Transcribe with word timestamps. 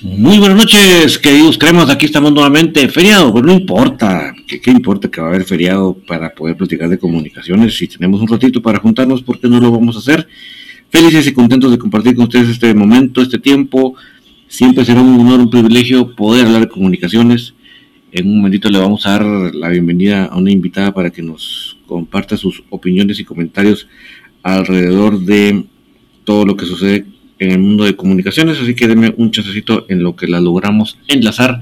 Muy 0.00 0.38
buenas 0.38 0.56
noches, 0.56 1.18
queridos 1.18 1.58
cremas. 1.58 1.90
Aquí 1.90 2.06
estamos 2.06 2.30
nuevamente. 2.30 2.88
Feriado, 2.88 3.32
pues 3.32 3.42
no 3.42 3.52
importa. 3.52 4.32
¿Qué, 4.46 4.60
¿Qué, 4.60 4.70
importa 4.70 5.10
que 5.10 5.20
va 5.20 5.26
a 5.26 5.30
haber 5.30 5.42
feriado 5.42 5.92
para 6.06 6.32
poder 6.32 6.56
platicar 6.56 6.88
de 6.88 7.00
comunicaciones? 7.00 7.76
Si 7.76 7.88
tenemos 7.88 8.20
un 8.20 8.28
ratito 8.28 8.62
para 8.62 8.78
juntarnos, 8.78 9.22
¿por 9.22 9.40
qué 9.40 9.48
no 9.48 9.58
lo 9.58 9.72
vamos 9.72 9.96
a 9.96 9.98
hacer? 9.98 10.28
Felices 10.88 11.26
y 11.26 11.32
contentos 11.32 11.72
de 11.72 11.78
compartir 11.78 12.14
con 12.14 12.26
ustedes 12.26 12.48
este 12.48 12.72
momento, 12.74 13.20
este 13.20 13.40
tiempo. 13.40 13.96
Siempre 14.46 14.84
será 14.84 15.00
un 15.00 15.18
honor, 15.18 15.40
un 15.40 15.50
privilegio 15.50 16.14
poder 16.14 16.46
hablar 16.46 16.60
de 16.60 16.68
comunicaciones. 16.68 17.54
En 18.12 18.28
un 18.28 18.36
momentito 18.36 18.70
le 18.70 18.78
vamos 18.78 19.04
a 19.04 19.18
dar 19.18 19.24
la 19.52 19.68
bienvenida 19.68 20.26
a 20.26 20.36
una 20.36 20.52
invitada 20.52 20.94
para 20.94 21.10
que 21.10 21.22
nos 21.22 21.76
comparta 21.88 22.36
sus 22.36 22.62
opiniones 22.70 23.18
y 23.18 23.24
comentarios 23.24 23.88
alrededor 24.44 25.18
de 25.18 25.64
todo 26.22 26.46
lo 26.46 26.56
que 26.56 26.66
sucede 26.66 27.04
en 27.38 27.52
el 27.52 27.58
mundo 27.58 27.84
de 27.84 27.96
comunicaciones, 27.96 28.60
así 28.60 28.74
que 28.74 28.88
denme 28.88 29.14
un 29.16 29.30
chancecito 29.30 29.86
en 29.88 30.02
lo 30.02 30.16
que 30.16 30.26
la 30.26 30.40
logramos 30.40 30.98
enlazar 31.06 31.60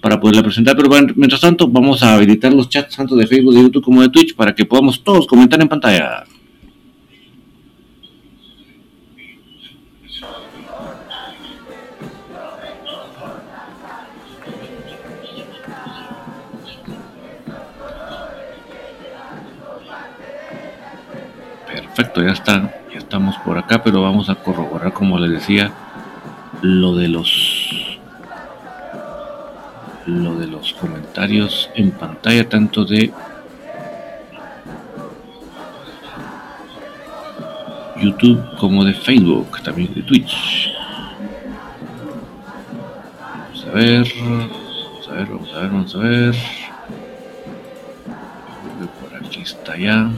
para 0.00 0.20
poderla 0.20 0.42
presentar. 0.42 0.76
Pero 0.76 0.88
bueno, 0.88 1.12
mientras 1.16 1.40
tanto, 1.40 1.68
vamos 1.68 2.02
a 2.02 2.14
habilitar 2.14 2.52
los 2.52 2.68
chats 2.68 2.96
tanto 2.96 3.16
de 3.16 3.26
Facebook, 3.26 3.54
de 3.54 3.62
YouTube 3.62 3.84
como 3.84 4.02
de 4.02 4.08
Twitch 4.08 4.34
para 4.34 4.54
que 4.54 4.64
podamos 4.64 5.02
todos 5.02 5.26
comentar 5.26 5.60
en 5.62 5.68
pantalla. 5.68 6.24
Perfecto, 21.94 22.22
ya 22.22 22.32
está, 22.32 22.81
estamos 23.12 23.36
por 23.44 23.58
acá, 23.58 23.82
pero 23.82 24.00
vamos 24.00 24.30
a 24.30 24.36
corroborar, 24.36 24.94
como 24.94 25.18
les 25.18 25.32
decía, 25.32 25.70
lo 26.62 26.96
de 26.96 27.08
los 27.08 28.00
lo 30.06 30.34
de 30.36 30.46
los 30.46 30.72
comentarios 30.72 31.68
en 31.74 31.90
pantalla, 31.90 32.48
tanto 32.48 32.86
de 32.86 33.12
YouTube 38.00 38.56
como 38.58 38.82
de 38.82 38.94
Facebook, 38.94 39.62
también 39.62 39.92
de 39.92 40.02
Twitch. 40.04 40.72
Vamos 43.20 43.66
a 43.66 43.70
ver, 43.72 44.08
vamos 44.24 45.08
a 45.08 45.12
ver, 45.12 45.26
vamos 45.26 45.52
a 45.52 45.58
ver, 45.58 45.70
vamos 45.70 45.94
a 45.94 45.98
ver. 45.98 46.34
Por 49.02 49.14
aquí 49.14 49.42
está 49.42 49.76
ya. 49.76 50.10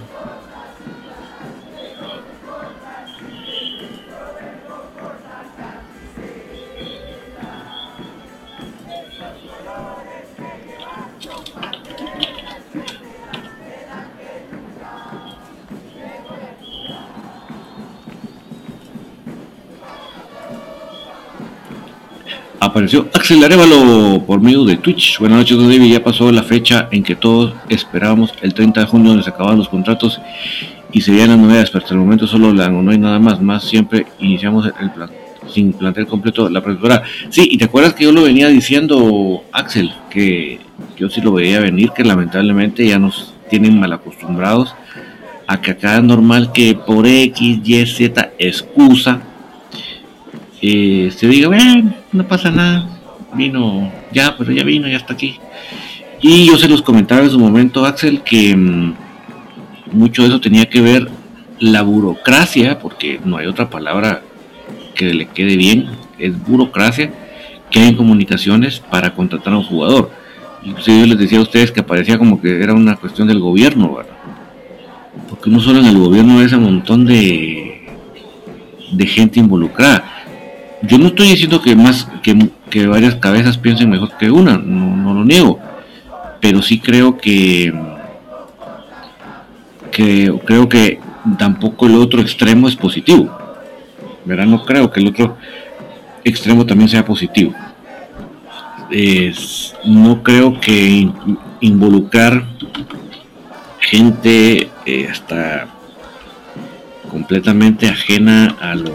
Apareció 22.74 23.08
Axel 23.14 23.44
Arevalo 23.44 24.24
por 24.26 24.40
medio 24.40 24.64
de 24.64 24.76
Twitch. 24.76 25.20
Buenas 25.20 25.38
noches, 25.38 25.56
David. 25.56 25.92
Ya 25.92 26.02
pasó 26.02 26.32
la 26.32 26.42
fecha 26.42 26.88
en 26.90 27.04
que 27.04 27.14
todos 27.14 27.54
esperábamos, 27.68 28.34
el 28.42 28.52
30 28.52 28.80
de 28.80 28.86
junio, 28.86 29.08
donde 29.10 29.22
se 29.22 29.30
acababan 29.30 29.58
los 29.58 29.68
contratos 29.68 30.20
y 30.90 31.00
se 31.00 31.12
las 31.12 31.38
novedades, 31.38 31.70
pero 31.70 31.84
hasta 31.84 31.94
el 31.94 32.00
momento 32.00 32.26
solo 32.26 32.52
la, 32.52 32.68
no 32.70 32.90
hay 32.90 32.98
nada 32.98 33.20
más. 33.20 33.40
Más 33.40 33.62
siempre 33.62 34.06
iniciamos 34.18 34.68
el 34.80 34.90
plan, 34.90 35.08
sin 35.46 35.72
plantel 35.72 36.08
completo 36.08 36.50
la 36.50 36.62
pretemporada. 36.62 37.04
Sí, 37.30 37.46
y 37.48 37.58
te 37.58 37.66
acuerdas 37.66 37.94
que 37.94 38.02
yo 38.02 38.10
lo 38.10 38.24
venía 38.24 38.48
diciendo, 38.48 39.44
Axel, 39.52 39.94
que 40.10 40.58
yo 40.96 41.08
sí 41.08 41.20
lo 41.20 41.30
veía 41.30 41.60
venir, 41.60 41.92
que 41.92 42.02
lamentablemente 42.02 42.84
ya 42.84 42.98
nos 42.98 43.34
tienen 43.50 43.78
mal 43.78 43.92
acostumbrados 43.92 44.74
a 45.46 45.60
que 45.60 45.70
acá 45.70 45.98
es 45.98 46.02
normal 46.02 46.50
que 46.50 46.74
por 46.74 47.06
X, 47.06 47.60
Y, 47.64 47.86
Z 47.86 48.32
excusa 48.36 49.20
eh, 50.66 51.10
se 51.10 51.26
diga, 51.28 51.48
bueno, 51.48 51.94
no 52.10 52.26
pasa 52.26 52.50
nada, 52.50 52.88
vino 53.34 53.92
ya, 54.12 54.34
pero 54.34 54.50
ya 54.50 54.64
vino, 54.64 54.88
ya 54.88 54.96
está 54.96 55.12
aquí. 55.12 55.38
Y 56.22 56.46
yo 56.46 56.56
se 56.56 56.68
los 56.68 56.80
comentaba 56.80 57.20
en 57.20 57.28
su 57.28 57.38
momento, 57.38 57.84
Axel, 57.84 58.22
que 58.22 58.56
mmm, 58.56 58.94
mucho 59.92 60.22
de 60.22 60.28
eso 60.28 60.40
tenía 60.40 60.64
que 60.64 60.80
ver 60.80 61.10
la 61.60 61.82
burocracia, 61.82 62.78
porque 62.78 63.20
no 63.22 63.36
hay 63.36 63.46
otra 63.46 63.68
palabra 63.68 64.22
que 64.94 65.12
le 65.12 65.26
quede 65.26 65.58
bien, 65.58 65.88
es 66.18 66.32
burocracia, 66.46 67.12
que 67.70 67.80
hay 67.80 67.88
en 67.88 67.96
comunicaciones 67.96 68.80
para 68.80 69.14
contratar 69.14 69.52
a 69.52 69.58
un 69.58 69.64
jugador. 69.64 70.10
Inclusive 70.62 71.00
yo 71.00 71.06
les 71.08 71.18
decía 71.18 71.40
a 71.40 71.42
ustedes 71.42 71.72
que 71.72 71.82
parecía 71.82 72.16
como 72.16 72.40
que 72.40 72.62
era 72.62 72.72
una 72.72 72.96
cuestión 72.96 73.28
del 73.28 73.40
gobierno, 73.40 73.96
¿verdad? 73.96 74.16
Porque 75.28 75.50
no 75.50 75.60
solo 75.60 75.80
en 75.80 75.86
el 75.86 75.98
gobierno 75.98 76.40
es 76.40 76.54
un 76.54 76.62
montón 76.62 77.04
de, 77.04 77.86
de 78.92 79.06
gente 79.06 79.40
involucrada 79.40 80.13
yo 80.86 80.98
no 80.98 81.08
estoy 81.08 81.28
diciendo 81.28 81.60
que 81.60 81.74
más 81.76 82.08
que, 82.22 82.50
que 82.70 82.86
varias 82.86 83.16
cabezas 83.16 83.58
piensen 83.58 83.90
mejor 83.90 84.16
que 84.18 84.30
una, 84.30 84.58
no, 84.58 85.14
lo 85.14 85.24
niego, 85.24 85.58
pero 86.40 86.62
sí 86.62 86.78
creo 86.78 87.16
que, 87.16 87.72
que 89.90 90.32
creo 90.44 90.68
que 90.68 91.00
tampoco 91.38 91.86
el 91.86 91.96
otro 91.96 92.20
extremo 92.20 92.68
es 92.68 92.76
positivo. 92.76 93.30
¿verdad? 94.24 94.46
No 94.46 94.64
creo 94.64 94.90
que 94.90 95.00
el 95.00 95.08
otro 95.08 95.36
extremo 96.24 96.64
también 96.64 96.88
sea 96.88 97.04
positivo. 97.04 97.54
Es, 98.90 99.74
no 99.84 100.22
creo 100.22 100.60
que 100.60 101.08
involucrar 101.60 102.44
gente 103.80 104.70
eh, 104.86 105.08
hasta 105.10 105.66
completamente 107.10 107.88
ajena 107.88 108.56
a 108.60 108.74
lo 108.74 108.92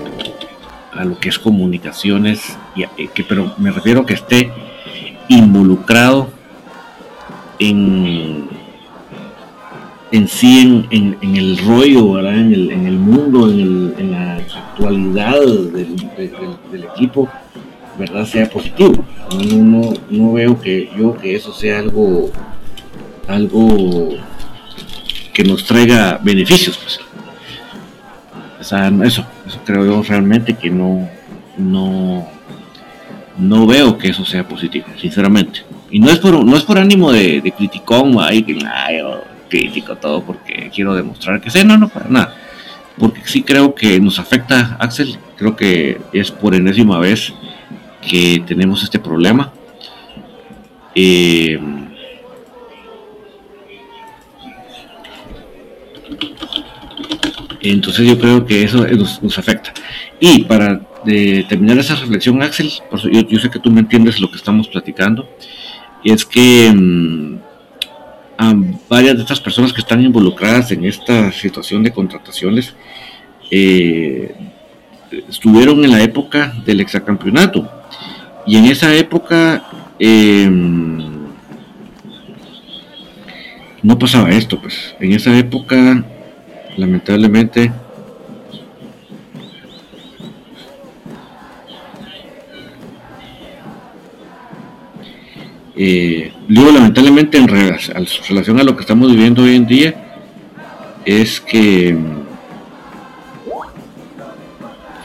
a 0.94 1.06
lo 1.06 1.19
que 1.19 1.30
es 1.30 1.39
comunicaciones, 1.39 2.57
y, 2.75 2.83
eh, 2.83 3.09
que, 3.13 3.24
pero 3.24 3.53
me 3.57 3.71
refiero 3.71 4.01
a 4.01 4.06
que 4.06 4.13
esté 4.15 4.51
involucrado 5.27 6.30
en, 7.59 8.47
en 10.12 10.27
sí, 10.27 10.86
en, 10.89 11.18
en, 11.21 11.36
el 11.36 11.57
rollo, 11.59 12.13
¿verdad? 12.13 12.38
En, 12.39 12.53
el, 12.53 12.71
en 12.71 12.88
el 12.88 12.97
mundo, 12.97 13.50
en, 13.50 13.59
el, 13.59 13.95
en 13.97 14.12
la 14.12 14.38
actualidad 14.38 15.39
del, 15.39 15.71
del, 15.71 15.95
del, 16.71 16.83
equipo, 16.95 17.30
¿verdad? 17.97 18.25
Sea 18.25 18.50
positivo. 18.50 19.06
No, 19.31 19.57
no, 19.57 19.94
no 20.09 20.33
veo 20.33 20.59
que 20.59 20.89
yo 20.97 21.15
que 21.15 21.36
eso 21.36 21.53
sea 21.53 21.80
algo, 21.80 22.31
algo 23.27 24.09
que 25.33 25.44
nos 25.44 25.65
traiga 25.65 26.19
beneficios, 26.24 26.77
pues. 26.77 27.00
O 28.59 28.63
sea, 28.63 28.91
eso, 29.03 29.25
eso 29.50 29.60
creo 29.66 29.86
yo 29.86 30.04
realmente 30.04 30.54
que 30.54 30.69
no, 30.69 31.10
no, 31.57 32.28
no 33.38 33.68
veo 33.68 33.98
que 33.98 34.10
eso 34.10 34.24
sea 34.24 34.48
positivo, 34.48 34.86
sinceramente. 34.98 35.63
Y 35.90 36.00
no 36.00 36.10
es 36.10 36.19
por, 36.19 36.46
no 36.46 36.56
es 36.56 36.63
por 36.63 36.78
ánimo 36.78 37.12
de, 37.12 37.42
de 37.42 37.51
criticón, 37.51 38.16
ay, 38.19 38.44
que 38.44 38.54
yo 38.54 39.24
critico 39.50 39.96
todo 39.96 40.24
porque 40.24 40.69
quiero 40.74 40.94
demostrar 40.94 41.42
que 41.42 41.50
sé, 41.50 41.66
no, 41.66 41.78
no, 41.78 41.90
para 41.90 42.10
nada. 42.10 42.36
Porque 42.98 43.22
sí 43.25 43.42
creo 43.42 43.74
que 43.74 44.00
nos 44.00 44.19
afecta, 44.19 44.78
Axel, 44.80 45.18
creo 45.36 45.56
que 45.56 46.00
es 46.13 46.31
por 46.31 46.54
enésima 46.54 47.00
vez 47.00 47.34
que 48.07 48.44
tenemos 48.46 48.84
este 48.84 49.00
problema. 49.00 49.51
Eh, 50.94 51.60
Entonces 57.61 58.07
yo 58.07 58.17
creo 58.17 58.45
que 58.45 58.63
eso 58.63 58.85
nos, 59.21 59.38
afecta. 59.38 59.73
Y 60.19 60.44
para 60.44 60.81
de 61.06 61.45
terminar 61.47 61.77
esa 61.77 61.95
reflexión, 61.95 62.41
Axel, 62.41 62.71
yo, 63.29 63.39
sé 63.39 63.50
que 63.50 63.59
tú 63.59 63.71
me 63.71 63.81
entiendes 63.81 64.19
lo 64.19 64.29
que 64.29 64.38
estamos 64.38 64.67
platicando, 64.67 65.29
es 66.03 66.25
que 66.25 66.71
mmm, 66.73 67.38
a 68.38 68.53
varias 68.88 69.17
de 69.17 69.21
estas 69.21 69.41
personas 69.41 69.73
que 69.73 69.81
están 69.81 70.01
involucradas 70.01 70.71
en 70.71 70.85
esta 70.85 71.31
situación 71.31 71.83
de 71.83 71.91
contrataciones, 71.91 72.73
eh, 73.51 74.33
estuvieron 75.27 75.83
en 75.83 75.91
la 75.91 76.01
época 76.01 76.53
del 76.65 76.79
exacampeonato. 76.79 77.69
Y 78.45 78.55
en 78.55 78.65
esa 78.65 78.95
época 78.95 79.63
em, 80.00 81.00
no 83.83 84.00
pasaba 84.00 84.29
esto, 84.29 84.62
pues. 84.62 84.95
En 85.00 85.13
esa 85.13 85.38
época, 85.38 86.05
lamentablemente, 86.79 87.71
eh, 95.75 96.33
digo 96.47 96.71
lamentablemente 96.71 97.37
en 97.37 97.47
relación 97.47 98.59
a 98.59 98.63
lo 98.63 98.75
que 98.75 98.81
estamos 98.81 99.11
viviendo 99.11 99.43
hoy 99.43 99.55
en 99.55 99.67
día, 99.67 99.93
es 101.05 101.41
que 101.41 101.97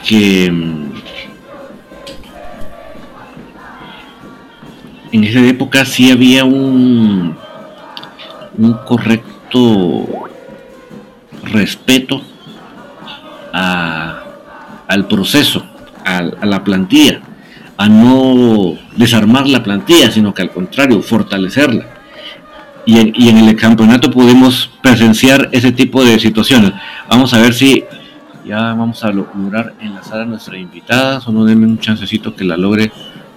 que 0.07 0.45
en 0.45 0.93
esa 5.23 5.39
época 5.39 5.83
sí 5.83 6.11
había 6.11 6.45
un, 6.45 7.35
un 8.57 8.73
correcto 8.85 10.29
respeto 11.45 12.21
al 13.53 15.07
proceso, 15.07 15.65
a, 16.03 16.21
la 16.21 16.63
plantilla, 16.63 17.21
a 17.77 17.87
no 17.87 18.73
desarmar 18.95 19.47
la 19.47 19.63
plantilla, 19.63 20.11
sino 20.11 20.33
que 20.33 20.41
al 20.41 20.51
contrario, 20.51 21.01
fortalecerla. 21.01 21.85
Y 22.85 23.29
en, 23.29 23.37
el 23.37 23.55
campeonato 23.55 24.11
podemos 24.11 24.69
presenciar 24.83 25.49
ese 25.51 25.71
tipo 25.71 26.03
de 26.03 26.19
situaciones. 26.19 26.73
Vamos 27.09 27.33
a 27.33 27.39
ver 27.39 27.53
si 27.53 27.83
ya 28.45 28.59
vamos 28.73 29.03
a 29.03 29.11
lograr 29.11 29.73
enlazar 29.79 30.21
a 30.21 30.25
nuestra 30.25 30.57
invitada. 30.57 31.19
Solo 31.19 31.45
denme 31.45 31.65
un 31.65 31.79
chancecito 31.79 32.35
que 32.35 32.43
la 32.43 32.57
logre 32.57 32.91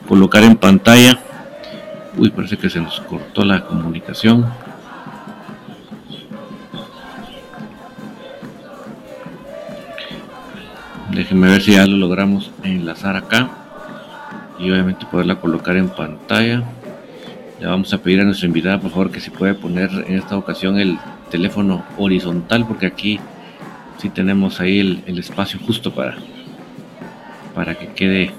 colocar 0.07 0.45
en 0.45 0.57
pantalla. 0.57 1.19
Uy, 2.19 2.31
parece 2.31 2.59
que 2.59 2.69
se 2.69 2.81
nos 2.81 3.01
cortó 3.01 3.43
la 3.43 3.65
comunicación. 3.65 4.47
Déjenme 11.19 11.49
ver 11.49 11.61
si 11.61 11.73
ya 11.73 11.85
lo 11.85 11.97
logramos 11.97 12.53
enlazar 12.62 13.17
acá. 13.17 13.50
Y 14.56 14.70
obviamente 14.70 15.05
poderla 15.05 15.41
colocar 15.41 15.76
en 15.76 15.88
pantalla. 15.88 16.62
Le 17.59 17.67
vamos 17.67 17.93
a 17.93 17.99
pedir 17.99 18.20
a 18.20 18.25
nuestra 18.25 18.47
invitada, 18.47 18.81
por 18.81 18.93
favor, 18.93 19.11
que 19.11 19.19
se 19.19 19.32
puede 19.32 19.55
poner 19.55 19.91
en 20.06 20.15
esta 20.15 20.37
ocasión 20.37 20.79
el 20.79 20.97
teléfono 21.29 21.85
horizontal, 21.97 22.69
porque 22.69 22.87
aquí 22.87 23.19
sí 23.97 24.11
tenemos 24.11 24.61
ahí 24.61 24.79
el, 24.79 25.19
espacio 25.19 25.59
justo 25.59 25.93
para, 25.93 26.19
para 27.53 27.75
que 27.75 27.88
quede 27.88 28.31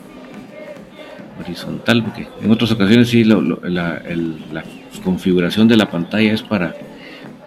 horizontal, 1.37 2.01
porque 2.01 2.29
en 2.41 2.49
otras 2.49 2.71
ocasiones 2.71 3.09
sí 3.09 3.25
la, 3.25 4.63
configuración 5.03 5.67
de 5.67 5.75
la 5.75 5.91
pantalla 5.91 6.31
es 6.31 6.43
para, 6.43 6.73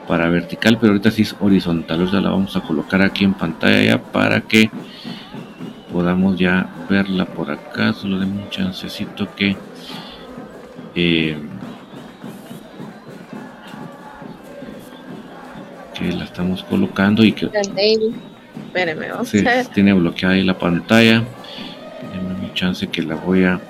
para 0.07 0.29
vertical, 0.29 0.77
pero 0.79 0.93
ahorita 0.93 1.11
sí 1.11 1.23
es 1.23 1.35
horizontal. 1.41 2.03
O 2.03 2.21
la 2.21 2.29
vamos 2.29 2.55
a 2.55 2.61
colocar 2.61 3.01
aquí 3.01 3.25
en 3.25 3.33
pantalla 3.33 3.83
ya 3.83 4.03
para 4.03 4.43
que 4.43 4.71
podamos 5.93 6.39
ya 6.39 6.67
verla 6.89 7.27
por 7.27 7.51
acá. 7.51 7.93
Solo 7.93 8.19
de 8.19 8.25
un 8.25 8.49
chancecito 8.51 9.29
que 9.37 9.57
eh, 10.95 11.37
que 15.95 16.13
la 16.13 16.25
estamos 16.25 16.65
colocando 16.65 17.23
y 17.23 17.33
que 17.33 17.49
tiene 19.75 19.93
bloqueada 19.93 20.35
ahí 20.35 20.43
la 20.43 20.59
pantalla. 20.59 21.23
Denme 22.13 22.47
un 22.47 22.55
chance 22.55 22.87
que 22.89 23.03
la 23.03 23.15
voy 23.15 23.45
a 23.45 23.61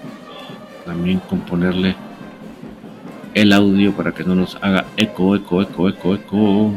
también 0.86 1.18
componerle 1.20 1.94
el 3.34 3.52
audio 3.52 3.92
para 3.92 4.12
que 4.12 4.24
no 4.24 4.34
nos 4.34 4.56
haga 4.60 4.84
eco, 4.96 5.34
eco, 5.36 5.62
eco, 5.62 5.88
eco, 5.88 6.14
eco. 6.14 6.72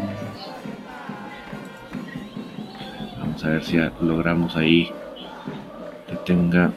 Vamos 3.20 3.44
a 3.44 3.50
ver 3.50 3.64
si 3.64 3.78
logramos 4.02 4.56
ahí 4.56 4.92
tenga 6.26 6.72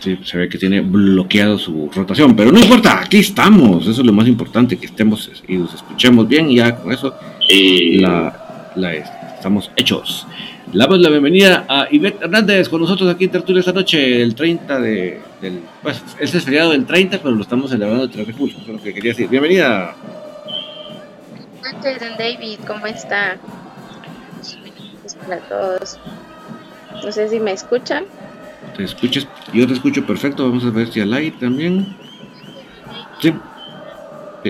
Sí, 0.00 0.16
se 0.22 0.38
ve 0.38 0.48
que 0.48 0.58
tiene 0.58 0.80
bloqueado 0.80 1.58
su 1.58 1.90
rotación, 1.92 2.36
pero 2.36 2.52
no 2.52 2.60
importa, 2.60 3.00
aquí 3.00 3.18
estamos, 3.18 3.82
eso 3.82 4.00
es 4.00 4.06
lo 4.06 4.12
más 4.12 4.28
importante, 4.28 4.76
que 4.76 4.86
estemos 4.86 5.28
y 5.48 5.56
nos 5.56 5.74
escuchemos 5.74 6.28
bien 6.28 6.50
y 6.50 6.56
ya 6.56 6.76
con 6.76 6.92
eso 6.92 7.14
eh, 7.50 7.98
la, 8.00 8.70
la, 8.76 8.94
estamos 8.94 9.72
hechos. 9.74 10.26
Le 10.72 10.78
damos 10.78 11.00
la 11.00 11.08
bienvenida 11.08 11.64
a 11.68 11.88
Ivette 11.90 12.22
Hernández 12.22 12.68
con 12.68 12.80
nosotros 12.80 13.12
aquí 13.12 13.24
en 13.24 13.30
Tertulia 13.30 13.58
esta 13.58 13.72
noche, 13.72 14.22
el 14.22 14.36
30 14.36 14.80
de, 14.80 15.20
del, 15.40 15.62
pues, 15.82 16.00
este 16.20 16.38
es 16.38 16.44
feriado 16.44 16.70
del 16.70 16.86
30, 16.86 17.18
pero 17.18 17.34
lo 17.34 17.42
estamos 17.42 17.70
celebrando 17.70 18.04
el 18.04 18.10
3 18.10 18.26
de 18.26 18.32
julio, 18.34 18.56
eso 18.56 18.70
es 18.70 18.76
lo 18.76 18.82
que 18.82 18.94
quería 18.94 19.10
decir. 19.10 19.28
Bienvenida. 19.28 19.96
Buenas 21.60 21.74
noches, 21.74 22.02
David, 22.16 22.58
¿cómo 22.66 22.86
está? 22.86 23.36
Hola 25.24 25.36
a 25.36 25.48
todos. 25.48 25.98
No 27.04 27.12
sé 27.12 27.28
si 27.28 27.40
me 27.40 27.52
escuchan. 27.52 28.04
¿Te 28.76 28.84
escuchas? 28.84 29.26
Yo 29.52 29.66
te 29.66 29.72
escucho 29.72 30.06
perfecto. 30.06 30.48
Vamos 30.48 30.64
a 30.64 30.70
ver 30.70 30.90
si 30.90 31.00
al 31.00 31.12
aire 31.12 31.36
también. 31.38 31.96
Sí. 33.20 33.32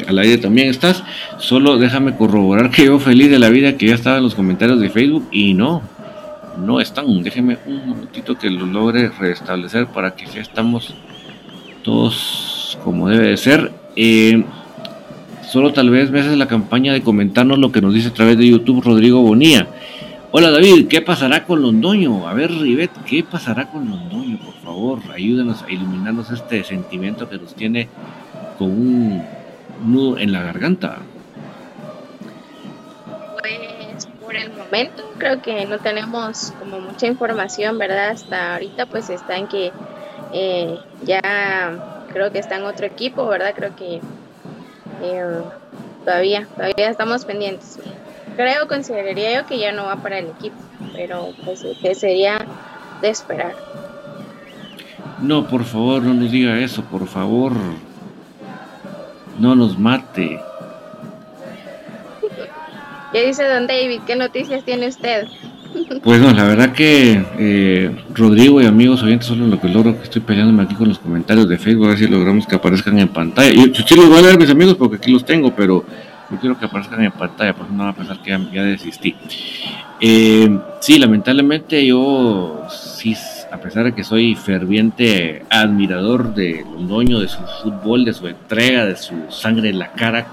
Al 0.06 0.18
aire 0.18 0.38
también 0.38 0.68
estás. 0.68 1.02
Solo 1.38 1.78
déjame 1.78 2.16
corroborar 2.16 2.70
que 2.70 2.84
yo 2.84 2.98
feliz 2.98 3.30
de 3.30 3.38
la 3.38 3.48
vida 3.48 3.76
que 3.76 3.86
ya 3.86 3.94
estaba 3.94 4.18
en 4.18 4.24
los 4.24 4.34
comentarios 4.34 4.80
de 4.80 4.90
Facebook 4.90 5.28
y 5.30 5.54
no, 5.54 5.82
no 6.58 6.80
están. 6.80 7.22
Déjeme 7.22 7.58
un 7.66 7.88
momentito 7.88 8.38
que 8.38 8.50
lo 8.50 8.66
logre 8.66 9.08
restablecer 9.08 9.86
para 9.86 10.14
que 10.14 10.26
ya 10.26 10.40
estamos 10.40 10.94
todos 11.82 12.78
como 12.84 13.08
debe 13.08 13.28
de 13.28 13.36
ser. 13.36 13.72
Eh, 13.96 14.44
solo 15.42 15.72
tal 15.72 15.90
vez 15.90 16.10
me 16.10 16.20
haces 16.20 16.36
la 16.36 16.46
campaña 16.46 16.92
de 16.92 17.02
comentarnos 17.02 17.58
lo 17.58 17.72
que 17.72 17.80
nos 17.80 17.94
dice 17.94 18.08
a 18.08 18.14
través 18.14 18.36
de 18.38 18.46
YouTube 18.46 18.84
Rodrigo 18.84 19.22
Bonía. 19.22 19.66
Hola 20.30 20.50
David, 20.50 20.88
¿qué 20.88 21.00
pasará 21.00 21.44
con 21.46 21.62
Londoño? 21.62 22.28
A 22.28 22.34
ver, 22.34 22.50
Rivet, 22.50 22.90
¿qué 23.06 23.24
pasará 23.24 23.70
con 23.70 23.88
Londoño? 23.88 24.38
Por 24.44 24.52
favor, 24.56 24.98
ayúdenos 25.10 25.62
a 25.62 25.70
iluminarnos 25.70 26.30
este 26.30 26.62
sentimiento 26.64 27.30
que 27.30 27.38
nos 27.38 27.54
tiene 27.54 27.88
con 28.58 28.70
un 28.70 29.24
nudo 29.86 30.18
en 30.18 30.32
la 30.32 30.42
garganta. 30.42 30.98
Pues 33.40 34.06
por 34.20 34.36
el 34.36 34.52
momento 34.52 35.10
creo 35.16 35.40
que 35.40 35.64
no 35.64 35.78
tenemos 35.78 36.52
como 36.58 36.78
mucha 36.78 37.06
información, 37.06 37.78
¿verdad? 37.78 38.10
Hasta 38.10 38.52
ahorita 38.56 38.84
pues 38.84 39.08
está 39.08 39.38
en 39.38 39.48
que 39.48 39.72
eh, 40.34 40.78
ya 41.04 41.22
creo 42.12 42.30
que 42.30 42.38
está 42.38 42.56
en 42.56 42.64
otro 42.64 42.84
equipo, 42.84 43.26
¿verdad? 43.26 43.54
Creo 43.56 43.74
que 43.74 44.02
eh, 45.02 45.40
todavía, 46.04 46.46
todavía 46.54 46.90
estamos 46.90 47.24
pendientes 47.24 47.78
creo, 48.38 48.68
consideraría 48.68 49.34
yo 49.34 49.46
que 49.48 49.58
ya 49.58 49.72
no 49.72 49.86
va 49.86 49.96
para 49.96 50.20
el 50.20 50.26
equipo, 50.26 50.56
pero 50.94 51.30
pues 51.44 51.66
que 51.82 51.94
sería 51.96 52.46
de 53.02 53.08
esperar. 53.10 53.52
No, 55.20 55.48
por 55.48 55.64
favor, 55.64 56.02
no 56.02 56.14
nos 56.14 56.30
diga 56.30 56.56
eso, 56.60 56.82
por 56.84 57.08
favor. 57.08 57.52
No 59.40 59.56
nos 59.56 59.76
mate. 59.76 60.40
¿Qué 63.12 63.26
dice 63.26 63.44
don 63.44 63.66
David? 63.66 64.02
¿Qué 64.06 64.14
noticias 64.14 64.64
tiene 64.64 64.88
usted? 64.88 65.24
Pues 66.02 66.20
no, 66.20 66.32
la 66.32 66.44
verdad 66.44 66.72
que 66.72 67.22
eh, 67.38 67.90
Rodrigo 68.14 68.60
y 68.60 68.66
amigos 68.66 69.02
oyentes, 69.02 69.28
solo 69.28 69.46
lo 69.46 69.60
que 69.60 69.68
logro 69.68 69.96
que 69.98 70.04
estoy 70.04 70.22
peleándome 70.22 70.62
aquí 70.62 70.74
con 70.74 70.88
los 70.88 70.98
comentarios 70.98 71.46
de 71.46 71.58
Facebook, 71.58 71.86
a 71.86 71.88
ver 71.90 71.98
si 71.98 72.06
logramos 72.06 72.46
que 72.46 72.54
aparezcan 72.56 72.98
en 72.98 73.08
pantalla. 73.08 73.50
Yo 73.52 73.82
sí 73.86 73.94
los 73.94 74.08
voy 74.08 74.18
a 74.18 74.22
leer 74.22 74.38
mis 74.38 74.48
amigos 74.48 74.76
porque 74.76 74.96
aquí 74.96 75.12
los 75.12 75.26
tengo, 75.26 75.54
pero 75.54 75.84
yo 76.30 76.38
quiero 76.38 76.58
que 76.58 76.66
aparezcan 76.66 77.02
en 77.02 77.12
pantalla, 77.12 77.54
porque 77.54 77.72
no 77.72 77.84
va 77.84 77.90
a 77.90 77.94
pensar 77.94 78.18
que 78.20 78.30
ya, 78.30 78.62
desistí. 78.62 79.14
Eh, 80.00 80.58
sí, 80.80 80.98
lamentablemente 80.98 81.84
yo, 81.86 82.66
sí, 82.70 83.16
a 83.50 83.56
pesar 83.58 83.84
de 83.84 83.94
que 83.94 84.04
soy 84.04 84.34
ferviente 84.34 85.44
admirador 85.48 86.34
de 86.34 86.64
Londoño, 86.70 87.18
de 87.20 87.28
su 87.28 87.40
fútbol, 87.62 88.04
de 88.04 88.12
su 88.12 88.28
entrega, 88.28 88.84
de 88.84 88.96
su 88.96 89.14
sangre 89.30 89.70
en 89.70 89.78
la 89.78 89.92
cara, 89.92 90.26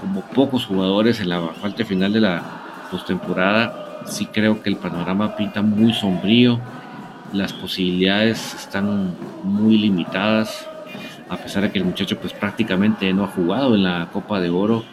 como 0.00 0.22
pocos 0.22 0.66
jugadores 0.66 1.20
en 1.20 1.28
la 1.28 1.40
falta 1.60 1.84
final 1.84 2.12
de 2.12 2.20
la 2.20 2.42
postemporada, 2.90 4.02
sí 4.06 4.26
creo 4.26 4.62
que 4.62 4.70
el 4.70 4.76
panorama 4.76 5.36
pinta 5.36 5.62
muy 5.62 5.92
sombrío, 5.92 6.58
las 7.32 7.52
posibilidades 7.52 8.54
están 8.54 9.14
muy 9.44 9.78
limitadas, 9.78 10.66
a 11.28 11.36
pesar 11.36 11.62
de 11.62 11.70
que 11.70 11.78
el 11.78 11.84
muchacho 11.84 12.18
pues 12.18 12.32
prácticamente 12.32 13.12
no 13.12 13.24
ha 13.24 13.28
jugado 13.28 13.74
en 13.74 13.82
la 13.82 14.08
Copa 14.12 14.40
de 14.40 14.50
Oro 14.50 14.84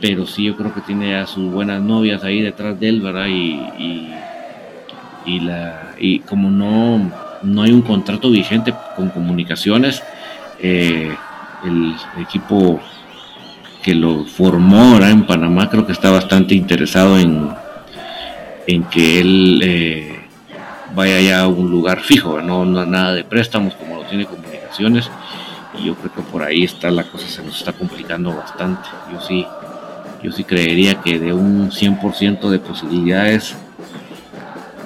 pero 0.00 0.26
sí 0.26 0.44
yo 0.44 0.56
creo 0.56 0.74
que 0.74 0.80
tiene 0.80 1.16
a 1.16 1.26
sus 1.26 1.50
buenas 1.50 1.82
novias 1.82 2.24
ahí 2.24 2.40
detrás 2.40 2.78
de 2.78 2.88
él, 2.88 3.00
¿verdad? 3.00 3.26
Y, 3.26 3.60
y, 5.26 5.40
la, 5.40 5.94
y 5.98 6.20
como 6.20 6.50
no, 6.50 7.10
no 7.42 7.62
hay 7.62 7.72
un 7.72 7.82
contrato 7.82 8.30
vigente 8.30 8.74
con 8.96 9.10
comunicaciones, 9.10 10.02
eh, 10.60 11.14
el 11.64 11.94
equipo 12.20 12.80
que 13.82 13.94
lo 13.94 14.24
formó 14.24 14.94
¿verdad? 14.94 15.10
en 15.10 15.26
Panamá 15.26 15.68
creo 15.70 15.86
que 15.86 15.92
está 15.92 16.10
bastante 16.10 16.54
interesado 16.54 17.18
en, 17.18 17.50
en 18.66 18.84
que 18.84 19.20
él 19.20 19.60
eh, 19.62 20.20
vaya 20.94 21.20
ya 21.20 21.40
a 21.40 21.48
un 21.48 21.70
lugar 21.70 22.00
fijo, 22.00 22.40
no, 22.42 22.64
no 22.64 22.84
nada 22.84 23.14
de 23.14 23.24
préstamos 23.24 23.74
como 23.74 23.96
lo 23.96 24.02
tiene 24.02 24.26
comunicaciones. 24.26 25.10
Y 25.78 25.86
yo 25.86 25.94
creo 25.94 26.12
que 26.12 26.22
por 26.22 26.42
ahí 26.42 26.64
está 26.64 26.90
la 26.90 27.04
cosa, 27.04 27.28
se 27.28 27.42
nos 27.42 27.58
está 27.58 27.72
complicando 27.72 28.34
bastante. 28.34 28.88
Yo 29.12 29.20
sí, 29.20 29.46
yo 30.22 30.32
sí 30.32 30.44
creería 30.44 31.00
que 31.00 31.18
de 31.18 31.32
un 31.32 31.70
100% 31.70 32.48
de 32.48 32.58
posibilidades, 32.58 33.56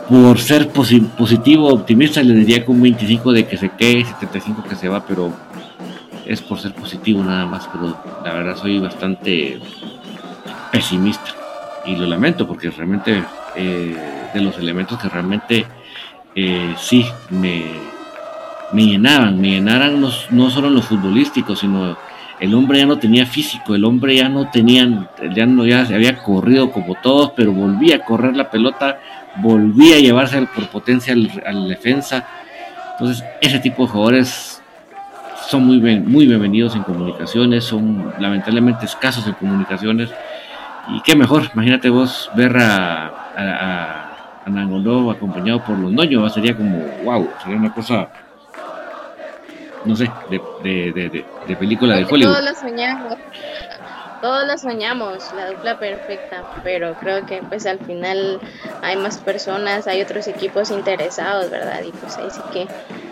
por 0.08 0.38
ser 0.38 0.68
positivo, 0.68 1.68
optimista, 1.68 2.22
le 2.22 2.34
diría 2.34 2.64
que 2.64 2.70
un 2.70 2.82
25 2.82 3.32
de 3.32 3.46
que 3.46 3.56
se 3.56 3.70
quede, 3.70 4.04
75 4.04 4.62
que 4.68 4.76
se 4.76 4.88
va, 4.88 5.06
pero 5.06 5.32
es 6.26 6.42
por 6.42 6.58
ser 6.58 6.74
positivo 6.74 7.22
nada 7.22 7.46
más, 7.46 7.68
pero 7.72 7.96
la 8.24 8.32
verdad 8.32 8.56
soy 8.56 8.78
bastante 8.78 9.58
pesimista. 10.70 11.34
Y 11.86 11.96
lo 11.96 12.06
lamento 12.06 12.46
porque 12.46 12.70
realmente 12.70 13.24
eh, 13.56 13.96
de 14.34 14.40
los 14.40 14.56
elementos 14.58 14.98
que 15.00 15.08
realmente 15.08 15.66
eh, 16.34 16.74
sí 16.78 17.06
me, 17.30 17.64
me 18.72 18.86
llenaban, 18.86 19.40
me 19.40 19.50
llenaran 19.50 20.00
no, 20.00 20.10
no 20.30 20.50
solo 20.50 20.70
los 20.70 20.84
futbolísticos, 20.84 21.60
sino 21.60 21.96
el 22.42 22.54
hombre 22.56 22.80
ya 22.80 22.86
no 22.86 22.98
tenía 22.98 23.24
físico, 23.24 23.76
el 23.76 23.84
hombre 23.84 24.16
ya 24.16 24.28
no 24.28 24.50
tenía, 24.50 25.08
ya 25.32 25.46
no 25.46 25.64
ya 25.64 25.86
se 25.86 25.94
había 25.94 26.18
corrido 26.18 26.72
como 26.72 26.96
todos, 26.96 27.30
pero 27.36 27.52
volvía 27.52 27.96
a 27.96 27.98
correr 28.00 28.34
la 28.34 28.50
pelota, 28.50 28.98
volvía 29.36 29.94
a 29.94 30.00
llevarse 30.00 30.44
por 30.52 30.66
potencia 30.68 31.14
al, 31.14 31.68
defensa. 31.68 32.26
Entonces, 32.94 33.24
ese 33.40 33.60
tipo 33.60 33.84
de 33.84 33.92
jugadores 33.92 34.60
son 35.46 35.66
muy, 35.66 35.78
muy 36.00 36.26
bienvenidos 36.26 36.74
en 36.74 36.82
comunicaciones, 36.82 37.62
son 37.62 38.12
lamentablemente 38.18 38.86
escasos 38.86 39.24
en 39.28 39.34
comunicaciones. 39.34 40.10
Y 40.88 41.00
qué 41.02 41.14
mejor, 41.14 41.48
imagínate 41.54 41.90
vos 41.90 42.28
ver 42.34 42.56
a, 42.56 43.06
a, 43.36 45.12
acompañado 45.12 45.62
por 45.62 45.78
Londoño, 45.78 46.28
sería 46.28 46.56
como, 46.56 46.84
wow, 47.04 47.28
sería 47.40 47.56
una 47.56 47.72
cosa, 47.72 48.08
no 49.84 49.96
sé, 49.96 50.10
de, 50.30 50.40
de, 50.62 51.24
de, 51.46 51.56
película 51.56 51.96
de 51.96 52.04
Hollywood. 52.04 52.32
Todos 52.32 52.44
lo 52.44 52.54
soñamos, 52.54 53.14
todos 54.20 54.46
lo 54.46 54.58
soñamos, 54.58 55.32
la 55.34 55.50
dupla 55.50 55.78
perfecta, 55.78 56.44
pero 56.62 56.94
creo 56.94 57.26
que 57.26 57.42
pues 57.42 57.66
al 57.66 57.78
final 57.80 58.40
hay 58.82 58.96
más 58.96 59.18
personas, 59.18 59.86
hay 59.86 60.00
otros 60.00 60.28
equipos 60.28 60.70
interesados, 60.70 61.50
¿verdad? 61.50 61.82
Y 61.86 61.90
pues 61.90 62.16
ahí 62.16 62.30
sí 62.30 62.40
que 62.52 62.68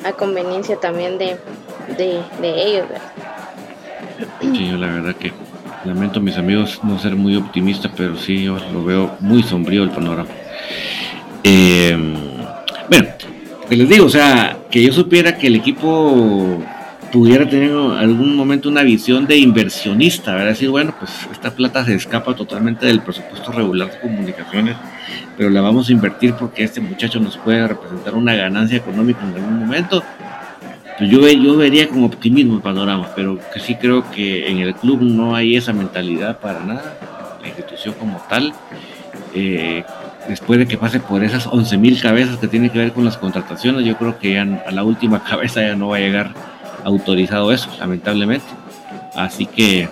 a 0.06 0.12
conveniencia 0.12 0.76
también 0.76 1.18
de, 1.18 1.36
de, 1.98 2.22
ellos. 2.42 2.86
Sí, 4.40 4.70
yo 4.70 4.76
la 4.76 4.86
verdad 4.86 5.14
que 5.16 5.32
lamento 5.84 6.20
mis 6.20 6.36
amigos 6.36 6.80
no 6.82 6.98
ser 6.98 7.16
muy 7.16 7.36
optimista, 7.36 7.90
pero 7.96 8.16
sí 8.16 8.44
yo 8.44 8.58
lo 8.72 8.84
veo 8.84 9.16
muy 9.20 9.42
sombrío 9.42 9.82
el 9.82 9.90
panorama. 9.90 10.28
Eh, 11.42 11.96
bueno, 12.88 13.08
les 13.76 13.88
digo, 13.88 14.06
o 14.06 14.10
sea, 14.10 14.58
que 14.70 14.82
yo 14.82 14.92
supiera 14.92 15.36
que 15.36 15.46
el 15.46 15.56
equipo 15.56 16.62
pudiera 17.12 17.48
tener 17.48 17.70
en 17.70 17.92
algún 17.92 18.36
momento 18.36 18.68
una 18.68 18.82
visión 18.82 19.26
de 19.26 19.36
inversionista, 19.36 20.32
¿verdad? 20.32 20.50
Decir, 20.50 20.70
bueno, 20.70 20.94
pues 20.98 21.10
esta 21.32 21.50
plata 21.50 21.84
se 21.84 21.94
escapa 21.94 22.34
totalmente 22.34 22.86
del 22.86 23.00
presupuesto 23.00 23.50
regular 23.52 23.90
de 23.90 24.00
comunicaciones, 24.00 24.76
pero 25.36 25.50
la 25.50 25.60
vamos 25.60 25.88
a 25.88 25.92
invertir 25.92 26.34
porque 26.34 26.64
este 26.64 26.80
muchacho 26.80 27.18
nos 27.18 27.36
puede 27.36 27.66
representar 27.66 28.14
una 28.14 28.34
ganancia 28.34 28.78
económica 28.78 29.20
en 29.22 29.34
algún 29.34 29.58
momento 29.58 30.02
pues 31.00 31.10
yo, 31.10 31.26
yo 31.26 31.56
vería 31.56 31.88
con 31.88 32.04
optimismo 32.04 32.56
el 32.56 32.60
panorama, 32.60 33.08
pero 33.16 33.38
que 33.54 33.58
sí 33.58 33.74
creo 33.76 34.10
que 34.10 34.50
en 34.50 34.58
el 34.58 34.74
club 34.74 35.00
no 35.00 35.34
hay 35.34 35.56
esa 35.56 35.72
mentalidad 35.72 36.38
para 36.40 36.60
nada, 36.60 36.98
la 37.40 37.48
institución 37.48 37.94
como 37.98 38.20
tal. 38.28 38.52
Eh, 39.34 39.82
después 40.30 40.58
de 40.60 40.66
que 40.66 40.78
pase 40.78 41.00
por 41.00 41.24
esas 41.24 41.46
11.000 41.48 42.00
cabezas 42.00 42.38
que 42.38 42.48
tiene 42.48 42.70
que 42.70 42.78
ver 42.78 42.92
con 42.92 43.04
las 43.04 43.18
contrataciones, 43.18 43.84
yo 43.84 43.96
creo 43.96 44.18
que 44.18 44.34
ya 44.34 44.62
a 44.66 44.70
la 44.70 44.84
última 44.84 45.22
cabeza 45.28 45.60
ya 45.60 45.76
no 45.76 45.88
va 45.88 45.96
a 45.96 46.00
llegar 46.00 46.32
autorizado 46.84 47.52
eso, 47.52 47.68
lamentablemente. 47.78 48.46
Así 49.14 49.46
que, 49.46 49.88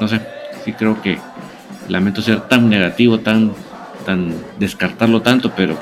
no 0.00 0.08
sé, 0.08 0.20
sí 0.64 0.72
creo 0.72 1.00
que 1.02 1.18
lamento 1.88 2.22
ser 2.22 2.40
tan 2.40 2.68
negativo, 2.68 3.20
tan, 3.20 3.52
tan 4.04 4.34
descartarlo 4.58 5.20
tanto, 5.20 5.52
pero 5.54 5.78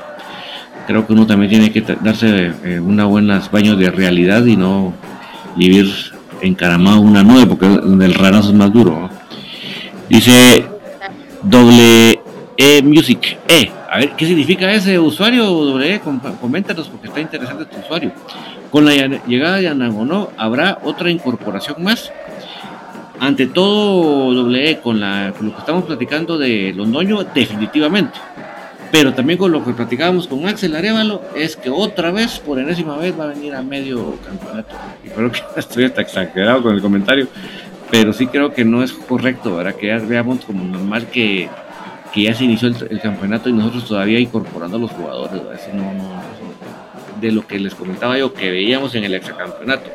creo 0.85 1.07
que 1.07 1.13
uno 1.13 1.25
también 1.25 1.49
tiene 1.49 1.71
que 1.71 1.81
darse 2.01 2.53
eh, 2.63 2.79
una 2.79 3.05
buenas 3.05 3.49
baños 3.49 3.79
de 3.79 3.89
realidad 3.89 4.45
y 4.45 4.57
no 4.57 4.93
vivir 5.55 5.89
encaramado 6.41 6.99
una 6.99 7.23
nube, 7.23 7.45
porque 7.47 7.65
el 7.65 8.13
rarazo 8.13 8.49
es 8.49 8.55
más 8.55 8.71
duro. 8.71 9.09
Dice 10.09 10.67
doble 11.41 12.19
E 12.57 12.81
Music 12.81 13.37
E. 13.47 13.71
A 13.89 13.99
ver, 13.99 14.11
¿qué 14.11 14.25
significa 14.25 14.71
ese 14.71 14.97
usuario? 14.99 15.79
E, 15.81 15.99
coméntanos 16.41 16.89
porque 16.89 17.07
está 17.07 17.19
interesante 17.19 17.65
tu 17.65 17.79
usuario. 17.79 18.11
Con 18.71 18.85
la 18.85 18.93
llegada 19.25 19.57
de 19.57 19.67
Anagonó, 19.67 20.29
¿habrá 20.37 20.79
otra 20.83 21.09
incorporación 21.09 21.83
más? 21.83 22.11
Ante 23.19 23.47
todo, 23.47 24.55
E, 24.55 24.79
con, 24.79 24.99
la, 24.99 25.33
con 25.37 25.47
lo 25.47 25.53
que 25.53 25.59
estamos 25.59 25.85
platicando 25.85 26.37
de 26.37 26.73
Londoño, 26.75 27.23
definitivamente 27.23 28.19
pero 28.95 29.13
también 29.13 29.37
con 29.37 29.51
lo 29.51 29.61
que 29.61 29.73
platicábamos 29.73 30.25
con 30.25 30.47
Axel 30.47 30.73
Arevalo, 30.73 31.21
es 31.35 31.57
que 31.57 31.69
otra 31.69 32.11
vez, 32.11 32.39
por 32.39 32.59
enésima 32.59 32.95
vez, 32.95 33.13
va 33.19 33.25
a 33.25 33.27
venir 33.27 33.53
a 33.53 33.61
medio 33.61 34.15
campeonato. 34.25 34.73
Y 35.03 35.09
creo 35.09 35.29
que 35.29 35.41
estoy 35.59 35.83
hasta 35.83 36.01
exagerado 36.01 36.63
con 36.63 36.75
el 36.75 36.81
comentario, 36.81 37.27
pero 37.91 38.13
sí 38.13 38.27
creo 38.27 38.53
que 38.53 38.63
no 38.63 38.83
es 38.83 38.93
correcto, 38.93 39.57
¿verdad? 39.57 39.75
Que 39.75 39.93
veamos 39.97 40.45
como 40.45 40.63
normal 40.63 41.07
que, 41.07 41.49
que 42.15 42.21
ya 42.21 42.33
se 42.33 42.45
inició 42.45 42.69
el, 42.69 43.01
campeonato 43.01 43.49
y 43.49 43.53
nosotros 43.53 43.85
todavía 43.85 44.21
incorporando 44.21 44.77
a 44.77 44.79
los 44.79 44.91
jugadores, 44.91 45.41
de 47.19 47.31
lo 47.33 47.45
que 47.45 47.59
les 47.59 47.75
comentaba 47.75 48.17
yo, 48.17 48.33
que 48.33 48.49
veíamos 48.49 48.95
en 48.95 49.03
el 49.03 49.15
exacampeonato, 49.15 49.89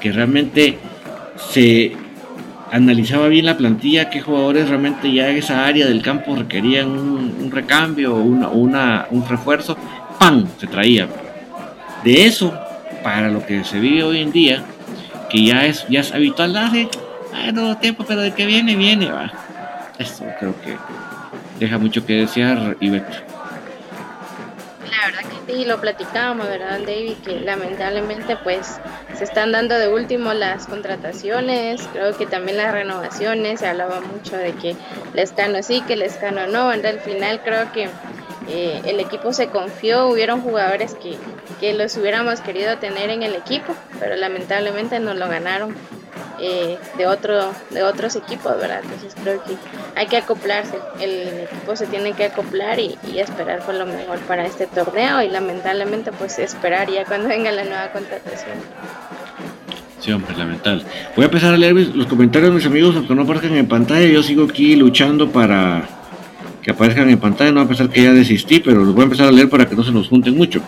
que 0.00 0.12
realmente 0.12 0.78
se 1.50 1.96
analizaba 2.70 3.26
bien 3.26 3.46
la 3.46 3.56
plantilla, 3.56 4.10
qué 4.10 4.20
jugadores 4.20 4.68
realmente 4.68 5.12
ya 5.12 5.28
en 5.28 5.38
esa 5.38 5.66
área 5.66 5.86
del 5.86 6.02
campo 6.02 6.36
requerían 6.36 6.88
un, 6.88 7.50
recambio 7.50 8.14
o 8.14 8.20
una, 8.20 9.06
un 9.10 9.28
refuerzo, 9.28 9.76
¡pam! 10.20 10.46
se 10.56 10.68
traía. 10.68 11.08
De 12.04 12.26
eso, 12.26 12.54
para 13.02 13.28
lo 13.28 13.44
que 13.44 13.64
se 13.64 13.80
vive 13.80 14.04
hoy 14.04 14.20
en 14.20 14.30
día, 14.30 14.62
que 15.28 15.44
ya 15.44 15.66
es, 15.66 15.84
ya 15.88 15.98
es 15.98 16.12
habitual, 16.14 16.56
hace 16.56 16.88
bueno, 17.32 17.76
tiempo, 17.78 18.04
pero 18.06 18.20
de 18.20 18.32
que 18.32 18.46
viene, 18.46 18.76
viene, 18.76 19.10
va. 19.10 19.32
Esto 19.98 20.24
creo 20.38 20.54
que 20.62 20.76
deja 21.58 21.78
mucho 21.78 22.04
que 22.04 22.14
desear, 22.14 22.76
y 22.80 22.90
la 25.04 25.06
verdad 25.06 25.30
que 25.46 25.52
sí, 25.52 25.64
lo 25.64 25.80
platicábamos, 25.80 26.46
¿verdad, 26.46 26.80
David? 26.80 27.14
Que 27.24 27.40
lamentablemente 27.40 28.36
pues 28.36 28.80
se 29.16 29.24
están 29.24 29.52
dando 29.52 29.78
de 29.78 29.88
último 29.88 30.32
las 30.32 30.66
contrataciones, 30.66 31.88
creo 31.92 32.16
que 32.16 32.26
también 32.26 32.56
las 32.56 32.72
renovaciones, 32.72 33.60
se 33.60 33.66
hablaba 33.66 34.00
mucho 34.00 34.36
de 34.36 34.52
que 34.52 34.76
Lescano 35.14 35.62
sí, 35.62 35.82
que 35.82 35.96
Lescano 35.96 36.46
no, 36.46 36.70
al 36.70 37.00
final 37.00 37.42
creo 37.42 37.72
que 37.72 37.88
eh, 38.48 38.82
el 38.84 39.00
equipo 39.00 39.32
se 39.32 39.48
confió, 39.48 40.08
hubieron 40.08 40.42
jugadores 40.42 40.94
que, 40.94 41.16
que 41.60 41.74
los 41.74 41.96
hubiéramos 41.96 42.40
querido 42.40 42.78
tener 42.78 43.10
en 43.10 43.22
el 43.22 43.34
equipo, 43.34 43.74
pero 44.00 44.16
lamentablemente 44.16 45.00
no 45.00 45.14
lo 45.14 45.28
ganaron 45.28 45.74
eh, 46.40 46.78
de, 46.98 47.06
otro, 47.06 47.52
de 47.70 47.82
otros 47.82 48.16
equipos, 48.16 48.56
¿verdad? 48.56 48.80
Entonces 48.82 49.14
creo 49.22 49.42
que 49.44 49.56
hay 49.94 50.06
que 50.06 50.16
acoplarse, 50.16 50.78
el 51.00 51.44
equipo 51.44 51.76
se 51.76 51.86
tiene 51.86 52.12
que 52.12 52.24
acoplar 52.24 52.78
y, 52.80 52.98
esperar 53.16 53.64
por 53.64 53.74
lo 53.74 53.86
mejor 53.86 54.18
para 54.20 54.44
este 54.44 54.66
torneo 54.66 55.22
y 55.22 55.28
lamentablemente 55.28 56.12
pues 56.12 56.38
esperar 56.38 56.90
ya 56.90 57.04
cuando 57.04 57.28
venga 57.28 57.50
la 57.52 57.64
nueva 57.64 57.92
contratación. 57.92 58.56
Sí, 60.00 60.12
hombre, 60.12 60.36
lamentable. 60.36 60.84
Voy 61.16 61.22
a 61.22 61.26
empezar 61.26 61.54
a 61.54 61.56
leer 61.56 61.74
los 61.74 62.06
comentarios 62.06 62.50
de 62.50 62.56
mis 62.56 62.66
amigos, 62.66 62.94
aunque 62.96 63.14
no 63.14 63.22
aparezcan 63.22 63.56
en 63.56 63.66
pantalla, 63.66 64.06
yo 64.06 64.22
sigo 64.22 64.44
aquí 64.44 64.76
luchando 64.76 65.30
para 65.30 65.88
que 66.64 66.70
aparezcan 66.70 67.10
en 67.10 67.18
pantalla, 67.18 67.52
no 67.52 67.60
a 67.60 67.68
pesar 67.68 67.90
que 67.90 68.02
ya 68.02 68.14
desistí, 68.14 68.58
pero 68.58 68.82
los 68.82 68.94
voy 68.94 69.02
a 69.02 69.04
empezar 69.04 69.28
a 69.28 69.32
leer 69.32 69.50
para 69.50 69.68
que 69.68 69.76
no 69.76 69.84
se 69.84 69.92
nos 69.92 70.08
junten 70.08 70.34
mucho. 70.34 70.62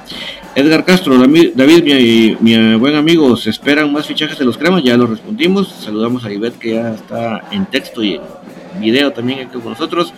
Edgar 0.55 0.85
Castro, 0.85 1.17
David, 1.19 1.55
mi, 1.57 2.37
mi 2.39 2.75
buen 2.77 2.95
amigo, 2.95 3.35
¿se 3.37 3.49
esperan 3.49 3.91
más 3.91 4.07
fichajes 4.07 4.39
de 4.39 4.45
los 4.45 4.59
cremas? 4.59 4.85
Ya 4.85 4.97
lo 4.97 5.07
respondimos. 5.07 5.69
Saludamos 5.69 6.25
a 6.27 6.33
Ivette 6.33 6.59
que 6.59 6.75
ya 6.75 6.95
está 6.95 7.49
en 7.51 7.65
texto 7.65 8.05
y 8.05 8.17
en 8.17 8.81
video 8.81 9.11
también 9.11 9.41
aquí 9.41 9.59
con 9.59 9.71
nosotros. 9.71 10.13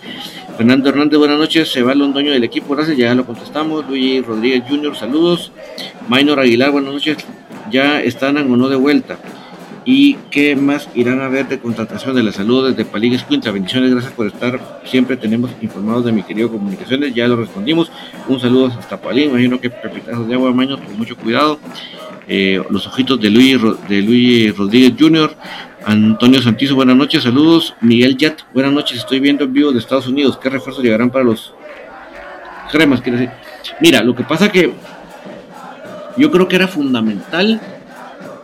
Fernando 0.57 0.89
Hernández, 0.89 1.17
buenas 1.17 1.39
noches. 1.39 1.71
Se 1.71 1.81
va 1.81 1.93
dueño 1.95 2.33
del 2.33 2.43
equipo, 2.43 2.75
gracias, 2.75 2.97
ya 2.97 3.15
lo 3.15 3.25
contestamos. 3.25 3.87
Luis 3.87 4.25
Rodríguez 4.25 4.63
Jr., 4.67 4.97
saludos. 4.97 5.53
Maynor 6.09 6.41
Aguilar, 6.41 6.71
buenas 6.71 6.93
noches. 6.93 7.17
Ya 7.71 8.01
están 8.01 8.35
o 8.35 8.57
no 8.57 8.67
de 8.67 8.75
vuelta 8.75 9.17
y 9.85 10.15
qué 10.31 10.55
más 10.55 10.89
irán 10.95 11.21
a 11.21 11.27
ver 11.27 11.47
de 11.47 11.59
contratación 11.59 12.15
de 12.15 12.23
la 12.23 12.31
salud 12.31 12.69
desde 12.69 12.85
Paligues 12.85 13.23
Quinta. 13.23 13.51
Bendiciones, 13.51 13.91
gracias 13.91 14.13
por 14.13 14.27
estar. 14.27 14.81
Siempre 14.85 15.17
tenemos 15.17 15.51
informados 15.61 16.05
de 16.05 16.11
mi 16.11 16.23
querido 16.23 16.49
Comunicaciones, 16.49 17.13
ya 17.13 17.27
lo 17.27 17.35
respondimos. 17.35 17.91
Un 18.27 18.39
saludo 18.39 18.67
hasta 18.67 18.99
Palín, 18.99 19.29
imagino 19.29 19.59
que 19.59 19.69
pepitazos 19.69 20.27
de 20.27 20.33
agua, 20.33 20.51
maños, 20.51 20.79
con 20.79 20.97
mucho 20.97 21.15
cuidado. 21.15 21.59
Eh, 22.27 22.61
los 22.69 22.85
ojitos 22.85 23.19
de 23.19 23.29
Luis, 23.29 23.57
de 23.87 24.01
Luis 24.01 24.55
Rodríguez 24.55 24.93
Jr., 24.99 25.35
Antonio 25.85 26.41
Santizo, 26.41 26.75
buenas 26.75 26.95
noches, 26.95 27.23
saludos. 27.23 27.73
Miguel 27.81 28.17
Yat, 28.17 28.41
buenas 28.53 28.73
noches, 28.73 28.99
estoy 28.99 29.19
viendo 29.19 29.45
en 29.45 29.53
vivo 29.53 29.71
de 29.71 29.79
Estados 29.79 30.07
Unidos. 30.07 30.37
¿Qué 30.37 30.49
refuerzos 30.49 30.83
llegarán 30.83 31.09
para 31.09 31.23
los 31.23 31.53
cremas, 32.69 33.01
quiero 33.01 33.17
decir. 33.17 33.33
Mira, 33.81 34.03
lo 34.03 34.15
que 34.15 34.23
pasa 34.23 34.51
que 34.51 34.71
yo 36.17 36.31
creo 36.31 36.47
que 36.47 36.55
era 36.55 36.67
fundamental 36.67 37.61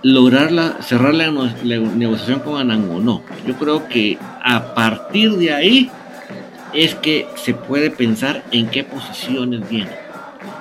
lograr 0.05 0.51
la, 0.51 0.83
cerrar 0.83 1.15
la, 1.15 1.31
negociación 1.31 2.39
con 2.41 2.59
Anangonó. 2.61 3.24
Yo 3.48 3.55
creo 3.55 3.87
que 3.87 4.20
a 4.44 4.75
partir 4.75 5.31
de 5.31 5.51
ahí 5.51 5.89
es 6.74 6.94
que 6.94 7.27
se 7.37 7.55
puede 7.55 7.89
pensar 7.89 8.44
en 8.51 8.68
qué 8.68 8.83
posiciones 8.83 9.68
viene. 9.68 9.89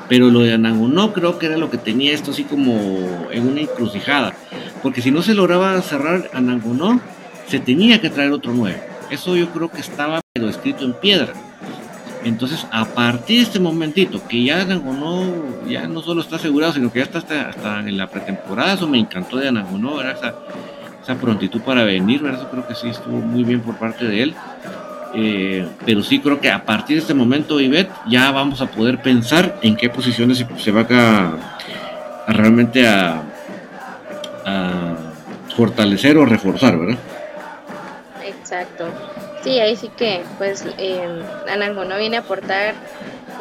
Pero 0.09 0.31
lo 0.31 0.41
de 0.41 0.55
Anangonó 0.55 1.13
creo 1.13 1.39
que 1.39 1.45
era 1.45 1.59
lo 1.59 1.71
que 1.71 1.77
tenía 1.77 2.15
esto 2.15 2.31
así 2.31 2.45
como 2.45 3.29
en 3.31 3.47
una 3.47 3.61
encrucijada. 3.61 4.35
Porque 4.83 5.03
si 5.03 5.11
no 5.11 5.21
se 5.21 5.35
lograba 5.35 5.79
cerrar 5.83 6.31
Anangonó, 6.33 7.03
se 7.47 7.61
tenía 7.61 8.01
que 8.01 8.09
traer 8.09 8.33
otro 8.33 8.55
nuevo. 8.55 8.79
Eso 9.11 9.37
yo 9.37 9.51
creo 9.51 9.71
que 9.71 9.83
estaba 9.83 10.23
pero 10.33 10.49
escrito 10.49 10.87
en 10.87 10.95
piedra. 10.95 11.35
Entonces, 12.25 12.67
a 12.71 12.85
partir 12.87 13.37
de 13.39 13.43
este 13.43 13.61
momentito, 13.61 14.21
que 14.27 14.45
ya 14.45 14.65
no 14.65 15.25
ya 15.69 15.87
no 15.87 16.03
solo 16.03 16.23
está 16.23 16.37
asegurado, 16.37 16.73
sino 16.73 16.93
que 16.93 17.01
ya 17.01 17.05
está 17.05 17.19
hasta, 17.19 17.81
en 17.81 17.97
la 17.97 18.09
pretemporada, 18.09 18.75
eso 18.75 18.89
me 18.89 18.99
encantó 18.99 19.37
de 19.37 19.49
Anangonó, 19.49 20.01
Esa, 20.01 20.35
esa 21.03 21.15
prontitud 21.17 21.61
para 21.61 21.85
venir, 21.85 22.23
¿verdad? 22.23 22.41
Eso 22.41 22.51
creo 22.51 22.67
que 22.67 22.75
sí 22.75 22.89
estuvo 22.89 23.19
muy 23.19 23.45
bien 23.45 23.61
por 23.61 23.77
parte 23.77 24.07
de 24.07 24.23
él. 24.23 24.35
Eh, 25.17 25.69
pero 25.87 26.03
sí 26.03 26.19
creo 26.19 26.41
que 26.41 26.51
a 26.51 26.65
partir 26.65 26.97
de 26.97 27.03
este 27.03 27.15
momento, 27.15 27.61
Ivette, 27.61 27.93
ya 28.09 28.33
vamos 28.33 28.61
a 28.61 28.67
poder 28.67 29.01
pensar 29.01 29.59
en 29.63 29.77
qué 29.77 29.89
posiciones 29.89 30.45
se, 30.57 30.73
va 30.73 30.87
a, 30.91 32.33
realmente 32.33 32.87
a 32.87 33.23
fortalecer 35.55 36.17
o 36.19 36.27
reforzar, 36.27 36.79
¿verdad? 36.79 36.99
Exacto. 38.25 38.87
Sí, 39.45 39.61
ahí 39.61 39.77
sí 39.77 39.91
que 39.91 40.25
pues 40.39 40.65
eh, 40.79 41.07
no 41.07 41.99
viene 41.99 42.17
a 42.17 42.21
aportar 42.21 42.75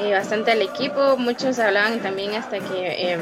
eh, 0.02 0.12
bastante 0.12 0.52
al 0.52 0.62
equipo. 0.62 1.16
Muchos 1.16 1.60
hablaban 1.60 2.02
también 2.02 2.34
hasta 2.36 2.60
que, 2.60 3.14
em, 3.14 3.22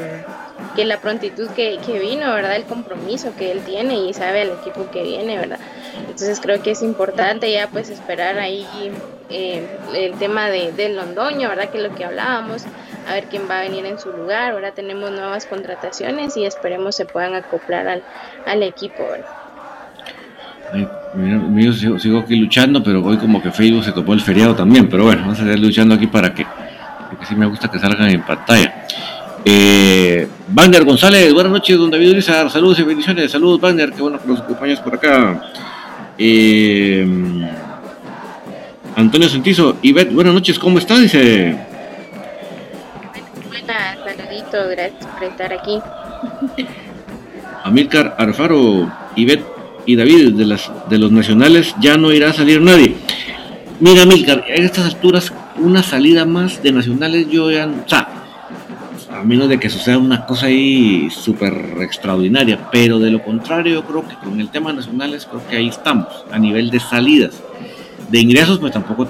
que 0.74 0.84
la 0.84 1.00
prontitud 1.00 1.48
que, 1.50 1.78
vino, 2.00 2.34
¿verdad? 2.34 2.56
El 2.56 2.64
compromiso 2.64 3.36
que 3.36 3.52
él 3.52 3.62
tiene 3.64 3.94
y 3.94 4.12
sabe 4.14 4.42
al 4.42 4.50
equipo 4.50 4.90
que 4.90 5.04
viene, 5.04 5.38
¿verdad? 5.38 5.60
Entonces 5.94 6.40
creo 6.40 6.60
que 6.60 6.72
es 6.72 6.82
importante 6.82 7.52
ya 7.52 7.68
pues 7.68 7.88
esperar 7.88 8.40
ahí 8.40 8.66
eh, 9.30 9.64
el 9.94 10.18
tema 10.18 10.50
de, 10.50 10.72
del 10.72 10.96
Londoño, 10.96 11.50
¿verdad? 11.50 11.70
Que 11.70 11.78
es 11.78 11.84
lo 11.84 11.94
que 11.94 12.04
hablábamos, 12.04 12.64
a 13.06 13.14
ver 13.14 13.28
quién 13.28 13.48
va 13.48 13.60
a 13.60 13.62
venir 13.62 13.86
en 13.86 14.00
su 14.00 14.12
lugar, 14.12 14.54
¿verdad? 14.54 14.74
Tenemos 14.74 15.12
nuevas 15.12 15.46
contrataciones 15.46 16.36
y 16.36 16.46
esperemos 16.46 16.96
se 16.96 17.06
puedan 17.06 17.36
acoplar 17.36 17.86
al, 17.86 18.04
al 18.44 18.62
equipo, 18.64 19.08
¿verdad? 19.08 19.41
Mira, 21.14 21.72
sigo, 21.72 22.18
aquí 22.18 22.36
luchando, 22.36 22.82
pero 22.82 23.04
hoy 23.04 23.18
como 23.18 23.42
que 23.42 23.50
Facebook 23.50 23.84
se 23.84 23.92
topó 23.92 24.14
el 24.14 24.20
feriado 24.20 24.54
también. 24.54 24.88
Pero 24.88 25.04
bueno, 25.04 25.22
vamos 25.22 25.38
a 25.38 25.42
seguir 25.42 25.58
luchando 25.58 25.94
aquí 25.94 26.06
para 26.06 26.32
que, 26.32 26.46
porque 27.10 27.26
sí 27.26 27.34
me 27.34 27.46
gusta 27.46 27.70
que 27.70 27.78
salgan 27.78 28.08
en 28.08 28.22
pantalla. 28.22 28.86
Eh, 29.44 30.28
González, 30.84 31.34
buenas 31.34 31.52
noches, 31.52 31.76
don 31.76 31.90
David 31.90 32.12
Urizar, 32.12 32.48
saludos 32.50 32.78
y 32.78 32.82
bendiciones, 32.84 33.30
saludos 33.30 33.60
Wagner, 33.60 33.92
qué 33.92 34.00
bueno 34.00 34.20
que 34.20 34.28
nos 34.28 34.40
acompañas 34.40 34.80
por 34.80 34.94
acá. 34.94 35.42
Eh, 36.16 37.06
Antonio 38.94 39.28
Sentizo, 39.28 39.78
Ivette, 39.82 40.12
buenas 40.12 40.34
noches, 40.34 40.58
¿cómo 40.58 40.78
estás? 40.78 41.00
Dice. 41.00 41.56
Buenas, 43.48 43.98
saludito, 44.04 44.68
gracias 44.70 45.06
por 45.06 45.24
estar 45.24 45.52
aquí. 45.52 45.80
Amilcar 47.64 48.14
Arfaro, 48.18 48.92
Ivette, 49.16 49.44
y 49.86 49.96
David, 49.96 50.34
de, 50.34 50.46
las, 50.46 50.70
de 50.88 50.98
los 50.98 51.10
nacionales 51.10 51.74
ya 51.80 51.96
no 51.96 52.12
irá 52.12 52.30
a 52.30 52.32
salir 52.32 52.60
nadie. 52.60 52.94
Mira, 53.80 54.06
Milcar, 54.06 54.44
a 54.48 54.54
estas 54.54 54.86
alturas, 54.86 55.32
una 55.56 55.82
salida 55.82 56.24
más 56.24 56.62
de 56.62 56.72
nacionales, 56.72 57.28
yo 57.28 57.50
ya. 57.50 57.66
O 57.66 57.88
sea, 57.88 58.08
a 59.12 59.24
menos 59.24 59.48
de 59.48 59.58
que 59.58 59.68
suceda 59.68 59.98
una 59.98 60.24
cosa 60.24 60.46
ahí 60.46 61.08
súper 61.10 61.52
extraordinaria, 61.80 62.70
pero 62.70 62.98
de 62.98 63.10
lo 63.10 63.22
contrario, 63.22 63.74
yo 63.74 63.84
creo 63.84 64.08
que 64.08 64.14
con 64.16 64.40
el 64.40 64.48
tema 64.50 64.72
nacionales, 64.72 65.26
creo 65.26 65.46
que 65.48 65.56
ahí 65.56 65.68
estamos, 65.68 66.08
a 66.30 66.38
nivel 66.38 66.70
de 66.70 66.80
salidas. 66.80 67.42
De 68.08 68.20
ingresos, 68.20 68.58
pues 68.58 68.72
tampoco 68.72 69.08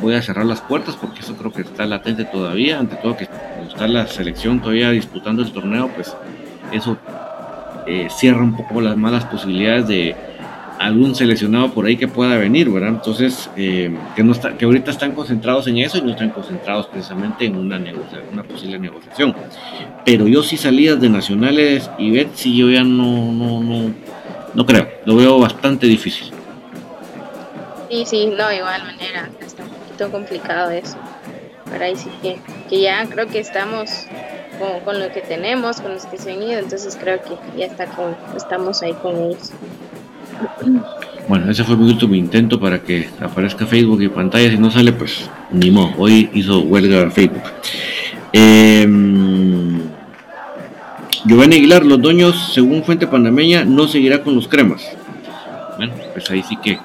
voy 0.00 0.14
a 0.14 0.22
cerrar 0.22 0.46
las 0.46 0.60
puertas 0.60 0.96
porque 0.96 1.20
eso 1.20 1.34
creo 1.36 1.52
que 1.52 1.62
está 1.62 1.86
latente 1.86 2.24
todavía, 2.24 2.78
ante 2.78 2.96
todo 2.96 3.16
que 3.16 3.28
está 3.68 3.88
la 3.88 4.06
selección 4.06 4.60
todavía 4.60 4.90
disputando 4.90 5.42
el 5.42 5.52
torneo, 5.52 5.90
pues 5.94 6.14
eso 6.72 6.98
eh, 7.86 8.08
cierra 8.10 8.42
un 8.42 8.56
poco 8.56 8.80
las 8.80 8.96
malas 8.96 9.24
posibilidades 9.26 9.88
de 9.88 10.16
algún 10.78 11.14
seleccionado 11.14 11.70
por 11.72 11.86
ahí 11.86 11.96
que 11.96 12.08
pueda 12.08 12.36
venir, 12.36 12.68
¿verdad? 12.70 12.90
Entonces, 12.90 13.48
eh, 13.56 13.96
que, 14.16 14.22
no 14.22 14.32
está, 14.32 14.56
que 14.56 14.64
ahorita 14.64 14.90
están 14.90 15.12
concentrados 15.12 15.66
en 15.68 15.78
eso 15.78 15.98
y 15.98 16.02
no 16.02 16.10
están 16.10 16.30
concentrados 16.30 16.86
precisamente 16.88 17.46
en 17.46 17.56
una, 17.56 17.80
una 18.32 18.42
posible 18.42 18.78
negociación. 18.78 19.34
Pero 20.04 20.26
yo 20.26 20.42
sí 20.42 20.56
salidas 20.56 21.00
de 21.00 21.08
nacionales 21.08 21.90
y 21.98 22.10
Bet, 22.10 22.34
sí 22.34 22.56
yo 22.56 22.70
ya 22.70 22.82
no, 22.82 23.32
no, 23.32 23.60
no, 23.60 23.94
no 24.52 24.66
creo, 24.66 24.88
lo 25.04 25.16
veo 25.16 25.38
bastante 25.38 25.86
difícil. 25.86 26.32
Sí, 27.90 28.04
sí, 28.06 28.26
no, 28.26 28.52
igual 28.52 28.82
manera, 28.84 29.30
está 29.40 29.62
un 29.62 29.68
poquito 29.70 30.10
complicado 30.10 30.70
eso. 30.70 30.96
Pero 31.70 31.84
ahí 31.84 31.96
sí 31.96 32.10
que, 32.20 32.38
que 32.68 32.80
ya 32.80 33.06
creo 33.06 33.26
que 33.28 33.38
estamos 33.38 34.06
con, 34.84 35.00
lo 35.00 35.12
que 35.12 35.20
tenemos, 35.20 35.80
con 35.80 35.94
los 35.94 36.06
que 36.06 36.18
se 36.18 36.32
han 36.32 36.42
ido, 36.42 36.58
entonces 36.58 36.96
creo 37.00 37.20
que 37.22 37.36
ya 37.58 37.66
está 37.66 37.86
con, 37.86 38.16
estamos 38.36 38.82
ahí 38.82 38.92
con 38.94 39.16
ellos. 39.16 39.52
Bueno, 41.26 41.50
ese 41.50 41.64
fue 41.64 41.74
mi 41.74 41.90
último 41.90 42.14
intento 42.14 42.60
para 42.60 42.82
que 42.82 43.08
aparezca 43.18 43.64
Facebook 43.64 44.02
y 44.02 44.08
pantalla. 44.08 44.50
Si 44.50 44.58
no 44.58 44.70
sale, 44.70 44.92
pues 44.92 45.30
ni 45.50 45.70
modo. 45.70 45.94
Hoy 45.96 46.28
hizo 46.34 46.60
huelga 46.60 47.10
Facebook. 47.10 47.40
Eh, 48.30 48.86
Giovanni 51.24 51.56
Aguilar, 51.56 51.86
los 51.86 52.02
dueños, 52.02 52.52
según 52.52 52.84
fuente 52.84 53.06
panameña, 53.06 53.64
no 53.64 53.88
seguirá 53.88 54.22
con 54.22 54.34
los 54.34 54.46
cremas. 54.46 54.86
Bueno, 55.78 55.94
pues 56.12 56.30
ahí 56.30 56.42
sí 56.42 56.58
que 56.58 56.78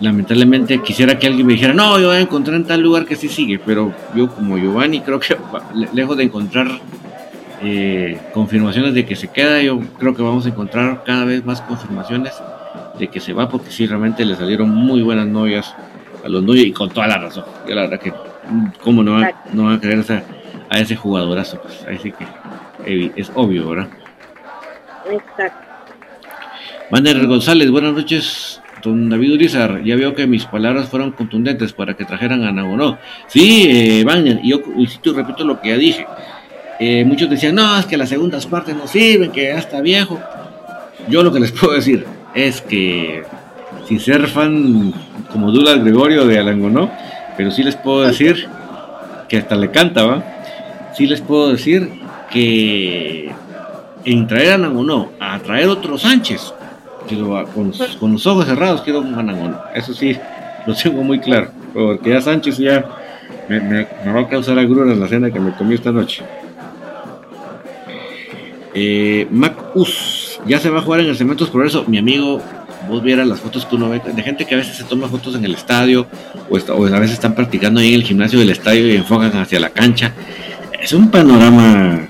lamentablemente 0.00 0.80
quisiera 0.82 1.18
que 1.18 1.26
alguien 1.26 1.46
me 1.46 1.54
dijera, 1.54 1.72
no, 1.72 1.98
yo 1.98 2.08
voy 2.08 2.16
a 2.16 2.20
encontrar 2.20 2.56
en 2.56 2.64
tal 2.64 2.80
lugar 2.80 3.04
que 3.04 3.16
sí 3.16 3.28
sigue, 3.28 3.58
pero 3.58 3.92
yo 4.14 4.28
como 4.28 4.56
Giovanni 4.56 5.00
creo 5.00 5.18
que 5.18 5.36
lejos 5.92 6.16
de 6.16 6.24
encontrar 6.24 6.68
eh, 7.62 8.18
confirmaciones 8.32 8.94
de 8.94 9.04
que 9.04 9.16
se 9.16 9.28
queda, 9.28 9.60
yo 9.60 9.80
creo 9.98 10.14
que 10.14 10.22
vamos 10.22 10.46
a 10.46 10.50
encontrar 10.50 11.02
cada 11.04 11.24
vez 11.24 11.44
más 11.44 11.60
confirmaciones 11.62 12.34
de 12.98 13.08
que 13.08 13.20
se 13.20 13.32
va, 13.32 13.48
porque 13.48 13.70
sí, 13.70 13.86
realmente 13.86 14.24
le 14.24 14.36
salieron 14.36 14.70
muy 14.70 15.02
buenas 15.02 15.26
novias 15.26 15.74
a 16.24 16.28
los 16.28 16.42
novios 16.42 16.66
y 16.66 16.72
con 16.72 16.90
toda 16.90 17.08
la 17.08 17.18
razón. 17.18 17.44
Yo 17.68 17.74
la 17.74 17.82
verdad 17.82 18.00
que, 18.00 18.12
¿cómo 18.82 19.02
no 19.02 19.14
van 19.14 19.32
no 19.52 19.70
a 19.70 19.80
creer 19.80 20.04
a 20.70 20.78
ese 20.78 20.96
jugadorazo? 20.96 21.60
Pues 21.60 21.84
ahí 21.88 21.98
sí 21.98 22.12
que 22.12 23.12
es 23.16 23.30
obvio, 23.34 23.70
¿verdad? 23.70 23.88
Exacto. 25.10 25.66
Mander 26.90 27.26
González, 27.26 27.70
buenas 27.70 27.92
noches. 27.92 28.60
Don 28.82 29.08
David 29.08 29.34
Urizar, 29.34 29.82
ya 29.84 29.96
veo 29.96 30.14
que 30.14 30.26
mis 30.26 30.44
palabras 30.44 30.88
fueron 30.88 31.12
contundentes 31.12 31.72
para 31.72 31.94
que 31.94 32.04
trajeran 32.04 32.44
a 32.44 32.52
Nagonó. 32.52 32.98
Sí, 33.26 33.66
eh, 33.68 34.04
y 34.42 34.50
yo 34.50 35.12
repito 35.14 35.44
lo 35.44 35.60
que 35.60 35.68
ya 35.70 35.76
dije. 35.76 36.06
Eh, 36.80 37.04
muchos 37.04 37.28
decían, 37.28 37.56
no, 37.56 37.78
es 37.78 37.86
que 37.86 37.96
las 37.96 38.08
segundas 38.08 38.46
partes 38.46 38.76
no 38.76 38.86
sirven, 38.86 39.32
que 39.32 39.44
ya 39.44 39.58
está 39.58 39.80
viejo. 39.80 40.20
Yo 41.08 41.22
lo 41.22 41.32
que 41.32 41.40
les 41.40 41.52
puedo 41.58 41.74
decir 41.74 42.06
es 42.34 42.60
que, 42.60 43.24
sin 43.86 43.98
ser 43.98 44.28
fan 44.28 44.92
como 45.32 45.50
Douglas 45.50 45.82
Gregorio 45.82 46.26
de 46.26 46.38
Alangonó, 46.38 46.90
pero 47.36 47.50
sí 47.50 47.62
les 47.62 47.76
puedo 47.76 48.02
decir 48.02 48.48
que 49.28 49.38
hasta 49.38 49.56
le 49.56 49.70
canta, 49.70 50.04
¿va? 50.04 50.24
Sí 50.96 51.06
les 51.06 51.20
puedo 51.20 51.50
decir 51.50 51.90
que 52.30 53.30
en 54.04 54.26
traer 54.26 54.52
a 54.52 54.54
Alangonó 54.54 55.10
a 55.18 55.38
traer 55.40 55.68
otro 55.68 55.98
Sánchez, 55.98 56.54
con, 57.16 57.72
con, 58.00 58.12
los 58.12 58.26
ojos 58.26 58.46
cerrados 58.46 58.82
quiero 58.82 59.00
un 59.00 59.14
Anangón. 59.14 59.56
Eso 59.74 59.94
sí, 59.94 60.16
lo 60.66 60.74
tengo 60.74 61.02
muy 61.02 61.20
claro. 61.20 61.50
Porque 61.72 62.10
ya 62.10 62.20
Sánchez 62.20 62.58
ya 62.58 62.84
me, 63.48 63.60
me, 63.60 63.86
va 64.12 64.20
a 64.20 64.28
causar 64.28 64.58
agruras 64.58 64.96
la 64.96 65.08
cena 65.08 65.30
que 65.30 65.40
me 65.40 65.52
comí 65.52 65.74
esta 65.74 65.92
noche. 65.92 66.22
Eh, 68.74 69.26
Mac 69.30 69.74
Us, 69.74 70.40
ya 70.46 70.58
se 70.58 70.70
va 70.70 70.78
a 70.78 70.82
jugar 70.82 71.00
en 71.00 71.06
el 71.06 71.16
Cementos 71.16 71.50
Progreso. 71.50 71.84
Mi 71.86 71.98
amigo, 71.98 72.40
vos 72.88 73.02
vieras 73.02 73.26
las 73.26 73.40
fotos 73.40 73.66
que 73.66 73.76
uno 73.76 73.88
ve 73.88 74.00
de 74.04 74.22
gente 74.22 74.44
que 74.44 74.54
a 74.54 74.58
veces 74.58 74.76
se 74.76 74.84
toma 74.84 75.08
fotos 75.08 75.34
en 75.34 75.44
el 75.44 75.54
estadio 75.54 76.06
o 76.48 76.56
a 76.56 76.98
veces 77.00 77.12
están 77.12 77.34
practicando 77.34 77.80
ahí 77.80 77.88
en 77.88 77.94
el 77.94 78.02
gimnasio 78.04 78.38
del 78.38 78.50
estadio 78.50 78.86
y 78.88 78.96
enfocan 78.96 79.36
hacia 79.36 79.60
la 79.60 79.70
cancha. 79.70 80.12
Es 80.80 80.92
un 80.92 81.10
panorama, 81.10 82.08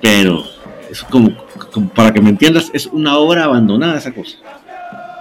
pero 0.00 0.44
es 0.90 1.02
como 1.02 1.45
para 1.94 2.12
que 2.12 2.20
me 2.20 2.30
entiendas, 2.30 2.70
es 2.72 2.86
una 2.86 3.16
obra 3.18 3.44
abandonada 3.44 3.98
esa 3.98 4.12
cosa. 4.12 4.36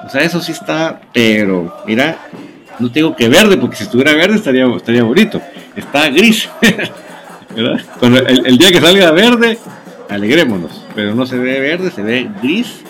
O 0.06 0.10
sea, 0.10 0.22
eso 0.22 0.40
sí 0.42 0.52
está, 0.52 1.02
pero 1.14 1.76
mira, 1.86 2.18
no 2.80 2.92
tengo 2.92 3.16
que 3.16 3.28
verde, 3.28 3.58
porque 3.58 3.76
si 3.76 3.84
estuviera 3.84 4.14
verde 4.14 4.36
estaría, 4.36 4.66
estaría 4.68 5.04
bonito. 5.04 5.42
Está 5.76 6.10
gris. 6.10 6.50
Cuando 8.00 8.20
el, 8.20 8.58
día 8.58 8.72
que 8.72 8.82
salga 8.82 9.12
verde, 9.12 9.58
alegrémonos. 10.10 10.86
Pero 10.94 11.16
no 11.16 11.26
se 11.26 11.38
ve 11.38 11.60
verde, 11.60 11.92
se 11.92 12.02
ve 12.02 12.30
gris. 12.42 12.82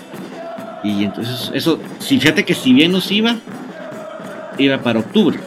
Y 0.83 1.03
entonces 1.03 1.51
eso, 1.53 1.79
si 1.99 2.19
fíjate 2.19 2.45
que 2.45 2.53
si 2.53 2.73
bien 2.73 2.91
nos 2.91 3.11
iba, 3.11 3.37
iba 4.57 4.77
para 4.79 4.99
octubre. 4.99 5.39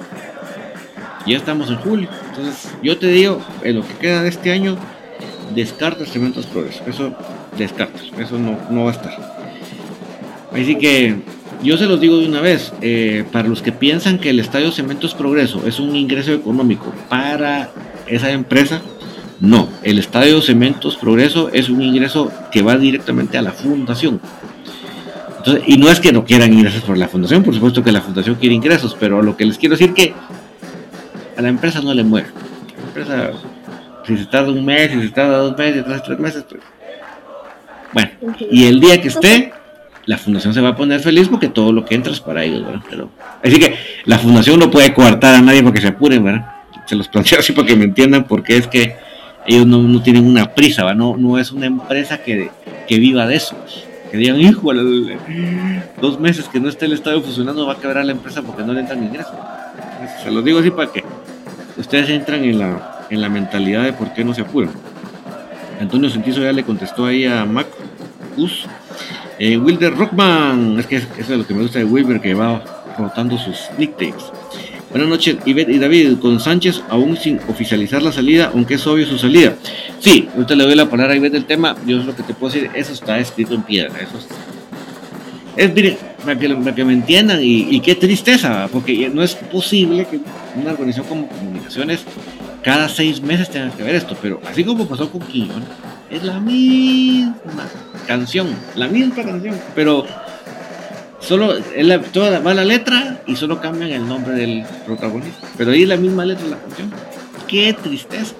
Ya 1.26 1.36
estamos 1.36 1.68
en 1.68 1.76
julio. 1.76 2.08
Entonces, 2.30 2.72
yo 2.82 2.98
te 2.98 3.08
digo, 3.08 3.42
en 3.62 3.76
lo 3.76 3.86
que 3.86 3.94
queda 3.94 4.22
de 4.22 4.30
este 4.30 4.52
año, 4.52 4.78
descarta 5.54 6.06
Cementos 6.06 6.46
Progreso. 6.46 6.82
Eso 6.86 7.14
descarta, 7.58 8.00
eso 8.18 8.38
no, 8.38 8.58
no 8.70 8.84
va 8.84 8.90
a 8.90 8.94
estar. 8.94 9.38
Así 10.52 10.76
que 10.76 11.16
yo 11.62 11.76
se 11.76 11.86
los 11.86 12.00
digo 12.00 12.18
de 12.18 12.28
una 12.28 12.40
vez, 12.40 12.72
eh, 12.80 13.24
para 13.32 13.48
los 13.48 13.62
que 13.62 13.72
piensan 13.72 14.18
que 14.18 14.30
el 14.30 14.40
Estadio 14.40 14.70
Cementos 14.70 15.14
Progreso 15.14 15.66
es 15.66 15.80
un 15.80 15.96
ingreso 15.96 16.32
económico 16.32 16.92
para 17.08 17.70
esa 18.06 18.30
empresa, 18.30 18.80
no, 19.40 19.68
el 19.82 19.98
Estadio 19.98 20.40
Cementos 20.40 20.96
Progreso 20.96 21.50
es 21.52 21.68
un 21.68 21.82
ingreso 21.82 22.32
que 22.50 22.62
va 22.62 22.76
directamente 22.76 23.38
a 23.38 23.42
la 23.42 23.52
fundación. 23.52 24.20
y 25.66 25.78
no 25.78 25.88
es 25.88 26.00
que 26.00 26.12
no 26.12 26.24
quieran 26.24 26.52
ingresos 26.52 26.82
por 26.82 26.98
la 26.98 27.08
fundación, 27.08 27.42
por 27.42 27.54
supuesto 27.54 27.82
que 27.82 27.92
la 27.92 28.00
fundación 28.00 28.36
quiere 28.36 28.54
ingresos, 28.54 28.96
pero 28.98 29.22
lo 29.22 29.36
que 29.36 29.44
les 29.44 29.58
quiero 29.58 29.76
decir 29.76 29.94
que 29.94 30.12
a 31.36 31.42
la 31.42 31.48
empresa 31.48 31.80
no 31.80 31.94
le 31.94 32.04
muere. 32.04 32.28
La 32.76 32.88
empresa, 32.88 33.30
si 34.06 34.16
se 34.16 34.26
tarda 34.26 34.50
un 34.50 34.64
mes, 34.64 34.90
si 34.92 35.02
se 35.02 35.08
tarda 35.10 35.38
dos 35.38 35.56
meses, 35.56 35.84
tres 36.04 36.18
meses, 36.18 36.44
pues, 36.48 36.62
bueno, 37.92 38.10
y 38.50 38.66
el 38.66 38.80
día 38.80 39.00
que 39.00 39.08
esté, 39.08 39.52
la 40.06 40.18
fundación 40.18 40.54
se 40.54 40.60
va 40.60 40.70
a 40.70 40.76
poner 40.76 41.00
feliz 41.00 41.28
porque 41.28 41.48
todo 41.48 41.72
lo 41.72 41.84
que 41.84 41.94
entra 41.94 42.12
es 42.12 42.20
para 42.20 42.44
ellos, 42.44 42.64
¿verdad? 42.64 42.82
Pero, 42.88 43.10
así 43.42 43.58
que 43.58 43.74
la 44.04 44.18
fundación 44.18 44.58
no 44.58 44.70
puede 44.70 44.92
coartar 44.94 45.34
a 45.34 45.42
nadie 45.42 45.62
porque 45.62 45.80
se 45.80 45.88
apuren, 45.88 46.24
¿verdad? 46.24 46.46
Se 46.86 46.96
los 46.96 47.08
planteo 47.08 47.38
así 47.40 47.52
para 47.52 47.66
que 47.66 47.76
me 47.76 47.84
entiendan 47.84 48.24
porque 48.24 48.56
es 48.56 48.66
que 48.66 48.96
ellos 49.46 49.66
no, 49.66 50.02
tienen 50.02 50.26
una 50.26 50.54
prisa, 50.54 50.84
¿verdad? 50.84 50.98
No, 50.98 51.16
no 51.16 51.38
es 51.38 51.52
una 51.52 51.66
empresa 51.66 52.18
que, 52.22 52.50
viva 52.88 53.26
de 53.26 53.36
eso. 53.36 53.56
Que 54.10 54.16
digan, 54.16 54.40
hijo, 54.40 54.72
dos 56.00 56.18
meses 56.18 56.48
que 56.48 56.60
no 56.60 56.68
esté 56.68 56.86
el 56.86 56.92
estadio 56.92 57.20
funcionando 57.22 57.66
va 57.66 57.74
a 57.74 57.78
quebrar 57.78 58.04
la 58.04 58.12
empresa 58.12 58.42
porque 58.42 58.62
no 58.62 58.72
le 58.72 58.80
entran 58.80 59.02
ingresos. 59.02 59.34
Se 60.22 60.30
los 60.30 60.44
digo 60.44 60.58
así 60.58 60.70
para 60.70 60.90
que 60.90 61.04
ustedes 61.76 62.08
entran 62.10 62.44
en 62.44 62.58
la, 62.58 63.06
en 63.10 63.20
la 63.20 63.28
mentalidad 63.28 63.84
de 63.84 63.92
por 63.92 64.12
qué 64.12 64.24
no 64.24 64.34
se 64.34 64.42
apuran. 64.42 64.70
Antonio 65.80 66.10
Sentizo 66.10 66.42
ya 66.42 66.52
le 66.52 66.64
contestó 66.64 67.06
ahí 67.06 67.24
a 67.24 67.44
Mac 67.44 67.66
Us 68.36 68.66
eh, 69.38 69.56
Wilder 69.56 69.94
Rockman, 69.94 70.80
es 70.80 70.86
que 70.86 70.96
eso 70.96 71.06
es 71.18 71.28
lo 71.30 71.46
que 71.46 71.54
me 71.54 71.62
gusta 71.62 71.78
de 71.78 71.84
Wilber, 71.84 72.20
que 72.20 72.34
va 72.34 72.60
rotando 72.98 73.38
sus 73.38 73.56
nicknames. 73.78 74.24
Buenas 74.90 75.08
noches, 75.08 75.36
Ivette 75.44 75.68
y 75.68 75.78
David, 75.78 76.18
con 76.18 76.40
Sánchez 76.40 76.82
aún 76.88 77.16
sin 77.16 77.38
oficializar 77.46 78.02
la 78.02 78.10
salida, 78.10 78.50
aunque 78.52 78.74
es 78.74 78.86
obvio 78.86 79.06
su 79.06 79.16
salida. 79.16 79.54
Sí, 80.00 80.28
ahorita 80.34 80.56
le 80.56 80.64
doy 80.64 80.74
la 80.74 80.90
palabra 80.90 81.12
a 81.12 81.16
Ivette 81.16 81.34
del 81.34 81.44
tema, 81.44 81.76
yo 81.86 82.00
es 82.00 82.06
lo 82.06 82.16
que 82.16 82.24
te 82.24 82.34
puedo 82.34 82.52
decir, 82.52 82.68
eso 82.74 82.92
está 82.92 83.18
escrito 83.20 83.54
en 83.54 83.62
piedra, 83.62 83.94
eso 84.00 84.18
es, 85.56 85.74
mire, 85.74 85.96
para 86.24 86.38
que, 86.74 86.84
me 86.84 86.92
entiendan, 86.92 87.38
y, 87.40 87.78
qué 87.80 87.94
tristeza, 87.94 88.68
porque 88.72 89.08
no 89.08 89.22
es 89.22 89.34
posible 89.34 90.06
que 90.06 90.18
una 90.60 90.72
organización 90.72 91.06
como 91.06 91.28
Comunicaciones 91.28 92.00
cada 92.62 92.88
seis 92.88 93.20
meses 93.22 93.50
tenga 93.50 93.70
que 93.70 93.82
ver 93.82 93.94
esto, 93.94 94.16
pero 94.20 94.40
así 94.48 94.64
como 94.64 94.86
pasó 94.86 95.10
con 95.10 95.20
Quiñón, 95.22 95.64
es 96.10 96.22
la 96.22 96.40
misma 96.40 97.66
canción, 98.06 98.48
la 98.74 98.88
misma 98.88 99.14
canción, 99.22 99.58
pero 99.74 100.06
solo 101.20 101.54
toda 102.12 102.40
va 102.40 102.54
la 102.54 102.64
letra 102.64 103.22
y 103.26 103.36
solo 103.36 103.60
cambian 103.60 103.90
el 103.90 104.08
nombre 104.08 104.34
del 104.34 104.64
protagonista, 104.86 105.46
pero 105.56 105.72
ahí 105.72 105.82
es 105.82 105.88
la 105.88 105.96
misma 105.96 106.24
letra 106.24 106.44
de 106.44 106.50
la 106.50 106.58
canción. 106.58 106.90
Qué 107.46 107.72
tristeza, 107.72 108.34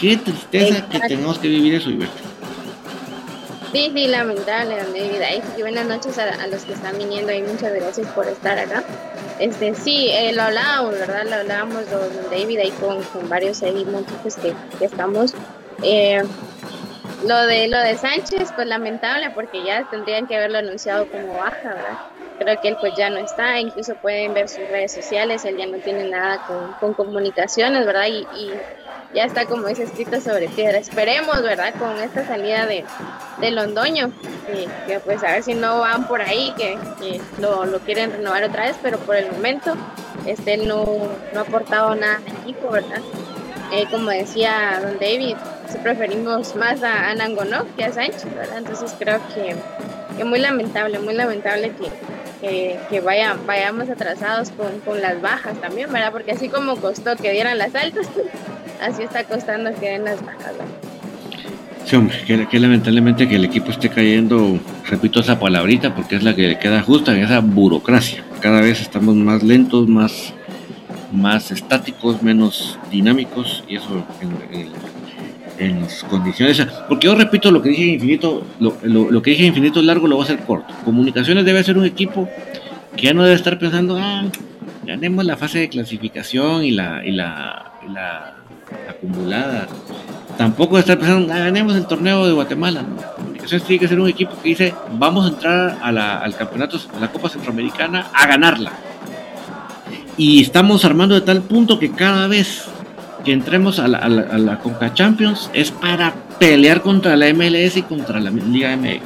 qué 0.00 0.16
tristeza 0.16 0.88
que 0.88 1.00
tenemos 1.00 1.38
que 1.38 1.48
vivir 1.48 1.74
eso, 1.74 1.90
Iberto. 1.90 2.27
Sí, 3.72 3.92
sí, 3.94 4.06
lamentable, 4.06 4.76
David. 4.76 5.42
Sí, 5.54 5.60
buenas 5.60 5.86
noches 5.86 6.18
a, 6.18 6.46
los 6.46 6.64
que 6.64 6.72
están 6.72 6.96
viniendo 6.96 7.32
y 7.32 7.42
muchas 7.42 7.74
gracias 7.74 8.06
por 8.08 8.26
estar 8.26 8.58
acá. 8.58 8.82
Este, 9.38 9.74
sí, 9.74 10.08
eh, 10.10 10.32
lo 10.32 10.42
hablábamos, 10.42 10.92
¿verdad? 10.92 11.26
Lo 11.26 11.34
hablábamos 11.36 11.84
con 11.84 12.30
David 12.30 12.58
ahí 12.60 12.70
con, 12.80 13.02
con 13.04 13.28
varios 13.28 13.62
ahí, 13.62 13.86
que, 14.42 14.54
que 14.78 14.84
estamos. 14.86 15.34
Eh, 15.82 16.22
lo 17.26 17.46
de 17.46 17.68
lo 17.68 17.78
de 17.78 17.96
Sánchez, 17.98 18.52
pues 18.54 18.66
lamentable, 18.66 19.30
porque 19.30 19.62
ya 19.62 19.88
tendrían 19.90 20.26
que 20.26 20.36
haberlo 20.36 20.58
anunciado 20.58 21.06
como 21.08 21.34
baja, 21.34 21.68
¿verdad? 21.68 21.98
Creo 22.38 22.60
que 22.60 22.68
él 22.68 22.76
pues 22.80 22.94
ya 22.96 23.10
no 23.10 23.18
está, 23.18 23.58
incluso 23.58 23.94
pueden 23.96 24.34
ver 24.34 24.48
sus 24.48 24.66
redes 24.68 24.92
sociales, 24.92 25.44
él 25.44 25.56
ya 25.56 25.66
no 25.66 25.78
tiene 25.78 26.04
nada 26.04 26.40
con, 26.80 26.94
comunicaciones, 26.94 27.84
¿verdad? 27.84 28.06
Y, 28.06 28.26
ya 29.14 29.24
está 29.24 29.46
como 29.46 29.66
dice 29.68 29.84
escrito 29.84 30.20
sobre 30.20 30.48
piedra. 30.48 30.76
Esperemos, 30.76 31.42
¿verdad? 31.42 31.72
Con 31.78 31.96
esta 31.98 32.26
salida 32.26 32.66
de, 32.66 32.84
de 33.38 33.50
Londoño, 33.50 34.12
que, 34.86 35.00
pues 35.00 35.24
a 35.24 35.32
ver 35.32 35.42
si 35.42 35.54
no 35.54 35.80
van 35.80 36.06
por 36.06 36.20
ahí, 36.20 36.52
que, 36.58 36.78
lo, 37.40 37.64
lo, 37.64 37.78
quieren 37.80 38.12
renovar 38.12 38.44
otra 38.44 38.66
vez, 38.66 38.76
pero 38.82 38.98
por 38.98 39.16
el 39.16 39.32
momento 39.32 39.74
este, 40.26 40.58
no, 40.58 40.84
no 41.32 41.40
ha 41.40 41.42
aportado 41.42 41.94
nada 41.94 42.16
al 42.16 42.36
equipo, 42.42 42.70
¿verdad? 42.70 43.00
Eh, 43.72 43.86
como 43.90 44.10
decía 44.10 44.78
don 44.82 44.98
David, 44.98 45.36
preferimos 45.82 46.54
más 46.56 46.82
a, 46.82 47.10
a 47.10 47.64
que 47.76 47.84
a 47.84 47.92
Sánchez, 47.92 48.24
¿verdad? 48.34 48.58
Entonces 48.58 48.94
creo 48.98 49.20
que, 49.34 49.56
es 50.18 50.26
muy 50.26 50.38
lamentable, 50.38 50.98
muy 50.98 51.14
lamentable 51.14 51.72
que, 52.40 52.78
que, 52.88 53.00
vaya, 53.00 53.36
vayamos 53.46 53.88
atrasados 53.88 54.50
con, 54.50 54.80
con, 54.80 55.00
las 55.00 55.20
bajas 55.20 55.60
también, 55.60 55.92
¿verdad? 55.92 56.12
Porque 56.12 56.32
así 56.32 56.48
como 56.48 56.76
costó 56.76 57.16
que 57.16 57.32
dieran 57.32 57.58
las 57.58 57.74
altas, 57.74 58.08
así 58.80 59.02
está 59.02 59.24
costando 59.24 59.72
que 59.78 59.90
den 59.90 60.04
las 60.04 60.24
bajas, 60.24 60.52
¿verdad? 60.52 60.66
Sí, 61.84 61.96
hombre, 61.96 62.16
que, 62.50 62.60
lamentablemente 62.60 63.26
que 63.26 63.36
el 63.36 63.44
equipo 63.46 63.70
esté 63.70 63.88
cayendo, 63.88 64.58
repito 64.86 65.20
esa 65.20 65.38
palabrita 65.38 65.94
porque 65.94 66.16
es 66.16 66.22
la 66.22 66.34
que 66.34 66.42
le 66.42 66.58
queda 66.58 66.82
justa, 66.82 67.16
en 67.16 67.24
esa 67.24 67.40
burocracia. 67.40 68.22
Cada 68.40 68.60
vez 68.60 68.82
estamos 68.82 69.14
más 69.14 69.42
lentos, 69.42 69.88
más 69.88 70.34
más 71.12 71.50
estáticos, 71.50 72.22
menos 72.22 72.78
dinámicos 72.90 73.64
y 73.68 73.76
eso 73.76 74.04
en, 74.20 74.68
las 75.58 76.04
condiciones. 76.04 76.66
Porque 76.88 77.06
yo 77.06 77.14
repito 77.14 77.50
lo 77.50 77.62
que 77.62 77.70
dije 77.70 77.84
en 77.84 77.94
infinito, 77.94 78.44
lo, 78.60 79.22
que 79.22 79.30
dije 79.30 79.42
en 79.42 79.48
infinito 79.48 79.82
largo 79.82 80.06
lo 80.06 80.16
voy 80.16 80.22
a 80.22 80.26
hacer 80.26 80.40
corto. 80.44 80.72
Comunicaciones 80.84 81.44
debe 81.44 81.62
ser 81.64 81.78
un 81.78 81.84
equipo 81.84 82.28
que 82.96 83.06
ya 83.06 83.14
no 83.14 83.22
debe 83.22 83.34
estar 83.34 83.58
pensando, 83.58 83.96
ah, 83.98 84.24
ganemos 84.84 85.24
la 85.24 85.36
fase 85.36 85.60
de 85.60 85.68
clasificación 85.68 86.64
y 86.64 86.72
la, 86.72 87.04
y 87.04 87.12
la, 87.12 87.72
la 87.92 88.34
acumulada. 88.88 89.68
Tampoco 90.36 90.76
debe 90.76 90.80
estar 90.80 90.98
pensando, 90.98 91.32
ah, 91.32 91.38
ganemos 91.38 91.76
el 91.76 91.86
torneo 91.86 92.26
de 92.26 92.32
Guatemala. 92.32 92.84
Comunicaciones 93.16 93.66
tiene 93.66 93.80
que 93.80 93.88
ser 93.88 94.00
un 94.00 94.08
equipo 94.08 94.32
que 94.42 94.48
dice, 94.50 94.74
vamos 94.92 95.26
a 95.26 95.28
entrar 95.28 95.78
al 95.82 96.34
campeonato, 96.36 96.78
a 96.96 97.00
la 97.00 97.10
Copa 97.12 97.28
Centroamericana 97.28 98.08
a 98.12 98.26
ganarla 98.26 98.72
y 100.18 100.42
estamos 100.42 100.84
armando 100.84 101.14
de 101.14 101.20
tal 101.20 101.42
punto 101.42 101.78
que 101.78 101.92
cada 101.92 102.26
vez 102.26 102.64
que 103.28 103.34
entremos 103.34 103.78
a 103.78 103.86
la, 103.88 103.98
a 103.98 104.58
Conca 104.58 104.94
Champions 104.94 105.50
es 105.52 105.70
para 105.70 106.14
pelear 106.38 106.80
contra 106.80 107.14
la 107.14 107.30
MLS 107.34 107.76
y 107.76 107.82
contra 107.82 108.20
la 108.20 108.30
Liga 108.30 108.74
MX. 108.74 109.02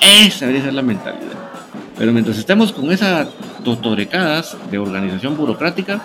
Esa 0.00 0.46
debería 0.46 0.64
ser 0.64 0.74
la 0.74 0.82
mentalidad. 0.82 1.38
Pero 1.96 2.12
mientras 2.12 2.38
estemos 2.38 2.72
con 2.72 2.90
esas 2.90 3.28
totorecadas 3.62 4.56
de 4.68 4.78
organización 4.78 5.36
burocrática, 5.36 6.02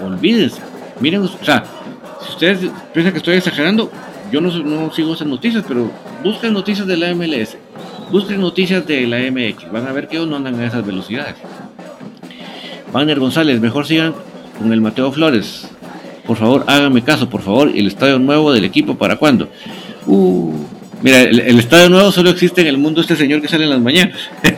olvídense. 0.00 0.60
Miren, 1.00 1.22
o 1.22 1.44
sea, 1.44 1.64
si 2.24 2.30
ustedes 2.34 2.70
piensan 2.94 3.12
que 3.12 3.18
estoy 3.18 3.34
exagerando, 3.34 3.90
yo 4.30 4.40
no, 4.40 4.56
no 4.56 4.92
sigo 4.92 5.14
esas 5.14 5.26
noticias, 5.26 5.64
pero 5.66 5.90
busquen 6.22 6.52
noticias 6.52 6.86
de 6.86 6.96
la 6.98 7.12
MLS, 7.16 7.56
busquen 8.12 8.40
noticias 8.40 8.86
de 8.86 9.08
la 9.08 9.18
MX, 9.28 9.72
van 9.72 9.88
a 9.88 9.92
ver 9.92 10.06
que 10.06 10.18
ellos 10.18 10.28
no 10.28 10.36
andan 10.36 10.60
a 10.60 10.66
esas 10.66 10.86
velocidades. 10.86 11.34
Wagner 12.92 13.18
González, 13.18 13.60
mejor 13.60 13.88
sigan 13.88 14.14
con 14.56 14.72
el 14.72 14.80
Mateo 14.80 15.10
Flores. 15.10 15.68
Por 16.26 16.36
favor, 16.36 16.64
háganme 16.66 17.02
caso, 17.02 17.28
por 17.28 17.42
favor. 17.42 17.68
El 17.68 17.86
estadio 17.86 18.18
nuevo 18.18 18.52
del 18.52 18.64
equipo, 18.64 18.96
¿para 18.96 19.16
cuándo? 19.16 19.48
Uh, 20.06 20.52
mira, 21.02 21.22
el, 21.22 21.58
estadio 21.58 21.88
nuevo 21.88 22.10
solo 22.10 22.30
existe 22.30 22.60
en 22.60 22.66
el 22.66 22.78
mundo 22.78 23.00
este 23.00 23.16
señor 23.16 23.40
que 23.40 23.48
sale 23.48 23.64
en 23.64 23.70
las 23.70 23.80
mañanas. 23.80 24.18
en 24.42 24.56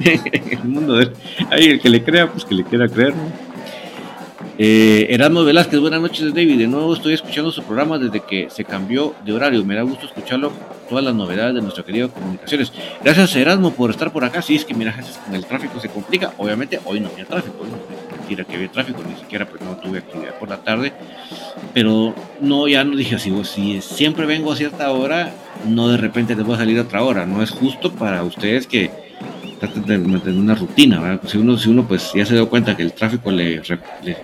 el 0.50 0.64
mundo 0.64 0.94
de 0.94 1.10
Ahí 1.50 1.66
el 1.66 1.80
que 1.80 1.88
le 1.88 2.02
crea, 2.02 2.30
pues 2.30 2.44
que 2.44 2.54
le 2.54 2.64
quiera 2.64 2.88
creer, 2.88 3.14
eh, 4.62 5.06
Erasmo 5.14 5.42
Velázquez, 5.42 5.80
buenas 5.80 6.02
noches 6.02 6.34
David. 6.34 6.58
De 6.58 6.66
nuevo 6.66 6.92
estoy 6.92 7.14
escuchando 7.14 7.50
su 7.50 7.62
programa 7.62 7.98
desde 7.98 8.20
que 8.20 8.50
se 8.50 8.62
cambió 8.62 9.14
de 9.24 9.32
horario. 9.32 9.64
Me 9.64 9.74
da 9.74 9.80
gusto 9.80 10.04
escucharlo, 10.04 10.52
todas 10.86 11.02
las 11.02 11.14
novedades 11.14 11.54
de 11.54 11.62
nuestra 11.62 11.82
querida 11.82 12.08
comunicaciones. 12.08 12.70
Gracias 13.02 13.34
Erasmo 13.36 13.72
por 13.72 13.88
estar 13.88 14.12
por 14.12 14.22
acá. 14.22 14.42
Sí, 14.42 14.56
es 14.56 14.66
que 14.66 14.74
mira, 14.74 14.94
con 15.24 15.34
el 15.34 15.46
tráfico 15.46 15.80
se 15.80 15.88
complica. 15.88 16.34
Obviamente 16.36 16.78
hoy 16.84 17.00
no 17.00 17.08
había 17.08 17.24
tráfico, 17.24 17.64
¿no? 17.64 18.18
mentira 18.18 18.44
que 18.44 18.54
había 18.54 18.70
tráfico, 18.70 19.02
ni 19.02 19.14
siquiera 19.14 19.48
pues 19.48 19.62
no 19.62 19.78
tuve 19.78 20.00
actividad 20.00 20.38
por 20.38 20.50
la 20.50 20.58
tarde. 20.58 20.92
Pero 21.72 22.14
no, 22.42 22.68
ya 22.68 22.84
no 22.84 22.96
dije 22.96 23.14
así, 23.14 23.32
si 23.44 23.80
siempre 23.80 24.26
vengo 24.26 24.52
a 24.52 24.56
cierta 24.56 24.90
hora, 24.90 25.32
no 25.66 25.88
de 25.88 25.96
repente 25.96 26.36
te 26.36 26.42
voy 26.42 26.56
a 26.56 26.58
salir 26.58 26.78
a 26.78 26.82
otra 26.82 27.02
hora. 27.02 27.24
No 27.24 27.42
es 27.42 27.50
justo 27.50 27.92
para 27.92 28.22
ustedes 28.24 28.66
que 28.66 29.09
trata 29.68 29.92
de 29.92 29.98
mantener 29.98 30.40
una 30.40 30.54
rutina, 30.54 31.20
Si 31.26 31.38
uno, 31.38 31.58
si 31.58 31.68
uno 31.68 31.86
pues 31.86 32.12
ya 32.14 32.24
se 32.24 32.34
dio 32.34 32.48
cuenta 32.48 32.76
que 32.76 32.82
el 32.82 32.92
tráfico 32.92 33.30
le, 33.30 33.62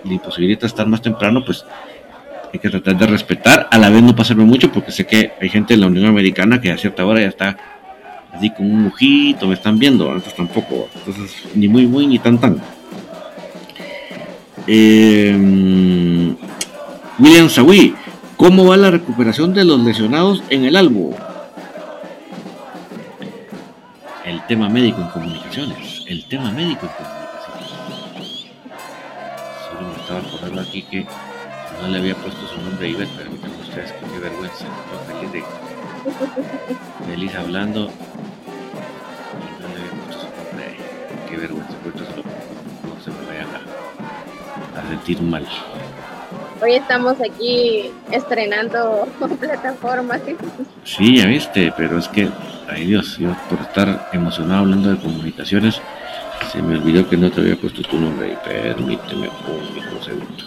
imposibilita 0.04 0.66
estar 0.66 0.86
más 0.86 1.02
temprano, 1.02 1.44
pues 1.44 1.64
hay 2.52 2.58
que 2.58 2.70
tratar 2.70 2.96
de 2.96 3.06
respetar, 3.06 3.68
a 3.70 3.78
la 3.78 3.90
vez 3.90 4.02
no 4.02 4.16
pasarme 4.16 4.44
mucho, 4.44 4.72
porque 4.72 4.92
sé 4.92 5.06
que 5.06 5.32
hay 5.40 5.48
gente 5.48 5.74
en 5.74 5.80
la 5.80 5.88
Unión 5.88 6.06
Americana 6.06 6.60
que 6.60 6.72
a 6.72 6.78
cierta 6.78 7.04
hora 7.04 7.20
ya 7.20 7.28
está 7.28 7.56
así 8.32 8.50
con 8.50 8.70
un 8.70 8.86
ojito, 8.86 9.46
me 9.46 9.54
están 9.54 9.78
viendo, 9.78 10.06
entonces 10.06 10.34
tampoco, 10.34 10.88
entonces 10.94 11.34
ni 11.54 11.68
muy 11.68 11.86
muy 11.86 12.06
ni 12.06 12.18
tan 12.18 12.38
tan. 12.38 12.60
Eh, 14.66 16.34
William 17.18 17.48
Sawi, 17.48 17.94
¿cómo 18.36 18.66
va 18.66 18.76
la 18.76 18.90
recuperación 18.90 19.54
de 19.54 19.64
los 19.64 19.80
lesionados 19.80 20.42
en 20.50 20.64
el 20.64 20.76
Albo? 20.76 21.14
El 24.26 24.44
tema 24.48 24.68
médico 24.68 25.02
en 25.02 25.08
comunicaciones. 25.10 26.02
El 26.08 26.24
tema 26.24 26.50
médico 26.50 26.86
en 26.86 26.92
comunicaciones. 26.94 28.46
Solo 29.68 29.88
me 29.88 30.02
estaba 30.02 30.18
acordando 30.18 30.62
aquí 30.62 30.82
que 30.82 31.06
no 31.80 31.86
le 31.86 31.98
había 31.98 32.16
puesto 32.16 32.44
su 32.48 32.60
nombre 32.60 32.88
a 32.88 32.90
Ivette, 32.90 33.16
permítanme 33.16 33.56
ustedes 33.60 33.92
que 33.92 34.04
qué 34.04 34.18
vergüenza. 34.18 34.66
Estoy 34.66 35.14
feliz 35.14 35.32
de 35.32 35.44
feliz 37.06 37.34
hablando. 37.36 37.88
Y 39.38 39.62
no 39.62 39.68
le 39.68 39.74
había 39.80 39.92
puesto 40.04 40.22
su 40.22 40.42
nombre 40.42 40.66
ahí. 40.66 40.76
Qué 41.30 41.36
vergüenza, 41.36 41.74
porque 41.84 42.00
no 42.00 43.00
se 43.04 43.10
me 43.10 43.26
vayan 43.28 43.48
a, 43.54 44.80
a 44.80 44.88
sentir 44.88 45.22
mal. 45.22 45.46
Hoy 46.62 46.72
estamos 46.74 47.16
aquí 47.20 47.90
estrenando 48.10 49.06
plataformas. 49.40 50.22
Sí, 50.84 51.18
ya 51.18 51.26
viste, 51.26 51.72
pero 51.76 51.98
es 51.98 52.08
que, 52.08 52.28
ay 52.68 52.86
Dios, 52.86 53.18
yo 53.18 53.36
por 53.50 53.60
estar 53.60 54.08
emocionado 54.12 54.60
hablando 54.60 54.90
de 54.90 54.96
comunicaciones, 54.96 55.80
se 56.50 56.62
me 56.62 56.78
olvidó 56.78 57.08
que 57.08 57.16
no 57.16 57.30
te 57.30 57.40
había 57.40 57.56
puesto 57.56 57.82
tu 57.82 57.98
nombre 57.98 58.28
ahí. 58.30 58.38
Permíteme 58.44 59.28
un 59.28 60.02
segundo. 60.02 60.44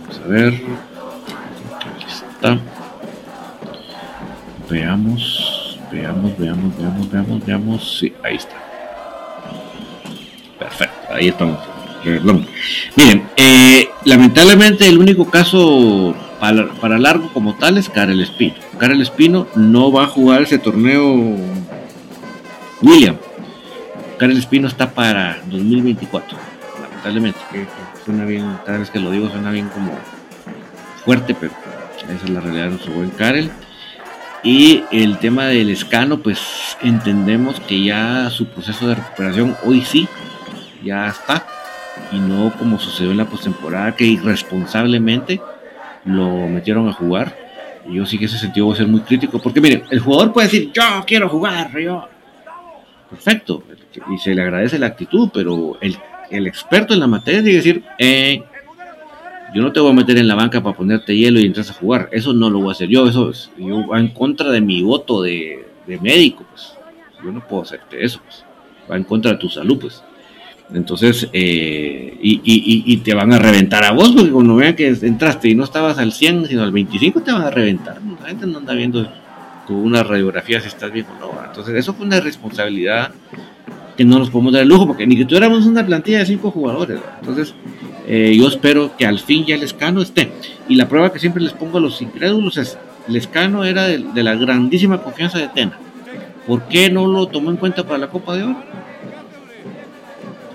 Vamos 0.00 0.20
a 0.24 0.28
ver. 0.28 0.54
Aquí 0.54 2.06
está. 2.06 2.58
Veamos, 4.70 5.63
veamos, 5.94 6.36
veamos, 6.38 6.76
veamos, 6.76 7.10
veamos, 7.10 7.46
veamos. 7.46 7.98
Sí, 7.98 8.12
ahí 8.22 8.36
está. 8.36 8.56
Perfecto, 10.58 11.12
ahí 11.12 11.28
estamos. 11.28 11.58
Perdón. 12.02 12.46
Miren, 12.96 13.26
eh, 13.36 13.88
lamentablemente 14.04 14.86
el 14.86 14.98
único 14.98 15.30
caso 15.30 16.14
para, 16.38 16.68
para, 16.74 16.98
largo 16.98 17.32
como 17.32 17.54
tal 17.54 17.78
es 17.78 17.88
Karel 17.88 18.20
Espino. 18.20 18.54
Karel 18.78 19.00
Espino 19.00 19.46
no 19.54 19.90
va 19.90 20.04
a 20.04 20.08
jugar 20.08 20.42
ese 20.42 20.58
torneo 20.58 21.36
William. 22.82 23.16
Karel 24.18 24.36
Espino 24.36 24.68
está 24.68 24.90
para 24.90 25.38
2024. 25.46 26.36
Lamentablemente, 26.82 27.40
que 27.50 27.66
suena 28.04 28.26
bien, 28.26 28.58
cada 28.66 28.78
vez 28.78 28.90
que 28.90 29.00
lo 29.00 29.10
digo 29.10 29.30
suena 29.30 29.50
bien 29.50 29.68
como 29.68 29.92
fuerte, 31.04 31.34
pero 31.34 31.52
esa 31.96 32.24
es 32.24 32.30
la 32.30 32.40
realidad 32.40 32.64
de 32.64 32.70
nuestro 32.70 32.92
buen 32.92 33.10
Karel. 33.10 33.50
Y 34.44 34.84
el 34.92 35.18
tema 35.18 35.46
del 35.46 35.70
escano, 35.70 36.18
pues 36.18 36.76
entendemos 36.82 37.60
que 37.60 37.82
ya 37.82 38.28
su 38.28 38.44
proceso 38.44 38.86
de 38.86 38.96
recuperación 38.96 39.56
hoy 39.64 39.80
sí, 39.80 40.06
ya 40.84 41.08
está. 41.08 41.46
Y 42.12 42.18
no 42.18 42.52
como 42.58 42.78
sucedió 42.78 43.12
en 43.12 43.16
la 43.16 43.24
postemporada, 43.24 43.96
que 43.96 44.04
irresponsablemente 44.04 45.40
lo 46.04 46.46
metieron 46.46 46.86
a 46.90 46.92
jugar. 46.92 47.34
Y 47.88 47.94
yo 47.94 48.04
sí 48.04 48.18
que 48.18 48.26
ese 48.26 48.38
sentido 48.38 48.66
voy 48.66 48.74
a 48.74 48.78
ser 48.78 48.86
muy 48.86 49.00
crítico. 49.00 49.40
Porque 49.40 49.62
miren, 49.62 49.84
el 49.90 50.00
jugador 50.00 50.34
puede 50.34 50.48
decir, 50.48 50.70
yo 50.72 50.82
quiero 51.06 51.30
jugar, 51.30 51.78
yo. 51.78 52.06
Perfecto. 53.08 53.62
Y 54.12 54.18
se 54.18 54.34
le 54.34 54.42
agradece 54.42 54.78
la 54.78 54.88
actitud, 54.88 55.30
pero 55.32 55.78
el, 55.80 55.96
el 56.30 56.46
experto 56.46 56.92
en 56.92 57.00
la 57.00 57.06
materia 57.06 57.42
tiene 57.42 57.62
que 57.62 57.66
decir, 57.66 57.84
eh, 57.98 58.42
yo 59.54 59.62
no 59.62 59.72
te 59.72 59.78
voy 59.78 59.92
a 59.92 59.94
meter 59.94 60.18
en 60.18 60.26
la 60.26 60.34
banca 60.34 60.60
para 60.60 60.76
ponerte 60.76 61.16
hielo 61.16 61.38
y 61.38 61.46
entras 61.46 61.70
a 61.70 61.74
jugar. 61.74 62.08
Eso 62.10 62.32
no 62.32 62.50
lo 62.50 62.58
voy 62.58 62.70
a 62.70 62.72
hacer 62.72 62.88
yo. 62.88 63.06
Eso 63.08 63.30
es, 63.30 63.50
yo 63.56 63.86
va 63.86 64.00
en 64.00 64.08
contra 64.08 64.50
de 64.50 64.60
mi 64.60 64.82
voto 64.82 65.22
de, 65.22 65.64
médico. 65.86 66.44
Pues. 66.50 66.72
Yo 67.24 67.30
no 67.30 67.46
puedo 67.46 67.62
hacerte 67.62 68.04
eso. 68.04 68.20
Pues. 68.24 68.44
Va 68.90 68.96
en 68.96 69.04
contra 69.04 69.30
de 69.30 69.38
tu 69.38 69.48
salud. 69.48 69.78
Pues. 69.78 70.02
Entonces, 70.72 71.28
eh, 71.32 72.18
y, 72.20 72.32
y, 72.44 72.92
y, 72.92 72.96
te 72.96 73.14
van 73.14 73.32
a 73.32 73.38
reventar 73.38 73.84
a 73.84 73.92
vos, 73.92 74.10
porque 74.12 74.30
cuando 74.30 74.56
vean 74.56 74.74
que 74.74 74.88
entraste 74.88 75.50
y 75.50 75.54
no 75.54 75.62
estabas 75.62 75.98
al 75.98 76.12
100, 76.12 76.46
sino 76.46 76.62
al 76.62 76.72
25, 76.72 77.20
te 77.20 77.30
van 77.30 77.42
a 77.42 77.50
reventar. 77.50 78.00
La 78.22 78.28
gente 78.28 78.46
no 78.46 78.58
anda 78.58 78.74
viendo 78.74 79.08
con 79.68 79.76
una 79.76 80.02
radiografía 80.02 80.60
si 80.60 80.68
estás 80.68 80.90
bien 80.90 81.06
o 81.06 81.20
no. 81.20 81.44
Entonces, 81.44 81.76
eso 81.76 81.94
fue 81.94 82.06
una 82.06 82.18
responsabilidad 82.18 83.12
que 83.96 84.04
no 84.04 84.18
nos 84.18 84.30
podemos 84.30 84.52
dar 84.52 84.62
el 84.62 84.68
lujo, 84.68 84.86
porque 84.88 85.06
ni 85.06 85.16
que 85.16 85.24
tuviéramos 85.24 85.64
una 85.66 85.86
plantilla 85.86 86.18
de 86.18 86.26
cinco 86.26 86.50
jugadores. 86.50 86.98
Entonces, 87.20 87.54
eh, 88.06 88.34
yo 88.36 88.48
espero 88.48 88.96
que 88.96 89.06
al 89.06 89.18
fin 89.18 89.44
ya 89.46 89.54
el 89.54 89.62
escano 89.62 90.02
esté. 90.02 90.30
Y 90.68 90.76
la 90.76 90.88
prueba 90.88 91.12
que 91.12 91.18
siempre 91.18 91.42
les 91.42 91.52
pongo 91.52 91.78
a 91.78 91.80
los 91.80 92.00
incrédulos 92.02 92.56
es, 92.56 92.78
el 93.08 93.16
escano 93.16 93.64
era 93.64 93.86
de, 93.86 94.22
la 94.22 94.34
grandísima 94.34 95.02
confianza 95.02 95.38
de 95.38 95.48
Tena. 95.48 95.78
¿Por 96.46 96.68
qué 96.68 96.90
no 96.90 97.06
lo 97.06 97.26
tomó 97.26 97.50
en 97.50 97.56
cuenta 97.56 97.84
para 97.84 97.98
la 97.98 98.08
Copa 98.08 98.36
de 98.36 98.44
Oro? 98.44 98.56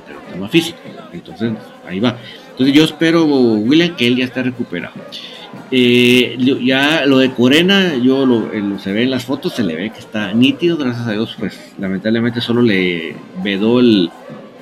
el 0.08 0.34
tema 0.34 0.50
físico. 0.50 0.78
Entonces, 1.12 1.54
ahí 1.88 2.00
va. 2.00 2.18
Entonces 2.52 2.76
yo 2.76 2.84
espero, 2.84 3.26
William, 3.26 3.96
que 3.96 4.08
él 4.08 4.18
ya 4.18 4.26
esté 4.26 4.44
recuperado. 4.44 4.94
Eh, 5.72 6.36
ya 6.64 7.06
lo 7.06 7.20
de 7.20 7.32
Corena, 7.32 7.96
yo 7.96 8.26
lo, 8.26 8.52
lo, 8.52 8.80
se 8.80 8.92
ve 8.92 9.04
en 9.04 9.12
las 9.12 9.26
fotos, 9.26 9.54
se 9.54 9.64
le 9.64 9.76
ve 9.76 9.92
que 9.92 10.00
está 10.00 10.34
nítido, 10.34 10.78
gracias 10.78 11.08
a 11.08 11.12
Dios, 11.12 11.36
pues 11.40 11.60
lamentablemente 11.80 12.42
solo 12.42 12.62
le 12.62 13.16
vedó 13.44 13.80
el 13.80 14.10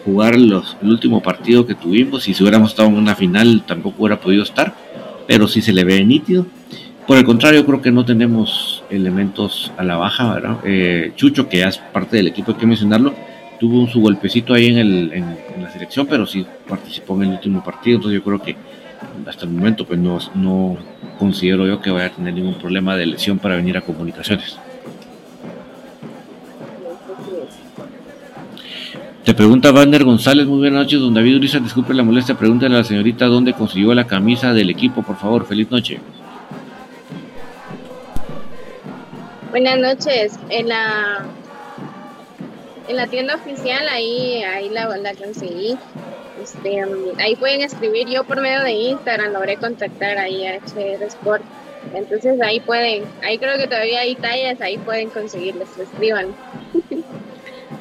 jugar 0.07 0.39
los, 0.39 0.77
el 0.81 0.89
último 0.89 1.21
partido 1.21 1.67
que 1.67 1.75
tuvimos, 1.75 2.29
y 2.29 2.33
si 2.33 2.41
hubiéramos 2.41 2.71
estado 2.71 2.87
en 2.87 2.95
una 2.95 3.13
final 3.13 3.63
tampoco 3.67 4.03
hubiera 4.03 4.21
podido 4.21 4.41
estar, 4.41 4.73
pero 5.27 5.49
sí 5.49 5.61
se 5.61 5.73
le 5.73 5.83
ve 5.83 6.03
nítido. 6.05 6.45
Por 7.05 7.17
el 7.17 7.25
contrario, 7.25 7.65
creo 7.65 7.81
que 7.81 7.91
no 7.91 8.05
tenemos 8.05 8.83
elementos 8.89 9.73
a 9.77 9.83
la 9.83 9.97
baja, 9.97 10.33
¿verdad? 10.33 10.57
Eh, 10.63 11.11
Chucho, 11.17 11.49
que 11.49 11.61
es 11.61 11.77
parte 11.77 12.15
del 12.15 12.27
equipo, 12.27 12.53
hay 12.53 12.57
que 12.57 12.65
mencionarlo, 12.65 13.13
tuvo 13.59 13.85
su 13.87 13.99
golpecito 13.99 14.53
ahí 14.53 14.67
en, 14.67 14.77
el, 14.77 15.11
en, 15.13 15.61
la 15.61 15.69
selección, 15.69 16.07
pero 16.07 16.25
sí 16.25 16.45
participó 16.67 17.15
en 17.15 17.23
el 17.23 17.35
último 17.35 17.61
partido, 17.61 17.97
entonces 17.97 18.19
yo 18.19 18.23
creo 18.23 18.41
que 18.41 18.55
hasta 19.25 19.43
el 19.43 19.51
momento 19.51 19.85
pues 19.85 19.99
no, 19.99 20.19
no 20.35 20.77
considero 21.19 21.67
yo 21.67 21.81
que 21.81 21.89
vaya 21.89 22.05
a 22.05 22.11
tener 22.11 22.33
ningún 22.33 22.55
problema 22.55 22.95
de 22.95 23.07
lesión 23.07 23.39
para 23.39 23.57
venir 23.57 23.75
a 23.75 23.81
comunicaciones. 23.81 24.57
Te 29.27 29.33
pregunta 29.33 29.73
Vander 29.73 30.05
González, 30.05 30.47
muy 30.47 30.59
buenas 30.59 30.83
noches, 30.83 31.01
don 31.01 31.13
David 31.13 31.35
Uriza, 31.35 31.59
disculpe 31.59 31.93
la 31.93 32.01
molestia, 32.01 32.35
pregúntale 32.35 32.75
a 32.75 32.77
la 32.77 32.83
señorita 32.85 33.25
dónde 33.25 33.51
consiguió 33.51 33.93
la 33.93 34.07
camisa 34.07 34.53
del 34.53 34.69
equipo, 34.69 35.03
por 35.03 35.17
favor, 35.17 35.45
feliz 35.45 35.69
noche. 35.69 35.99
Buenas 39.49 39.79
noches, 39.79 40.39
en 40.47 40.69
la 40.69 41.25
en 42.87 42.95
la 42.95 43.07
tienda 43.07 43.35
oficial 43.35 43.89
ahí 43.89 44.43
ahí 44.43 44.69
la, 44.69 44.95
la 44.95 45.13
conseguí 45.13 45.77
este, 46.41 46.85
ahí 47.19 47.35
pueden 47.35 47.59
escribir 47.59 48.07
yo 48.07 48.23
por 48.23 48.39
medio 48.39 48.63
de 48.63 48.71
Instagram 48.71 49.33
logré 49.33 49.57
contactar 49.57 50.19
ahí 50.19 50.47
a 50.47 50.55
HR 50.55 51.03
Sport 51.03 51.43
entonces 51.93 52.39
ahí 52.39 52.61
pueden 52.61 53.03
ahí 53.21 53.37
creo 53.37 53.57
que 53.57 53.67
todavía 53.67 53.99
hay 53.99 54.15
tallas 54.15 54.61
ahí 54.61 54.77
pueden 54.77 55.09
conseguirles 55.09 55.67
escriban 55.77 56.27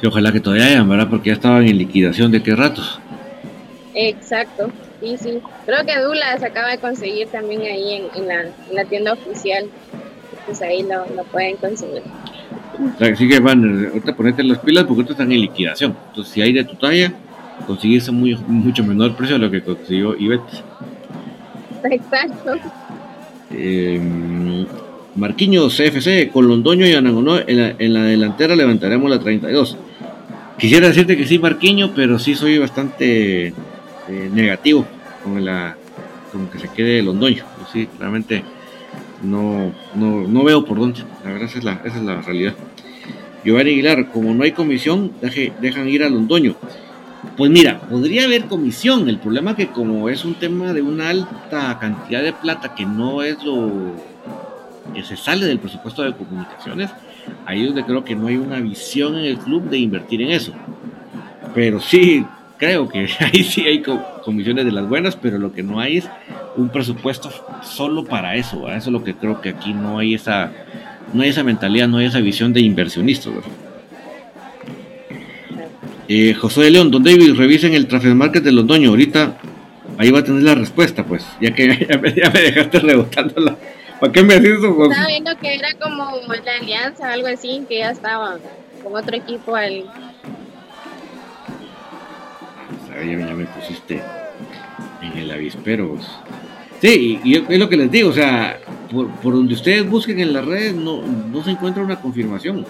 y 0.03 0.07
ojalá 0.07 0.33
que 0.33 0.41
todavía 0.41 0.67
hayan 0.67 0.89
verdad 0.89 1.09
porque 1.09 1.31
ya 1.31 1.35
estaban 1.35 1.67
en 1.67 1.79
liquidación 1.79 2.31
de 2.31 2.43
qué 2.43 2.55
ratos 2.55 3.01
exacto 3.95 4.71
sí 5.01 5.17
sí 5.19 5.39
creo 5.65 5.85
que 5.85 6.01
Dula 6.01 6.39
se 6.39 6.47
acaba 6.47 6.69
de 6.71 6.79
conseguir 6.79 7.29
también 7.29 7.63
ahí 7.63 7.95
en, 7.95 8.23
en, 8.23 8.29
la, 8.29 8.41
en 8.43 8.75
la, 8.75 8.85
tienda 8.85 9.13
oficial 9.13 9.67
pues 10.45 10.63
ahí 10.63 10.83
lo, 10.83 11.07
lo 11.15 11.25
pueden 11.25 11.57
conseguir 11.57 12.03
Así 13.01 13.29
que 13.29 13.41
van, 13.41 13.87
ahorita 13.87 14.15
ponete 14.15 14.43
las 14.43 14.59
pilas 14.59 14.85
porque 14.85 15.01
ahorita 15.01 15.13
están 15.13 15.33
en 15.33 15.41
liquidación. 15.41 15.97
Entonces, 16.09 16.33
si 16.33 16.43
hay 16.43 16.53
de 16.53 16.65
tu 16.65 16.75
talla, 16.75 17.13
conseguirse 17.67 18.11
muy, 18.13 18.37
mucho 18.47 18.85
menor 18.85 19.17
precio 19.17 19.39
de 19.39 19.45
lo 19.47 19.51
que 19.51 19.63
consiguió 19.63 20.17
Ivette. 20.17 20.63
Exacto. 21.85 22.57
Eh, 23.51 24.01
Marquinhos 25.15 25.77
CFC 25.77 26.31
con 26.31 26.49
Londoño 26.49 26.87
y 26.87 26.93
Anangonó 26.93 27.39
en 27.39 27.57
la, 27.57 27.75
en 27.79 27.95
la 27.95 28.03
delantera 28.03 28.55
levantaremos 28.55 29.09
la 29.09 29.19
32. 29.19 29.77
Quisiera 30.59 30.88
decirte 30.88 31.16
que 31.16 31.27
sí, 31.27 31.38
Marquiño, 31.38 31.92
pero 31.95 32.19
sí 32.19 32.35
soy 32.35 32.59
bastante 32.59 33.49
eh, 33.49 34.31
negativo 34.33 34.87
con 35.23 35.45
la 35.45 35.77
con 36.33 36.49
que 36.49 36.59
se 36.59 36.69
quede 36.69 37.03
Londoño. 37.03 37.45
Sí, 37.73 37.88
realmente 37.99 38.42
no, 39.23 39.73
no, 39.95 40.27
no 40.27 40.45
veo 40.45 40.64
por 40.64 40.79
dónde. 40.79 41.01
La 41.25 41.33
verdad 41.33 41.51
es 41.55 41.62
la, 41.62 41.81
esa 41.85 41.99
es 41.99 42.03
la 42.03 42.23
realidad. 42.23 42.55
Giovanni 43.45 43.71
Aguilar, 43.73 44.11
como 44.11 44.35
no 44.35 44.45
hay 44.45 44.53
comisión, 44.53 45.12
deje, 45.21 45.53
dejan 45.61 45.88
ir 45.88 46.03
a 46.03 46.09
Londoño. 46.09 46.57
Pues 47.37 47.51
mira, 47.51 47.81
podría 47.81 48.25
haber 48.25 48.47
comisión. 48.47 49.09
El 49.09 49.19
problema 49.19 49.51
es 49.53 49.57
que 49.59 49.66
como 49.69 50.09
es 50.09 50.25
un 50.25 50.35
tema 50.35 50.73
de 50.73 50.81
una 50.81 51.11
alta 51.11 51.79
cantidad 51.79 52.23
de 52.23 52.33
plata 52.33 52.75
que 52.75 52.87
no 52.87 53.23
es 53.23 53.42
lo 53.45 53.95
que 54.95 55.05
se 55.05 55.16
sale 55.16 55.47
del 55.47 55.59
presupuesto 55.59 56.03
de 56.03 56.14
comunicaciones, 56.14 56.90
ahí 57.47 57.62
es 57.62 57.67
donde 57.69 57.85
creo 57.85 58.05
que 58.05 58.15
no 58.15 58.27
hay 58.27 58.37
una 58.37 58.61
visión 58.61 59.17
en 59.17 59.25
el 59.25 59.39
club 59.39 59.69
de 59.69 59.79
invertir 59.79 60.23
en 60.23 60.31
eso. 60.31 60.53
Pero 61.55 61.81
sí, 61.81 62.25
creo 62.59 62.89
que 62.89 63.09
ahí 63.21 63.45
sí 63.45 63.62
hay 63.62 63.83
comisiones 64.25 64.65
de 64.65 64.73
las 64.73 64.89
buenas, 64.89 65.17
pero 65.17 65.39
lo 65.39 65.53
que 65.53 65.62
no 65.62 65.81
hay 65.81 65.99
es 65.99 66.09
un 66.57 66.69
presupuesto 66.69 67.31
solo 67.62 68.05
para 68.05 68.37
eso. 68.37 68.69
Eso 68.69 68.77
es 68.77 68.93
lo 68.93 69.05
que 69.05 69.15
creo 69.15 69.41
que 69.41 69.51
aquí 69.51 69.73
no 69.73 69.99
hay 69.99 70.15
esa 70.15 70.53
no 71.12 71.23
hay 71.23 71.29
esa 71.31 71.45
mentalidad, 71.45 71.89
no 71.89 71.99
hay 71.99 72.07
esa 72.07 72.21
visión 72.21 72.53
de 72.53 72.61
inversionistas. 72.61 73.33
Eh, 76.09 76.35
José 76.35 76.62
de 76.62 76.71
León, 76.71 76.91
don 76.91 77.03
David, 77.03 77.35
revisen 77.35 77.75
el 77.75 77.87
Traffic 77.87 78.15
Market 78.15 78.45
de 78.45 78.53
Londoño. 78.53 78.91
Ahorita 78.91 79.39
ahí 79.99 80.11
va 80.11 80.21
a 80.21 80.25
tener 80.25 80.43
la 80.43 80.55
respuesta, 80.55 81.05
pues, 81.05 81.27
ya 81.41 81.53
que 81.53 81.87
ya 81.89 81.99
me, 81.99 82.12
dejaste 82.12 82.79
rebotando 82.81 83.41
la. 83.41 83.57
¿Para 84.01 84.13
qué 84.13 84.23
me 84.23 84.35
haces 84.35 84.59
eso? 84.59 84.85
Estaba 84.85 85.07
viendo 85.07 85.37
que 85.39 85.55
era 85.55 85.75
como 85.75 86.11
la 86.45 86.57
alianza, 86.61 87.13
algo 87.13 87.29
así, 87.29 87.65
que 87.69 87.79
ya 87.79 87.91
estaba 87.91 88.39
con 88.83 88.95
otro 88.95 89.17
equipo 89.17 89.57
al. 89.57 89.85
ya, 92.89 93.03
ya 93.03 93.35
me 93.35 93.47
pusiste 93.47 94.03
en 95.03 95.19
el 95.19 95.31
avispero. 95.31 95.97
Sí, 96.81 97.21
y, 97.25 97.37
es 97.37 97.59
lo 97.59 97.69
que 97.69 97.77
les 97.77 97.91
digo, 97.91 98.11
o 98.11 98.13
sea, 98.13 98.59
por, 98.93 99.33
donde 99.33 99.55
ustedes 99.55 99.89
busquen 99.89 100.21
en 100.21 100.33
las 100.33 100.45
redes 100.45 100.75
no, 100.75 101.03
no 101.03 101.43
se 101.43 101.53
encuentra 101.53 101.83
una 101.83 102.01
confirmación 102.01 102.67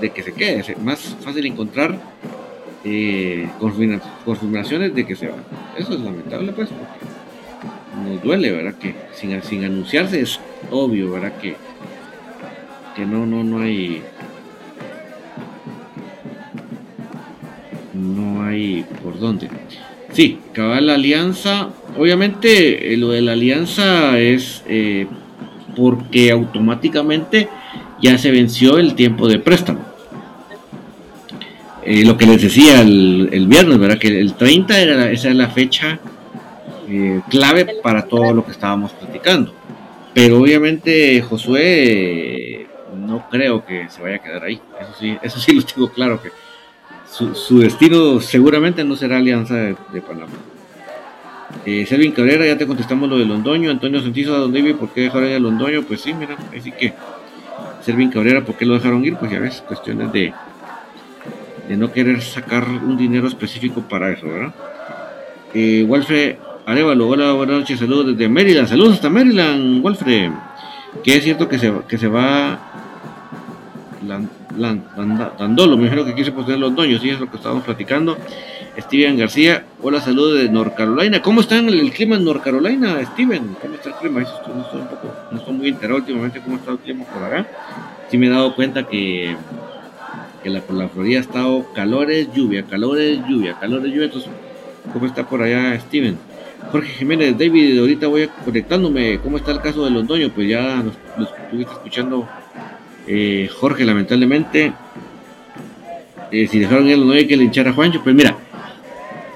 de 0.00 0.10
que 0.10 0.22
se 0.22 0.32
quede. 0.32 0.60
Es 0.60 0.78
más 0.78 1.16
fácil 1.20 1.46
encontrar 1.46 1.98
eh, 2.84 3.48
confirmaciones 4.24 4.94
de 4.94 5.06
que 5.06 5.14
se 5.14 5.28
va. 5.28 5.36
Eso 5.76 5.92
es 5.92 6.00
lamentable, 6.00 6.52
pues, 6.52 6.68
nos 8.02 8.22
duele, 8.22 8.50
¿verdad? 8.50 8.74
Que 8.74 8.94
sin, 9.14 9.40
sin 9.42 9.64
anunciarse 9.64 10.20
es 10.20 10.40
obvio, 10.70 11.12
¿verdad? 11.12 11.32
Que, 11.40 11.56
que 12.96 13.06
no, 13.06 13.26
no, 13.26 13.42
no 13.44 13.60
hay. 13.60 14.02
No 17.94 18.44
hay 18.44 18.84
por 19.02 19.18
dónde. 19.18 19.48
Sí, 20.12 20.38
cabal 20.52 20.86
la 20.86 20.94
alianza. 20.94 21.70
Obviamente, 21.96 22.92
eh, 22.92 22.96
lo 22.96 23.10
de 23.10 23.22
la 23.22 23.32
alianza 23.32 24.18
es 24.18 24.62
eh, 24.68 25.06
porque 25.76 26.30
automáticamente 26.30 27.48
ya 28.00 28.18
se 28.18 28.30
venció 28.30 28.78
el 28.78 28.94
tiempo 28.94 29.28
de 29.28 29.38
préstamo. 29.38 29.80
Eh, 31.84 32.04
lo 32.04 32.16
que 32.16 32.26
les 32.26 32.42
decía 32.42 32.80
el, 32.80 33.46
viernes, 33.48 33.78
¿verdad? 33.78 33.98
Que 33.98 34.20
el 34.20 34.34
30 34.34 34.78
era 34.78 35.10
esa 35.10 35.30
es 35.30 35.36
la 35.36 35.48
fecha 35.48 35.98
clave 37.28 37.76
para 37.82 38.06
todo 38.06 38.32
lo 38.32 38.44
que 38.44 38.52
estábamos 38.52 38.92
platicando. 38.92 39.54
Pero 40.14 40.38
obviamente 40.40 41.22
Josué 41.22 42.66
no 42.94 43.28
creo 43.30 43.64
que 43.64 43.88
se 43.88 44.02
vaya 44.02 44.16
a 44.16 44.18
quedar 44.18 44.44
ahí. 44.44 44.60
Eso 44.80 44.92
sí, 44.98 45.18
eso 45.22 45.40
sí 45.40 45.52
lo 45.56 45.62
tengo 45.62 45.88
claro 45.90 46.20
que 46.20 46.30
su, 47.10 47.58
destino 47.58 48.20
seguramente 48.20 48.84
no 48.84 48.96
será 48.96 49.18
Alianza 49.18 49.54
de, 49.54 50.02
Panamá. 50.06 50.32
Eh, 51.66 51.84
Selvin 51.84 52.12
Cabrera, 52.12 52.46
ya 52.46 52.56
te 52.56 52.66
contestamos 52.66 53.08
lo 53.08 53.18
de 53.18 53.26
Londoño. 53.26 53.70
Antonio 53.70 54.00
Santizo, 54.00 54.34
¿a 54.34 54.38
dónde 54.38 54.62
vive? 54.62 54.74
¿Por 54.74 54.90
qué 54.90 55.02
dejaron 55.02 55.28
ir 55.28 55.36
a 55.36 55.38
Londoño? 55.38 55.82
Pues 55.82 56.00
sí, 56.00 56.14
mira, 56.14 56.36
así 56.58 56.72
que 56.72 56.94
Selvin 57.82 58.10
Cabrera, 58.10 58.42
¿por 58.42 58.56
qué 58.56 58.64
lo 58.64 58.74
dejaron 58.74 59.04
ir? 59.04 59.16
Pues 59.16 59.30
ya 59.30 59.40
ves, 59.40 59.62
cuestiones 59.66 60.10
de, 60.10 60.32
de 61.68 61.76
no 61.76 61.92
querer 61.92 62.22
sacar 62.22 62.66
un 62.66 62.96
dinero 62.96 63.28
específico 63.28 63.82
para 63.82 64.10
eso, 64.10 64.26
¿verdad? 64.26 64.54
Eh, 65.52 65.84
Walfred 65.86 66.36
Arevalo, 66.72 67.06
hola, 67.06 67.32
buenas 67.32 67.58
noches, 67.58 67.78
saludos 67.78 68.16
desde 68.16 68.30
Maryland, 68.30 68.66
saludos 68.66 68.94
hasta 68.94 69.10
Maryland, 69.10 69.84
Walfred. 69.84 70.30
Que 71.04 71.18
es 71.18 71.22
cierto 71.22 71.46
que 71.46 71.58
se, 71.58 71.70
que 71.86 71.98
se 71.98 72.08
va 72.08 72.58
Dandolo, 75.38 75.76
me 75.76 75.82
imagino 75.82 76.06
que 76.06 76.14
quise 76.14 76.32
poner 76.32 76.58
los 76.58 76.74
doños, 76.74 77.02
sí 77.02 77.10
es 77.10 77.20
lo 77.20 77.30
que 77.30 77.36
estábamos 77.36 77.64
platicando. 77.64 78.16
Steven 78.78 79.18
García, 79.18 79.66
hola, 79.82 80.00
saludos 80.00 80.38
de 80.38 80.48
North 80.48 80.74
Carolina. 80.74 81.20
¿Cómo 81.20 81.42
está 81.42 81.58
el, 81.58 81.92
clima 81.92 82.16
en 82.16 82.24
North 82.24 82.42
Carolina, 82.42 83.04
Steven? 83.04 83.54
¿Cómo 83.60 83.74
está 83.74 83.90
el 83.90 83.94
clima? 83.96 84.20
no 85.30 85.38
estoy 85.38 85.54
muy 85.54 85.68
enterado 85.68 85.98
últimamente 85.98 86.40
cómo 86.40 86.56
está 86.56 86.70
el 86.70 86.78
clima 86.78 87.04
por 87.04 87.22
acá. 87.22 87.46
Sí 88.08 88.16
me 88.16 88.28
he 88.28 88.30
dado 88.30 88.54
cuenta 88.54 88.84
que, 88.84 89.36
que 90.42 90.48
la, 90.48 90.62
por 90.62 90.76
la 90.76 90.88
Florida 90.88 91.18
ha 91.18 91.20
estado 91.20 91.66
calores, 91.74 92.28
lluvia, 92.32 92.62
calores, 92.62 93.18
lluvia, 93.28 93.58
calores, 93.60 93.92
lluvia. 93.92 94.06
Entonces, 94.06 94.30
¿cómo 94.90 95.04
está 95.04 95.28
por 95.28 95.42
allá, 95.42 95.78
Steven? 95.78 96.31
Jorge 96.70 96.92
Jiménez, 96.94 97.36
David, 97.36 97.78
ahorita 97.78 98.06
voy 98.06 98.28
conectándome. 98.44 99.18
¿Cómo 99.20 99.36
está 99.36 99.52
el 99.52 99.60
caso 99.60 99.84
de 99.84 99.90
Londoño? 99.90 100.30
Pues 100.30 100.48
ya 100.48 100.82
lo 101.16 101.24
estuviste 101.24 101.72
escuchando 101.72 102.28
eh, 103.06 103.48
Jorge, 103.58 103.84
lamentablemente, 103.84 104.72
eh, 106.30 106.46
si 106.46 106.58
dejaron 106.60 106.88
él, 106.88 107.06
no 107.06 107.12
hay 107.12 107.26
que 107.26 107.36
linchar 107.36 107.68
a 107.68 107.72
Juancho. 107.72 108.02
Pues 108.02 108.14
mira, 108.14 108.36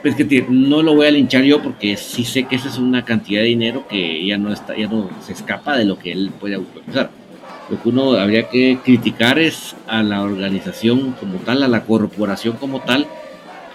es 0.05 0.15
que 0.15 0.47
no 0.49 0.83
lo 0.83 0.95
voy 0.95 1.09
a 1.09 1.11
linchar 1.11 1.43
yo 1.43 1.63
porque 1.63 1.97
sí 1.97 2.25
sé 2.25 2.45
que 2.45 2.57
esa 2.57 2.69
es 2.69 2.79
una 2.79 3.05
cantidad 3.05 3.41
de 3.41 3.49
dinero 3.49 3.87
que 3.89 4.25
ya 4.25 4.39
no 4.39 4.53
está, 4.53 4.77
ya 4.77 4.87
no 4.87 5.11
se 5.21 5.33
escapa 5.33 5.77
de 5.77 5.85
lo 5.85 5.99
que 5.99 6.13
él 6.13 6.31
puede 6.39 6.55
autorizar. 6.55 7.11
Lo 7.69 7.83
que 7.83 7.89
uno 7.89 8.13
habría 8.13 8.49
que 8.49 8.79
criticar 8.85 9.41
es 9.41 9.75
a 9.89 10.05
la 10.05 10.23
organización 10.23 11.13
como 11.19 11.39
tal, 11.39 11.65
a 11.65 11.69
la 11.69 11.85
corporación 11.85 12.57
como 12.57 12.81
tal, 12.81 13.09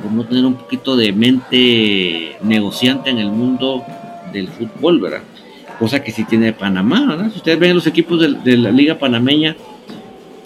por 0.01 0.11
no 0.11 0.23
tener 0.23 0.45
un 0.45 0.55
poquito 0.55 0.95
de 0.95 1.13
mente 1.13 2.37
negociante 2.41 3.09
en 3.09 3.19
el 3.19 3.31
mundo 3.31 3.83
del 4.33 4.47
fútbol, 4.47 4.99
¿verdad? 4.99 5.21
Cosa 5.79 6.03
que 6.03 6.11
sí 6.11 6.23
tiene 6.25 6.53
Panamá, 6.53 7.05
¿verdad? 7.07 7.31
Si 7.31 7.37
ustedes 7.37 7.59
ven 7.59 7.75
los 7.75 7.87
equipos 7.87 8.19
de 8.43 8.57
la 8.57 8.71
Liga 8.71 8.99
Panameña, 8.99 9.55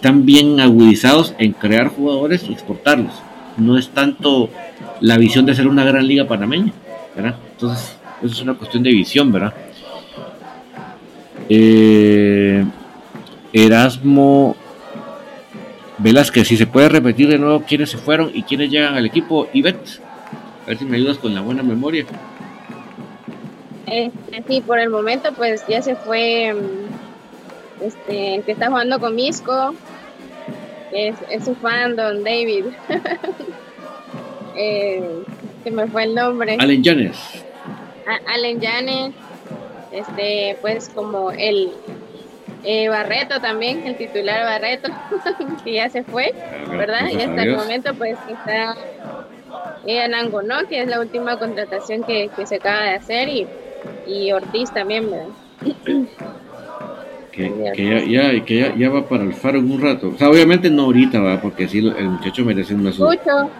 están 0.06 0.24
bien 0.24 0.60
agudizados 0.60 1.34
en 1.38 1.52
crear 1.52 1.88
jugadores 1.88 2.44
y 2.48 2.52
exportarlos. 2.52 3.14
No 3.56 3.76
es 3.76 3.88
tanto 3.88 4.50
la 5.00 5.18
visión 5.18 5.46
de 5.46 5.54
ser 5.54 5.66
una 5.66 5.84
gran 5.84 6.06
liga 6.06 6.26
panameña, 6.26 6.72
¿verdad? 7.14 7.36
Entonces, 7.52 7.96
eso 8.22 8.34
es 8.34 8.40
una 8.40 8.54
cuestión 8.54 8.82
de 8.82 8.90
visión, 8.90 9.32
¿verdad? 9.32 9.54
Eh, 11.48 12.64
Erasmo 13.52 14.54
Velázquez, 15.98 16.48
si 16.48 16.56
se 16.56 16.66
puede 16.66 16.88
repetir 16.88 17.28
de 17.28 17.38
nuevo 17.38 17.62
quiénes 17.66 17.90
se 17.90 17.98
fueron 17.98 18.30
y 18.34 18.42
quiénes 18.42 18.70
llegan 18.70 18.94
al 18.94 19.06
equipo, 19.06 19.48
Ivette, 19.52 20.00
a 20.64 20.66
ver 20.68 20.78
si 20.78 20.84
me 20.84 20.96
ayudas 20.96 21.18
con 21.18 21.34
la 21.34 21.40
buena 21.40 21.62
memoria. 21.62 22.04
Este, 23.86 24.42
sí, 24.46 24.60
por 24.60 24.78
el 24.78 24.90
momento 24.90 25.32
pues 25.34 25.64
ya 25.68 25.80
se 25.80 25.94
fue 25.94 26.52
mm, 26.52 27.84
este, 27.84 28.42
que 28.44 28.52
está 28.52 28.68
jugando 28.68 28.98
con 28.98 29.14
Misco, 29.14 29.74
es, 30.92 31.16
es 31.30 31.44
su 31.44 31.54
fan, 31.54 31.96
Don 31.96 32.24
David. 32.24 32.66
eh, 34.56 35.22
se 35.62 35.70
me 35.70 35.86
fue 35.86 36.04
el 36.04 36.14
nombre. 36.14 36.56
Allen 36.58 36.82
Janes. 36.82 37.18
Allen 38.26 38.60
Janes. 38.60 39.12
Este, 39.92 40.56
pues 40.60 40.90
como 40.94 41.30
el 41.30 41.70
eh, 42.66 42.88
Barreto 42.88 43.40
también, 43.40 43.86
el 43.86 43.96
titular 43.96 44.44
Barreto, 44.44 44.88
que 45.64 45.72
ya 45.72 45.88
se 45.88 46.02
fue, 46.02 46.34
¿verdad? 46.68 47.08
Y 47.10 47.22
hasta 47.22 47.42
el 47.44 47.56
momento 47.56 47.94
pues 47.94 48.18
está 48.28 48.74
eh, 49.86 50.08
¿no? 50.08 50.68
que 50.68 50.82
es 50.82 50.88
la 50.88 51.00
última 51.00 51.38
contratación 51.38 52.02
que, 52.02 52.28
que 52.34 52.44
se 52.44 52.56
acaba 52.56 52.82
de 52.82 52.94
hacer, 52.94 53.28
y, 53.28 53.46
y 54.06 54.32
Ortiz 54.32 54.72
también, 54.72 55.08
¿verdad? 55.10 55.28
que, 57.36 58.08
ya, 58.08 58.44
que 58.44 58.74
ya, 58.76 58.90
va 58.90 59.08
para 59.08 59.22
el 59.22 59.34
faro 59.34 59.58
en 59.58 59.70
un 59.70 59.80
rato. 59.80 60.08
O 60.08 60.18
sea, 60.18 60.28
obviamente 60.28 60.70
no 60.70 60.84
ahorita, 60.84 61.20
va, 61.20 61.40
porque 61.40 61.68
sí, 61.68 61.78
el 61.78 62.08
muchacho 62.08 62.44
merece 62.44 62.74
una 62.74 62.90
Chucho, 62.90 63.50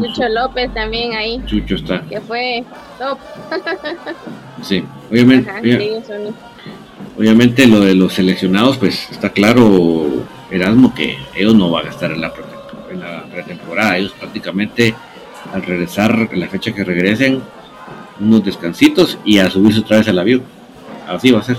Chucho 0.00 0.28
López 0.28 0.72
también 0.72 1.14
ahí. 1.14 1.42
Chucho 1.46 1.76
está. 1.76 2.02
Que 2.02 2.20
fue 2.20 2.62
top. 2.98 3.18
sí, 4.62 4.84
obviamente. 5.10 5.50
Obviamente 7.18 7.66
lo 7.66 7.80
de 7.80 7.94
los 7.94 8.14
seleccionados, 8.14 8.76
pues 8.76 9.08
está 9.10 9.30
claro, 9.30 10.24
Erasmo, 10.50 10.94
que 10.94 11.18
ellos 11.34 11.54
no 11.54 11.70
van 11.70 11.86
a 11.86 11.90
estar 11.90 12.12
en 12.12 12.20
la, 12.20 12.32
pretemporada. 13.32 13.98
Ellos 13.98 14.12
prácticamente 14.18 14.94
al 15.52 15.62
regresar, 15.62 16.28
en 16.32 16.40
la 16.40 16.48
fecha 16.48 16.72
que 16.72 16.84
regresen, 16.84 17.40
unos 18.18 18.44
descansitos 18.44 19.18
y 19.24 19.38
a 19.38 19.50
subirse 19.50 19.80
otra 19.80 19.98
vez 19.98 20.08
al 20.08 20.18
avión. 20.18 20.42
Así 21.06 21.30
va 21.30 21.40
a 21.40 21.42
ser. 21.42 21.56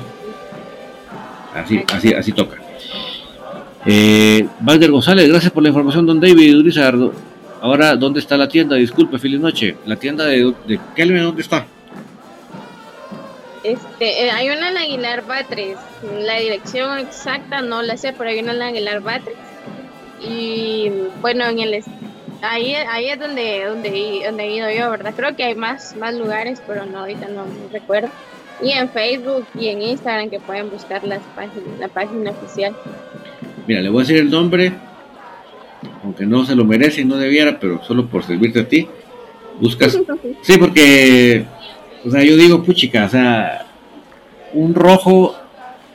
Así, 1.53 1.83
así, 1.93 2.13
así 2.13 2.31
toca. 2.31 2.57
Eh, 3.85 4.47
González, 4.89 5.29
gracias 5.29 5.51
por 5.51 5.63
la 5.63 5.69
información, 5.69 6.05
don 6.05 6.19
David 6.19 6.57
Urizardo. 6.57 7.13
Ahora, 7.61 7.95
¿dónde 7.95 8.19
está 8.19 8.37
la 8.37 8.47
tienda? 8.47 8.75
Disculpe, 8.75 9.17
feliz 9.17 9.39
noche. 9.39 9.77
¿La 9.85 9.95
tienda 9.95 10.25
de, 10.25 10.53
de 10.67 10.79
Kelvin 10.95 11.23
dónde 11.23 11.41
está? 11.41 11.65
Este, 13.71 14.25
eh, 14.25 14.31
hay 14.31 14.49
una 14.49 14.69
en 14.69 14.77
Aguilar 14.77 15.25
Batres. 15.25 15.77
La 16.19 16.39
dirección 16.39 16.99
exacta 16.99 17.61
no 17.61 17.81
la 17.81 17.97
sé, 17.97 18.13
pero 18.13 18.29
hay 18.29 18.39
una 18.39 18.53
en 18.53 18.61
Aguilar 18.61 19.01
Batres. 19.01 19.35
Y 20.21 20.91
bueno, 21.21 21.45
en 21.45 21.59
el 21.59 21.83
ahí, 22.41 22.73
ahí 22.73 23.09
es 23.09 23.19
donde, 23.19 23.65
donde, 23.65 24.21
donde 24.25 24.43
he 24.43 24.55
ido 24.55 24.71
yo, 24.71 24.89
¿verdad? 24.89 25.13
Creo 25.15 25.35
que 25.35 25.43
hay 25.43 25.55
más, 25.55 25.95
más 25.95 26.15
lugares, 26.15 26.61
pero 26.65 26.85
no, 26.85 26.99
ahorita 26.99 27.27
no 27.27 27.45
recuerdo 27.71 28.09
y 28.61 28.71
en 28.71 28.89
Facebook 28.89 29.45
y 29.59 29.67
en 29.67 29.81
Instagram 29.81 30.29
que 30.29 30.39
pueden 30.39 30.69
buscar 30.69 31.03
las 31.03 31.21
páginas, 31.35 31.79
la 31.79 31.87
página 31.87 32.31
oficial. 32.31 32.75
Mira, 33.67 33.81
le 33.81 33.89
voy 33.89 33.99
a 33.99 34.03
decir 34.03 34.17
el 34.17 34.29
nombre, 34.29 34.73
aunque 36.03 36.25
no 36.25 36.45
se 36.45 36.55
lo 36.55 36.65
merece 36.65 37.01
y 37.01 37.05
no 37.05 37.17
debiera, 37.17 37.59
pero 37.59 37.83
solo 37.83 38.07
por 38.07 38.23
servirte 38.23 38.61
a 38.61 38.67
ti. 38.67 38.87
Buscas. 39.59 39.99
sí, 40.41 40.57
porque, 40.57 41.45
o 42.05 42.11
sea, 42.11 42.23
yo 42.23 42.35
digo, 42.37 42.63
puchica, 42.63 43.05
o 43.05 43.09
sea, 43.09 43.65
un 44.53 44.73
rojo 44.73 45.35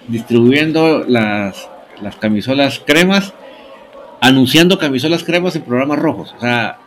distribuyendo 0.08 1.04
las, 1.06 1.68
las 2.00 2.16
camisolas 2.16 2.82
cremas, 2.84 3.32
anunciando 4.20 4.78
camisolas 4.78 5.24
cremas 5.24 5.56
en 5.56 5.62
programas 5.62 5.98
rojos. 5.98 6.34
O 6.36 6.40
sea, 6.40 6.78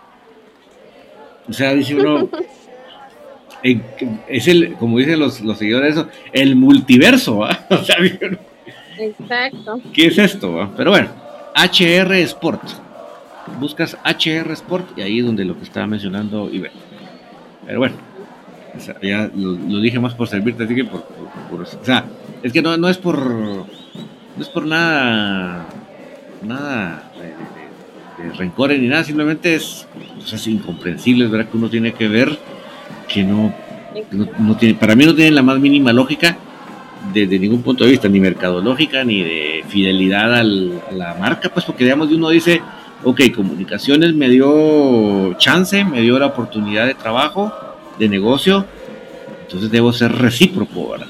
o 1.48 1.54
sea, 1.54 1.74
dice 1.74 1.96
uno, 1.96 2.30
es 4.28 4.48
el, 4.48 4.74
como 4.76 5.00
dicen 5.00 5.20
los, 5.20 5.42
los 5.42 5.58
seguidores, 5.58 5.96
eso, 5.96 6.08
el 6.34 6.56
multiverso, 6.56 7.40
O 7.70 7.84
sea, 7.84 7.98
Exacto. 8.98 9.82
¿Qué 9.94 10.08
es 10.08 10.18
esto? 10.18 10.72
Pero 10.78 10.92
bueno, 10.92 11.10
HR 11.56 12.14
Sport. 12.16 12.62
Buscas 13.60 13.98
HR 14.04 14.52
Sport 14.54 14.98
y 14.98 15.02
ahí 15.02 15.20
es 15.20 15.26
donde 15.26 15.46
lo 15.46 15.58
que 15.58 15.64
estaba 15.64 15.86
mencionando 15.86 16.50
Iber. 16.50 16.72
Pero 17.66 17.80
bueno, 17.80 17.96
ya 19.02 19.30
lo, 19.36 19.80
dije 19.80 20.00
más 20.00 20.14
por 20.14 20.28
servirte, 20.28 20.64
así 20.64 20.76
que 20.76 20.86
por, 20.86 21.02
o 21.02 21.66
sea, 21.84 22.06
es 22.44 22.52
que 22.52 22.62
no, 22.62 22.78
no 22.78 22.90
es 22.90 22.98
por 22.98 23.20
no 23.28 23.66
es 24.40 24.50
por 24.50 24.66
nada 24.66 25.66
nada 26.44 27.12
de, 28.18 28.32
rencor 28.38 28.72
ni 28.72 28.88
nada, 28.88 29.04
simplemente 29.04 29.56
es 29.56 29.88
cosas 30.20 30.48
incomprensibles, 30.48 31.30
¿verdad? 31.30 31.50
Que 31.50 31.58
uno 31.58 31.70
tiene 31.70 31.94
que 31.94 32.08
ver 32.08 32.38
que 33.08 33.24
no, 33.24 33.54
no, 34.40 34.58
tiene, 34.58 34.76
para 34.76 34.96
mí 34.96 35.06
no 35.06 35.14
tiene 35.14 35.32
la 35.32 35.42
más 35.42 35.60
mínima 35.60 35.94
lógica 35.94 36.38
desde 37.14 37.38
ningún 37.40 37.62
punto 37.62 37.84
de 37.84 37.92
vista, 37.92 38.08
ni 38.10 38.20
mercadológica, 38.20 39.04
ni 39.04 39.22
de 39.22 39.64
fidelidad 39.68 40.34
a 40.34 40.44
la 40.44 41.16
marca, 41.20 41.50
pues 41.50 41.66
porque 41.66 41.84
digamos 41.84 42.12
uno 42.12 42.30
dice, 42.30 42.62
ok, 43.04 43.22
comunicaciones 43.36 44.14
me 44.16 44.30
dio 44.30 45.34
chance, 45.36 45.84
me 45.86 46.02
dio 46.02 46.18
la 46.18 46.28
oportunidad 46.28 46.88
de 46.88 46.96
trabajo, 46.96 47.54
de 48.00 48.10
negocio, 48.10 48.66
entonces 49.42 49.72
debo 49.72 49.94
ser 49.94 50.12
recíproco, 50.12 50.92
¿verdad? 50.92 51.08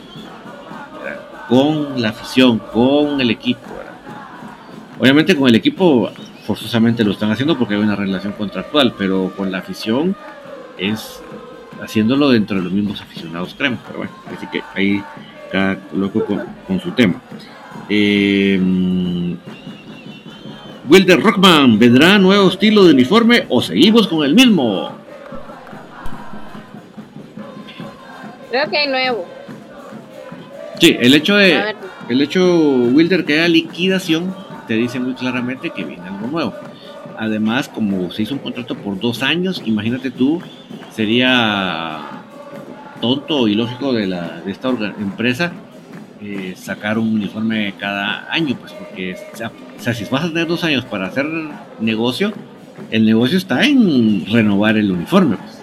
Con 1.50 2.02
la 2.02 2.10
afición, 2.10 2.60
con 2.60 3.22
el 3.22 3.30
equipo. 3.32 3.62
Obviamente 5.00 5.36
con 5.36 5.50
el 5.50 5.56
equipo 5.56 6.10
forzosamente 6.46 7.04
lo 7.04 7.12
están 7.12 7.32
haciendo 7.32 7.58
porque 7.58 7.76
hay 7.76 7.82
una 7.82 7.96
relación 7.96 8.34
contractual, 8.34 8.94
pero 8.98 9.32
con 9.36 9.52
la 9.52 9.60
afición 9.60 10.16
es 10.78 11.22
haciéndolo 11.82 12.30
dentro 12.30 12.58
de 12.58 12.64
los 12.64 12.72
mismos 12.72 13.02
aficionados 13.02 13.56
crema, 13.56 13.78
pero 13.86 14.00
bueno, 14.00 14.14
así 14.36 14.48
que 14.48 14.62
ahí 14.74 15.04
cada 15.52 15.78
loco 15.94 16.26
con, 16.26 16.80
su 16.80 16.92
tema. 16.92 17.22
Eh, 17.90 18.60
Wilder 20.88 21.20
Rockman, 21.20 21.80
¿vendrá 21.80 22.20
nuevo 22.20 22.48
estilo 22.48 22.86
de 22.86 22.94
uniforme 22.94 23.46
o 23.50 23.62
seguimos 23.62 24.08
con 24.08 24.24
el 24.24 24.36
mismo? 24.36 25.05
Creo 28.56 28.70
que 28.70 28.78
hay 28.78 28.88
nuevo. 28.88 29.26
Sí, 30.80 30.96
el 30.98 31.14
hecho 31.14 31.36
de 31.36 31.76
el 32.08 32.22
hecho 32.22 32.58
Wilder 32.94 33.26
que 33.26 33.34
haya 33.34 33.50
liquidación 33.50 34.34
te 34.66 34.76
dice 34.76 34.98
muy 34.98 35.14
claramente 35.14 35.72
que 35.72 35.84
viene 35.84 36.08
algo 36.08 36.28
nuevo. 36.28 36.54
Además, 37.18 37.68
como 37.68 38.10
se 38.12 38.22
hizo 38.22 38.34
un 38.34 38.40
contrato 38.40 38.78
por 38.78 38.98
dos 38.98 39.24
años, 39.24 39.62
imagínate 39.66 40.10
tú, 40.10 40.42
sería 40.94 42.00
tonto 43.02 43.50
y 43.50 43.56
lógico 43.56 43.92
de, 43.92 44.08
la, 44.08 44.40
de 44.40 44.54
esta 44.54 44.70
empresa 44.70 45.52
eh, 46.22 46.54
sacar 46.56 46.98
un 46.98 47.14
uniforme 47.14 47.74
cada 47.78 48.32
año, 48.32 48.56
pues 48.58 48.72
porque, 48.72 49.18
o 49.34 49.36
sea, 49.82 49.94
si 49.94 50.06
vas 50.06 50.24
a 50.24 50.28
tener 50.30 50.48
dos 50.48 50.64
años 50.64 50.86
para 50.86 51.08
hacer 51.08 51.26
negocio, 51.82 52.32
el 52.90 53.04
negocio 53.04 53.38
está 53.38 53.66
en 53.66 54.26
renovar 54.28 54.78
el 54.78 54.94
uniforme. 54.94 55.36
Pues. 55.36 55.55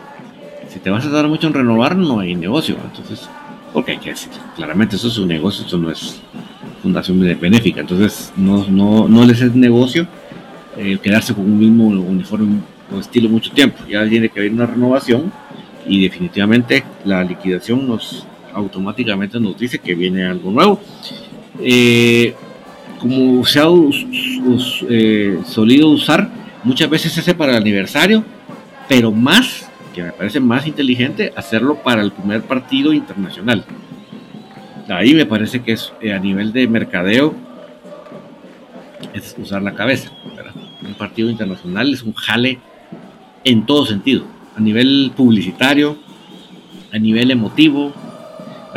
Si 0.72 0.78
te 0.78 0.90
vas 0.90 1.04
a 1.04 1.10
dar 1.10 1.28
mucho 1.28 1.46
en 1.48 1.54
renovar, 1.54 1.96
no 1.96 2.20
hay 2.20 2.34
negocio. 2.34 2.76
Entonces, 2.82 3.28
porque 3.72 3.92
hay 3.92 3.98
que 3.98 4.10
decir, 4.10 4.30
claramente 4.56 4.96
eso 4.96 5.08
es 5.08 5.18
un 5.18 5.28
negocio, 5.28 5.64
esto 5.64 5.76
no 5.76 5.90
es 5.90 6.20
fundación 6.82 7.20
benéfica. 7.20 7.80
Entonces, 7.80 8.32
no, 8.36 8.66
no, 8.68 9.08
no 9.08 9.24
les 9.24 9.40
es 9.40 9.54
negocio 9.54 10.06
eh, 10.76 10.98
quedarse 11.02 11.34
con 11.34 11.44
un 11.44 11.58
mismo 11.58 11.86
uniforme 11.86 12.60
o 12.94 12.98
estilo 12.98 13.28
mucho 13.28 13.52
tiempo. 13.52 13.84
Ya 13.88 14.08
tiene 14.08 14.28
que 14.28 14.40
haber 14.40 14.52
una 14.52 14.66
renovación 14.66 15.32
y 15.86 16.02
definitivamente 16.02 16.84
la 17.04 17.22
liquidación 17.22 17.86
nos 17.86 18.26
automáticamente 18.54 19.40
nos 19.40 19.58
dice 19.58 19.78
que 19.78 19.94
viene 19.94 20.24
algo 20.24 20.50
nuevo. 20.50 20.80
Eh, 21.60 22.34
como 22.98 23.44
se 23.44 23.60
ha 23.60 23.66
eh, 24.88 25.38
solido 25.44 25.88
usar, 25.88 26.30
muchas 26.64 26.88
veces 26.88 27.16
ese 27.18 27.34
para 27.34 27.52
el 27.52 27.58
aniversario, 27.58 28.24
pero 28.88 29.10
más, 29.10 29.68
que 29.94 30.02
me 30.02 30.12
parece 30.12 30.40
más 30.40 30.66
inteligente, 30.66 31.32
hacerlo 31.36 31.76
para 31.76 32.02
el 32.02 32.12
primer 32.12 32.42
partido 32.42 32.92
internacional. 32.92 33.64
Ahí 34.88 35.14
me 35.14 35.26
parece 35.26 35.62
que 35.62 35.72
es 35.72 35.92
eh, 36.00 36.12
a 36.12 36.18
nivel 36.18 36.52
de 36.52 36.66
mercadeo, 36.66 37.34
es 39.14 39.34
usar 39.38 39.62
la 39.62 39.74
cabeza. 39.74 40.10
Un 40.86 40.94
partido 40.94 41.30
internacional 41.30 41.92
es 41.92 42.02
un 42.02 42.14
jale 42.14 42.58
en 43.44 43.66
todo 43.66 43.86
sentido, 43.86 44.24
a 44.56 44.60
nivel 44.60 45.12
publicitario, 45.16 45.96
a 46.92 46.98
nivel 46.98 47.30
emotivo, 47.30 47.92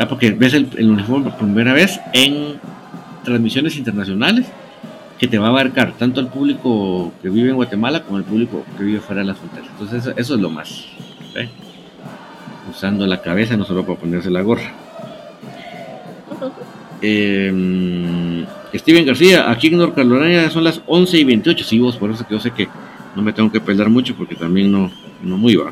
porque 0.09 0.31
ves 0.31 0.53
el, 0.53 0.67
uniforme 0.89 1.31
por 1.31 1.39
primera 1.39 1.73
vez 1.73 1.99
en 2.13 2.59
transmisiones 3.23 3.77
internacionales 3.77 4.45
que 5.17 5.27
te 5.27 5.37
va 5.37 5.47
a 5.47 5.49
abarcar 5.49 5.93
tanto 5.93 6.19
el 6.19 6.27
público 6.27 7.13
que 7.21 7.29
vive 7.29 7.49
en 7.49 7.55
Guatemala 7.55 8.03
como 8.03 8.17
el 8.17 8.25
público 8.25 8.65
que 8.77 8.83
vive 8.83 8.99
fuera 8.99 9.21
de 9.21 9.27
las 9.27 9.37
fronteras. 9.37 9.69
Entonces 9.71 10.13
eso, 10.17 10.35
es 10.35 10.41
lo 10.41 10.49
más. 10.49 10.85
Usando 12.69 13.05
la 13.05 13.21
cabeza, 13.21 13.57
no 13.57 13.65
solo 13.65 13.85
para 13.85 13.99
ponerse 13.99 14.29
la 14.29 14.41
gorra. 14.41 14.73
Em, 17.01 18.45
Steven 18.73 19.05
García, 19.05 19.49
aquí 19.49 19.67
en 19.67 19.77
North 19.77 19.95
Carolina 19.95 20.49
son 20.49 20.63
las 20.63 20.81
11 20.87 21.17
y 21.17 21.23
28. 21.23 21.63
Sí, 21.63 21.79
vos, 21.79 21.97
por 21.97 22.11
eso 22.11 22.25
que 22.27 22.33
yo 22.33 22.39
sé 22.39 22.51
que 22.51 22.67
no 23.15 23.21
me 23.21 23.33
tengo 23.33 23.51
que 23.51 23.61
pelear 23.61 23.89
mucho 23.89 24.15
porque 24.15 24.35
también 24.35 24.71
no, 24.71 24.91
no 25.23 25.37
muy 25.37 25.55
va. 25.55 25.71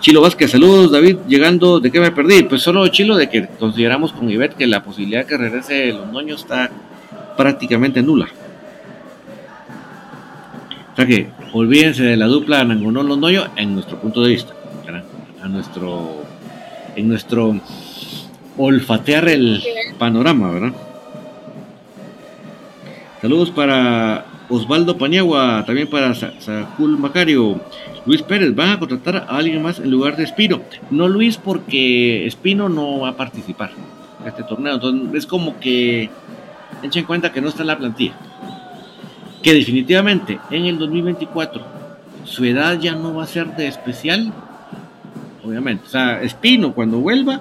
Chilo 0.00 0.20
Vázquez, 0.20 0.50
saludos 0.50 0.92
David, 0.92 1.16
llegando, 1.26 1.80
¿de 1.80 1.90
qué 1.90 1.98
me 1.98 2.10
perdí? 2.10 2.42
Pues 2.42 2.62
solo 2.62 2.86
Chilo, 2.88 3.16
de 3.16 3.30
que 3.30 3.46
consideramos 3.58 4.12
con 4.12 4.30
Ivette 4.30 4.54
que 4.54 4.66
la 4.66 4.84
posibilidad 4.84 5.24
que 5.24 5.36
regrese 5.36 5.92
los 5.92 6.12
noños 6.12 6.42
está 6.42 6.70
prácticamente 7.36 8.02
nula. 8.02 8.28
O 10.92 10.96
sea 10.96 11.06
que 11.06 11.28
olvídense 11.52 12.02
de 12.02 12.16
la 12.16 12.26
dupla 12.26 12.62
Nangonón 12.64 13.08
Londoño 13.08 13.46
en 13.56 13.74
nuestro 13.74 14.00
punto 14.00 14.22
de 14.22 14.30
vista, 14.30 14.53
a 15.44 15.48
nuestro, 15.48 16.24
en 16.96 17.08
nuestro 17.08 17.60
olfatear 18.56 19.28
el 19.28 19.62
panorama, 19.98 20.50
¿verdad? 20.50 20.72
Saludos 23.20 23.50
para 23.50 24.24
Osvaldo 24.48 24.96
Paniagua, 24.96 25.64
también 25.66 25.88
para 25.88 26.14
Sacul 26.14 26.98
Macario. 26.98 27.60
Luis 28.06 28.22
Pérez, 28.22 28.54
¿van 28.54 28.70
a 28.70 28.78
contratar 28.78 29.16
a 29.16 29.36
alguien 29.36 29.62
más 29.62 29.78
en 29.78 29.90
lugar 29.90 30.16
de 30.16 30.24
Espino? 30.24 30.62
No 30.90 31.08
Luis, 31.08 31.36
porque 31.36 32.26
Espino 32.26 32.68
no 32.68 33.00
va 33.00 33.10
a 33.10 33.16
participar 33.16 33.70
en 34.22 34.28
este 34.28 34.42
torneo. 34.44 34.74
Entonces 34.74 35.14
es 35.14 35.26
como 35.26 35.58
que 35.58 36.10
echen 36.82 37.00
en 37.00 37.06
cuenta 37.06 37.32
que 37.32 37.40
no 37.40 37.48
está 37.48 37.62
en 37.62 37.68
la 37.68 37.78
plantilla. 37.78 38.14
Que 39.42 39.52
definitivamente 39.52 40.38
en 40.50 40.64
el 40.64 40.78
2024 40.78 41.62
su 42.24 42.44
edad 42.44 42.78
ya 42.78 42.94
no 42.94 43.14
va 43.14 43.24
a 43.24 43.26
ser 43.26 43.54
de 43.56 43.68
especial. 43.68 44.32
Obviamente. 45.44 45.84
O 45.86 45.90
sea, 45.90 46.22
Espino 46.22 46.74
cuando 46.74 46.98
vuelva, 46.98 47.40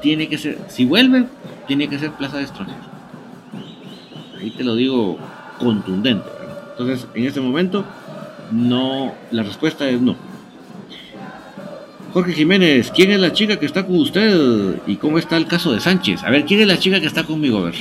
tiene 0.00 0.28
que 0.28 0.38
ser, 0.38 0.58
si 0.68 0.84
vuelve, 0.84 1.26
tiene 1.66 1.88
que 1.88 1.98
ser 1.98 2.12
plaza 2.12 2.38
de 2.38 2.44
extranjero. 2.44 2.80
Ahí 4.38 4.50
te 4.50 4.64
lo 4.64 4.74
digo 4.74 5.18
contundente. 5.58 6.28
Entonces, 6.70 7.06
en 7.14 7.24
este 7.24 7.40
momento, 7.40 7.84
no, 8.50 9.12
la 9.30 9.42
respuesta 9.42 9.88
es 9.88 10.00
no. 10.00 10.16
Jorge 12.12 12.32
Jiménez, 12.32 12.92
¿quién 12.94 13.10
es 13.10 13.20
la 13.20 13.32
chica 13.32 13.58
que 13.58 13.66
está 13.66 13.84
con 13.84 13.96
usted? 13.96 14.76
¿Y 14.86 14.96
cómo 14.96 15.18
está 15.18 15.36
el 15.36 15.46
caso 15.46 15.72
de 15.72 15.80
Sánchez? 15.80 16.22
A 16.22 16.30
ver, 16.30 16.44
¿quién 16.44 16.60
es 16.60 16.66
la 16.66 16.78
chica 16.78 17.00
que 17.00 17.06
está 17.06 17.24
conmigo? 17.24 17.58
A 17.58 17.62
ver. 17.64 17.74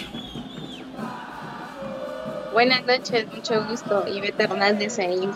Buenas 2.51 2.85
noches, 2.85 3.27
mucho 3.33 3.63
gusto. 3.69 4.05
Ivette 4.07 4.41
Hernández 4.41 4.97
ahí. 4.99 5.29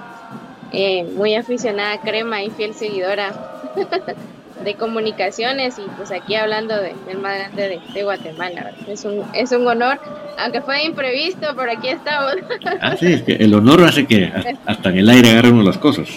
Eh, 0.71 1.03
muy 1.15 1.35
aficionada 1.35 1.93
a 1.93 2.01
crema 2.01 2.43
y 2.43 2.49
fiel 2.49 2.73
seguidora 2.73 3.56
de 4.63 4.73
comunicaciones 4.75 5.77
y 5.79 5.83
pues 5.95 6.11
aquí 6.11 6.35
hablando 6.35 6.75
de, 6.75 6.95
del 7.07 7.19
más 7.19 7.37
grande 7.37 7.79
de, 7.93 8.03
Guatemala. 8.03 8.71
Es 8.87 9.05
un, 9.05 9.23
es 9.33 9.51
un 9.51 9.67
honor, 9.67 9.99
aunque 10.37 10.61
fue 10.61 10.83
imprevisto, 10.83 11.55
por 11.55 11.69
aquí 11.69 11.89
estamos. 11.89 12.35
Ah, 12.81 12.95
sí, 12.97 13.05
es 13.13 13.21
que 13.23 13.33
el 13.33 13.53
honor 13.53 13.83
hace 13.83 14.05
que 14.05 14.31
hasta 14.65 14.89
en 14.89 14.97
el 14.97 15.09
aire 15.09 15.31
agarremos 15.31 15.63
las 15.63 15.77
cosas. 15.77 16.07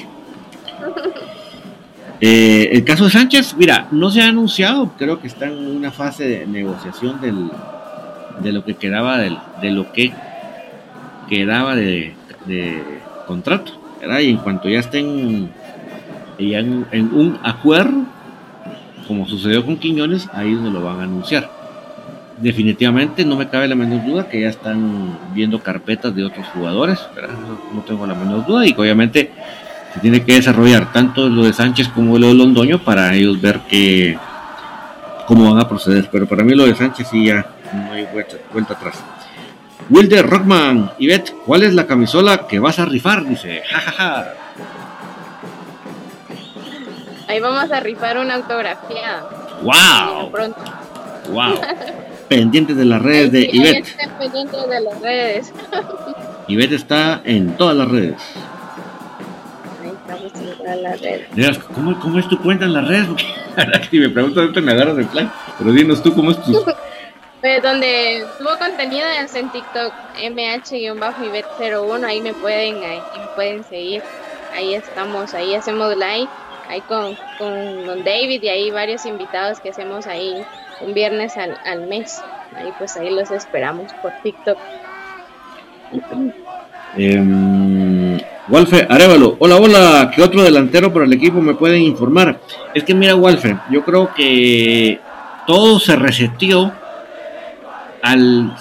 Eh, 2.20 2.70
el 2.72 2.84
caso 2.84 3.04
de 3.04 3.10
Sánchez, 3.10 3.54
mira, 3.56 3.88
no 3.92 4.10
se 4.10 4.20
ha 4.20 4.28
anunciado, 4.28 4.92
creo 4.98 5.20
que 5.20 5.26
está 5.26 5.46
en 5.46 5.76
una 5.76 5.90
fase 5.90 6.28
de 6.28 6.46
negociación 6.46 7.20
del, 7.20 7.50
de 8.40 8.52
lo 8.52 8.64
que 8.64 8.74
quedaba 8.74 9.18
del, 9.18 9.38
de 9.62 9.70
lo 9.70 9.90
que 9.92 10.12
quedaba 11.28 11.74
de, 11.76 12.14
de 12.44 12.82
contrato, 13.26 13.72
y 14.02 14.30
en 14.30 14.36
cuanto 14.38 14.68
ya 14.68 14.80
estén 14.80 15.50
ya 16.48 16.58
en 16.58 17.10
un 17.12 17.38
acuerdo, 17.42 18.04
como 19.06 19.26
sucedió 19.26 19.64
con 19.64 19.76
Quiñones, 19.76 20.28
ahí 20.32 20.52
es 20.52 20.56
donde 20.56 20.70
lo 20.70 20.84
van 20.84 21.00
a 21.00 21.02
anunciar. 21.04 21.50
definitivamente 22.38 23.24
no 23.24 23.36
me 23.36 23.48
cabe 23.48 23.68
la 23.68 23.74
menor 23.74 24.04
duda 24.06 24.28
que 24.28 24.40
ya 24.40 24.48
están 24.48 25.18
viendo 25.34 25.60
carpetas 25.62 26.14
de 26.14 26.24
otros 26.24 26.46
jugadores, 26.54 26.98
no 27.74 27.82
tengo 27.82 28.06
la 28.06 28.14
menor 28.14 28.46
duda 28.46 28.64
y 28.66 28.72
que 28.72 28.80
obviamente 28.80 29.30
se 29.92 30.00
tiene 30.00 30.24
que 30.24 30.34
desarrollar 30.34 30.92
tanto 30.92 31.28
lo 31.28 31.44
de 31.44 31.52
Sánchez 31.52 31.88
como 31.88 32.18
lo 32.18 32.28
de 32.28 32.34
Londoño 32.34 32.78
para 32.78 33.14
ellos 33.14 33.40
ver 33.40 33.60
que 33.68 34.16
cómo 35.26 35.52
van 35.52 35.60
a 35.60 35.68
proceder, 35.68 36.08
pero 36.10 36.26
para 36.26 36.42
mí 36.42 36.54
lo 36.54 36.66
de 36.66 36.74
Sánchez 36.74 37.08
sí 37.10 37.26
ya 37.26 37.46
no 37.74 37.92
hay 37.92 38.06
vuelta, 38.12 38.36
vuelta 38.52 38.74
atrás. 38.74 39.02
Wilder 39.90 40.24
Rockman, 40.24 40.92
Ivette, 40.98 41.34
¿cuál 41.44 41.64
es 41.64 41.74
la 41.74 41.86
camisola 41.86 42.46
que 42.46 42.60
vas 42.60 42.78
a 42.78 42.84
rifar? 42.84 43.26
Dice, 43.26 43.62
jajaja. 43.68 44.34
Ahí 47.30 47.38
vamos 47.38 47.70
a 47.70 47.78
rifar 47.78 48.18
una 48.18 48.34
autografía. 48.34 49.22
¡Wow! 49.62 50.32
¡Wow! 51.30 51.60
pendientes 52.28 52.76
de 52.76 52.84
las 52.84 53.00
redes 53.00 53.30
de 53.30 53.48
Ivette. 53.52 53.86
pendientes 54.18 54.68
de 54.68 54.80
las 54.80 55.00
redes. 55.00 55.52
Ivette 56.48 56.72
está 56.72 57.20
en 57.22 57.56
todas 57.56 57.76
las 57.76 57.88
redes. 57.88 58.16
Ahí 59.80 59.90
estamos 59.90 60.34
en 60.34 60.58
todas 60.58 60.76
las 60.80 61.00
redes. 61.00 61.58
¿Cómo, 61.72 62.00
¿Cómo, 62.00 62.18
es 62.18 62.28
tu 62.28 62.36
cuenta 62.42 62.64
en 62.64 62.72
las 62.72 62.88
redes? 62.88 63.06
si 63.92 64.00
me 64.00 64.08
preguntas, 64.08 64.64
me 64.64 64.72
agarras 64.72 64.96
de 64.96 65.04
plan. 65.04 65.32
Pero 65.56 65.70
dinos 65.70 66.02
tú, 66.02 66.12
¿cómo 66.12 66.32
es 66.32 66.42
tu, 66.42 66.64
Pues 67.40 67.62
donde 67.62 68.26
subo 68.38 68.58
contenido 68.58 69.06
es 69.06 69.32
en 69.36 69.52
TikTok, 69.52 69.92
mh-ibet01, 70.20 72.04
ahí 72.04 72.22
me 72.22 72.34
pueden, 72.34 72.82
ahí 72.82 73.00
me 73.16 73.26
pueden 73.36 73.62
seguir. 73.62 74.02
Ahí 74.52 74.74
estamos, 74.74 75.32
ahí 75.32 75.54
hacemos 75.54 75.94
live, 75.94 76.28
ahí 76.70 76.80
con, 76.82 77.16
con 77.36 77.84
don 77.84 78.04
David 78.04 78.42
y 78.42 78.48
ahí 78.48 78.70
varios 78.70 79.04
invitados 79.04 79.58
que 79.60 79.70
hacemos 79.70 80.06
ahí 80.06 80.42
un 80.80 80.94
viernes 80.94 81.36
al, 81.36 81.58
al 81.64 81.86
mes. 81.88 82.22
Ahí 82.56 82.72
pues 82.78 82.96
ahí 82.96 83.10
los 83.10 83.30
esperamos 83.30 83.92
por 83.94 84.12
TikTok. 84.22 84.58
Eh, 86.96 88.20
Walfe 88.48 88.86
Arevalo, 88.88 89.36
hola, 89.38 89.56
hola, 89.56 90.12
¿qué 90.14 90.22
otro 90.22 90.42
delantero 90.42 90.92
para 90.92 91.04
el 91.04 91.12
equipo 91.12 91.40
me 91.40 91.54
pueden 91.54 91.82
informar? 91.82 92.40
Es 92.74 92.84
que 92.84 92.94
mira, 92.94 93.16
Walfe, 93.16 93.56
yo 93.70 93.84
creo 93.84 94.12
que 94.14 95.00
todo 95.46 95.80
se 95.80 95.96
reseteó 95.96 96.72
al 98.02 98.54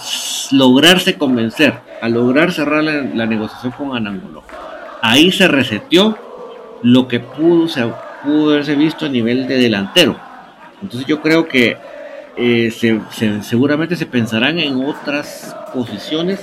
lograrse 0.52 1.16
convencer, 1.16 1.74
al 2.00 2.12
lograr 2.12 2.52
cerrar 2.52 2.82
la, 2.84 3.26
negociación 3.26 3.72
con 3.72 3.96
Anangulo. 3.96 4.42
Ahí 5.02 5.32
se 5.32 5.48
reseteó 5.48 6.18
lo 6.82 7.08
que 7.08 7.20
pudo, 7.20 7.68
se, 7.68 7.84
pudo 8.22 8.52
haberse 8.52 8.74
visto 8.74 9.06
a 9.06 9.08
nivel 9.08 9.46
de 9.46 9.58
delantero. 9.58 10.16
Entonces 10.82 11.06
yo 11.06 11.20
creo 11.20 11.46
que 11.46 11.76
eh, 12.36 12.70
seguramente 13.42 13.96
se 13.96 14.06
pensarán 14.06 14.58
en 14.58 14.84
otras 14.84 15.54
posiciones, 15.74 16.40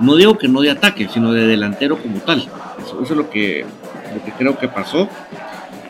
no 0.00 0.16
digo 0.16 0.36
que 0.36 0.48
no 0.48 0.60
de 0.60 0.70
ataque, 0.70 1.08
sino 1.12 1.32
de 1.32 1.46
delantero 1.46 1.96
como 1.98 2.18
tal. 2.18 2.46
Eso, 2.78 3.02
es 3.02 3.10
lo 3.10 3.30
que, 3.30 3.64
lo 4.14 4.24
que 4.24 4.32
creo 4.32 4.58
que 4.58 4.68
pasó. 4.68 5.08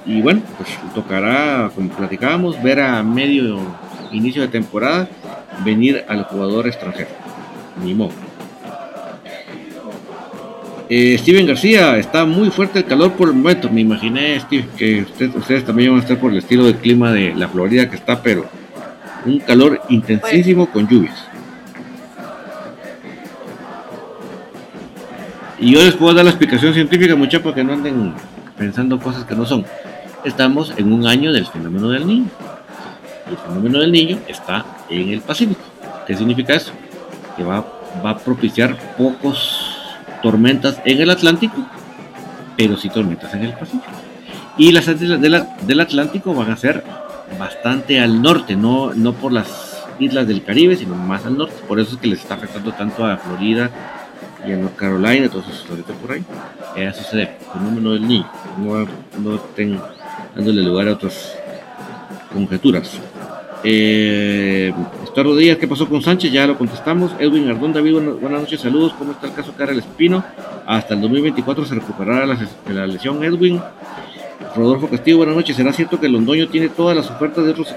Y 0.07 0.23
bueno, 0.23 0.43
pues 0.57 0.71
tocará, 0.95 1.71
como 1.75 1.91
platicábamos, 1.91 2.63
ver 2.63 2.81
a 2.81 3.03
medio 3.03 3.59
inicio 4.13 4.43
de 4.43 4.49
temporada 4.49 5.09
venir 5.65 6.05
al 6.09 6.25
jugador 6.25 6.67
extranjero. 6.67 7.11
Ni 7.85 7.95
modo. 7.95 8.28
Eh, 10.91 11.17
Steven 11.19 11.47
García, 11.47 11.99
está 11.99 12.25
muy 12.25 12.51
fuerte 12.51 12.79
el 12.79 12.85
calor 12.87 13.13
por 13.13 13.29
el 13.29 13.35
momento. 13.35 13.69
Me 13.71 13.83
imaginé, 13.83 14.41
Steve, 14.41 14.67
que 14.77 15.03
ustedes 15.37 15.65
también 15.65 15.91
van 15.91 16.01
a 16.01 16.03
estar 16.03 16.19
por 16.19 16.33
el 16.33 16.39
estilo 16.39 16.65
del 16.65 16.77
clima 16.77 17.13
de 17.13 17.35
la 17.35 17.49
Florida 17.49 17.89
que 17.91 17.97
está, 17.97 18.23
pero 18.23 18.47
un 19.27 19.39
calor 19.41 19.83
intensísimo 19.89 20.71
con 20.71 20.89
lluvias. 20.89 21.27
Y 25.61 25.73
yo 25.73 25.83
les 25.83 25.95
puedo 25.95 26.15
dar 26.15 26.25
la 26.25 26.31
explicación 26.31 26.73
científica, 26.73 27.17
muchachos, 27.17 27.43
para 27.43 27.57
que 27.57 27.65
no 27.65 27.73
anden 27.73 28.15
pensando 28.57 28.99
cosas 28.99 29.25
que 29.25 29.35
no 29.35 29.45
son. 29.45 29.65
Estamos 30.25 30.73
en 30.77 30.93
un 30.93 31.07
año 31.07 31.33
del 31.33 31.47
fenómeno 31.47 31.91
del 31.91 32.07
niño 32.07 32.27
el 33.31 33.37
fenómeno 33.37 33.81
del 33.81 33.93
niño 33.93 34.19
está 34.27 34.65
en 34.89 35.11
el 35.11 35.21
Pacífico. 35.21 35.61
¿Qué 36.07 36.17
significa 36.17 36.55
eso? 36.55 36.73
Que 37.37 37.45
va, 37.45 37.65
va 38.05 38.11
a 38.11 38.19
propiciar 38.19 38.77
pocos 38.97 39.68
tormentas 40.23 40.81
en 40.85 41.01
el 41.01 41.11
Atlántico, 41.11 41.57
pero 42.57 42.77
sí 42.77 42.89
tormentas 42.89 43.33
en 43.35 43.45
el 43.45 43.53
Pacífico. 43.53 43.85
Y 44.57 44.73
las 44.73 44.87
del 44.87 45.81
Atlántico 45.81 46.35
van 46.35 46.51
a 46.51 46.57
ser 46.57 46.83
bastante 47.39 48.01
al 48.01 48.21
norte, 48.21 48.57
no, 48.57 48.93
no 48.95 49.13
por 49.13 49.33
las 49.33 49.87
islas 49.99 50.27
del 50.27 50.43
Caribe, 50.43 50.77
sino 50.77 50.95
más 50.95 51.27
al 51.27 51.39
norte. 51.39 51.55
Por 51.67 51.79
eso 51.79 51.95
es 51.95 52.01
que 52.01 52.09
les 52.09 52.21
está 52.21 52.35
afectando 52.35 52.73
tanto 52.73 53.05
a 53.05 53.17
Florida 53.17 53.71
y 54.47 54.53
a 54.53 54.57
North 54.57 54.77
Carolina, 54.77 55.27
entonces 55.27 55.65
ahorita 55.69 55.93
por 55.95 56.13
ahí. 56.13 56.25
Eso 56.77 57.03
sucede, 57.03 57.37
fenómeno 57.53 57.93
del 57.93 58.07
niño. 58.07 58.31
No, 58.59 58.87
no 59.21 59.37
estén 59.37 59.81
dándole 60.35 60.63
lugar 60.63 60.89
a 60.89 60.93
otras 60.93 61.37
conjeturas. 62.33 62.99
Eh, 63.65 64.73
Rodríguez, 65.23 65.59
¿qué 65.59 65.67
pasó 65.67 65.89
con 65.89 66.03
Sánchez? 66.03 66.33
Ya 66.33 66.47
lo 66.47 66.57
contestamos. 66.57 67.13
Edwin 67.19 67.49
Ardón, 67.51 67.73
David, 67.73 67.95
buenas 68.21 68.43
noches, 68.43 68.61
saludos. 68.61 68.93
¿Cómo 68.99 69.13
está 69.13 69.27
el 69.27 69.35
caso 69.35 69.53
Carlos 69.57 69.79
Espino? 69.79 70.25
Hasta 70.67 70.95
el 70.95 71.01
2024 71.01 71.65
se 71.65 71.75
recuperará 71.75 72.27
la, 72.27 72.87
lesión 72.87 73.23
Edwin. 73.25 73.61
Rodolfo 74.55 74.89
Castillo, 74.89 75.19
buenas 75.19 75.37
noches. 75.37 75.57
¿Será 75.57 75.73
cierto 75.73 75.99
que 75.99 76.09
Londoño 76.09 76.49
tiene 76.49 76.69
todas 76.69 76.97
las 76.97 77.11
ofertas 77.11 77.45
de 77.45 77.51
otros, 77.51 77.75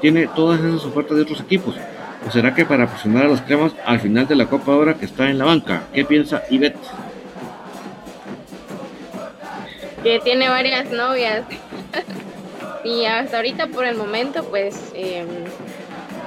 tiene 0.00 0.26
todas 0.28 0.60
esas 0.60 0.84
ofertas 0.84 1.16
de 1.16 1.22
otros 1.22 1.40
equipos? 1.40 1.74
¿O 2.26 2.30
será 2.30 2.54
que 2.54 2.64
para 2.64 2.86
presionar 2.88 3.26
a 3.26 3.28
los 3.28 3.40
cremas 3.40 3.72
al 3.84 4.00
final 4.00 4.26
de 4.26 4.36
la 4.36 4.46
Copa 4.46 4.72
ahora 4.72 4.94
que 4.94 5.04
está 5.04 5.30
en 5.30 5.38
la 5.38 5.44
banca? 5.44 5.84
¿Qué 5.94 6.04
piensa 6.04 6.42
Ivette? 6.50 6.76
Que 10.02 10.18
tiene 10.20 10.48
varias 10.48 10.90
novias. 10.90 11.44
y 12.84 13.04
hasta 13.04 13.36
ahorita 13.36 13.68
por 13.68 13.84
el 13.84 13.96
momento 13.96 14.44
pues 14.44 14.92
em, 14.94 15.26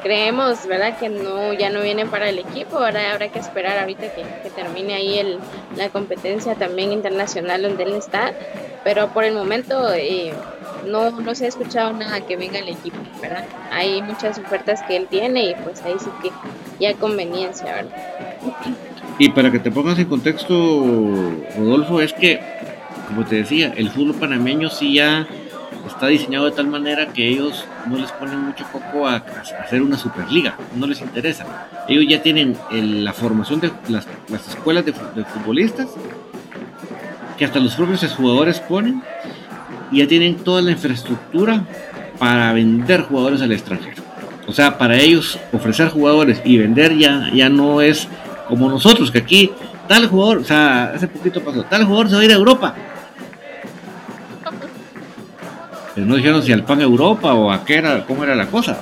creemos 0.03 0.67
verdad 0.67 0.97
que 0.99 1.09
no 1.09 1.53
ya 1.53 1.69
no 1.69 1.81
viene 1.81 2.05
para 2.05 2.29
el 2.29 2.37
equipo 2.37 2.77
ahora 2.77 3.13
habrá 3.13 3.29
que 3.29 3.39
esperar 3.39 3.79
ahorita 3.79 4.13
que, 4.13 4.49
termine 4.49 4.93
ahí 4.93 5.17
el, 5.17 5.39
la 5.77 5.89
competencia 5.89 6.55
también 6.55 6.91
internacional 6.91 7.63
donde 7.63 7.83
él 7.83 7.93
está 7.93 8.33
pero 8.83 9.07
por 9.09 9.23
el 9.23 9.33
momento 9.33 9.91
eh, 9.93 10.33
no, 10.85 11.09
no 11.21 11.33
se 11.33 11.45
ha 11.45 11.47
escuchado 11.47 11.93
nada 11.93 12.21
que 12.21 12.35
venga 12.35 12.59
el 12.59 12.69
equipo 12.69 12.97
verdad 13.21 13.45
hay 13.71 14.01
muchas 14.01 14.37
ofertas 14.37 14.83
que 14.83 14.97
él 14.97 15.07
tiene 15.09 15.51
y 15.51 15.55
pues 15.55 15.81
ahí 15.83 15.95
sí 15.97 16.09
que 16.21 16.29
ya 16.79 16.93
conveniencia 16.95 17.73
verdad 17.73 17.97
y 19.17 19.29
para 19.29 19.51
que 19.51 19.59
te 19.59 19.71
pongas 19.71 19.97
en 19.97 20.05
contexto 20.05 20.53
Rodolfo 21.57 22.01
es 22.01 22.13
que 22.13 22.39
como 23.07 23.25
te 23.25 23.37
decía 23.37 23.73
el 23.75 23.89
fútbol 23.89 24.15
panameño 24.15 24.69
sí 24.69 24.95
ya 24.95 25.27
está 25.87 26.07
diseñado 26.07 26.45
de 26.45 26.51
tal 26.51 26.67
manera 26.67 27.07
que 27.07 27.27
ellos 27.27 27.65
no 27.87 27.97
les 27.97 28.11
ponen 28.11 28.39
mucho 28.39 28.65
coco 28.71 29.07
a, 29.07 29.23
hacer 29.63 29.81
una 29.81 29.97
superliga, 29.97 30.55
no 30.75 30.87
les 30.87 31.01
interesa. 31.01 31.45
Ellos 31.87 32.05
ya 32.07 32.21
tienen 32.21 32.57
la 32.71 33.13
formación 33.13 33.59
de 33.59 33.71
las, 33.89 34.07
escuelas 34.47 34.85
de, 34.85 34.93
futbolistas, 34.93 35.89
que 37.37 37.45
hasta 37.45 37.59
los 37.59 37.75
propios 37.75 38.03
jugadores 38.13 38.59
ponen, 38.59 39.01
y 39.91 39.99
ya 39.99 40.07
tienen 40.07 40.37
toda 40.37 40.61
la 40.61 40.71
infraestructura 40.71 41.63
para 42.17 42.53
vender 42.53 43.01
jugadores 43.01 43.41
al 43.41 43.51
extranjero. 43.51 44.01
O 44.47 44.51
sea, 44.51 44.77
para 44.77 44.97
ellos 44.97 45.39
ofrecer 45.51 45.89
jugadores 45.89 46.41
y 46.43 46.57
vender 46.57 46.97
ya, 46.97 47.29
ya 47.33 47.49
no 47.49 47.81
es 47.81 48.07
como 48.47 48.69
nosotros, 48.69 49.11
que 49.11 49.19
aquí 49.19 49.51
tal 49.87 50.07
jugador, 50.07 50.37
o 50.39 50.43
sea, 50.43 50.91
hace 50.95 51.07
poquito 51.07 51.41
pasó, 51.41 51.63
tal 51.63 51.85
jugador 51.85 52.09
se 52.09 52.15
va 52.15 52.21
a 52.21 52.25
ir 52.25 52.31
a 52.31 52.35
Europa 52.35 52.75
pero 55.93 56.07
no 56.07 56.15
dijeron 56.15 56.41
si 56.43 56.51
al 56.51 56.63
pan 56.63 56.81
Europa 56.81 57.33
o 57.33 57.51
a 57.51 57.63
qué 57.63 57.75
era, 57.75 58.05
cómo 58.05 58.23
era 58.23 58.35
la 58.35 58.47
cosa, 58.47 58.77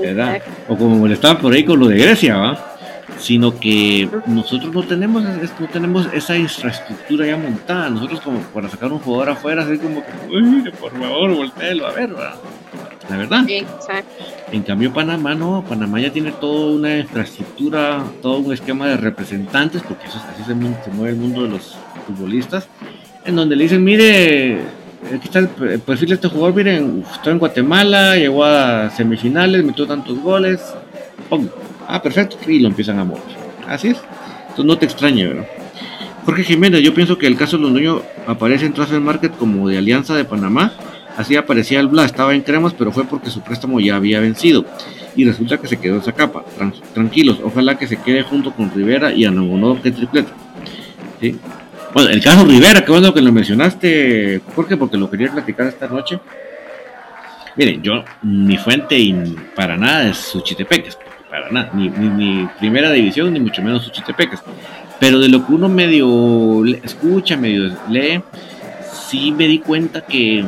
¿verdad? 0.00 0.42
O 0.68 0.76
como 0.76 0.96
molestaban 0.96 1.38
por 1.38 1.52
ahí 1.52 1.64
con 1.64 1.78
lo 1.78 1.88
de 1.88 1.98
Grecia, 1.98 2.36
¿va? 2.36 2.68
Sino 3.18 3.58
que 3.58 4.08
nosotros 4.26 4.74
no 4.74 4.82
tenemos, 4.82 5.22
no 5.22 5.68
tenemos 5.72 6.08
esa 6.12 6.36
infraestructura 6.36 7.24
ya 7.24 7.36
montada. 7.36 7.88
Nosotros 7.88 8.20
como 8.20 8.40
para 8.40 8.68
sacar 8.68 8.90
un 8.90 8.98
jugador 8.98 9.30
afuera, 9.30 9.62
así 9.62 9.78
como 9.78 10.02
que, 10.04 10.72
por 10.72 10.90
favor, 10.90 11.32
volteelo 11.32 11.86
a 11.86 11.92
ver, 11.92 12.08
¿verdad? 12.08 12.34
La 13.08 13.16
verdad. 13.16 13.46
En 14.50 14.62
cambio 14.62 14.92
Panamá 14.92 15.34
no, 15.34 15.64
Panamá 15.68 16.00
ya 16.00 16.12
tiene 16.12 16.32
toda 16.32 16.74
una 16.74 16.98
infraestructura, 16.98 18.02
todo 18.20 18.38
un 18.38 18.52
esquema 18.52 18.88
de 18.88 18.96
representantes, 18.96 19.82
porque 19.82 20.08
eso, 20.08 20.20
así 20.32 20.42
se 20.44 20.54
mueve 20.54 21.10
el 21.10 21.16
mundo 21.16 21.44
de 21.44 21.50
los 21.50 21.76
futbolistas, 22.06 22.66
en 23.24 23.36
donde 23.36 23.54
le 23.54 23.64
dicen, 23.64 23.84
mire, 23.84 24.60
aquí 25.06 25.24
está 25.24 25.38
el 25.40 25.48
perfil 25.48 26.10
de 26.10 26.14
este 26.14 26.28
jugador, 26.28 26.54
miren, 26.54 27.04
está 27.12 27.30
en 27.30 27.38
Guatemala, 27.38 28.16
llegó 28.16 28.44
a 28.44 28.90
semifinales, 28.90 29.64
metió 29.64 29.86
tantos 29.86 30.18
goles, 30.18 30.60
¡pum! 31.28 31.48
Ah, 31.88 32.02
perfecto, 32.02 32.36
y 32.46 32.60
lo 32.60 32.68
empiezan 32.68 32.98
a 32.98 33.04
mover. 33.04 33.22
Así 33.66 33.88
es. 33.88 33.98
Entonces 34.42 34.64
no 34.64 34.78
te 34.78 34.86
extrañe, 34.86 35.26
¿verdad? 35.26 35.46
Jorge 36.24 36.44
Jiménez, 36.44 36.82
yo 36.82 36.94
pienso 36.94 37.18
que 37.18 37.26
el 37.26 37.36
caso 37.36 37.56
de 37.56 37.64
Londoño 37.64 38.02
aparece 38.26 38.66
en 38.66 38.72
Transfer 38.72 39.00
Market 39.00 39.36
como 39.36 39.68
de 39.68 39.78
Alianza 39.78 40.14
de 40.14 40.24
Panamá 40.24 40.72
Así 41.16 41.36
aparecía 41.36 41.80
el 41.80 41.88
Bla, 41.88 42.04
estaba 42.04 42.34
en 42.34 42.42
cremas, 42.42 42.74
pero 42.74 42.90
fue 42.90 43.04
porque 43.04 43.30
su 43.30 43.40
préstamo 43.42 43.80
ya 43.80 43.96
había 43.96 44.20
vencido. 44.20 44.64
Y 45.14 45.24
resulta 45.26 45.58
que 45.58 45.68
se 45.68 45.78
quedó 45.78 45.98
esa 45.98 46.12
capa. 46.12 46.44
tranquilos, 46.94 47.38
ojalá 47.44 47.76
que 47.76 47.86
se 47.86 47.98
quede 47.98 48.22
junto 48.22 48.52
con 48.52 48.70
Rivera 48.70 49.12
y 49.12 49.24
Anagonó 49.24 49.80
que 49.80 49.90
tripleta. 49.90 50.32
¿Sí? 51.20 51.36
Bueno, 51.94 52.08
el 52.08 52.22
caso 52.22 52.46
Rivera, 52.46 52.82
qué 52.82 52.90
bueno 52.90 53.12
que 53.12 53.20
lo 53.20 53.30
mencionaste, 53.32 54.40
Jorge, 54.54 54.78
porque 54.78 54.96
lo 54.96 55.10
quería 55.10 55.30
platicar 55.30 55.66
esta 55.66 55.86
noche. 55.86 56.18
Miren, 57.54 57.82
yo, 57.82 58.02
mi 58.22 58.56
fuente 58.56 58.98
y 58.98 59.12
para 59.54 59.76
nada 59.76 60.08
es 60.08 60.16
Suchitepeques, 60.16 60.96
para 61.28 61.50
nada, 61.50 61.70
ni, 61.74 61.90
ni, 61.90 62.48
primera 62.58 62.90
división, 62.92 63.30
ni 63.34 63.40
mucho 63.40 63.60
menos 63.60 63.84
Suchitepeques. 63.84 64.42
Pero 64.98 65.18
de 65.18 65.28
lo 65.28 65.46
que 65.46 65.52
uno 65.52 65.68
medio 65.68 66.64
escucha, 66.82 67.36
medio 67.36 67.76
lee, 67.90 68.22
sí 68.90 69.30
me 69.30 69.46
di 69.46 69.58
cuenta 69.58 70.00
que, 70.00 70.42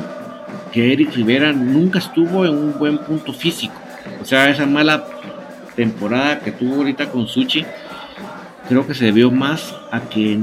que 0.73 0.95
Eric 0.95 1.15
Rivera 1.15 1.53
nunca 1.53 1.99
estuvo 1.99 2.47
en 2.47 2.55
un 2.55 2.79
buen 2.79 2.97
punto 2.97 3.35
físico. 3.35 3.75
O 4.23 4.25
sea, 4.25 4.49
esa 4.49 4.65
mala 4.65 5.05
temporada 5.77 6.41
que 6.41 6.53
tuvo 6.53 6.77
ahorita 6.77 7.11
con 7.11 7.29
Suchi, 7.29 7.67
creo 8.67 8.87
que 8.87 8.95
se 8.95 9.05
debió 9.05 9.31
más 9.31 9.75
a 9.91 10.01
que 10.01 10.41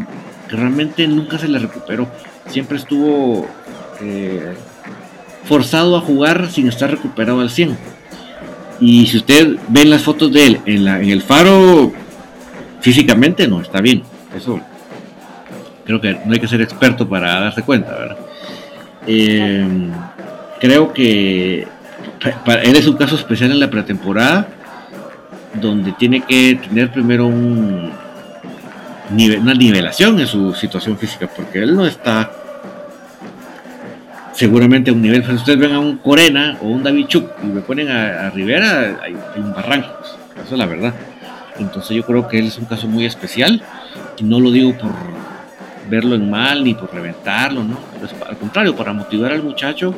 realmente 0.51 1.07
nunca 1.07 1.37
se 1.37 1.47
le 1.47 1.59
recuperó. 1.59 2.07
Siempre 2.47 2.77
estuvo 2.77 3.47
eh, 4.01 4.53
forzado 5.45 5.97
a 5.97 6.01
jugar 6.01 6.49
sin 6.51 6.67
estar 6.67 6.91
recuperado 6.91 7.39
al 7.39 7.49
100. 7.49 7.77
Y 8.79 9.05
si 9.07 9.17
usted 9.17 9.57
ve 9.67 9.85
las 9.85 10.01
fotos 10.01 10.31
de 10.33 10.47
él 10.47 10.61
en, 10.65 10.85
la, 10.85 11.01
en 11.01 11.09
el 11.09 11.21
faro, 11.21 11.91
físicamente 12.81 13.47
no 13.47 13.61
está 13.61 13.79
bien. 13.81 14.03
Eso 14.35 14.59
creo 15.85 16.01
que 16.01 16.17
no 16.25 16.33
hay 16.33 16.39
que 16.39 16.47
ser 16.47 16.61
experto 16.61 17.07
para 17.07 17.39
darse 17.39 17.63
cuenta, 17.63 17.91
¿verdad? 17.91 18.17
Eh, 19.07 19.67
creo 20.59 20.93
que 20.93 21.67
él 22.63 22.75
es 22.75 22.87
un 22.87 22.97
caso 22.97 23.15
especial 23.15 23.51
en 23.51 23.59
la 23.59 23.69
pretemporada, 23.69 24.47
donde 25.59 25.91
tiene 25.93 26.21
que 26.21 26.59
tener 26.63 26.91
primero 26.91 27.27
un, 27.27 27.91
una 29.11 29.53
nivelación 29.53 30.19
en 30.19 30.27
su 30.27 30.53
situación 30.53 30.97
física, 30.97 31.27
porque 31.27 31.59
él 31.59 31.75
no 31.75 31.85
está 31.85 32.31
seguramente 34.33 34.91
a 34.91 34.93
un 34.93 35.01
nivel. 35.01 35.23
Si 35.25 35.33
ustedes 35.33 35.59
ven 35.59 35.73
a 35.73 35.79
un 35.79 35.97
Corena 35.97 36.57
o 36.61 36.67
un 36.67 36.83
David 36.83 37.07
Chuk 37.07 37.31
y 37.43 37.47
me 37.47 37.61
ponen 37.61 37.89
a, 37.89 38.29
Rivera, 38.29 38.99
hay, 39.03 39.15
un 39.35 39.53
barranco, 39.53 39.89
eso 40.43 40.53
es 40.53 40.57
la 40.57 40.65
verdad. 40.65 40.93
Entonces 41.59 41.95
yo 41.95 42.03
creo 42.03 42.27
que 42.27 42.39
él 42.39 42.47
es 42.47 42.57
un 42.57 42.65
caso 42.65 42.87
muy 42.87 43.05
especial 43.05 43.61
y 44.17 44.23
no 44.23 44.39
lo 44.39 44.51
digo 44.51 44.77
por 44.77 44.91
verlo 45.89 46.15
en 46.15 46.29
mal 46.29 46.63
ni 46.63 46.73
por 46.73 46.93
reventarlo, 46.93 47.63
¿no? 47.63 47.77
al 48.27 48.37
contrario, 48.37 48.75
para 48.75 48.93
motivar 48.93 49.33
al 49.33 49.43
muchacho 49.43 49.93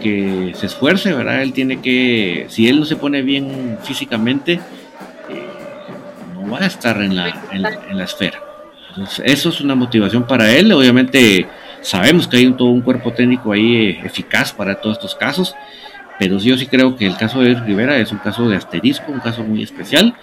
que 0.00 0.52
se 0.54 0.66
esfuerce, 0.66 1.12
¿verdad? 1.12 1.42
Él 1.42 1.52
tiene 1.52 1.80
que, 1.80 2.46
si 2.48 2.68
él 2.68 2.80
no 2.80 2.86
se 2.86 2.96
pone 2.96 3.22
bien 3.22 3.78
físicamente, 3.82 4.60
va 6.54 6.58
a 6.58 6.66
estar 6.66 7.00
en 7.02 7.16
la, 7.16 7.28
en, 7.50 7.62
la 7.62 8.04
esfera. 8.04 8.43
Eso 9.24 9.48
es 9.48 9.60
una 9.60 9.74
motivación 9.74 10.24
para 10.24 10.50
él. 10.50 10.72
Obviamente 10.72 11.46
sabemos 11.80 12.28
que 12.28 12.38
hay 12.38 12.46
un, 12.46 12.56
todo 12.56 12.68
un 12.68 12.80
cuerpo 12.80 13.12
técnico 13.12 13.52
ahí 13.52 13.76
eh, 13.76 14.00
eficaz 14.04 14.52
para 14.52 14.80
todos 14.80 14.96
estos 14.96 15.14
casos, 15.14 15.54
pero 16.18 16.38
yo 16.38 16.56
sí 16.56 16.66
creo 16.66 16.96
que 16.96 17.06
el 17.06 17.16
caso 17.16 17.40
de 17.40 17.54
Rivera 17.54 17.98
es 17.98 18.12
un 18.12 18.18
caso 18.18 18.48
de 18.48 18.56
asterisco, 18.56 19.12
un 19.12 19.20
caso 19.20 19.42
muy 19.42 19.62
especial, 19.62 20.14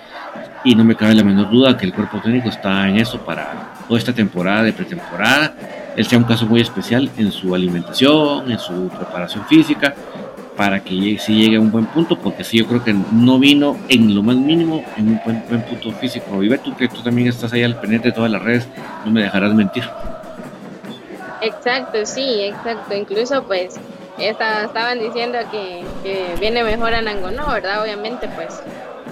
y 0.63 0.75
no 0.75 0.83
me 0.83 0.95
cabe 0.95 1.15
la 1.15 1.23
menor 1.23 1.49
duda 1.49 1.77
que 1.77 1.85
el 1.85 1.93
cuerpo 1.93 2.19
técnico 2.21 2.49
está 2.49 2.87
en 2.87 2.97
eso 2.97 3.19
para 3.19 3.73
toda 3.87 3.99
esta 3.99 4.13
temporada 4.13 4.63
de 4.63 4.73
pretemporada. 4.73 5.53
Él 5.97 6.05
sea 6.05 6.17
un 6.17 6.23
caso 6.23 6.45
muy 6.45 6.61
especial 6.61 7.09
en 7.17 7.31
su 7.31 7.53
alimentación, 7.53 8.51
en 8.51 8.59
su 8.59 8.87
preparación 8.89 9.45
física, 9.45 9.93
para 10.61 10.79
que 10.79 11.17
si 11.17 11.33
llegue 11.33 11.55
a 11.55 11.59
un 11.59 11.71
buen 11.71 11.87
punto, 11.87 12.19
porque 12.19 12.43
sí, 12.43 12.59
yo 12.59 12.67
creo 12.67 12.83
que 12.83 12.93
no 12.93 13.39
vino 13.39 13.79
en 13.89 14.13
lo 14.13 14.21
más 14.21 14.35
mínimo 14.35 14.85
en 14.95 15.07
un 15.07 15.21
buen, 15.25 15.43
buen 15.49 15.63
punto 15.63 15.91
físico. 15.93 16.43
Y 16.43 16.49
ve 16.49 16.59
tú 16.59 16.75
que 16.75 16.87
tú 16.87 17.01
también 17.01 17.27
estás 17.27 17.51
ahí 17.51 17.63
al 17.63 17.79
pendiente 17.79 18.09
de 18.09 18.13
todas 18.13 18.29
las 18.29 18.43
redes, 18.43 18.67
no 19.03 19.09
me 19.09 19.23
dejarás 19.23 19.55
mentir. 19.55 19.83
Exacto, 21.41 22.05
sí, 22.05 22.43
exacto. 22.43 22.93
Incluso 22.93 23.41
pues 23.45 23.79
estaban 24.19 24.99
diciendo 24.99 25.39
que, 25.49 25.83
viene 26.39 26.63
mejor 26.63 26.93
a 26.93 27.01
Nangonó, 27.01 27.47
¿verdad? 27.47 27.81
Obviamente 27.81 28.29
pues 28.35 28.61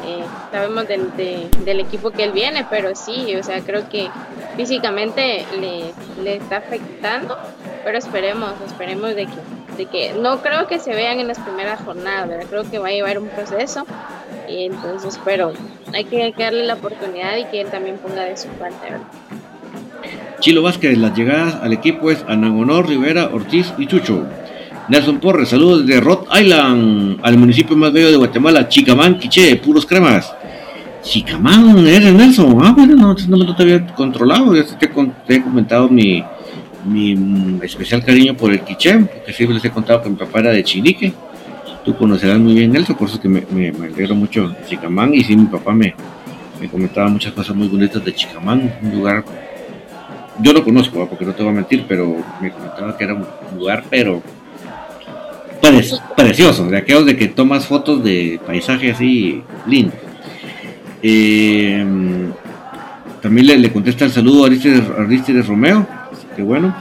eh, 0.05 0.23
sabemos 0.51 0.87
del 0.87 1.79
equipo 1.79 2.11
que 2.11 2.25
él 2.25 2.31
viene, 2.31 2.67
pero 2.69 2.93
sí, 2.93 3.35
o 3.35 3.41
sea, 3.41 3.61
creo 3.61 3.89
que 3.89 4.07
físicamente 4.55 5.47
le, 5.59 5.95
le 6.21 6.35
está 6.35 6.57
afectando, 6.57 7.39
pero 7.83 7.97
esperemos, 7.97 8.53
esperemos 8.67 9.15
de 9.15 9.25
que 9.25 9.58
que 9.85 10.13
no 10.13 10.41
creo 10.41 10.67
que 10.67 10.79
se 10.79 10.93
vean 10.93 11.19
en 11.19 11.27
las 11.27 11.39
primeras 11.39 11.81
jornadas, 11.81 12.45
creo 12.49 12.69
que 12.69 12.79
va 12.79 12.89
a 12.89 12.91
llevar 12.91 13.19
un 13.19 13.27
proceso 13.27 13.85
y 14.49 14.65
entonces, 14.65 15.19
pero 15.23 15.53
hay 15.93 16.05
que 16.05 16.33
darle 16.37 16.65
la 16.65 16.75
oportunidad 16.75 17.37
y 17.37 17.45
que 17.45 17.61
él 17.61 17.67
también 17.67 17.97
ponga 17.97 18.23
de 18.23 18.35
su 18.37 18.47
parte. 18.49 18.87
Chilo 20.39 20.61
Vázquez, 20.61 20.97
las 20.97 21.15
llegadas 21.15 21.55
al 21.61 21.73
equipo 21.73 22.11
es 22.11 22.23
Anangonor, 22.27 22.87
Rivera, 22.87 23.29
Ortiz 23.33 23.73
y 23.77 23.87
Chucho. 23.87 24.25
Nelson 24.87 25.19
Porres, 25.19 25.49
saludos 25.49 25.85
de 25.85 25.99
Rhode 25.99 26.25
Island, 26.41 27.19
al 27.21 27.37
municipio 27.37 27.75
más 27.75 27.91
bello 27.91 28.09
de 28.09 28.17
Guatemala, 28.17 28.67
Chicamán, 28.67 29.19
Quiche, 29.19 29.55
puros 29.57 29.85
cremas. 29.85 30.33
Chicamán, 31.03 31.85
eres 31.85 32.13
Nelson. 32.13 32.57
Ah, 32.63 32.73
bueno, 32.75 32.95
no, 32.95 33.15
no, 33.27 33.37
no 33.37 33.55
te 33.55 33.63
había 33.63 33.85
controlado, 33.87 34.55
ya 34.55 34.65
te, 34.65 34.87
te 34.87 35.35
he 35.35 35.43
comentado 35.43 35.89
mi, 35.89 36.23
mi 36.85 37.15
mm, 37.15 37.63
especial 37.63 38.03
cariño 38.03 38.35
por 38.35 38.51
el 38.51 38.61
quiché, 38.61 38.97
porque 38.99 39.33
siempre 39.33 39.55
les 39.55 39.65
he 39.65 39.71
contado 39.71 40.01
que 40.01 40.09
mi 40.09 40.15
papá 40.15 40.39
era 40.39 40.51
de 40.51 40.63
Chilique. 40.63 41.13
Tú 41.83 41.95
conocerás 41.95 42.39
muy 42.39 42.53
bien 42.53 42.75
eso, 42.75 42.95
por 42.95 43.07
eso 43.07 43.19
que 43.19 43.29
me, 43.29 43.43
me, 43.51 43.69
alegro 43.69 44.15
mucho 44.15 44.49
de 44.49 44.65
Chicamán. 44.67 45.13
Y 45.13 45.23
sí, 45.23 45.35
mi 45.35 45.45
papá 45.45 45.73
me, 45.73 45.95
me, 46.59 46.67
comentaba 46.67 47.09
muchas 47.09 47.33
cosas 47.33 47.55
muy 47.55 47.67
bonitas 47.67 48.03
de 48.03 48.13
Chicamán, 48.13 48.73
un 48.81 48.91
lugar. 48.91 49.23
Yo 50.41 50.53
lo 50.53 50.63
conozco, 50.63 51.07
porque 51.07 51.25
no 51.25 51.33
te 51.33 51.43
voy 51.43 51.51
a 51.51 51.55
mentir, 51.55 51.85
pero 51.87 52.23
me 52.41 52.51
comentaba 52.51 52.97
que 52.97 53.03
era 53.03 53.13
un 53.13 53.25
lugar, 53.57 53.83
pero 53.89 54.21
precioso, 56.15 56.67
de 56.67 56.77
aquellos 56.77 57.05
de 57.05 57.15
que 57.15 57.27
tomas 57.27 57.65
fotos 57.65 58.03
de 58.03 58.39
paisaje 58.45 58.91
así 58.91 59.43
lindo. 59.67 59.93
Eh, 61.01 61.85
también 63.21 63.61
le, 63.61 63.71
contesta 63.71 64.05
el 64.05 64.11
saludo 64.11 64.45
a 64.45 64.47
Aristides 64.47 65.47
Romeo, 65.47 65.87
bueno. 66.41 66.75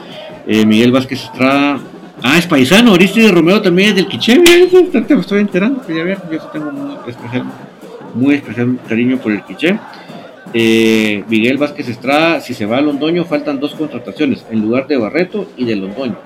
Eh, 0.47 0.64
Miguel 0.64 0.93
Vázquez 0.93 1.24
Estrada. 1.24 1.79
Ah, 2.22 2.39
es 2.39 2.47
paisano, 2.47 2.95
Aristides 2.95 3.31
Romero 3.31 3.62
también 3.62 3.91
es 3.91 3.97
del 3.97 4.09
Quiché, 4.09 4.41
te 4.41 5.14
estoy 5.14 5.41
enterando, 5.41 5.83
ya 5.87 6.03
ver, 6.03 6.18
yo 6.33 6.41
tengo 6.53 6.72
muy 6.72 6.97
especial, 7.07 7.45
muy 8.14 8.35
especial 8.35 8.79
cariño 8.89 9.18
por 9.18 9.31
el 9.31 9.43
Quiché. 9.45 9.79
Eh, 10.53 11.22
Miguel 11.29 11.59
Vázquez 11.59 11.89
Estrada, 11.89 12.41
si 12.41 12.55
se 12.55 12.66
va 12.66 12.79
a 12.79 12.81
Londoño, 12.81 13.24
faltan 13.24 13.61
dos 13.61 13.74
contrataciones, 13.74 14.45
en 14.51 14.62
lugar 14.62 14.89
de 14.89 14.97
Barreto 14.97 15.47
y 15.57 15.64
de 15.64 15.76
Londoño. 15.76 16.16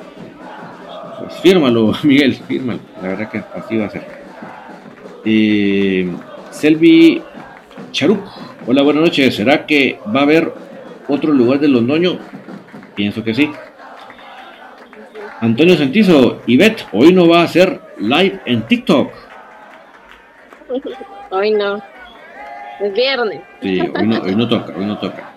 Pues 1.18 1.34
fírmalo, 1.42 1.92
Miguel, 2.04 2.36
fírmalo, 2.36 2.80
la 3.02 3.08
verdad 3.08 3.30
que 3.30 3.42
así 3.54 3.76
va 3.76 3.86
a 3.86 3.90
ser. 3.90 4.06
Eh, 5.24 6.10
Selvi 6.50 7.20
Charuc, 7.90 8.20
hola, 8.66 8.82
buenas 8.82 9.02
noches, 9.02 9.34
¿será 9.34 9.66
que 9.66 9.98
va 10.14 10.20
a 10.20 10.22
haber 10.22 10.54
otro 11.08 11.32
lugar 11.32 11.60
de 11.60 11.68
Londoño? 11.68 12.18
Pienso 12.94 13.24
que 13.24 13.34
sí. 13.34 13.50
Antonio 15.40 15.76
Sentizo, 15.76 16.40
Ivette, 16.46 16.86
hoy 16.92 17.12
no 17.12 17.28
va 17.28 17.40
a 17.40 17.44
hacer 17.44 17.80
live 17.98 18.40
en 18.44 18.62
TikTok. 18.66 19.12
Hoy 21.30 21.50
no. 21.52 21.82
Es 22.78 22.92
viernes. 22.92 23.40
Sí, 23.62 23.80
hoy 23.80 24.06
no, 24.06 24.20
hoy 24.20 24.34
no 24.34 24.48
toca, 24.48 24.74
hoy 24.76 24.84
no 24.84 24.98
toca. 24.98 25.32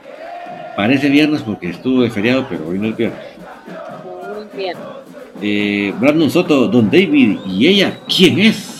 Parece 0.75 1.09
viernes 1.09 1.41
porque 1.41 1.69
estuvo 1.69 2.01
de 2.03 2.09
feriado, 2.09 2.47
pero 2.49 2.67
hoy 2.67 2.79
no 2.79 2.89
es 2.89 2.97
viernes. 2.97 3.19
Viernes. 4.53 4.85
Eh, 5.41 5.93
Brandon 5.97 6.29
Soto, 6.29 6.67
Don 6.67 6.89
David 6.89 7.37
y 7.45 7.67
ella, 7.67 7.99
¿quién 8.07 8.39
es? 8.39 8.74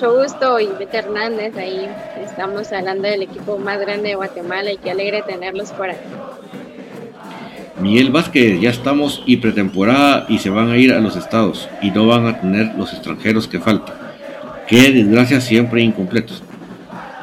Mucho 0.00 0.16
gusto, 0.16 0.60
Ivette 0.60 0.94
Hernández, 0.94 1.56
ahí 1.56 1.88
estamos 2.24 2.70
hablando 2.72 3.08
del 3.08 3.22
equipo 3.22 3.58
más 3.58 3.80
grande 3.80 4.10
de 4.10 4.14
Guatemala 4.14 4.70
y 4.70 4.76
qué 4.76 4.92
alegre 4.92 5.24
tenerlos 5.26 5.72
por 5.72 5.90
aquí. 5.90 5.98
Miguel 7.80 8.12
Vázquez, 8.12 8.60
ya 8.60 8.70
estamos 8.70 9.24
y 9.26 9.38
pretemporada 9.38 10.24
y 10.28 10.38
se 10.38 10.50
van 10.50 10.70
a 10.70 10.76
ir 10.76 10.92
a 10.92 11.00
los 11.00 11.16
estados 11.16 11.68
y 11.82 11.90
no 11.90 12.06
van 12.06 12.26
a 12.26 12.40
tener 12.40 12.76
los 12.76 12.92
extranjeros 12.92 13.48
que 13.48 13.58
faltan. 13.58 13.96
Qué 14.68 14.92
desgracia 14.92 15.40
siempre 15.40 15.82
incompletos. 15.82 16.44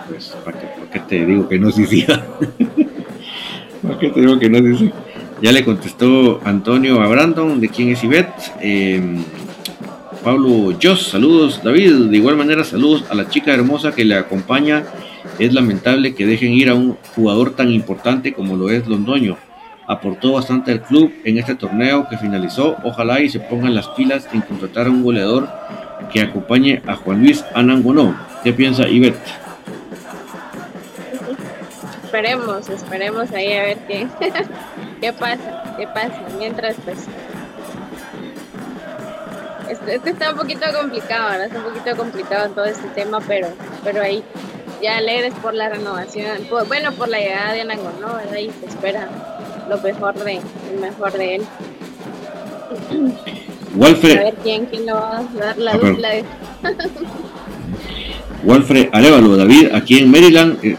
Pues, 0.10 0.36
¿para 0.44 0.58
qué, 0.92 1.00
te 1.00 1.26
digo 1.26 1.48
que 1.48 1.58
no 1.58 1.72
se 1.72 1.84
hiciera? 1.84 2.26
¿Para 3.84 4.00
qué 4.00 4.10
te 4.10 4.20
digo 4.20 4.38
que 4.38 4.50
no 4.50 4.58
se 4.58 4.74
hiciera? 4.74 4.96
Ya 5.42 5.54
le 5.54 5.64
contestó 5.64 6.42
Antonio 6.44 7.02
a 7.02 7.08
Brandon 7.08 7.62
de 7.62 7.70
quién 7.70 7.88
es 7.92 8.04
Ivette. 8.04 8.52
Eh, 8.60 9.02
Pablo 10.26 10.76
Jos, 10.82 11.10
saludos 11.10 11.62
David, 11.64 12.10
de 12.10 12.18
igual 12.18 12.36
manera 12.36 12.64
saludos 12.64 13.06
a 13.12 13.14
la 13.14 13.30
chica 13.30 13.54
hermosa 13.54 13.92
que 13.92 14.04
le 14.04 14.16
acompaña. 14.16 14.84
Es 15.38 15.54
lamentable 15.54 16.16
que 16.16 16.26
dejen 16.26 16.52
ir 16.52 16.68
a 16.68 16.74
un 16.74 16.98
jugador 17.14 17.56
tan 17.56 17.72
importante 17.72 18.34
como 18.34 18.56
lo 18.56 18.72
es 18.72 18.88
Londoño. 18.88 19.38
aportó 19.86 20.32
bastante 20.32 20.72
al 20.72 20.82
club 20.82 21.14
en 21.26 21.38
este 21.38 21.54
torneo 21.54 22.08
que 22.10 22.18
finalizó. 22.18 22.76
Ojalá 22.84 23.22
y 23.22 23.30
se 23.30 23.40
pongan 23.40 23.76
las 23.76 23.88
pilas 23.90 24.28
en 24.34 24.42
contratar 24.42 24.88
a 24.88 24.90
un 24.90 25.04
goleador 25.04 25.48
que 26.12 26.22
acompañe 26.22 26.82
a 26.88 26.96
Juan 26.96 27.20
Luis 27.20 27.46
Anangonó. 27.54 28.18
¿Qué 28.44 28.52
piensa 28.52 28.88
Ivette? 28.88 29.22
Esperemos, 32.04 32.68
esperemos 32.68 33.32
ahí 33.32 33.54
a 33.54 33.62
ver 33.62 33.78
qué, 33.88 34.08
qué 35.02 35.14
pasa, 35.14 35.76
qué 35.78 35.86
pasa. 35.86 36.20
Mientras, 36.40 36.78
pues, 36.84 37.06
este, 39.88 40.10
está 40.12 40.32
un 40.32 40.38
poquito 40.38 40.66
complicado, 40.80 41.38
¿no? 41.38 41.44
Está 41.44 41.58
un 41.60 41.66
poquito 41.66 41.98
complicado 41.98 42.50
todo 42.50 42.66
este 42.66 42.88
tema, 42.90 43.20
pero, 43.28 43.48
pero 43.84 44.02
ahí 44.02 44.24
ya 44.82 44.98
alegres 44.98 45.34
por 45.42 45.54
la 45.54 45.70
renovación, 45.70 46.38
bueno, 46.68 46.92
por 46.94 47.08
la 47.10 47.20
llegada 47.20 47.54
de 47.54 47.62
Anangonó, 47.62 48.16
¿verdad? 48.16 48.38
Y 48.38 48.52
se 48.60 48.66
espera 48.68 49.08
lo 49.70 49.78
mejor 49.80 50.14
de, 50.16 50.42
lo 50.74 50.82
mejor 50.82 51.12
de 51.14 51.36
él. 51.36 51.44
Walfred. 53.76 54.18
A 54.18 54.24
ver 54.24 54.36
quién, 54.44 54.66
quién 54.68 54.86
lo 54.86 54.96
va 54.96 55.20
a 55.20 55.24
dar 55.24 55.58
la 55.58 55.74
dupla. 55.74 56.10
Walfred 58.44 58.90
Arevalo, 58.92 59.38
David, 59.38 59.70
aquí 59.74 59.98
en 59.98 60.12
Maryland, 60.12 60.64
eh, 60.64 60.78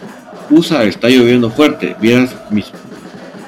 USA 0.50 0.84
está 0.84 1.08
lloviendo 1.08 1.50
fuerte. 1.50 1.96
Vieras 2.00 2.34
mis, 2.50 2.70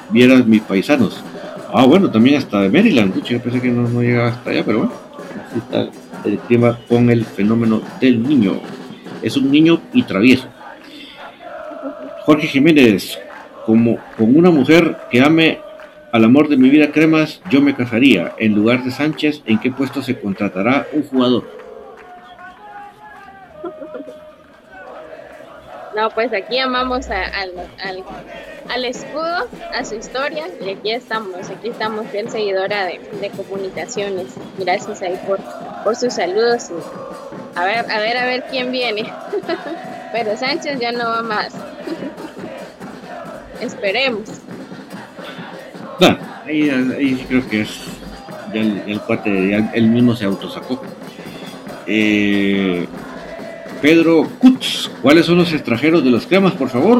vieras 0.09 0.45
mis 0.45 0.61
paisanos. 0.61 1.23
Ah, 1.71 1.85
bueno, 1.85 2.11
también 2.11 2.37
hasta 2.37 2.61
de 2.61 2.69
Maryland. 2.69 3.23
yo 3.23 3.41
pensé 3.41 3.61
que 3.61 3.69
no, 3.69 3.87
no 3.87 4.01
llegaba 4.01 4.29
hasta 4.29 4.49
allá, 4.49 4.63
pero 4.65 4.79
bueno. 4.79 5.08
Está 5.55 5.89
el 6.25 6.37
clima 6.39 6.77
con 6.87 7.09
el 7.09 7.25
fenómeno 7.25 7.81
del 7.99 8.21
niño. 8.21 8.59
Es 9.21 9.35
un 9.37 9.51
niño 9.51 9.81
y 9.93 10.03
travieso. 10.03 10.47
Jorge 12.25 12.47
Jiménez, 12.47 13.17
como 13.65 13.97
con 14.17 14.35
una 14.35 14.51
mujer 14.51 14.97
que 15.11 15.21
ame 15.21 15.59
al 16.11 16.23
amor 16.23 16.47
de 16.49 16.57
mi 16.57 16.69
vida 16.69 16.91
cremas, 16.91 17.41
yo 17.49 17.61
me 17.61 17.75
casaría. 17.75 18.33
En 18.37 18.53
lugar 18.53 18.83
de 18.83 18.91
Sánchez, 18.91 19.41
¿en 19.45 19.59
qué 19.59 19.71
puesto 19.71 20.01
se 20.01 20.19
contratará 20.19 20.87
un 20.93 21.03
jugador? 21.03 21.43
No, 25.99 26.09
pues 26.11 26.31
aquí 26.31 26.57
amamos 26.57 27.09
al, 27.09 27.51
al, 28.69 28.85
escudo, 28.85 29.49
a 29.77 29.83
su 29.83 29.95
historia, 29.95 30.47
y 30.65 30.69
aquí 30.69 30.91
estamos, 30.91 31.49
aquí 31.49 31.67
estamos, 31.67 32.07
fiel 32.07 32.29
seguidora 32.29 32.85
de, 32.85 33.01
de 33.19 33.29
comunicaciones. 33.31 34.27
Gracias 34.57 35.01
ahí 35.01 35.19
por, 35.27 35.41
por 35.83 35.97
sus 35.97 36.13
saludos. 36.13 36.71
a 37.53 37.65
ver, 37.65 37.91
a 37.91 37.99
ver, 37.99 38.15
a 38.15 38.25
ver 38.25 38.45
quién 38.49 38.71
viene. 38.71 39.11
Pero 40.13 40.37
Sánchez 40.37 40.79
ya 40.79 40.93
no 40.93 41.03
va 41.03 41.21
más. 41.21 41.53
Esperemos. 43.59 44.29
Bueno, 45.99 46.17
ahí, 46.45 46.69
ahí 46.69 47.25
creo 47.27 47.45
que 47.49 47.61
es 47.63 47.77
ya 48.53 48.61
el, 48.61 48.83
el 48.87 49.01
cuate, 49.01 49.49
ya 49.49 49.69
él 49.73 49.87
mismo 49.87 50.15
se 50.15 50.23
autosacó. 50.23 50.81
Eh, 51.87 52.87
Pedro 53.81 54.27
Kutz, 54.39 54.89
¿cuáles 55.01 55.25
son 55.25 55.37
los 55.37 55.53
extranjeros 55.53 56.03
de 56.03 56.09
los 56.09 56.27
cremas, 56.27 56.53
por 56.53 56.69
favor? 56.69 56.99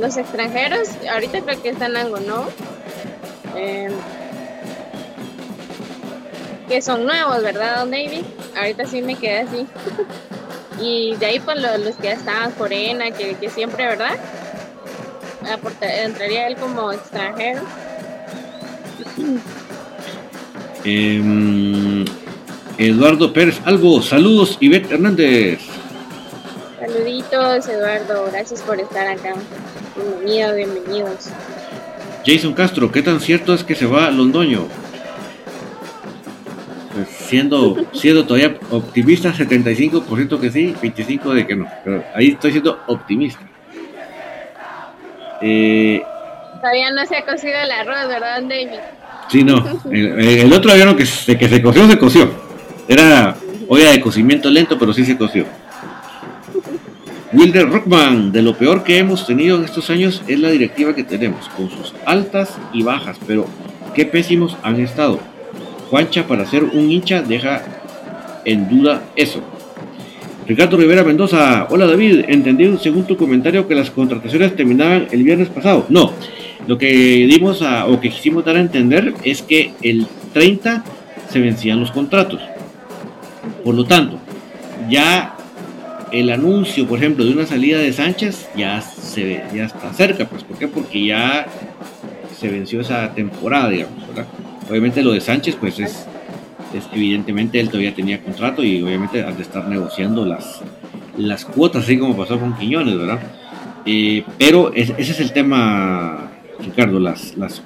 Los 0.00 0.16
extranjeros, 0.16 0.88
ahorita 1.12 1.40
creo 1.42 1.62
que 1.62 1.68
están 1.68 1.96
algo, 1.96 2.18
¿no? 2.18 2.46
Eh, 3.56 3.90
que 6.68 6.82
son 6.82 7.06
nuevos, 7.06 7.42
¿verdad, 7.42 7.78
Don 7.78 7.92
David? 7.92 8.24
Ahorita 8.56 8.84
sí 8.86 9.00
me 9.00 9.14
quedé 9.14 9.38
así. 9.38 9.66
y 10.80 11.14
de 11.16 11.26
ahí 11.26 11.38
pues 11.38 11.58
los, 11.60 11.94
que 11.96 12.08
ya 12.08 12.14
estaban 12.14 12.50
Corena, 12.52 13.12
que 13.12 13.48
siempre, 13.50 13.86
¿verdad? 13.86 14.16
entraría 15.80 16.48
él 16.48 16.56
como 16.56 16.92
extranjero. 16.92 17.62
Em, 20.84 22.04
Eduardo 22.76 23.32
Pérez 23.32 23.60
Algo, 23.64 24.02
saludos, 24.02 24.58
Ivette 24.60 24.92
Hernández. 24.92 25.60
Saluditos, 26.78 27.68
Eduardo, 27.68 28.26
gracias 28.30 28.60
por 28.60 28.78
estar 28.78 29.06
acá. 29.06 29.34
Bienvenido, 29.96 30.54
bienvenidos. 30.54 31.30
Jason 32.26 32.52
Castro, 32.52 32.92
¿qué 32.92 33.00
tan 33.00 33.20
cierto 33.20 33.54
es 33.54 33.64
que 33.64 33.74
se 33.74 33.86
va 33.86 34.06
a 34.06 34.10
Londoño? 34.10 34.68
Pues 36.92 37.08
siendo, 37.08 37.76
siendo 37.94 38.26
todavía 38.26 38.58
optimista, 38.70 39.32
75% 39.32 40.38
que 40.38 40.50
sí, 40.50 40.74
25% 40.82 41.32
de 41.32 41.46
que 41.46 41.56
no. 41.56 41.66
Pero 41.82 42.04
ahí 42.14 42.32
estoy 42.32 42.52
siendo 42.52 42.78
optimista. 42.86 43.40
Eh, 45.40 46.02
todavía 46.60 46.90
no 46.90 47.06
se 47.06 47.16
ha 47.16 47.24
cocido 47.24 47.58
el 47.58 47.70
arroz, 47.70 48.08
¿verdad, 48.08 48.42
David? 48.42 48.80
Sí, 49.28 49.42
no. 49.42 49.64
El, 49.90 50.52
otro 50.52 50.72
avión 50.72 50.96
que, 50.96 51.06
se, 51.06 51.36
que 51.36 51.48
se 51.48 51.62
coció, 51.62 51.88
se 51.88 51.98
coció. 51.98 52.30
Era 52.88 53.36
olla 53.68 53.90
de 53.90 54.00
cocimiento 54.00 54.50
lento, 54.50 54.78
pero 54.78 54.92
sí 54.92 55.04
se 55.04 55.16
coció. 55.16 55.44
Wilder 57.32 57.68
Rockman, 57.68 58.30
de 58.30 58.42
lo 58.42 58.56
peor 58.56 58.84
que 58.84 58.98
hemos 58.98 59.26
tenido 59.26 59.56
en 59.58 59.64
estos 59.64 59.90
años 59.90 60.22
es 60.28 60.38
la 60.38 60.50
directiva 60.50 60.94
que 60.94 61.02
tenemos, 61.02 61.48
con 61.48 61.68
sus 61.68 61.92
altas 62.06 62.56
y 62.72 62.84
bajas, 62.84 63.18
pero 63.26 63.46
qué 63.92 64.04
pésimos 64.04 64.56
han 64.62 64.78
estado. 64.78 65.18
Juancha, 65.90 66.28
para 66.28 66.46
ser 66.46 66.62
un 66.62 66.90
hincha, 66.90 67.22
deja 67.22 67.62
en 68.44 68.68
duda 68.68 69.02
eso. 69.16 69.42
Ricardo 70.46 70.76
Rivera 70.76 71.02
Mendoza, 71.02 71.66
hola 71.70 71.86
David, 71.86 72.26
entendí 72.28 72.70
según 72.78 73.04
tu 73.04 73.16
comentario 73.16 73.66
que 73.66 73.74
las 73.74 73.90
contrataciones 73.90 74.54
terminaban 74.54 75.08
el 75.10 75.24
viernes 75.24 75.48
pasado. 75.48 75.86
No, 75.88 76.12
lo 76.66 76.78
que 76.78 76.88
dimos 76.88 77.62
a, 77.62 77.86
o 77.86 78.00
que 78.00 78.10
quisimos 78.10 78.44
dar 78.44 78.56
a 78.56 78.60
entender 78.60 79.14
es 79.22 79.42
que 79.42 79.72
el 79.82 80.06
30 80.32 80.84
se 81.30 81.40
vencían 81.40 81.80
los 81.80 81.90
contratos. 81.90 82.40
Por 83.62 83.74
lo 83.74 83.84
tanto, 83.84 84.18
ya 84.88 85.36
el 86.12 86.30
anuncio, 86.30 86.86
por 86.86 86.98
ejemplo, 86.98 87.24
de 87.24 87.32
una 87.32 87.46
salida 87.46 87.78
de 87.78 87.92
Sánchez 87.92 88.48
ya 88.56 88.80
se 88.80 89.42
ya 89.54 89.64
está 89.64 89.92
cerca, 89.92 90.26
pues 90.26 90.44
¿por 90.44 90.58
qué? 90.58 90.68
Porque 90.68 91.06
ya 91.06 91.46
se 92.38 92.48
venció 92.48 92.80
esa 92.80 93.12
temporada, 93.14 93.68
digamos, 93.68 94.06
¿verdad? 94.08 94.26
Obviamente 94.68 95.02
lo 95.02 95.12
de 95.12 95.20
Sánchez, 95.20 95.56
pues 95.56 95.78
es, 95.78 96.06
evidentemente 96.92 97.60
él 97.60 97.68
todavía 97.68 97.94
tenía 97.94 98.22
contrato 98.22 98.62
y 98.64 98.82
obviamente 98.82 99.22
al 99.22 99.38
estar 99.40 99.68
negociando 99.68 100.24
las, 100.24 100.60
las 101.18 101.44
cuotas, 101.44 101.84
así 101.84 101.98
como 101.98 102.16
pasó 102.16 102.38
con 102.38 102.56
Quiñones, 102.56 102.96
¿verdad? 102.96 103.20
Eh, 103.84 104.24
pero 104.38 104.72
ese 104.72 104.94
es 104.98 105.20
el 105.20 105.32
tema 105.32 106.33
Ricardo, 106.60 107.00
las, 107.00 107.36
las, 107.36 107.62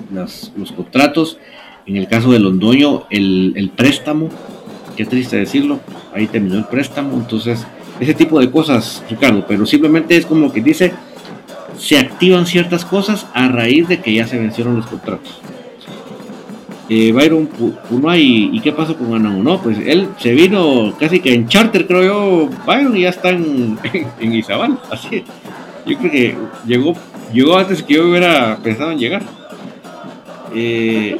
los 0.57 0.73
contratos, 0.73 1.39
en 1.87 1.97
el 1.97 2.07
caso 2.07 2.31
de 2.33 2.39
Londoño, 2.39 3.05
el, 3.11 3.71
préstamo, 3.75 4.29
qué 4.97 5.05
triste 5.05 5.37
decirlo, 5.37 5.81
ahí 6.15 6.27
terminó 6.27 6.57
el 6.57 6.67
préstamo, 6.67 7.15
entonces 7.15 7.67
ese 7.99 8.15
tipo 8.15 8.39
de 8.39 8.51
cosas, 8.51 9.03
Ricardo, 9.09 9.45
pero 9.49 9.67
simplemente 9.67 10.17
es 10.17 10.27
como 10.27 10.53
que 10.53 10.61
dice, 10.61 10.93
se 11.79 11.99
activan 11.99 12.47
ciertas 12.47 12.85
cosas 12.85 13.27
a 13.35 13.49
raíz 13.49 13.89
de 13.89 14.01
que 14.01 14.13
ya 14.13 14.27
se 14.27 14.39
vencieron 14.39 14.77
los 14.77 14.87
contratos. 14.87 15.41
Eh, 16.91 17.13
Byron 17.13 17.47
Punay, 17.47 18.51
¿y 18.53 18.61
qué 18.61 18.73
pasó 18.73 18.97
con 18.97 19.15
Anango? 19.15 19.43
No, 19.43 19.63
pues 19.63 19.79
él 19.79 20.09
se 20.19 20.33
vino 20.33 20.95
casi 20.99 21.21
que 21.21 21.35
en 21.35 21.47
charter, 21.47 21.87
creo 21.87 22.03
yo, 22.03 22.51
Byron, 22.67 22.97
y 22.97 23.03
ya 23.03 23.11
está 23.11 23.31
en, 23.31 23.79
en, 24.21 24.35
Izabal, 24.35 24.79
así. 24.91 25.23
Yo 25.87 25.99
creo 25.99 26.11
que 26.11 26.37
llegó 26.67 26.95
Llegó 27.33 27.57
antes 27.57 27.83
que 27.83 27.95
yo 27.95 28.09
hubiera 28.09 28.59
pensado 28.63 28.91
en 28.91 28.99
llegar. 28.99 29.23
Eh, 30.55 31.19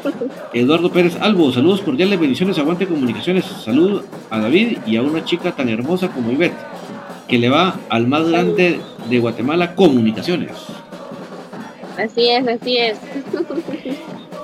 Eduardo 0.55 0.91
Pérez 0.91 1.17
Albo, 1.21 1.53
saludos 1.53 1.83
cordiales, 1.83 2.19
bendiciones, 2.19 2.59
aguante 2.59 2.87
comunicaciones. 2.87 3.45
Salud 3.45 4.03
a 4.31 4.41
David 4.41 4.79
y 4.87 4.97
a 4.97 5.03
una 5.03 5.25
chica 5.25 5.53
tan 5.53 5.69
hermosa 5.69 6.09
como 6.09 6.33
Ivette, 6.33 6.57
que 7.29 7.39
le 7.39 7.51
va 7.51 7.77
al 7.91 8.07
más 8.07 8.27
grande 8.29 8.81
de 9.09 9.19
Guatemala, 9.19 9.75
comunicaciones. 9.75 10.53
Así 11.99 12.31
es, 12.31 12.49
así 12.49 12.77
es. 12.79 12.99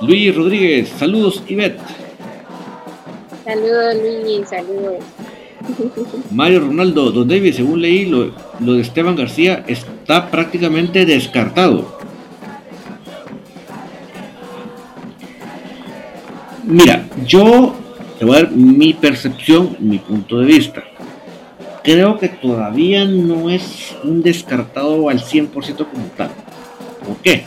Luis 0.02 0.34
Rodríguez, 0.34 0.88
saludos 0.90 1.42
Ivette. 1.48 1.80
Saludos 3.44 3.94
Luis, 4.22 4.48
saludos. 4.48 5.04
Mario 6.30 6.60
Ronaldo, 6.60 7.10
Don 7.10 7.28
David, 7.28 7.54
según 7.54 7.80
leí, 7.80 8.06
lo, 8.06 8.30
de 8.60 8.80
Esteban 8.80 9.16
García 9.16 9.64
está 9.66 10.30
prácticamente 10.30 11.06
descartado. 11.06 11.98
Mira, 16.64 17.06
yo 17.26 17.74
te 18.18 18.24
voy 18.24 18.36
a 18.36 18.42
dar 18.42 18.50
mi 18.52 18.94
percepción, 18.94 19.76
mi 19.80 19.98
punto 19.98 20.38
de 20.38 20.46
vista. 20.46 20.84
Creo 21.82 22.18
que 22.18 22.28
todavía 22.28 23.04
no 23.04 23.50
es 23.50 23.94
un 24.02 24.22
descartado 24.22 25.08
al 25.10 25.20
100% 25.20 25.50
como 25.76 26.06
tal. 26.16 26.30
¿Por 27.06 27.16
qué? 27.18 27.44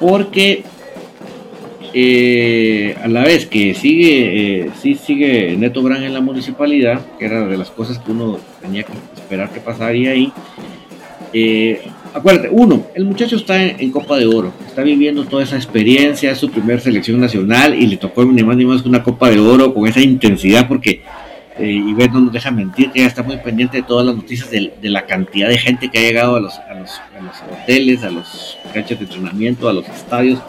Porque 0.00 0.64
eh, 1.94 2.96
a 3.02 3.06
la 3.06 3.22
vez 3.22 3.46
que 3.46 3.72
sigue, 3.72 4.64
eh, 4.64 4.70
sí 4.82 4.96
sigue 4.96 5.56
Neto 5.56 5.80
Brand 5.80 6.02
en 6.02 6.12
la 6.12 6.20
municipalidad, 6.20 7.00
que 7.18 7.26
era 7.26 7.46
de 7.46 7.56
las 7.56 7.70
cosas 7.70 7.98
que 7.98 8.10
uno 8.10 8.38
tenía 8.60 8.82
que 8.82 8.92
esperar 9.16 9.50
que 9.50 9.60
pasaría 9.60 10.10
ahí, 10.10 10.32
Eh, 11.36 11.82
acuérdate, 12.12 12.48
uno, 12.50 12.86
el 12.94 13.04
muchacho 13.04 13.34
está 13.34 13.60
en, 13.60 13.90
Copa 13.90 14.16
de 14.16 14.26
Oro, 14.26 14.52
está 14.66 14.82
viviendo 14.82 15.24
toda 15.24 15.42
esa 15.42 15.56
experiencia, 15.56 16.30
es 16.30 16.38
su 16.38 16.48
primera 16.48 16.78
selección 16.78 17.18
nacional 17.20 17.74
y 17.74 17.86
le 17.88 17.96
tocó 17.96 18.24
ni 18.24 18.42
más 18.44 18.56
ni 18.56 18.64
más 18.64 18.82
que 18.82 18.88
una 18.88 19.02
Copa 19.02 19.30
de 19.30 19.40
Oro 19.40 19.74
con 19.74 19.88
esa 19.88 20.00
intensidad 20.00 20.68
porque 20.68 21.02
eh, 21.58 21.70
y 21.70 21.92
ver 21.94 22.12
no 22.12 22.20
nos 22.20 22.32
deja 22.32 22.50
mentir 22.50 22.90
que 22.90 23.00
ya 23.00 23.06
está 23.06 23.22
muy 23.22 23.36
pendiente 23.36 23.76
de 23.78 23.82
todas 23.84 24.04
las 24.06 24.16
noticias 24.16 24.50
de, 24.50 24.72
la 24.82 25.06
cantidad 25.06 25.48
de 25.48 25.58
gente 25.58 25.88
que 25.88 25.98
ha 25.98 26.02
llegado 26.02 26.36
a 26.36 26.40
los, 26.40 26.54
a 26.58 26.74
los, 26.74 26.90
hoteles, 27.52 28.02
a 28.02 28.10
los 28.10 28.58
canchas 28.72 28.98
de 28.98 29.04
entrenamiento, 29.04 29.68
a 29.68 29.72
los 29.72 29.88
estadios. 29.88 30.40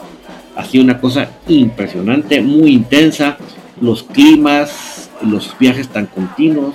Ha 0.56 0.64
sido 0.64 0.84
una 0.84 1.00
cosa 1.00 1.28
impresionante, 1.48 2.40
muy 2.40 2.72
intensa, 2.72 3.36
los 3.80 4.02
climas, 4.02 5.10
los 5.22 5.56
viajes 5.58 5.88
tan 5.88 6.06
continuos. 6.06 6.74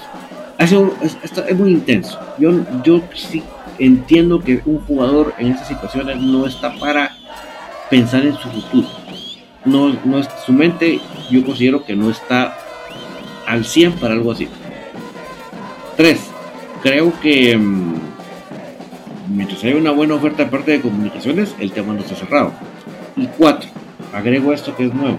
Es 0.60 1.56
muy 1.56 1.72
intenso. 1.72 2.20
Yo, 2.38 2.52
yo 2.84 3.02
sí 3.16 3.42
entiendo 3.80 4.40
que 4.40 4.62
un 4.66 4.80
jugador 4.82 5.34
en 5.40 5.48
estas 5.52 5.68
situaciones 5.68 6.18
no 6.18 6.46
está 6.46 6.78
para 6.78 7.16
pensar 7.90 8.26
en 8.26 8.36
su 8.36 8.50
futuro. 8.50 8.88
No, 9.66 9.96
no 10.06 10.20
es, 10.20 10.28
su 10.46 10.54
mente, 10.54 11.00
yo 11.30 11.44
considero 11.46 11.84
que 11.84 11.96
no 11.96 12.10
está 12.10 12.56
al 13.48 13.66
100 13.66 13.94
para 13.94 14.14
algo 14.14 14.32
así. 14.32 14.48
3. 15.98 16.20
Creo 16.82 17.14
que 17.20 17.58
mm, 17.58 17.94
mientras 19.30 19.64
haya 19.64 19.76
una 19.76 19.92
buena 19.92 20.16
oferta 20.16 20.46
de 20.46 20.50
parte 20.50 20.72
de 20.72 20.82
comunicaciones, 20.82 21.56
el 21.60 21.72
tema 21.72 21.94
no 21.94 22.02
está 22.02 22.16
cerrado. 22.16 22.54
Y 23.16 23.28
4. 23.28 23.70
Agrego 24.14 24.54
esto 24.54 24.76
que 24.76 24.86
es 24.86 24.94
nuevo. 24.94 25.18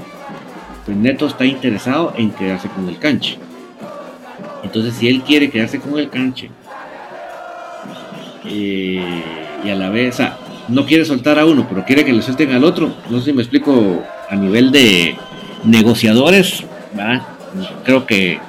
Pues 0.85 0.97
Neto 0.97 1.27
está 1.27 1.45
interesado 1.45 2.13
en 2.17 2.31
quedarse 2.31 2.69
con 2.69 2.89
el 2.89 2.99
canche. 2.99 3.39
Entonces, 4.63 4.95
si 4.95 5.09
él 5.09 5.23
quiere 5.23 5.51
quedarse 5.51 5.81
con 5.81 5.99
el 5.99 6.09
canche 6.09 6.51
eh, 8.45 9.23
y 9.65 9.71
a 9.71 9.75
la 9.75 9.91
vez, 9.91 10.19
no 10.69 10.87
quiere 10.87 11.05
soltar 11.05 11.39
a 11.39 11.47
uno, 11.47 11.67
pero 11.69 11.85
quiere 11.85 12.05
que 12.05 12.13
le 12.13 12.23
suelten 12.23 12.53
al 12.53 12.65
otro, 12.65 12.95
no 13.11 13.19
sé 13.19 13.27
si 13.27 13.33
me 13.33 13.43
explico 13.43 14.03
a 14.29 14.37
nivel 14.37 14.71
de 14.73 15.17
negociadores, 15.65 16.65
creo 17.85 18.07
que 18.07 18.41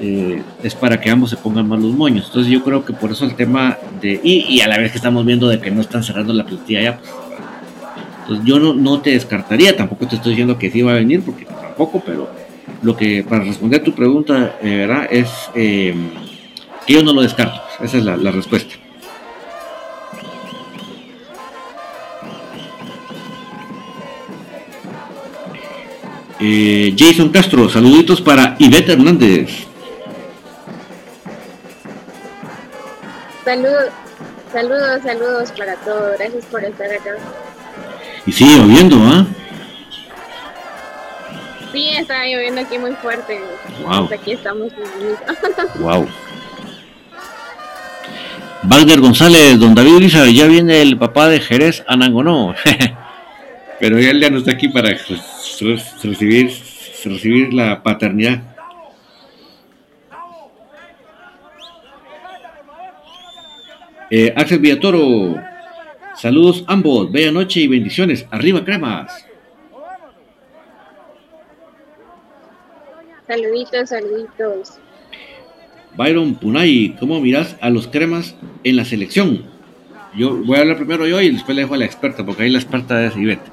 eh, 0.00 0.42
es 0.62 0.74
para 0.74 1.00
que 1.00 1.10
ambos 1.10 1.30
se 1.30 1.36
pongan 1.36 1.66
más 1.68 1.80
los 1.80 1.92
moños. 1.92 2.26
Entonces 2.26 2.52
yo 2.52 2.62
creo 2.62 2.84
que 2.84 2.92
por 2.92 3.10
eso 3.10 3.24
el 3.24 3.34
tema 3.34 3.76
de... 4.00 4.20
Y, 4.22 4.60
a 4.60 4.68
la 4.68 4.78
vez 4.78 4.92
que 4.92 4.98
estamos 4.98 5.24
viendo 5.24 5.48
de 5.48 5.60
que 5.60 5.70
no 5.70 5.80
están 5.80 6.04
cerrando 6.04 6.32
la 6.32 6.44
plantilla 6.44 6.82
ya, 6.82 6.98
pues, 6.98 7.10
entonces 8.28 8.46
yo 8.46 8.58
no, 8.58 8.74
no 8.74 9.00
te 9.00 9.10
descartaría, 9.10 9.74
tampoco 9.74 10.06
te 10.06 10.16
estoy 10.16 10.32
diciendo 10.32 10.58
que 10.58 10.70
sí 10.70 10.82
va 10.82 10.92
a 10.92 10.96
venir, 10.96 11.22
porque 11.22 11.46
tampoco, 11.46 12.02
pero 12.04 12.28
lo 12.82 12.94
que 12.94 13.24
para 13.26 13.42
responder 13.42 13.80
a 13.80 13.84
tu 13.84 13.94
pregunta, 13.94 14.58
eh, 14.60 14.76
¿verdad? 14.76 15.08
Es 15.10 15.30
eh, 15.54 15.94
que 16.86 16.92
yo 16.92 17.02
no 17.02 17.14
lo 17.14 17.22
descarto. 17.22 17.58
Esa 17.80 17.96
es 17.96 18.04
la 18.04 18.30
respuesta. 18.30 18.74
Eh, 26.40 26.94
Jason 26.96 27.30
Castro, 27.30 27.68
saluditos 27.68 28.20
para 28.20 28.54
Ivette 28.58 28.90
Hernández. 28.90 29.66
Saludos, 33.44 33.90
saludos, 34.52 35.02
saludos 35.02 35.52
para 35.52 35.74
todos. 35.76 36.18
Gracias 36.18 36.44
por 36.44 36.62
estar 36.62 36.92
acá. 36.92 37.16
Y 38.28 38.32
sigue 38.32 38.58
lloviendo, 38.58 38.96
¿ah? 39.04 39.26
Sí, 41.72 41.88
está 41.96 42.26
lloviendo 42.26 42.60
aquí 42.60 42.76
muy 42.76 42.92
fuerte. 42.96 43.40
Wow. 43.82 44.10
aquí 44.12 44.32
estamos. 44.32 44.70
wow. 45.80 46.06
Wagner 48.64 49.00
González, 49.00 49.58
don 49.58 49.74
David 49.74 50.00
Lisa, 50.00 50.28
ya 50.28 50.46
viene 50.46 50.82
el 50.82 50.98
papá 50.98 51.28
de 51.28 51.40
Jerez 51.40 51.82
Anangonó. 51.86 52.54
Pero 53.80 53.96
él 53.96 54.20
ya 54.20 54.28
no 54.28 54.36
está 54.36 54.50
aquí 54.50 54.68
para 54.68 54.90
recibir, 54.90 56.52
recibir 57.04 57.54
la 57.54 57.82
paternidad. 57.82 58.42
Eh, 64.10 64.34
Axel 64.36 64.58
Villatoro, 64.58 65.34
saludos 66.18 66.64
ambos, 66.66 67.10
bella 67.10 67.32
noche 67.32 67.60
y 67.60 67.68
bendiciones. 67.68 68.26
Arriba, 68.30 68.64
cremas. 68.64 69.24
Saluditos, 73.26 73.88
saluditos. 73.90 74.78
Byron 75.96 76.34
Punay, 76.34 76.96
¿cómo 76.98 77.20
miras 77.20 77.56
a 77.60 77.70
los 77.70 77.88
cremas 77.88 78.36
en 78.64 78.76
la 78.76 78.84
selección? 78.84 79.58
yo 80.16 80.36
voy 80.36 80.56
a 80.56 80.60
hablar 80.60 80.76
primero 80.76 81.06
yo 81.06 81.20
y 81.20 81.30
después 81.30 81.54
le 81.54 81.62
dejo 81.62 81.74
a 81.74 81.78
la 81.78 81.84
experta, 81.84 82.24
porque 82.24 82.42
ahí 82.42 82.50
la 82.50 82.58
experta 82.58 83.04
es 83.04 83.16
Ivette. 83.16 83.50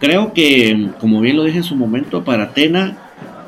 Creo 0.00 0.32
que, 0.32 0.90
como 1.00 1.20
bien 1.20 1.36
lo 1.36 1.44
dije 1.44 1.58
en 1.58 1.64
su 1.64 1.74
momento, 1.74 2.22
para 2.22 2.44
Atena 2.44 2.98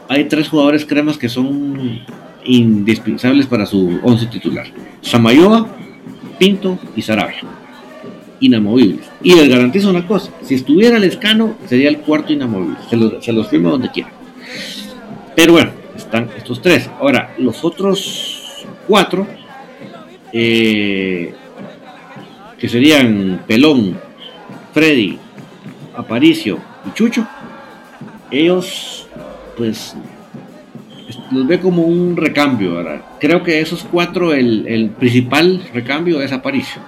hay 0.08 0.24
tres 0.24 0.48
jugadores 0.48 0.86
cremas 0.86 1.18
que 1.18 1.28
son 1.28 2.00
indispensables 2.44 3.46
para 3.46 3.66
su 3.66 4.00
once 4.02 4.26
titular. 4.26 4.66
Samayoa, 5.02 5.68
Pinto 6.38 6.78
y 6.96 7.02
Sarabia. 7.02 7.57
Inamovibles. 8.40 9.06
Y 9.22 9.34
les 9.34 9.48
garantizo 9.48 9.90
una 9.90 10.06
cosa, 10.06 10.30
si 10.42 10.54
estuviera 10.54 10.96
el 10.96 11.04
escano, 11.04 11.56
sería 11.66 11.88
el 11.88 11.98
cuarto 11.98 12.32
inamovible. 12.32 12.76
Se 13.20 13.32
los, 13.32 13.48
firmo 13.48 13.70
donde 13.70 13.90
quiera. 13.90 14.10
Pero 15.34 15.52
bueno, 15.52 15.72
están 15.96 16.28
estos 16.36 16.62
tres. 16.62 16.88
Ahora, 17.00 17.34
los 17.38 17.64
otros 17.64 18.66
cuatro, 18.86 19.26
eh, 20.32 21.34
que 22.58 22.68
serían 22.68 23.42
Pelón, 23.46 23.98
Freddy, 24.72 25.18
Aparicio 25.96 26.58
y 26.86 26.92
Chucho, 26.92 27.26
ellos 28.30 29.06
pues 29.56 29.96
los 31.30 31.46
ve 31.46 31.60
como 31.60 31.82
un 31.82 32.16
recambio. 32.16 32.82
Creo 33.18 33.42
que 33.42 33.60
esos 33.60 33.84
cuatro, 33.90 34.32
el, 34.32 34.90
principal 34.98 35.62
recambio 35.72 36.22
es 36.22 36.32
Aparicio. 36.32 36.80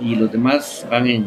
Y 0.00 0.16
los 0.16 0.30
demás 0.30 0.86
van 0.90 1.06
en... 1.06 1.26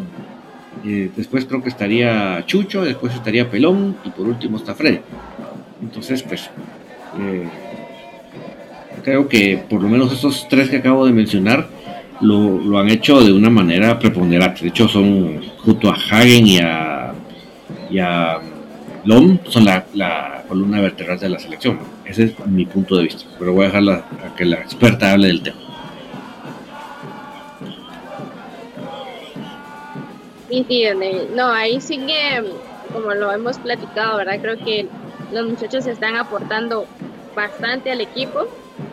Eh, 0.85 1.11
después 1.15 1.45
creo 1.45 1.61
que 1.61 1.69
estaría 1.69 2.43
Chucho, 2.45 2.83
después 2.83 3.13
estaría 3.13 3.49
Pelón 3.49 3.97
y 4.03 4.09
por 4.09 4.27
último 4.27 4.57
está 4.57 4.75
Freddy. 4.75 4.99
Entonces, 5.81 6.23
pues... 6.23 6.49
Eh, 7.19 7.47
creo 9.03 9.27
que 9.27 9.63
por 9.69 9.81
lo 9.81 9.89
menos 9.89 10.13
esos 10.13 10.47
tres 10.47 10.69
que 10.69 10.77
acabo 10.77 11.05
de 11.05 11.11
mencionar 11.11 11.67
lo, 12.21 12.77
han 12.77 12.89
hecho 12.89 13.21
de 13.21 13.33
una 13.33 13.49
manera 13.49 13.97
preponderante. 13.97 14.61
De 14.61 14.67
hecho, 14.69 14.87
son 14.87 15.41
junto 15.57 15.89
a 15.89 15.95
Hagen 15.95 16.47
y 16.47 16.59
a, 16.59 17.13
y 17.89 17.99
a 17.99 18.39
Lom, 19.05 19.39
son 19.49 19.65
la, 19.65 20.43
columna 20.47 20.81
vertebral 20.81 21.19
de 21.19 21.29
la 21.29 21.39
selección. 21.39 21.79
Ese 22.05 22.25
es 22.25 22.45
mi 22.45 22.65
punto 22.65 22.97
de 22.97 23.03
vista. 23.03 23.23
Pero 23.39 23.53
voy 23.53 23.63
a 23.63 23.67
dejar 23.67 23.89
a 23.89 24.35
que 24.35 24.45
la 24.45 24.57
experta 24.57 25.11
hable 25.11 25.27
del 25.27 25.41
tema. 25.41 25.60
No, 31.33 31.51
ahí 31.51 31.81
sí 31.81 32.05
que, 32.05 32.61
como 32.91 33.13
lo 33.13 33.31
hemos 33.31 33.59
platicado, 33.59 34.17
¿verdad? 34.17 34.39
Creo 34.41 34.57
que 34.63 34.89
los 35.29 35.45
muchachos 35.45 35.85
están 35.87 36.15
aportando 36.15 36.87
bastante 37.33 37.91
al 37.91 38.01
equipo 38.01 38.39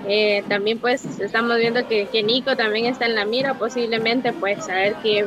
eh, 0.04 0.44
también 0.48 0.78
pues 0.78 1.18
estamos 1.20 1.56
viendo 1.58 1.84
que, 1.86 2.08
que, 2.08 2.22
Nico 2.22 2.56
también 2.56 2.86
está 2.86 3.06
en 3.06 3.14
la 3.14 3.24
mira, 3.26 3.54
posiblemente 3.54 4.32
pues 4.32 4.68
a 4.68 4.74
ver 4.76 4.96
qué, 5.02 5.24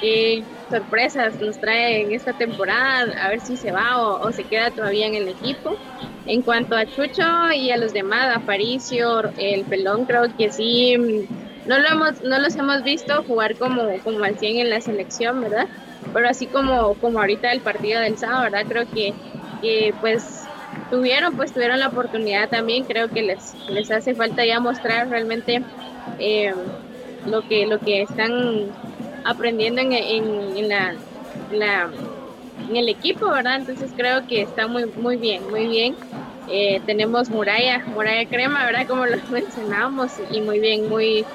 qué 0.00 0.44
sorpresas 0.68 1.40
nos 1.40 1.58
trae 1.58 2.02
en 2.02 2.12
esta 2.12 2.34
temporada, 2.34 3.12
a 3.22 3.30
ver 3.30 3.40
si 3.40 3.56
se 3.56 3.72
va 3.72 4.02
o, 4.02 4.32
se 4.32 4.44
queda 4.44 4.70
todavía 4.70 5.06
en 5.06 5.14
el 5.14 5.28
equipo. 5.28 5.78
En 6.26 6.42
cuanto 6.42 6.76
a 6.76 6.86
Chucho 6.86 7.22
y 7.54 7.70
a 7.70 7.78
los 7.78 7.92
demás, 7.94 8.36
a 8.36 8.40
Paricio, 8.40 9.22
el 9.36 9.64
Pelón, 9.64 10.04
creo 10.04 10.24
que 10.36 10.50
sí, 10.50 10.94
no, 11.68 11.78
lo 11.80 11.88
hemos, 11.88 12.22
no 12.22 12.38
los 12.40 12.56
hemos 12.56 12.82
visto 12.82 13.24
jugar 13.24 13.56
como, 13.58 14.02
como 14.02 14.24
al 14.24 14.38
100 14.38 14.58
en 14.60 14.70
la 14.70 14.80
selección, 14.80 15.40
¿verdad? 15.40 15.70
Pero 16.12 16.28
así 16.28 16.48
como, 16.50 16.98
como 16.98 17.20
ahorita 17.20 17.52
el 17.52 17.62
partido 17.62 18.00
del 18.00 18.18
sábado, 18.18 18.44
¿verdad? 18.44 18.66
Creo 18.68 18.86
que, 18.92 19.18
que 19.60 19.96
pues 20.00 20.50
tuvieron, 20.88 21.36
pues 21.36 21.52
tuvieron 21.52 21.80
la 21.80 21.88
oportunidad 21.88 22.48
también, 22.50 22.86
creo 22.86 23.10
que 23.10 23.22
les, 23.22 23.58
les 23.66 23.90
hace 23.90 24.14
falta 24.16 24.46
ya 24.46 24.60
mostrar 24.60 25.08
realmente 25.10 25.66
eh, 26.16 26.54
lo, 27.24 27.44
que, 27.44 27.66
lo 27.66 27.80
que 27.82 28.02
están 28.02 28.76
aprendiendo 29.22 29.82
en, 29.82 29.92
en, 29.92 30.68
la, 30.68 31.00
en 32.56 32.76
el 32.76 32.88
equipo, 32.88 33.30
¿verdad? 33.30 33.56
Entonces 33.56 33.92
creo 33.96 34.26
que 34.26 34.42
está 34.42 34.68
muy, 34.68 34.86
muy 34.94 35.18
bien, 35.18 35.48
muy 35.48 35.68
bien. 35.68 35.98
Eh, 36.46 36.82
tenemos 36.86 37.30
Muralla, 37.30 37.84
Muralla 37.88 38.26
Crema, 38.28 38.64
¿verdad? 38.66 38.86
Como 38.88 39.06
lo 39.06 39.16
mencionábamos, 39.28 40.14
y 40.18 40.42
muy 40.42 40.60
bien, 40.60 40.88
muy, 40.88 41.28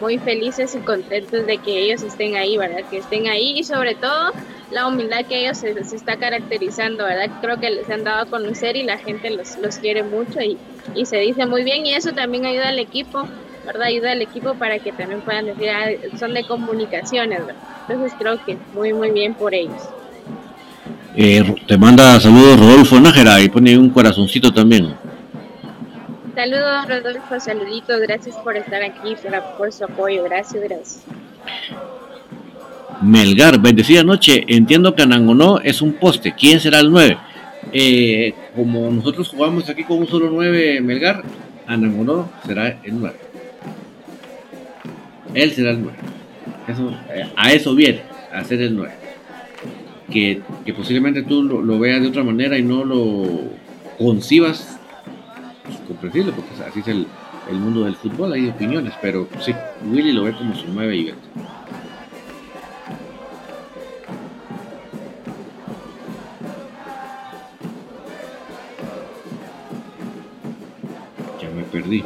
muy 0.00 0.18
felices 0.18 0.74
y 0.74 0.78
contentos 0.78 1.46
de 1.46 1.58
que 1.58 1.78
ellos 1.78 2.02
estén 2.02 2.36
ahí, 2.36 2.56
¿verdad? 2.56 2.82
Que 2.90 2.98
estén 2.98 3.26
ahí 3.28 3.58
y 3.58 3.64
sobre 3.64 3.94
todo 3.94 4.32
la 4.70 4.86
humildad 4.86 5.26
que 5.26 5.42
ellos 5.42 5.58
se, 5.58 5.70
está 5.70 6.16
caracterizando, 6.16 7.04
¿verdad? 7.04 7.30
Creo 7.40 7.58
que 7.58 7.70
les 7.70 7.90
han 7.90 8.04
dado 8.04 8.22
a 8.22 8.26
conocer 8.26 8.76
y 8.76 8.82
la 8.82 8.98
gente 8.98 9.30
los, 9.30 9.58
los 9.58 9.76
quiere 9.76 10.02
mucho 10.02 10.40
y, 10.40 10.56
y, 10.94 11.06
se 11.06 11.18
dice 11.18 11.46
muy 11.46 11.64
bien 11.64 11.86
y 11.86 11.94
eso 11.94 12.12
también 12.12 12.46
ayuda 12.46 12.68
al 12.68 12.78
equipo 12.78 13.28
¿verdad? 13.66 13.82
Ayuda 13.82 14.12
al 14.12 14.22
equipo 14.22 14.54
para 14.54 14.78
que 14.78 14.92
también 14.92 15.20
puedan 15.20 15.46
decir, 15.46 15.68
ah, 15.68 15.88
son 16.18 16.34
de 16.34 16.44
comunicaciones, 16.44 17.40
Entonces 17.88 18.16
creo 18.18 18.42
que 18.44 18.56
muy, 18.74 18.92
muy 18.92 19.10
bien 19.10 19.34
por 19.34 19.54
ellos. 19.54 19.82
Eh, 21.16 21.54
te 21.66 21.76
manda 21.76 22.20
saludos 22.20 22.58
Rodolfo 22.58 23.00
Nájera 23.00 23.40
y 23.40 23.48
pone 23.48 23.76
un 23.76 23.90
corazoncito 23.90 24.52
también. 24.52 24.94
Saludos 26.40 26.88
Rodolfo, 26.88 27.38
saluditos, 27.38 28.00
gracias 28.00 28.34
por 28.36 28.56
estar 28.56 28.82
aquí, 28.82 29.14
por, 29.58 29.70
su 29.72 29.84
apoyo, 29.84 30.24
gracias, 30.24 30.62
gracias. 30.62 31.02
Melgar, 33.02 33.60
bendecida 33.60 34.02
noche, 34.02 34.46
entiendo 34.48 34.94
que 34.94 35.02
Anangonó 35.02 35.60
es 35.60 35.82
un 35.82 35.92
poste, 35.92 36.34
¿quién 36.34 36.58
será 36.58 36.80
el 36.80 36.90
9? 36.90 37.18
Eh, 37.74 38.32
como 38.56 38.90
nosotros 38.90 39.28
jugamos 39.28 39.68
aquí 39.68 39.84
con 39.84 39.98
un 39.98 40.06
solo 40.06 40.30
9 40.32 40.80
Melgar, 40.80 41.22
Anangonó 41.66 42.30
será 42.46 42.68
el 42.84 42.98
9. 42.98 43.16
Él 45.34 45.52
será 45.52 45.72
el 45.72 45.82
9. 45.82 45.98
Eh, 47.16 47.30
a 47.36 47.52
eso 47.52 47.74
viene, 47.74 48.00
a 48.32 48.42
ser 48.44 48.62
el 48.62 48.76
9 48.76 48.94
que, 50.10 50.40
posiblemente 50.74 51.22
tú 51.22 51.42
lo, 51.42 51.78
veas 51.78 52.00
de 52.00 52.08
otra 52.08 52.24
manera 52.24 52.56
y 52.56 52.62
no 52.62 52.82
lo 52.82 53.26
concibas, 53.98 54.79
pues, 55.76 55.88
comprensible, 55.88 56.32
porque 56.32 56.50
así 56.64 56.80
es 56.80 56.88
el, 56.88 57.06
mundo 57.58 57.84
del 57.84 57.96
fútbol, 57.96 58.32
hay 58.32 58.48
opiniones, 58.48 58.94
pero 59.02 59.26
sí, 59.40 59.52
Willy 59.90 60.12
lo 60.12 60.24
ve 60.24 60.32
como 60.32 60.54
su 60.54 60.66
nueve 60.72 60.96
y 60.96 61.06
Ya 71.40 71.50
me 71.56 71.62
perdí. 71.64 72.04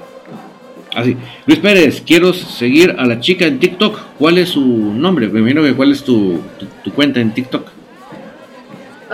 Así, 0.94 1.16
ah, 1.18 1.42
Luis 1.46 1.58
Pérez, 1.58 2.02
quiero 2.06 2.32
seguir 2.32 2.94
a 2.98 3.04
la 3.04 3.20
chica 3.20 3.46
en 3.46 3.58
TikTok. 3.58 3.98
¿Cuál 4.18 4.38
es 4.38 4.50
su 4.50 4.64
nombre? 4.64 5.30
Que 5.30 5.74
cuál 5.74 5.92
es 5.92 6.04
tu, 6.04 6.40
tu 6.82 6.92
cuenta 6.92 7.20
en 7.20 7.34
TikTok. 7.34 7.73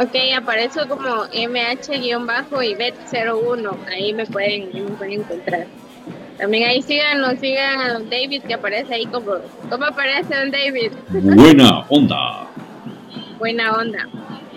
Ok, 0.01 0.16
aparezco 0.34 0.88
como 0.88 1.26
MH-y-Bet01. 1.26 3.86
Ahí 3.88 4.14
me 4.14 4.24
pueden, 4.24 4.70
me 4.72 4.80
pueden 4.92 5.20
encontrar. 5.20 5.66
También 6.38 6.70
ahí 6.70 6.80
síganos, 6.80 7.38
sigan 7.38 7.80
a 7.80 7.92
Don 7.92 8.09
David 8.09 8.44
que 8.44 8.55
aparece 8.55 8.94
ahí 8.94 9.05
como. 9.05 9.32
¿Cómo 9.68 9.84
aparece 9.84 10.34
Don 10.34 10.51
David? 10.51 10.92
Buena 11.11 11.84
onda. 11.90 12.48
Buena 13.38 13.74
onda. 13.74 14.09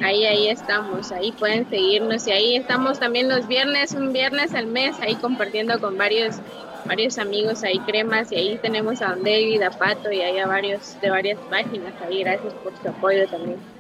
Ahí, 0.02 0.26
ahí 0.26 0.48
estamos. 0.48 1.12
Ahí 1.12 1.34
pueden 1.34 1.70
seguirnos. 1.70 2.26
Y 2.26 2.32
ahí 2.32 2.56
estamos 2.56 3.02
también 3.02 3.28
los 3.28 3.46
viernes, 3.46 3.92
un 3.96 4.14
viernes 4.14 4.54
al 4.54 4.68
mes, 4.68 4.98
ahí 5.02 5.16
compartiendo 5.16 5.78
con 5.82 5.98
varios 5.98 6.40
varios 6.86 7.18
amigos 7.18 7.64
ahí 7.64 7.80
cremas 7.80 8.30
y 8.34 8.36
ahí 8.36 8.60
tenemos 8.62 9.02
a 9.02 9.10
Don 9.10 9.24
David, 9.24 9.62
a 9.62 9.72
Pato 9.72 10.12
y 10.12 10.22
ahí 10.22 10.38
a 10.38 10.48
varios 10.48 11.00
de 11.02 11.10
varias 11.10 11.38
páginas 11.50 11.94
ahí. 12.02 12.24
Gracias 12.24 12.54
por 12.54 12.72
su 12.82 12.88
apoyo 12.88 13.28
también. 13.28 13.73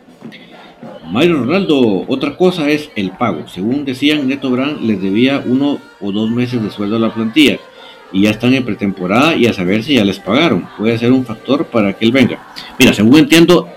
Mario 1.09 1.39
Ronaldo, 1.39 2.05
otra 2.07 2.35
cosa 2.35 2.69
es 2.69 2.89
el 2.95 3.11
pago. 3.11 3.47
Según 3.47 3.85
decían, 3.85 4.27
Neto 4.27 4.49
Brand 4.49 4.81
les 4.81 5.01
debía 5.01 5.43
uno 5.45 5.79
o 5.99 6.11
dos 6.11 6.29
meses 6.31 6.61
de 6.63 6.71
sueldo 6.71 6.95
a 6.95 6.99
la 6.99 7.13
plantilla 7.13 7.59
y 8.11 8.23
ya 8.23 8.31
están 8.31 8.53
en 8.53 8.63
pretemporada 8.63 9.35
y 9.35 9.47
a 9.47 9.53
saber 9.53 9.83
si 9.83 9.95
ya 9.95 10.05
les 10.05 10.19
pagaron. 10.19 10.67
Puede 10.77 10.97
ser 10.97 11.11
un 11.11 11.25
factor 11.25 11.65
para 11.65 11.93
que 11.93 12.05
él 12.05 12.11
venga. 12.11 12.39
Mira, 12.79 12.93
según 12.93 13.19
entiendo, 13.19 13.67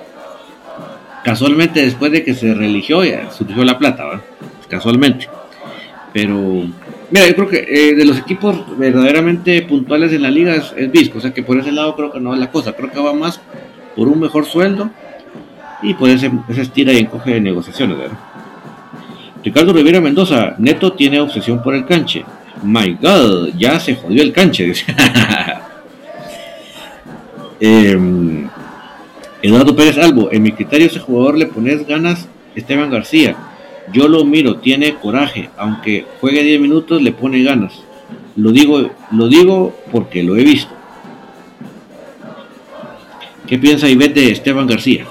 casualmente 1.24 1.82
después 1.82 2.12
de 2.12 2.22
que 2.22 2.34
se 2.34 2.54
religió, 2.54 3.04
ya 3.04 3.30
surgió 3.30 3.64
la 3.64 3.78
plata, 3.78 4.22
casualmente. 4.68 5.28
Pero, 6.12 6.64
mira, 7.10 7.26
yo 7.28 7.34
creo 7.34 7.48
que 7.48 7.66
eh, 7.68 7.94
de 7.94 8.04
los 8.04 8.18
equipos 8.18 8.78
verdaderamente 8.78 9.60
puntuales 9.62 10.12
en 10.12 10.22
la 10.22 10.30
liga 10.30 10.54
es, 10.54 10.72
es 10.76 10.90
Visco, 10.90 11.18
o 11.18 11.20
sea 11.20 11.34
que 11.34 11.42
por 11.42 11.58
ese 11.58 11.72
lado 11.72 11.96
creo 11.96 12.12
que 12.12 12.20
no 12.20 12.32
es 12.32 12.40
la 12.40 12.50
cosa. 12.50 12.72
Creo 12.74 12.90
que 12.90 13.00
va 13.00 13.12
más 13.12 13.40
por 13.94 14.08
un 14.08 14.20
mejor 14.20 14.44
sueldo 14.44 14.90
y 15.82 15.94
por 15.94 16.08
ese, 16.08 16.30
esa 16.48 16.62
estira 16.62 16.92
y 16.92 16.98
encoge 16.98 17.34
de 17.34 17.40
negociaciones, 17.40 17.98
¿verdad? 17.98 18.18
Ricardo 19.44 19.72
Rivera 19.72 20.00
Mendoza, 20.00 20.56
Neto 20.58 20.94
tiene 20.94 21.20
obsesión 21.20 21.62
por 21.62 21.74
el 21.74 21.84
canche. 21.84 22.24
My 22.64 22.98
God, 23.00 23.50
ya 23.56 23.78
se 23.78 23.94
jodió 23.94 24.22
el 24.22 24.32
canche. 24.32 24.72
Em, 27.58 28.50
Eduardo 29.40 29.74
Pérez 29.74 29.96
Albo, 29.96 30.30
en 30.30 30.42
mi 30.42 30.52
criterio 30.52 30.88
ese 30.88 30.98
jugador 30.98 31.38
le 31.38 31.46
pones 31.46 31.86
ganas 31.86 32.28
Esteban 32.54 32.90
García. 32.90 33.34
Yo 33.92 34.08
lo 34.08 34.26
miro, 34.26 34.56
tiene 34.56 34.96
coraje, 34.96 35.48
aunque 35.56 36.04
juegue 36.20 36.42
10 36.42 36.60
minutos 36.60 37.00
le 37.00 37.12
pone 37.12 37.42
ganas. 37.42 37.72
Lo 38.34 38.50
digo, 38.50 38.90
lo 39.10 39.28
digo 39.28 39.74
porque 39.90 40.22
lo 40.22 40.36
he 40.36 40.44
visto. 40.44 40.74
¿Qué 43.46 43.58
piensa 43.58 43.88
Ivette 43.88 44.14
de 44.14 44.32
Esteban 44.32 44.66
García? 44.66 45.06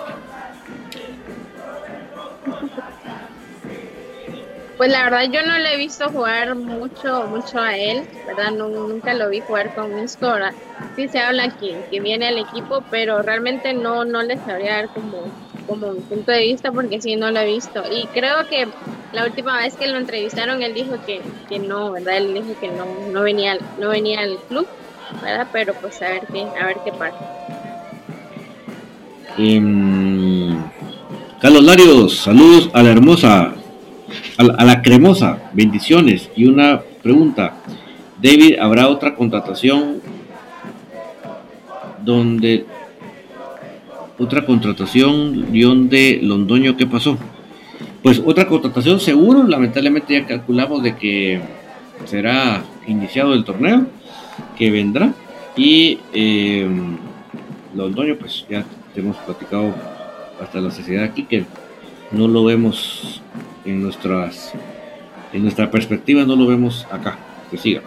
Pues 4.78 4.92
la 4.92 5.06
verdad 5.06 5.24
yo 5.32 5.42
no 5.46 5.58
le 5.58 5.74
he 5.74 5.78
visto 5.78 6.10
jugar 6.10 6.54
mucho 6.54 7.28
mucho 7.28 7.60
a 7.60 7.78
él, 7.78 8.04
¿verdad? 8.28 8.52
nunca 8.52 9.14
lo 9.14 9.30
vi 9.30 9.40
jugar 9.40 9.74
con 9.74 9.96
Misco, 9.96 10.28
¿verdad? 10.28 10.54
Sí 10.98 11.08
se 11.08 11.20
habla 11.20 11.50
que, 11.58 11.78
que 11.90 12.02
viene 12.02 12.28
al 12.28 12.38
equipo, 12.38 12.84
pero 12.92 13.22
realmente 13.22 13.74
no, 13.74 14.04
no 14.04 14.22
le 14.22 14.38
sabría 14.38 14.76
dar 14.76 14.90
como, 14.90 15.32
como 15.66 15.88
un 15.88 16.02
punto 16.02 16.32
de 16.32 16.42
vista 16.42 16.74
porque 16.74 17.02
sí 17.02 17.16
no 17.16 17.32
lo 17.32 17.40
he 17.40 17.46
visto. 17.46 17.84
Y 17.90 18.06
creo 18.08 18.48
que 18.50 18.68
la 19.14 19.24
última 19.24 19.60
vez 19.60 19.76
que 19.76 19.88
lo 19.88 19.98
entrevistaron 19.98 20.62
él 20.62 20.74
dijo 20.74 20.98
que, 21.06 21.22
que 21.48 21.58
no, 21.58 21.92
¿verdad? 21.92 22.18
Él 22.18 22.34
dijo 22.34 22.60
que 22.60 22.68
no, 22.68 22.86
no, 23.14 23.22
venía, 23.22 23.58
no 23.80 23.90
venía 23.90 24.20
al 24.20 24.38
club, 24.50 24.68
¿verdad? 25.22 25.48
Pero 25.54 25.74
pues 25.76 26.02
a 26.02 26.10
ver 26.10 26.28
qué, 26.28 26.46
a 26.62 26.66
ver 26.66 26.78
qué 26.84 26.92
pasa. 26.92 27.18
Em, 29.38 30.62
Carlos 31.42 31.64
Larios, 31.64 32.18
saludos 32.18 32.70
a 32.74 32.84
la 32.84 32.92
hermosa 32.92 33.56
a 34.38 34.66
la, 34.66 34.82
cremosa, 34.82 35.50
bendiciones. 35.54 36.30
Y 36.36 36.46
una 36.46 36.82
pregunta, 37.02 37.56
David, 38.22 38.58
¿habrá 38.60 38.88
otra 38.88 39.16
contratación 39.16 40.02
donde 42.04 42.66
otra 44.18 44.46
contratación 44.46 45.52
de 45.90 46.20
Londoño 46.22 46.78
qué 46.78 46.88
pasó? 46.88 47.18
Pues 48.04 48.22
otra 48.24 48.48
contratación 48.48 49.00
seguro, 49.00 49.44
lamentablemente 49.44 50.14
ya 50.14 50.26
calculamos 50.26 50.84
de 50.84 50.96
que 50.96 51.42
será 52.06 52.64
iniciado 52.88 53.34
el 53.34 53.44
torneo, 53.44 53.88
que 54.58 54.70
vendrá 54.70 55.14
y 55.56 56.00
eh, 56.14 56.68
Londoño 57.74 58.16
pues 58.18 58.46
ya 58.50 58.64
hemos 58.96 59.18
platicado 59.18 59.74
hasta 60.42 60.60
la 60.60 60.72
sociedad 60.72 61.06
aquí 61.06 61.24
que 61.24 61.46
no 62.12 62.28
lo 62.28 62.44
vemos 62.44 63.22
en 63.66 63.82
nuestras 63.82 64.54
en 65.34 65.44
nuestra 65.44 65.70
perspectiva 65.70 66.24
no 66.24 66.36
lo 66.36 66.48
vemos 66.48 66.88
acá. 66.92 67.18
Que 67.52 67.58
siga. 67.58 67.82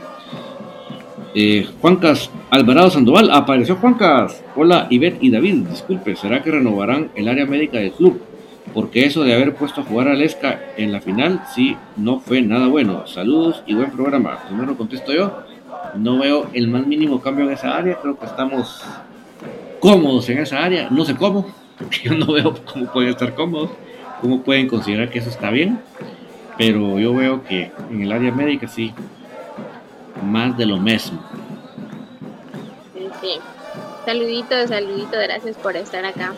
Eh, 1.34 1.66
Juancas 1.80 2.30
Alvarado 2.50 2.90
Sandoval, 2.90 3.30
apareció 3.30 3.76
Juancas. 3.76 4.42
Hola 4.54 4.86
Ivette 4.90 5.22
y 5.22 5.30
David, 5.30 5.66
disculpe, 5.68 6.16
¿será 6.16 6.42
que 6.42 6.50
renovarán 6.50 7.10
el 7.14 7.28
área 7.28 7.46
médica 7.46 7.78
del 7.78 7.92
club? 7.92 8.20
Porque 8.74 9.06
eso 9.06 9.24
de 9.24 9.34
haber 9.34 9.54
puesto 9.54 9.80
a 9.80 9.84
jugar 9.84 10.08
a 10.08 10.14
Lesca 10.14 10.60
en 10.76 10.92
la 10.92 11.00
final, 11.00 11.42
sí, 11.54 11.76
no 11.96 12.20
fue 12.20 12.42
nada 12.42 12.66
bueno. 12.66 13.06
Saludos 13.06 13.62
y 13.66 13.74
buen 13.74 13.90
programa. 13.90 14.38
Primero 14.46 14.76
contesto 14.76 15.12
yo. 15.12 15.42
No 15.94 16.18
veo 16.18 16.48
el 16.52 16.68
más 16.68 16.86
mínimo 16.86 17.20
cambio 17.20 17.46
en 17.46 17.52
esa 17.52 17.76
área. 17.76 17.96
Creo 17.96 18.18
que 18.18 18.26
estamos 18.26 18.82
cómodos 19.80 20.28
en 20.28 20.38
esa 20.38 20.62
área. 20.62 20.90
No 20.90 21.06
sé 21.06 21.14
cómo, 21.14 21.46
porque 21.78 22.00
yo 22.04 22.14
no 22.14 22.26
veo 22.26 22.54
cómo 22.70 22.92
pueden 22.92 23.10
estar 23.10 23.34
cómodos 23.34 23.70
cómo 24.20 24.42
pueden 24.42 24.68
considerar 24.68 25.10
que 25.10 25.18
eso 25.18 25.30
está 25.30 25.50
bien, 25.50 25.80
pero 26.56 26.98
yo 26.98 27.14
veo 27.14 27.44
que 27.44 27.70
en 27.90 28.02
el 28.02 28.12
área 28.12 28.32
médica 28.32 28.68
sí, 28.68 28.92
más 30.22 30.56
de 30.56 30.66
lo 30.66 30.78
mismo. 30.78 31.22
Sí, 33.20 33.38
Saluditos, 34.08 34.70
saluditos, 34.70 35.18
gracias 35.22 35.56
por 35.58 35.76
estar 35.76 36.02
acá. 36.06 36.32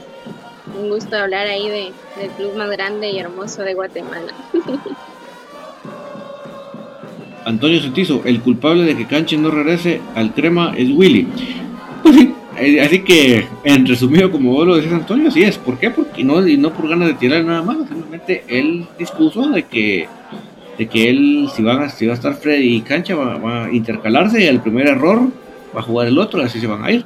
Un 0.76 0.88
gusto 0.88 1.16
hablar 1.16 1.46
ahí 1.46 1.68
de, 1.68 1.92
del 2.20 2.30
club 2.36 2.56
más 2.56 2.68
grande 2.68 3.10
y 3.10 3.20
hermoso 3.20 3.62
de 3.62 3.74
Guatemala. 3.74 4.32
Antonio 7.44 7.80
Sutizo, 7.80 8.22
el 8.24 8.40
culpable 8.40 8.82
de 8.82 8.96
que 8.96 9.06
Canche 9.06 9.36
no 9.36 9.52
regrese 9.52 10.00
al 10.16 10.34
crema 10.34 10.74
es 10.76 10.90
Willy. 10.90 11.28
Pues 12.02 12.16
sí, 12.16 12.34
así 12.82 13.00
que, 13.00 13.46
en 13.64 13.86
resumido, 13.86 14.30
como 14.30 14.52
vos 14.52 14.66
lo 14.66 14.76
decís, 14.76 14.92
Antonio, 14.92 15.28
así 15.28 15.42
es. 15.42 15.56
¿Por 15.58 15.78
qué? 15.78 15.90
Porque 15.90 16.24
no, 16.24 16.46
y 16.46 16.56
no 16.56 16.72
por 16.72 16.88
ganas 16.88 17.08
de 17.08 17.14
tirar 17.14 17.44
nada 17.44 17.62
más. 17.62 17.76
Simplemente 17.88 18.44
él 18.48 18.86
dispuso 18.98 19.48
de 19.48 19.62
que, 19.64 20.08
de 20.78 20.86
que 20.86 21.10
él, 21.10 21.48
si 21.54 21.62
va, 21.62 21.88
si 21.88 22.06
va 22.06 22.12
a 22.12 22.16
estar 22.16 22.34
Freddy 22.34 22.76
y 22.76 22.80
Cancha, 22.82 23.14
va, 23.14 23.64
a 23.64 23.72
intercalarse 23.72 24.42
y 24.42 24.46
el 24.46 24.60
primer 24.60 24.88
error 24.88 25.28
va 25.74 25.80
a 25.80 25.84
jugar 25.84 26.08
el 26.08 26.18
otro, 26.18 26.42
así 26.42 26.60
se 26.60 26.66
van 26.66 26.84
a 26.84 26.90
ir. 26.90 27.04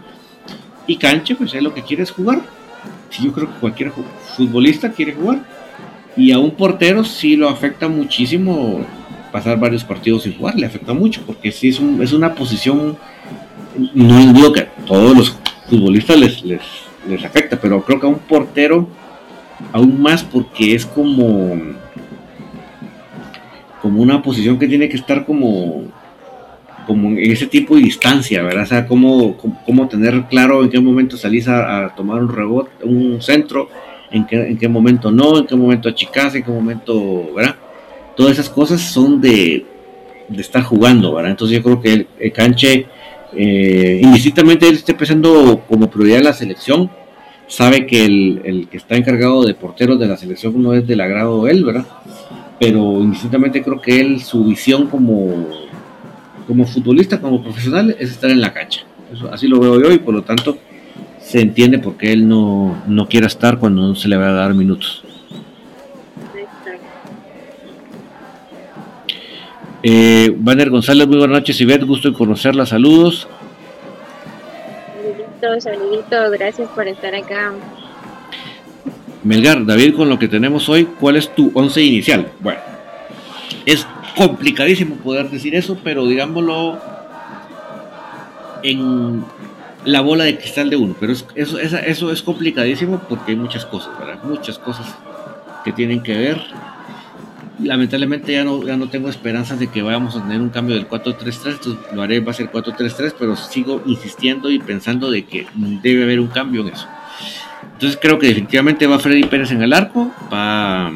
Y 0.87 0.97
Cancha, 0.97 1.35
pues 1.37 1.55
él 1.55 1.65
lo 1.65 1.75
que 1.75 1.83
quiere 1.83 2.03
es 2.03 2.11
jugar. 2.11 2.41
yo 3.23 3.33
creo 3.33 3.49
que 3.49 3.61
cualquier 3.61 3.93
futbolista 4.37 4.91
quiere 4.93 5.13
jugar. 5.13 5.45
Y 6.17 6.33
a 6.33 6.39
un 6.39 6.53
portero 6.53 7.05
sí 7.05 7.37
lo 7.37 7.49
afecta 7.49 7.89
muchísimo 7.89 8.85
pasar 9.33 9.59
varios 9.59 9.83
partidos 9.83 10.23
sin 10.23 10.37
jugar, 10.37 10.55
le 10.55 10.67
afecta 10.67 10.93
mucho, 10.93 11.23
porque 11.27 11.51
sí 11.51 11.69
es, 11.69 11.81
un, 11.81 12.01
es 12.01 12.13
una 12.13 12.37
posición 12.37 12.97
no 13.95 14.33
digo 14.33 14.53
que 14.53 14.69
todos 14.87 15.17
los 15.17 15.37
futbolistas 15.69 16.19
les, 16.19 16.43
les, 16.43 16.63
les 17.09 17.25
afecta, 17.25 17.59
pero 17.61 17.83
creo 17.83 18.01
que 18.01 18.07
a 18.07 18.11
un 18.11 18.19
portero 18.19 18.89
aún 19.73 20.01
más 20.01 20.23
porque 20.23 20.75
es 20.75 20.85
como 20.85 21.57
como 23.81 24.01
una 24.01 24.23
posición 24.23 24.59
que 24.59 24.67
tiene 24.67 24.89
que 24.89 24.97
estar 24.97 25.27
como 25.27 25.85
como 26.87 27.09
en 27.11 27.31
ese 27.31 27.47
tipo 27.47 27.77
de 27.77 27.83
distancia, 27.83 28.43
¿verdad? 28.43 28.65
O 28.65 28.67
sea, 28.67 28.87
cómo, 28.87 29.37
cómo, 29.65 29.89
tener 29.89 30.25
claro 30.29 30.63
en 30.63 30.71
qué 30.71 30.81
momento 30.81 31.17
salís 31.17 31.49
a, 31.49 31.95
tomar 31.97 32.23
un 32.23 32.29
rebote, 32.29 32.71
un 32.85 33.23
centro, 33.23 33.69
en 34.11 34.27
qué, 34.27 34.37
en 34.37 34.59
qué 34.59 34.69
momento 34.69 35.11
no, 35.11 35.39
en 35.39 35.47
qué 35.47 35.57
momento 35.57 35.89
achicarse, 35.89 36.39
en 36.39 36.45
qué 36.45 36.51
momento, 36.51 37.33
¿verdad? 37.35 37.57
Todas 38.17 38.33
esas 38.33 38.49
cosas 38.49 38.81
son 38.81 39.21
de, 39.21 39.65
de 40.29 40.41
estar 40.41 40.63
jugando, 40.63 41.15
¿verdad? 41.15 41.31
Entonces 41.31 41.57
yo 41.57 41.63
creo 41.63 41.81
que 41.81 42.07
el, 42.19 42.33
Canche, 42.33 42.87
eh, 43.37 44.01
indistintamente 44.03 44.69
él 44.69 44.77
esté 44.77 44.95
pensando 44.95 45.63
como 45.69 45.91
prioridad 45.91 46.23
la 46.23 46.33
selección, 46.33 46.91
sabe 47.47 47.87
que 47.87 48.05
el, 48.05 48.41
el, 48.45 48.69
que 48.69 48.77
está 48.77 48.97
encargado 48.97 49.45
de 49.45 49.55
porteros 49.55 49.99
de 49.99 50.07
la 50.07 50.17
selección 50.17 50.61
no 50.63 50.75
es 50.75 50.87
del 50.87 51.01
agrado 51.01 51.45
de 51.45 51.53
él, 51.53 51.65
¿verdad? 51.65 51.87
Pero 52.59 53.01
indistintamente 53.01 53.63
creo 53.63 53.81
que 53.81 54.01
él, 54.01 54.21
su 54.21 54.45
visión 54.45 54.87
como, 54.87 55.49
como 56.47 56.67
futbolista, 56.67 57.21
como 57.21 57.43
profesional, 57.43 57.97
es 57.99 58.11
estar 58.11 58.31
en 58.31 58.41
la 58.41 58.53
cancha. 58.53 58.83
Eso, 59.13 59.33
así 59.33 59.49
lo 59.49 59.61
veo 59.61 59.81
yo 59.81 59.93
y 59.93 59.99
por 59.99 60.15
lo 60.15 60.23
tanto 60.23 60.59
se 61.21 61.41
entiende 61.41 61.79
por 61.79 61.97
qué 61.97 62.13
él 62.13 62.29
no, 62.29 62.83
no 62.87 63.09
quiera 63.09 63.27
estar 63.27 63.59
cuando 63.59 63.83
no 63.89 63.95
se 63.95 64.09
le 64.09 64.17
va 64.17 64.29
a 64.29 64.33
dar 64.33 64.55
minutos. 64.55 65.05
Eh, 69.87 70.35
Banner 70.37 70.71
González, 70.71 71.07
muy 71.07 71.19
buenas 71.19 71.41
noches, 71.41 71.61
Ivette, 71.61 71.85
gusto 71.85 72.09
en 72.09 72.15
conocerla, 72.15 72.65
saludos 72.65 73.29
saluditos, 75.61 76.31
gracias 76.33 76.69
por 76.71 76.89
estar 76.89 77.15
acá. 77.15 77.53
Melgar, 79.23 79.65
David, 79.65 79.95
con 79.95 80.09
lo 80.09 80.19
que 80.19 80.29
tenemos 80.29 80.69
hoy, 80.69 80.85
¿cuál 81.01 81.17
es 81.17 81.35
tu 81.35 81.51
once 81.55 81.83
inicial? 81.83 82.31
Bueno, 82.41 82.61
es 83.65 83.87
complicadísimo 84.17 84.97
poder 84.97 85.31
decir 85.31 85.55
eso, 85.55 85.79
pero 85.83 86.07
digámoslo 86.07 86.79
en 88.63 89.25
la 89.85 90.01
bola 90.01 90.25
de 90.25 90.39
cristal 90.39 90.71
de 90.71 90.77
uno. 90.77 90.95
Pero 90.99 91.13
eso, 91.13 91.59
eso 91.59 92.13
es 92.13 92.23
complicadísimo 92.23 93.03
porque 93.09 93.33
hay 93.33 93.37
muchas 93.37 93.65
cosas, 93.65 93.99
¿verdad? 93.99 94.23
Muchas 94.25 94.59
cosas 94.59 94.95
que 95.65 95.73
tienen 95.73 96.03
que 96.03 96.17
ver 96.17 96.41
lamentablemente 97.63 98.33
ya 98.33 98.45
no, 98.45 98.63
ya 98.65 98.77
no 98.77 98.89
tengo 98.89 99.09
esperanzas 99.09 99.59
de 99.59 99.69
que 99.69 99.83
vayamos 99.83 100.17
a 100.17 100.23
tener 100.23 100.41
un 100.41 100.51
cambio 100.51 100.75
del 100.75 100.89
4-3-3, 100.89 101.53
entonces 101.53 101.77
lo 101.93 102.03
haré, 102.03 102.21
va 102.21 102.33
a 102.33 102.35
ser 102.35 102.51
4-3-3, 102.51 103.15
pero 103.19 103.37
sigo 103.37 103.83
insistiendo 103.87 104.51
y 104.51 104.59
pensando 104.59 105.11
de 105.11 105.25
que 105.25 105.47
debe 105.83 106.03
haber 106.03 106.21
un 106.21 106.29
cambio 106.29 106.63
en 106.63 106.69
eso. 106.69 106.87
Entonces 107.75 107.99
creo 108.01 108.19
que 108.19 108.29
definitivamente 108.29 108.87
va 108.87 108.99
Freddy 108.99 109.25
Pérez 109.25 109.51
en 109.53 109.63
el 109.63 109.73
arco, 109.73 110.13
va 110.33 110.93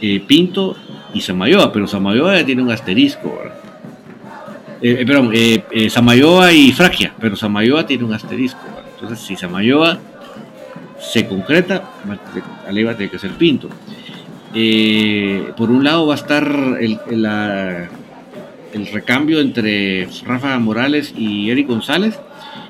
eh, 0.00 0.20
Pinto 0.26 0.76
y 1.14 1.20
Samayoa, 1.20 1.72
pero 1.72 1.86
Samayoa 1.86 2.38
ya 2.38 2.46
tiene 2.46 2.62
un 2.62 2.70
asterisco, 2.70 3.40
eh, 4.80 4.96
eh, 5.00 5.06
perdón, 5.06 5.32
Samayoa 5.90 6.52
y 6.52 6.72
Fragia, 6.72 7.14
pero 7.20 7.36
Samayoa 7.36 7.86
tiene 7.86 8.04
un 8.04 8.12
asterisco, 8.12 8.60
entonces 8.94 9.20
si 9.20 9.36
Samayoa 9.36 9.98
se 10.98 11.26
concreta, 11.26 11.82
va 12.08 12.90
a 12.90 12.94
tener 12.96 13.10
que 13.10 13.18
ser 13.18 13.32
Pinto. 13.32 13.68
Eh, 14.54 15.52
por 15.56 15.70
un 15.70 15.84
lado 15.84 16.06
va 16.06 16.14
a 16.14 16.16
estar 16.16 16.46
el, 16.80 16.98
el, 18.72 18.86
recambio 18.92 19.40
entre 19.40 20.08
Rafa 20.24 20.58
Morales 20.58 21.14
y 21.16 21.50
Eric 21.50 21.68
González. 21.68 22.18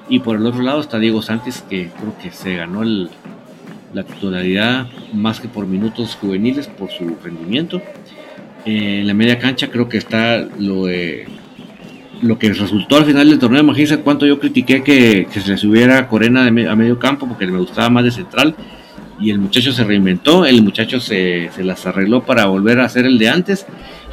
Y 0.08 0.20
por 0.20 0.36
el 0.36 0.46
otro 0.46 0.62
lado 0.62 0.80
está 0.80 0.98
Diego 0.98 1.22
Sánchez, 1.22 1.62
que 1.68 1.88
creo 1.88 2.16
que 2.20 2.30
se 2.30 2.56
ganó 2.56 2.82
la 2.84 4.02
titularidad 4.02 4.88
más 5.12 5.40
que 5.40 5.48
por 5.48 5.66
minutos 5.66 6.16
juveniles, 6.20 6.66
por 6.68 6.90
su 6.90 7.16
rendimiento. 7.22 7.80
Eh, 8.64 9.00
en 9.00 9.06
la 9.06 9.14
media 9.14 9.38
cancha 9.38 9.70
creo 9.70 9.88
que 9.88 9.98
está 9.98 10.46
lo 10.58 10.88
lo 12.22 12.38
que 12.38 12.52
resultó 12.52 12.96
al 12.96 13.04
final 13.04 13.28
del 13.28 13.38
torneo. 13.38 13.60
Imagínense 13.62 13.98
cuánto 13.98 14.26
yo 14.26 14.38
critiqué 14.38 14.82
que, 14.82 15.26
se 15.30 15.50
le 15.50 15.56
subiera 15.56 16.08
Corena 16.08 16.46
a 16.46 16.50
medio 16.50 16.98
campo 16.98 17.26
porque 17.26 17.46
me 17.46 17.58
gustaba 17.58 17.90
más 17.90 18.04
de 18.04 18.12
central 18.12 18.54
y 19.22 19.30
el 19.30 19.38
muchacho 19.38 19.72
se 19.72 19.84
reinventó, 19.84 20.44
el 20.44 20.62
muchacho 20.62 20.98
se, 20.98 21.48
las 21.58 21.86
arregló 21.86 22.24
para 22.24 22.46
volver 22.46 22.80
a 22.80 22.86
hacer 22.86 23.06
el 23.06 23.18
de 23.18 23.28
antes 23.28 23.66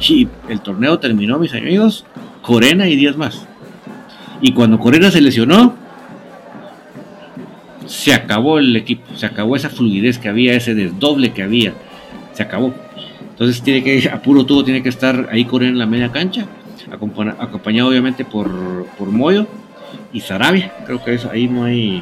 y 0.08 0.28
el 0.48 0.60
torneo 0.60 1.00
terminó, 1.00 1.38
mis 1.38 1.52
amigos, 1.52 2.04
Corena 2.42 2.88
y 2.88 2.94
10 2.94 3.16
más. 3.16 3.46
Y 4.40 4.52
cuando 4.52 4.78
Corena 4.78 5.10
se 5.10 5.20
lesionó, 5.20 5.74
se 7.86 8.14
acabó 8.14 8.60
el 8.60 8.76
equipo, 8.76 9.16
se 9.16 9.26
acabó 9.26 9.56
esa 9.56 9.68
fluidez 9.68 10.18
que 10.18 10.28
había, 10.28 10.54
ese 10.54 10.76
desdoble 10.76 11.32
que 11.32 11.42
había, 11.42 11.74
se 12.32 12.44
acabó. 12.44 12.72
Entonces 13.30 13.62
tiene 13.62 13.82
que, 13.82 14.08
a 14.08 14.22
puro 14.22 14.46
tubo 14.46 14.62
tiene 14.62 14.80
que 14.80 14.90
estar 14.90 15.28
ahí 15.32 15.44
Corena 15.44 15.72
en 15.72 15.78
la 15.78 15.86
media 15.86 16.12
cancha, 16.12 16.46
acompañado 17.40 17.88
obviamente 17.88 18.24
por, 18.24 18.86
por 18.96 19.08
Moyo 19.08 19.48
y 20.12 20.20
Sarabia. 20.20 20.72
Creo 20.86 21.02
que 21.02 21.14
eso, 21.14 21.28
ahí 21.32 21.48
no 21.48 21.64
hay, 21.64 22.00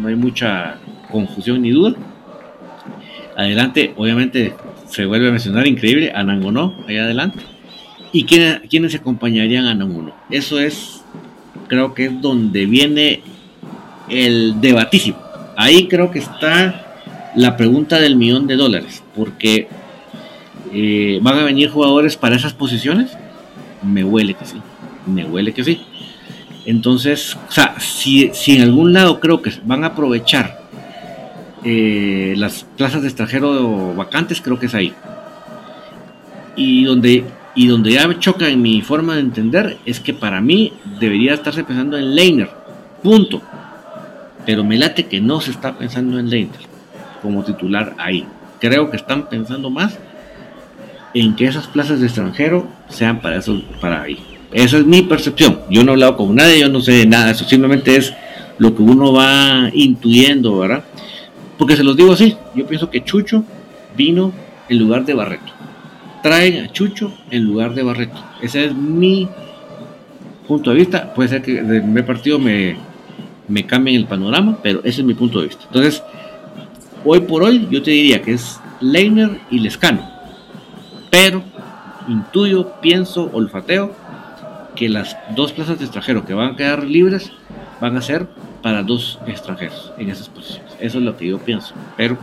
no 0.00 0.06
hay 0.06 0.14
mucha 0.14 0.76
confusión 1.10 1.62
ni 1.62 1.70
duda. 1.70 1.96
Adelante, 3.38 3.94
obviamente, 3.96 4.52
se 4.88 5.06
vuelve 5.06 5.28
a 5.28 5.30
mencionar, 5.30 5.64
increíble, 5.68 6.10
a 6.12 6.24
Nangonó, 6.24 6.74
allá 6.88 7.04
adelante. 7.04 7.38
¿Y 8.12 8.24
quiénes, 8.24 8.62
quiénes 8.68 8.96
acompañarían 8.96 9.66
a 9.66 9.76
Nangonó? 9.76 10.12
Eso 10.28 10.58
es, 10.58 11.04
creo 11.68 11.94
que 11.94 12.06
es 12.06 12.20
donde 12.20 12.66
viene 12.66 13.22
el 14.08 14.60
debatísimo. 14.60 15.18
Ahí 15.56 15.86
creo 15.86 16.10
que 16.10 16.18
está 16.18 17.30
la 17.36 17.56
pregunta 17.56 18.00
del 18.00 18.16
millón 18.16 18.48
de 18.48 18.56
dólares, 18.56 19.04
porque 19.14 19.68
eh, 20.72 21.20
van 21.22 21.38
a 21.38 21.44
venir 21.44 21.70
jugadores 21.70 22.16
para 22.16 22.34
esas 22.34 22.54
posiciones. 22.54 23.12
Me 23.84 24.02
huele 24.02 24.34
que 24.34 24.46
sí, 24.46 24.56
me 25.06 25.24
huele 25.24 25.54
que 25.54 25.62
sí. 25.62 25.80
Entonces, 26.66 27.36
o 27.48 27.52
sea, 27.52 27.76
si, 27.78 28.32
si 28.34 28.56
en 28.56 28.62
algún 28.62 28.92
lado 28.92 29.20
creo 29.20 29.40
que 29.42 29.52
van 29.62 29.84
a 29.84 29.88
aprovechar 29.88 30.57
eh, 31.64 32.34
las 32.36 32.64
plazas 32.76 33.02
de 33.02 33.08
extranjero 33.08 33.94
vacantes, 33.94 34.40
creo 34.40 34.58
que 34.58 34.66
es 34.66 34.74
ahí. 34.74 34.92
Y 36.56 36.84
donde, 36.84 37.24
y 37.54 37.66
donde 37.66 37.92
ya 37.92 38.18
choca 38.18 38.48
en 38.48 38.62
mi 38.62 38.80
forma 38.82 39.14
de 39.14 39.20
entender 39.20 39.78
es 39.86 40.00
que 40.00 40.14
para 40.14 40.40
mí 40.40 40.72
debería 41.00 41.34
estarse 41.34 41.64
pensando 41.64 41.96
en 41.96 42.14
Leiner, 42.14 42.50
punto. 43.02 43.42
Pero 44.46 44.64
me 44.64 44.78
late 44.78 45.06
que 45.06 45.20
no 45.20 45.40
se 45.40 45.50
está 45.50 45.76
pensando 45.76 46.18
en 46.18 46.30
Leiner 46.30 46.60
como 47.22 47.44
titular 47.44 47.94
ahí. 47.98 48.26
Creo 48.60 48.90
que 48.90 48.96
están 48.96 49.28
pensando 49.28 49.70
más 49.70 49.98
en 51.14 51.36
que 51.36 51.46
esas 51.46 51.66
plazas 51.66 52.00
de 52.00 52.06
extranjero 52.06 52.66
sean 52.88 53.20
para 53.20 53.36
eso, 53.36 53.60
para 53.80 54.02
ahí. 54.02 54.18
Esa 54.52 54.78
es 54.78 54.86
mi 54.86 55.02
percepción. 55.02 55.60
Yo 55.70 55.84
no 55.84 55.90
he 55.90 55.94
hablado 55.94 56.16
con 56.16 56.34
nadie, 56.34 56.60
yo 56.60 56.68
no 56.68 56.80
sé 56.80 57.06
nada. 57.06 57.30
Eso 57.30 57.44
simplemente 57.44 57.96
es 57.96 58.14
lo 58.58 58.74
que 58.74 58.82
uno 58.82 59.12
va 59.12 59.70
intuyendo, 59.72 60.58
¿verdad? 60.58 60.84
Porque 61.58 61.76
se 61.76 61.82
los 61.84 61.96
digo 61.96 62.12
así, 62.12 62.36
yo 62.54 62.66
pienso 62.66 62.88
que 62.88 63.04
Chucho 63.04 63.44
vino 63.96 64.32
en 64.68 64.78
lugar 64.78 65.04
de 65.04 65.14
Barreto. 65.14 65.52
Traen 66.22 66.64
a 66.64 66.72
Chucho 66.72 67.12
en 67.30 67.44
lugar 67.44 67.74
de 67.74 67.82
Barreto. 67.82 68.18
Ese 68.40 68.66
es 68.66 68.74
mi 68.74 69.28
punto 70.46 70.70
de 70.70 70.76
vista. 70.76 71.12
Puede 71.12 71.28
ser 71.28 71.42
que 71.42 71.62
de 71.62 71.80
primer 71.80 72.06
partido 72.06 72.38
me, 72.38 72.76
me 73.48 73.66
cambien 73.66 73.96
el 73.96 74.06
panorama, 74.06 74.58
pero 74.62 74.80
ese 74.80 75.00
es 75.00 75.04
mi 75.04 75.14
punto 75.14 75.40
de 75.40 75.48
vista. 75.48 75.64
Entonces, 75.66 76.02
hoy 77.04 77.20
por 77.20 77.42
hoy 77.42 77.66
yo 77.70 77.82
te 77.82 77.90
diría 77.90 78.22
que 78.22 78.34
es 78.34 78.60
Leiner 78.80 79.40
y 79.50 79.58
Lescano. 79.58 80.08
Pero 81.10 81.42
intuyo, 82.06 82.74
pienso, 82.80 83.30
olfateo 83.32 83.94
que 84.76 84.88
las 84.88 85.16
dos 85.34 85.52
plazas 85.52 85.78
de 85.78 85.86
extranjero 85.86 86.24
que 86.24 86.34
van 86.34 86.52
a 86.52 86.56
quedar 86.56 86.84
libres 86.84 87.32
van 87.80 87.96
a 87.96 88.02
ser 88.02 88.28
para 88.62 88.82
dos 88.82 89.18
extranjeros 89.26 89.92
en 89.98 90.10
esas 90.10 90.28
posiciones. 90.28 90.67
Eso 90.80 90.98
es 90.98 91.04
lo 91.04 91.16
que 91.16 91.26
yo 91.26 91.38
pienso. 91.38 91.74
Pero, 91.96 92.16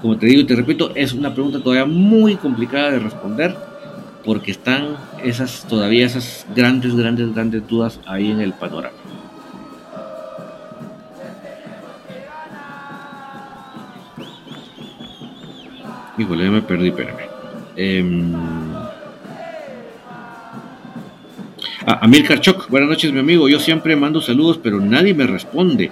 como 0.00 0.16
te 0.16 0.26
digo 0.26 0.40
y 0.40 0.44
te 0.44 0.56
repito, 0.56 0.92
es 0.94 1.12
una 1.12 1.32
pregunta 1.32 1.60
todavía 1.60 1.84
muy 1.84 2.36
complicada 2.36 2.90
de 2.90 2.98
responder 2.98 3.54
porque 4.24 4.52
están 4.52 4.96
esas 5.22 5.66
todavía 5.68 6.06
esas 6.06 6.46
grandes, 6.54 6.94
grandes, 6.94 7.34
grandes 7.34 7.66
dudas 7.66 8.00
ahí 8.06 8.30
en 8.30 8.40
el 8.40 8.52
panorama. 8.52 8.96
Híjole, 16.18 16.44
ya 16.44 16.50
me 16.50 16.62
perdí, 16.62 16.88
espérame. 16.88 17.20
Eh, 17.74 18.32
A 21.84 22.04
Amir 22.04 22.24
Karchok, 22.24 22.68
buenas 22.68 22.90
noches 22.90 23.12
mi 23.12 23.18
amigo, 23.18 23.48
yo 23.48 23.58
siempre 23.58 23.96
mando 23.96 24.20
saludos 24.20 24.60
pero 24.62 24.80
nadie 24.80 25.14
me 25.14 25.26
responde. 25.26 25.90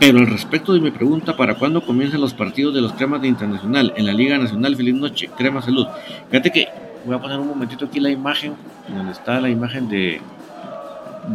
Pero 0.00 0.18
al 0.20 0.26
respecto 0.28 0.72
de 0.72 0.80
mi 0.80 0.90
pregunta, 0.90 1.36
¿para 1.36 1.54
cuándo 1.56 1.84
comienzan 1.84 2.20
los 2.20 2.32
partidos 2.32 2.74
de 2.74 2.80
los 2.80 2.92
cremas 2.92 3.20
de 3.20 3.28
Internacional 3.28 3.92
en 3.96 4.06
la 4.06 4.12
Liga 4.12 4.38
Nacional? 4.38 4.76
Feliz 4.76 4.94
noche, 4.94 5.28
crema 5.36 5.60
salud. 5.60 5.86
Fíjate 6.30 6.52
que 6.52 6.68
voy 7.04 7.16
a 7.16 7.20
poner 7.20 7.38
un 7.38 7.48
momentito 7.48 7.86
aquí 7.86 7.98
la 7.98 8.10
imagen, 8.10 8.54
donde 8.88 9.12
está 9.12 9.40
la 9.40 9.48
imagen 9.48 9.88
de, 9.88 10.20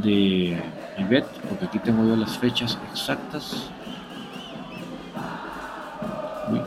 de 0.01 0.57
Ivette, 0.97 1.27
porque 1.49 1.65
aquí 1.65 1.79
tengo 1.79 2.07
yo 2.07 2.15
las 2.15 2.37
fechas 2.37 2.77
exactas. 2.91 3.69
Uy. 6.49 6.61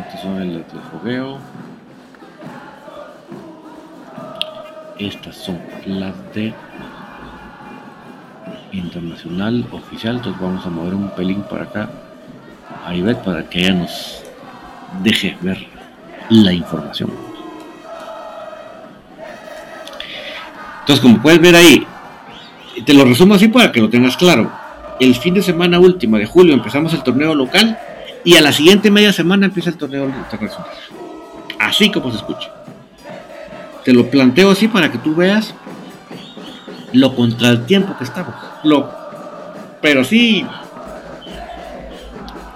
Estas 0.00 0.22
son 0.22 0.42
el 0.42 0.54
de 0.54 0.64
fogueo. 0.90 1.38
Estas 4.98 5.36
son 5.36 5.60
las 5.86 6.14
de 6.34 6.52
internacional 8.72 9.66
oficial. 9.72 10.16
Entonces 10.16 10.40
vamos 10.40 10.66
a 10.66 10.70
mover 10.70 10.94
un 10.94 11.10
pelín 11.10 11.42
para 11.42 11.64
acá 11.64 11.90
a 12.84 12.94
Ivette 12.94 13.22
para 13.22 13.48
que 13.48 13.60
ella 13.60 13.74
nos 13.74 14.22
deje 15.02 15.36
ver 15.40 15.66
la 16.30 16.52
información. 16.52 17.10
Entonces, 20.80 21.02
como 21.02 21.22
puedes 21.22 21.40
ver 21.40 21.56
ahí, 21.56 21.86
te 22.84 22.92
lo 22.92 23.04
resumo 23.04 23.34
así 23.34 23.48
para 23.48 23.72
que 23.72 23.80
lo 23.80 23.88
tengas 23.88 24.16
claro. 24.16 24.52
El 25.00 25.14
fin 25.14 25.34
de 25.34 25.42
semana 25.42 25.78
último 25.78 26.18
de 26.18 26.26
julio 26.26 26.54
empezamos 26.54 26.92
el 26.92 27.02
torneo 27.02 27.34
local 27.34 27.78
y 28.22 28.36
a 28.36 28.42
la 28.42 28.52
siguiente 28.52 28.90
media 28.90 29.12
semana 29.12 29.46
empieza 29.46 29.70
el 29.70 29.76
torneo 29.76 30.04
internacional. 30.04 30.68
Así 31.58 31.90
como 31.90 32.10
se 32.10 32.18
escucha. 32.18 32.50
Te 33.84 33.92
lo 33.92 34.10
planteo 34.10 34.50
así 34.50 34.68
para 34.68 34.92
que 34.92 34.98
tú 34.98 35.14
veas 35.14 35.54
lo 36.94 37.14
contra 37.14 37.50
el 37.50 37.66
tiempo 37.66 37.96
que 37.98 38.04
estamos. 38.04 38.34
Lo, 38.62 38.90
pero 39.82 40.04
sí, 40.04 40.46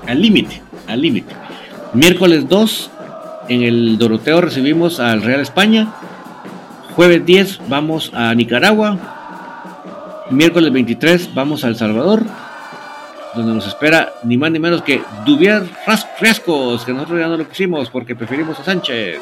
al 0.07 0.23
límite, 0.23 0.63
al 0.87 1.03
límite. 1.03 1.35
Miércoles 1.93 2.49
2, 2.49 2.91
en 3.49 3.63
el 3.63 3.99
Doroteo 3.99 4.41
recibimos 4.41 5.01
al 5.01 5.23
Real 5.23 5.41
España. 5.41 5.89
Jueves 6.95 7.25
10 7.27 7.69
vamos 7.69 8.11
a 8.15 8.35
Nicaragua. 8.35 8.97
Miércoles 10.31 10.73
23 10.73 11.35
vamos 11.35 11.65
a 11.65 11.69
El 11.69 11.77
Salvador, 11.77 12.23
donde 13.35 13.55
nos 13.55 13.67
espera 13.67 14.13
ni 14.25 14.37
más 14.37 14.51
ni 14.51 14.59
menos 14.59 14.83
que 14.83 15.03
Dubier 15.25 15.65
Frescos, 16.19 16.85
que 16.85 16.93
nosotros 16.93 17.19
ya 17.19 17.29
no 17.29 17.37
lo 17.37 17.49
quisimos 17.49 17.91
porque 17.91 18.15
preferimos 18.15 18.61
a 18.61 18.65
Sánchez. 18.65 19.21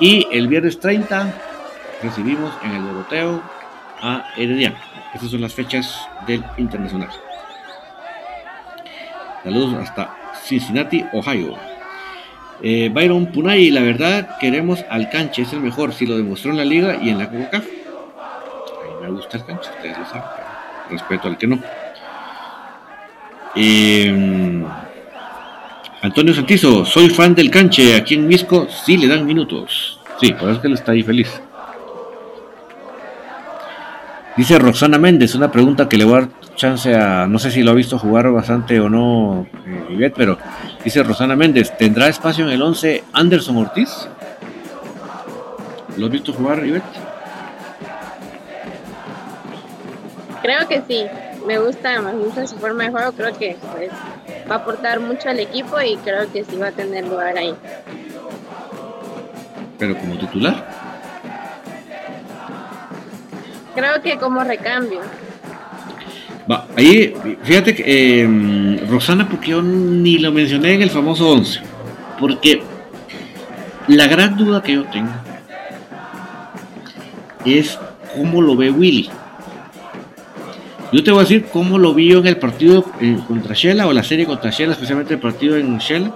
Y 0.00 0.26
el 0.32 0.48
viernes 0.48 0.80
30 0.80 1.34
recibimos 2.02 2.52
en 2.64 2.72
el 2.72 2.82
Doroteo 2.82 3.59
a 4.02 4.26
Herediano. 4.36 4.76
Esas 5.14 5.30
son 5.30 5.40
las 5.40 5.54
fechas 5.54 6.08
del 6.26 6.44
Internacional. 6.56 7.08
Saludos 9.42 9.74
hasta 9.82 10.16
Cincinnati, 10.44 11.04
Ohio. 11.12 11.56
Eh, 12.62 12.90
Byron 12.92 13.26
Punay, 13.26 13.70
la 13.70 13.80
verdad, 13.80 14.36
queremos 14.38 14.84
al 14.90 15.08
canche, 15.08 15.42
es 15.42 15.52
el 15.52 15.60
mejor, 15.60 15.94
si 15.94 16.06
lo 16.06 16.16
demostró 16.16 16.50
en 16.50 16.58
la 16.58 16.64
liga 16.64 16.98
y 17.02 17.08
en 17.08 17.18
la 17.18 17.28
CONCACAF. 17.30 17.64
A 17.64 18.84
mí 18.84 18.94
me 19.02 19.10
gusta 19.10 19.38
el 19.38 19.44
canche, 19.46 19.70
ustedes 19.70 19.98
lo 19.98 20.04
saben, 20.04 20.30
respeto 20.90 21.28
al 21.28 21.38
que 21.38 21.46
no. 21.46 21.58
Eh, 23.56 24.64
Antonio 26.02 26.34
Santizo, 26.34 26.84
soy 26.84 27.08
fan 27.08 27.34
del 27.34 27.50
canche, 27.50 27.96
aquí 27.96 28.14
en 28.14 28.28
Misco 28.28 28.68
sí 28.68 28.98
le 28.98 29.08
dan 29.08 29.24
minutos. 29.26 29.98
Sí, 30.20 30.32
por 30.34 30.50
eso 30.50 30.52
es 30.52 30.58
que 30.58 30.66
él 30.66 30.74
está 30.74 30.92
ahí 30.92 31.02
feliz. 31.02 31.40
Dice 34.36 34.58
Roxana 34.58 34.98
Méndez, 34.98 35.34
una 35.34 35.50
pregunta 35.50 35.88
que 35.88 35.96
le 35.96 36.04
voy 36.04 36.14
a 36.14 36.20
dar 36.20 36.28
chance 36.54 36.94
a, 36.94 37.26
no 37.26 37.38
sé 37.38 37.50
si 37.50 37.62
lo 37.62 37.70
ha 37.70 37.74
visto 37.74 37.98
jugar 37.98 38.30
bastante 38.30 38.78
o 38.80 38.88
no, 38.88 39.46
eh, 39.66 40.12
pero 40.14 40.38
dice 40.84 41.02
Rosana 41.02 41.34
Méndez, 41.34 41.76
¿tendrá 41.76 42.08
espacio 42.08 42.44
en 42.44 42.52
el 42.52 42.62
11 42.62 43.04
Anderson 43.12 43.56
Ortiz? 43.56 43.88
¿Lo 45.96 46.06
has 46.06 46.12
visto 46.12 46.32
jugar, 46.32 46.64
Ivette? 46.64 46.84
Creo 50.42 50.68
que 50.68 50.82
sí, 50.86 51.06
me 51.46 51.58
gusta, 51.58 52.00
me 52.00 52.12
gusta 52.12 52.46
su 52.46 52.56
forma 52.56 52.84
de 52.84 52.90
juego, 52.90 53.12
creo 53.12 53.36
que 53.36 53.56
pues, 53.74 53.90
va 54.50 54.56
a 54.56 54.58
aportar 54.58 55.00
mucho 55.00 55.28
al 55.28 55.40
equipo 55.40 55.80
y 55.80 55.96
creo 55.96 56.30
que 56.32 56.44
sí 56.44 56.56
va 56.56 56.68
a 56.68 56.72
tener 56.72 57.06
lugar 57.06 57.36
ahí. 57.36 57.54
¿Pero 59.78 59.96
como 59.96 60.16
titular? 60.18 60.79
Creo 63.74 64.02
que 64.02 64.16
como 64.16 64.42
recambio. 64.42 65.00
Va, 66.50 66.66
ahí, 66.76 67.14
fíjate 67.42 67.74
que 67.74 67.84
eh, 67.86 68.86
Rosana, 68.88 69.28
porque 69.28 69.50
yo 69.50 69.62
ni 69.62 70.18
lo 70.18 70.32
mencioné 70.32 70.74
en 70.74 70.82
el 70.82 70.90
famoso 70.90 71.30
11, 71.30 71.60
porque 72.18 72.62
la 73.86 74.06
gran 74.06 74.36
duda 74.36 74.62
que 74.62 74.72
yo 74.72 74.84
tengo 74.84 75.12
es 77.44 77.78
cómo 78.16 78.42
lo 78.42 78.56
ve 78.56 78.70
Willy. 78.70 79.08
Yo 80.92 81.04
te 81.04 81.12
voy 81.12 81.20
a 81.20 81.22
decir 81.22 81.46
cómo 81.52 81.78
lo 81.78 81.94
vi 81.94 82.08
yo 82.08 82.18
en 82.18 82.26
el 82.26 82.36
partido 82.36 82.84
eh, 83.00 83.16
contra 83.28 83.54
Shella 83.54 83.86
o 83.86 83.92
la 83.92 84.02
serie 84.02 84.26
contra 84.26 84.50
Shella, 84.50 84.72
especialmente 84.72 85.14
el 85.14 85.20
partido 85.20 85.56
en 85.56 85.78
Shella. 85.78 86.12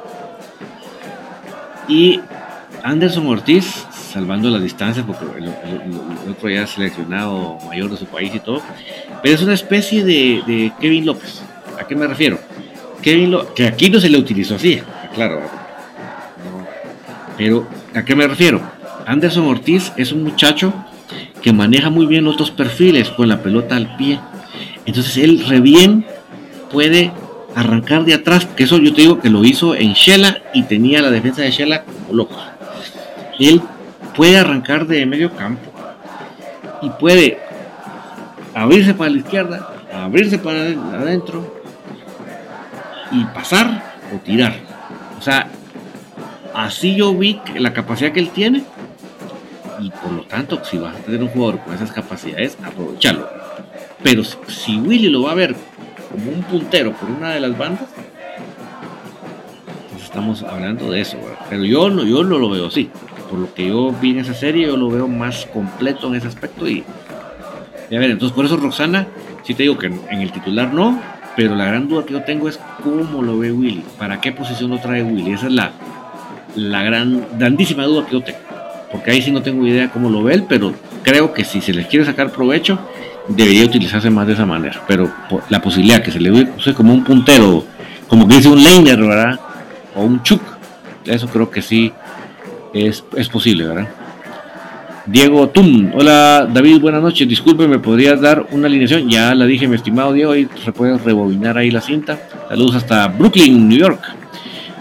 Y 1.86 2.20
Anderson 2.82 3.26
Ortiz, 3.28 3.86
salvando 4.14 4.48
las 4.48 4.62
distancias, 4.62 5.04
porque 5.04 5.24
el, 5.38 6.30
otro 6.30 6.48
ya 6.48 6.68
seleccionado 6.68 7.58
mayor 7.66 7.90
de 7.90 7.96
su 7.96 8.06
país 8.06 8.32
y 8.32 8.38
todo, 8.38 8.62
pero 9.20 9.34
es 9.34 9.42
una 9.42 9.54
especie 9.54 10.04
de, 10.04 10.72
Kevin 10.80 11.04
López. 11.04 11.42
¿A 11.80 11.84
qué 11.84 11.96
me 11.96 12.06
refiero? 12.06 12.38
Kevin 13.02 13.32
López, 13.32 13.50
que 13.56 13.66
aquí 13.66 13.90
no 13.90 13.98
se 13.98 14.08
le 14.08 14.16
utilizó 14.16 14.54
así, 14.54 14.80
claro. 15.14 15.40
Pero, 17.36 17.66
¿a 17.92 18.04
qué 18.04 18.14
me 18.14 18.28
refiero? 18.28 18.60
Anderson 19.04 19.46
Ortiz 19.48 19.92
es 19.96 20.12
un 20.12 20.22
muchacho 20.22 20.72
que 21.42 21.52
maneja 21.52 21.90
muy 21.90 22.06
bien 22.06 22.28
otros 22.28 22.52
perfiles 22.52 23.10
con 23.10 23.28
la 23.28 23.42
pelota 23.42 23.74
al 23.74 23.96
pie. 23.96 24.20
Entonces 24.86 25.16
él 25.16 25.44
re 25.48 25.58
bien 25.58 26.06
puede 26.70 27.10
arrancar 27.56 28.04
de 28.04 28.14
atrás, 28.14 28.46
que 28.46 28.62
eso 28.62 28.78
yo 28.78 28.94
te 28.94 29.02
digo 29.02 29.20
que 29.20 29.28
lo 29.28 29.44
hizo 29.44 29.74
en 29.74 29.92
Shela 29.94 30.40
y 30.54 30.62
tenía 30.62 31.02
la 31.02 31.10
defensa 31.10 31.42
de 31.42 31.50
Shela 31.50 31.82
como 31.82 32.14
loco. 32.14 32.36
Él 33.40 33.60
puede 34.14 34.38
arrancar 34.38 34.86
de 34.86 35.04
medio 35.06 35.32
campo 35.34 35.70
y 36.82 36.90
puede 36.90 37.38
abrirse 38.54 38.94
para 38.94 39.10
la 39.10 39.18
izquierda, 39.18 39.74
abrirse 39.92 40.38
para 40.38 40.60
adentro 40.60 41.62
y 43.10 43.24
pasar 43.26 43.94
o 44.14 44.18
tirar. 44.18 44.54
O 45.18 45.22
sea, 45.22 45.48
así 46.54 46.94
yo 46.94 47.14
vi 47.14 47.40
la 47.56 47.72
capacidad 47.72 48.12
que 48.12 48.20
él 48.20 48.30
tiene 48.30 48.64
y 49.80 49.90
por 49.90 50.12
lo 50.12 50.22
tanto, 50.22 50.64
si 50.64 50.78
vas 50.78 50.96
a 50.96 50.98
tener 50.98 51.22
un 51.22 51.28
jugador 51.28 51.60
con 51.60 51.74
esas 51.74 51.92
capacidades, 51.92 52.56
aprovecharlo. 52.64 53.28
Pero 54.02 54.22
si 54.24 54.78
Willy 54.78 55.08
lo 55.08 55.22
va 55.22 55.32
a 55.32 55.34
ver 55.34 55.54
como 56.10 56.30
un 56.30 56.42
puntero 56.42 56.92
por 56.92 57.10
una 57.10 57.30
de 57.30 57.40
las 57.40 57.56
bandas, 57.56 57.88
pues 59.90 60.04
estamos 60.04 60.42
hablando 60.42 60.90
de 60.90 61.00
eso. 61.00 61.18
Pero 61.50 61.64
yo 61.64 61.90
no, 61.90 62.04
yo 62.04 62.22
no 62.22 62.38
lo 62.38 62.50
veo 62.50 62.66
así. 62.66 62.90
Por 63.30 63.38
lo 63.38 63.54
que 63.54 63.68
yo 63.68 63.92
vi 64.00 64.10
en 64.10 64.18
esa 64.18 64.34
serie, 64.34 64.66
yo 64.66 64.76
lo 64.76 64.90
veo 64.90 65.08
más 65.08 65.46
completo 65.46 66.08
en 66.08 66.16
ese 66.16 66.28
aspecto 66.28 66.68
y 66.68 66.84
a 67.90 67.98
ver, 67.98 68.10
entonces 68.10 68.34
por 68.34 68.44
eso 68.44 68.56
Roxana, 68.56 69.06
sí 69.42 69.54
te 69.54 69.64
digo 69.64 69.78
que 69.78 69.86
en 69.86 70.20
el 70.20 70.32
titular 70.32 70.72
no, 70.72 70.98
pero 71.36 71.54
la 71.54 71.66
gran 71.66 71.88
duda 71.88 72.04
que 72.04 72.12
yo 72.12 72.22
tengo 72.22 72.48
es 72.48 72.58
cómo 72.82 73.22
lo 73.22 73.38
ve 73.38 73.52
Willy, 73.52 73.84
para 73.98 74.20
qué 74.20 74.32
posición 74.32 74.70
lo 74.70 74.78
trae 74.78 75.02
Willy. 75.02 75.32
Esa 75.32 75.46
es 75.46 75.52
la, 75.52 75.72
la 76.54 76.82
gran, 76.82 77.26
grandísima 77.38 77.84
duda 77.84 78.06
que 78.06 78.12
yo 78.12 78.22
tengo. 78.22 78.38
Porque 78.90 79.10
ahí 79.10 79.22
sí 79.22 79.30
no 79.30 79.42
tengo 79.42 79.66
idea 79.66 79.90
cómo 79.90 80.08
lo 80.08 80.22
ve 80.22 80.34
él, 80.34 80.44
pero 80.48 80.72
creo 81.02 81.32
que 81.32 81.44
si 81.44 81.60
se 81.60 81.72
le 81.72 81.86
quiere 81.86 82.04
sacar 82.04 82.30
provecho, 82.30 82.78
debería 83.28 83.64
utilizarse 83.64 84.08
más 84.10 84.26
de 84.26 84.34
esa 84.34 84.46
manera. 84.46 84.80
Pero 84.86 85.10
la 85.48 85.60
posibilidad 85.60 86.02
que 86.02 86.12
se 86.12 86.20
le 86.20 86.30
use 86.30 86.72
como 86.74 86.94
un 86.94 87.02
puntero, 87.02 87.64
como 88.08 88.28
que 88.28 88.36
dice 88.36 88.48
un 88.48 88.62
laner, 88.62 89.00
¿verdad? 89.00 89.40
O 89.96 90.02
un 90.02 90.22
chuk, 90.22 90.40
eso 91.04 91.26
creo 91.28 91.50
que 91.50 91.60
sí 91.60 91.92
es, 92.74 93.04
es 93.16 93.28
posible, 93.28 93.66
¿verdad? 93.66 93.88
Diego 95.06 95.48
Tum. 95.50 95.92
Hola 95.94 96.48
David, 96.50 96.80
buenas 96.80 97.02
noches. 97.02 97.28
Disculpe, 97.28 97.68
¿me 97.68 97.78
podrías 97.78 98.20
dar 98.20 98.46
una 98.50 98.66
alineación? 98.66 99.08
Ya 99.08 99.34
la 99.34 99.44
dije, 99.44 99.68
mi 99.68 99.76
estimado 99.76 100.12
Diego, 100.12 100.34
y 100.34 100.48
se 100.64 100.72
puede 100.72 100.96
rebobinar 100.98 101.56
ahí 101.58 101.70
la 101.70 101.80
cinta. 101.80 102.18
Saludos 102.48 102.76
hasta 102.76 103.08
Brooklyn, 103.08 103.68
New 103.68 103.78
York. 103.78 104.00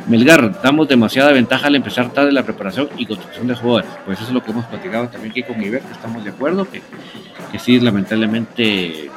Melgar, 0.08 0.62
damos 0.62 0.88
demasiada 0.88 1.32
ventaja 1.32 1.68
al 1.68 1.76
empezar 1.76 2.12
tarde 2.12 2.32
la 2.32 2.44
preparación 2.44 2.90
y 2.98 3.06
construcción 3.06 3.48
de 3.48 3.56
jugadores. 3.56 3.90
Pues 4.06 4.18
eso 4.20 4.28
es 4.28 4.34
lo 4.34 4.44
que 4.44 4.52
hemos 4.52 4.66
platicado 4.66 5.08
también 5.08 5.32
aquí 5.32 5.44
con 5.44 5.62
Iber, 5.62 5.82
que 5.82 5.94
estamos 5.94 6.24
de 6.24 6.30
acuerdo, 6.30 6.70
que, 6.70 6.82
que 7.52 7.60
sí, 7.60 7.80
lamentablemente, 7.80 9.06
eh, 9.06 9.10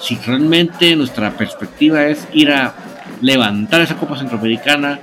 si 0.00 0.16
realmente 0.16 0.96
nuestra 0.96 1.30
perspectiva 1.36 2.06
es 2.06 2.26
ir 2.32 2.50
a 2.50 2.74
levantar 3.20 3.80
esa 3.80 3.96
Copa 3.96 4.18
Centroamericana, 4.18 5.00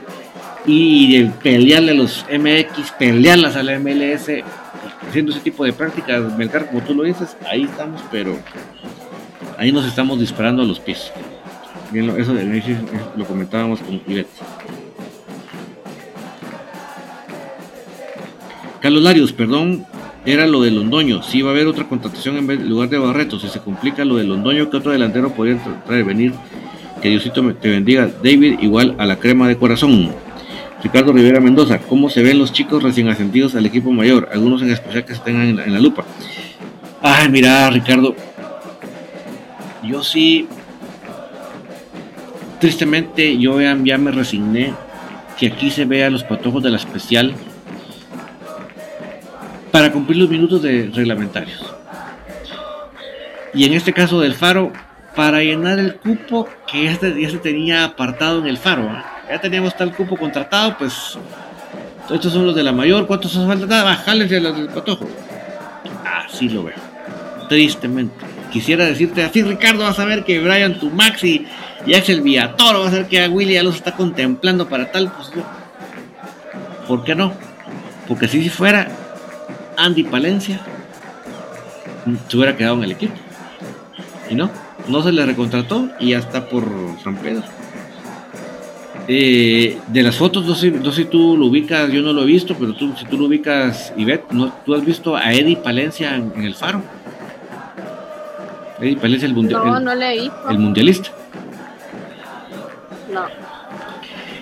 y 0.66 1.24
pelearle 1.42 1.92
a 1.92 1.96
los 1.96 2.26
MX, 2.32 2.92
pelearlas 2.98 3.56
a 3.56 3.64
la 3.64 3.80
MLS, 3.80 4.30
haciendo 5.08 5.32
ese 5.32 5.42
tipo 5.42 5.66
de 5.66 5.74
prácticas, 5.74 6.38
Melgar, 6.38 6.68
como 6.68 6.82
tú 6.82 6.94
lo 6.94 7.04
dices, 7.04 7.36
ahí 7.50 7.64
estamos, 7.64 8.02
pero 8.12 8.38
ahí 9.58 9.72
nos 9.72 9.86
estamos 9.86 10.20
disparando 10.20 10.64
a 10.64 10.66
los 10.66 10.80
pies. 10.80 11.12
Bien, 11.92 12.10
eso 12.18 12.34
lo 13.16 13.26
comentábamos 13.26 13.80
con 13.80 14.02
Ivette. 14.08 14.30
Carlos 18.82 19.04
Larios, 19.04 19.32
perdón 19.32 19.86
era 20.26 20.48
lo 20.48 20.62
de 20.62 20.72
Londoño. 20.72 21.22
Si 21.22 21.42
va 21.42 21.50
a 21.50 21.54
haber 21.54 21.68
otra 21.68 21.88
contratación 21.88 22.38
en 22.38 22.70
lugar 22.70 22.90
de 22.90 22.98
Barreto, 22.98 23.40
si 23.40 23.50
se 23.50 23.60
complica 23.60 24.06
lo 24.06 24.16
de 24.16 24.24
Londoño, 24.24 24.70
¿qué 24.70 24.78
otro 24.78 24.92
delantero 24.92 25.34
podría 25.34 25.58
traer 25.86 26.06
venir? 26.06 26.34
Que 27.02 27.10
Diosito 27.10 27.54
te 27.56 27.70
bendiga. 27.70 28.10
David, 28.24 28.60
igual 28.62 28.96
a 28.98 29.06
la 29.06 29.18
crema 29.18 29.48
de 29.48 29.58
corazón. 29.58 30.12
Ricardo 30.84 31.14
Rivera 31.14 31.40
Mendoza, 31.40 31.80
¿cómo 31.80 32.10
se 32.10 32.22
ven 32.22 32.38
los 32.38 32.52
chicos 32.52 32.84
recién 32.84 33.08
ascendidos 33.08 33.56
al 33.56 33.66
equipo 33.66 33.94
mayor? 33.94 34.28
Algunos 34.34 34.62
en 34.62 34.70
especial 34.70 35.06
que 35.06 35.16
se 35.16 35.22
tengan 35.22 35.58
en 35.58 35.74
la, 35.74 35.80
lupa. 35.80 36.04
Ay, 37.02 37.30
mira, 37.30 37.70
Ricardo. 37.70 38.14
Yo 39.82 40.04
sí. 40.04 40.46
Tristemente, 42.60 43.38
yo 43.38 43.62
ya, 43.62 43.98
me 43.98 44.12
resigné 44.12 44.74
que 45.38 45.48
aquí 45.48 45.72
se 45.72 45.86
vea 45.86 46.10
los 46.10 46.26
patojos 46.26 46.62
de 46.62 46.70
la 46.70 46.78
especial 46.78 47.34
para 49.72 49.92
cumplir 49.92 50.18
los 50.18 50.30
minutos 50.30 50.62
de 50.62 50.92
reglamentarios. 50.94 51.64
Y 53.54 53.64
en 53.64 53.74
este 53.74 53.94
caso 53.94 54.20
del 54.20 54.34
Faro, 54.34 54.74
para 55.16 55.40
llenar 55.40 55.80
el 55.80 55.96
cupo 55.96 56.48
que 56.70 56.86
ya 56.86 56.96
se, 56.96 57.38
tenía 57.38 57.86
apartado 57.86 58.40
en 58.40 58.48
el 58.48 58.58
Faro. 58.58 59.13
Ya 59.34 59.42
teníamos 59.42 59.76
tal 59.76 59.96
cupo 59.96 60.16
contratado, 60.16 60.78
pues 60.78 61.18
estos 62.14 62.32
son 62.32 62.46
los 62.46 62.56
de 62.56 62.62
la 62.62 62.72
mayor. 62.72 63.08
¿Cuántos 63.08 63.36
hace 63.36 63.48
falta? 63.48 63.84
Bajales 63.84 64.30
de 64.30 64.40
los 64.40 64.56
del 64.56 64.70
patojo. 64.70 65.08
Así 66.06 66.50
lo 66.50 66.66
veo. 66.66 66.76
Tristemente. 67.50 68.14
Quisiera 68.52 68.86
decirte 68.86 69.24
así, 69.24 69.42
Ricardo, 69.42 69.86
vas 69.86 69.98
a 69.98 70.06
ver 70.06 70.24
que 70.24 70.40
Brian 70.40 70.80
Tumaxi 70.80 71.48
y 71.84 71.96
Axel 71.96 72.22
Villatoro, 72.22 72.82
vas 72.82 72.94
a 72.94 72.98
ver 72.98 73.08
que 73.08 73.24
a 73.24 73.28
Willy 73.28 73.56
ya 73.56 73.64
los 73.64 73.74
está 73.74 73.94
contemplando 73.94 74.70
para 74.70 74.92
tal 74.92 75.12
posición. 75.12 75.46
¿Por 76.88 77.04
qué 77.04 77.16
no? 77.16 77.34
Porque 78.08 78.28
si 78.28 78.48
fuera 78.50 78.88
Andy 79.78 80.04
Palencia, 80.04 80.62
se 82.28 82.38
hubiera 82.38 82.56
quedado 82.56 82.76
en 82.76 82.84
el 82.84 82.92
equipo. 82.92 83.16
Y 84.30 84.36
no, 84.36 84.52
no 84.88 85.02
se 85.02 85.12
le 85.12 85.26
recontrató 85.26 85.90
y 86.00 86.10
ya 86.10 86.20
está 86.20 86.48
por 86.48 86.70
San 87.04 87.16
Pedro. 87.16 87.63
Eh, 89.08 89.78
de 89.88 90.04
las 90.04 90.16
fotos, 90.16 90.46
no 90.46 90.56
sé, 90.56 90.72
no 90.72 90.92
sé, 90.92 91.04
si 91.04 91.06
tú 91.10 91.36
lo 91.36 91.48
ubicas, 91.48 91.92
yo 91.92 92.02
no 92.02 92.14
lo 92.14 92.24
he 92.24 92.26
visto, 92.26 92.56
pero 92.58 92.74
tú, 92.74 92.94
si 92.98 93.04
tú 93.06 93.18
lo 93.18 93.26
ubicas, 93.26 93.92
Ivette, 93.98 94.32
¿no, 94.32 94.54
¿tú 94.66 94.74
has 94.74 94.86
visto 94.86 95.16
a 95.18 95.34
Eddie 95.34 95.58
Palencia 95.58 96.16
en, 96.16 96.32
el 96.42 96.56
faro? 96.56 96.82
Eddie 98.80 98.96
Palencia, 98.96 99.28
el, 99.28 99.34
mundial, 99.34 99.62
no, 99.66 99.80
no 99.80 99.96
le 99.96 100.14
he 100.14 100.22
visto. 100.22 100.50
el 100.50 100.60
mundialista. 100.60 101.10
No, 103.12 103.26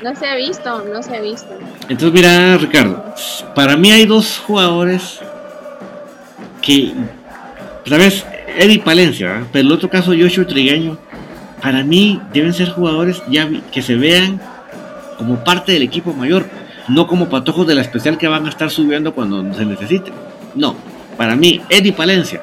no 0.04 0.16
se 0.16 0.28
ha 0.28 0.36
visto, 0.36 0.86
no 0.94 1.02
se 1.02 1.16
ha 1.16 1.22
visto. 1.22 1.50
Entonces, 1.90 2.14
mira, 2.14 2.58
Ricardo, 2.58 3.04
para 3.56 3.76
mí 3.76 3.92
hay 3.92 4.06
dos 4.06 4.44
jugadores 4.46 5.22
que, 6.62 6.94
¿sabes? 7.88 8.26
Eddie 8.60 8.80
Palencia, 8.80 9.44
pero 9.52 9.66
el 9.66 9.72
otro 9.72 9.90
caso, 9.90 10.12
Joshua 10.12 10.46
Trigueño, 10.46 11.00
para 11.62 11.84
mí 11.84 12.22
deben 12.32 12.54
ser 12.54 12.70
jugadores 12.70 13.24
ya 13.28 13.50
que 13.72 13.82
se 13.82 13.96
vean 13.96 14.40
como 15.22 15.44
parte 15.44 15.72
del 15.72 15.84
equipo 15.84 16.14
mayor, 16.14 16.48
no 16.88 17.06
como 17.06 17.30
patojos 17.30 17.68
de 17.68 17.76
la 17.76 17.82
especial 17.82 18.18
que 18.18 18.28
van 18.28 18.48
a 18.48 18.50
estar 18.50 18.72
subiendo 18.72 19.14
cuando 19.14 19.54
se 19.54 19.64
necesite. 19.66 20.12
No, 20.56 20.76
para 21.16 21.36
mí, 21.36 21.62
Eddie 21.70 21.94
Palencia 21.94 22.42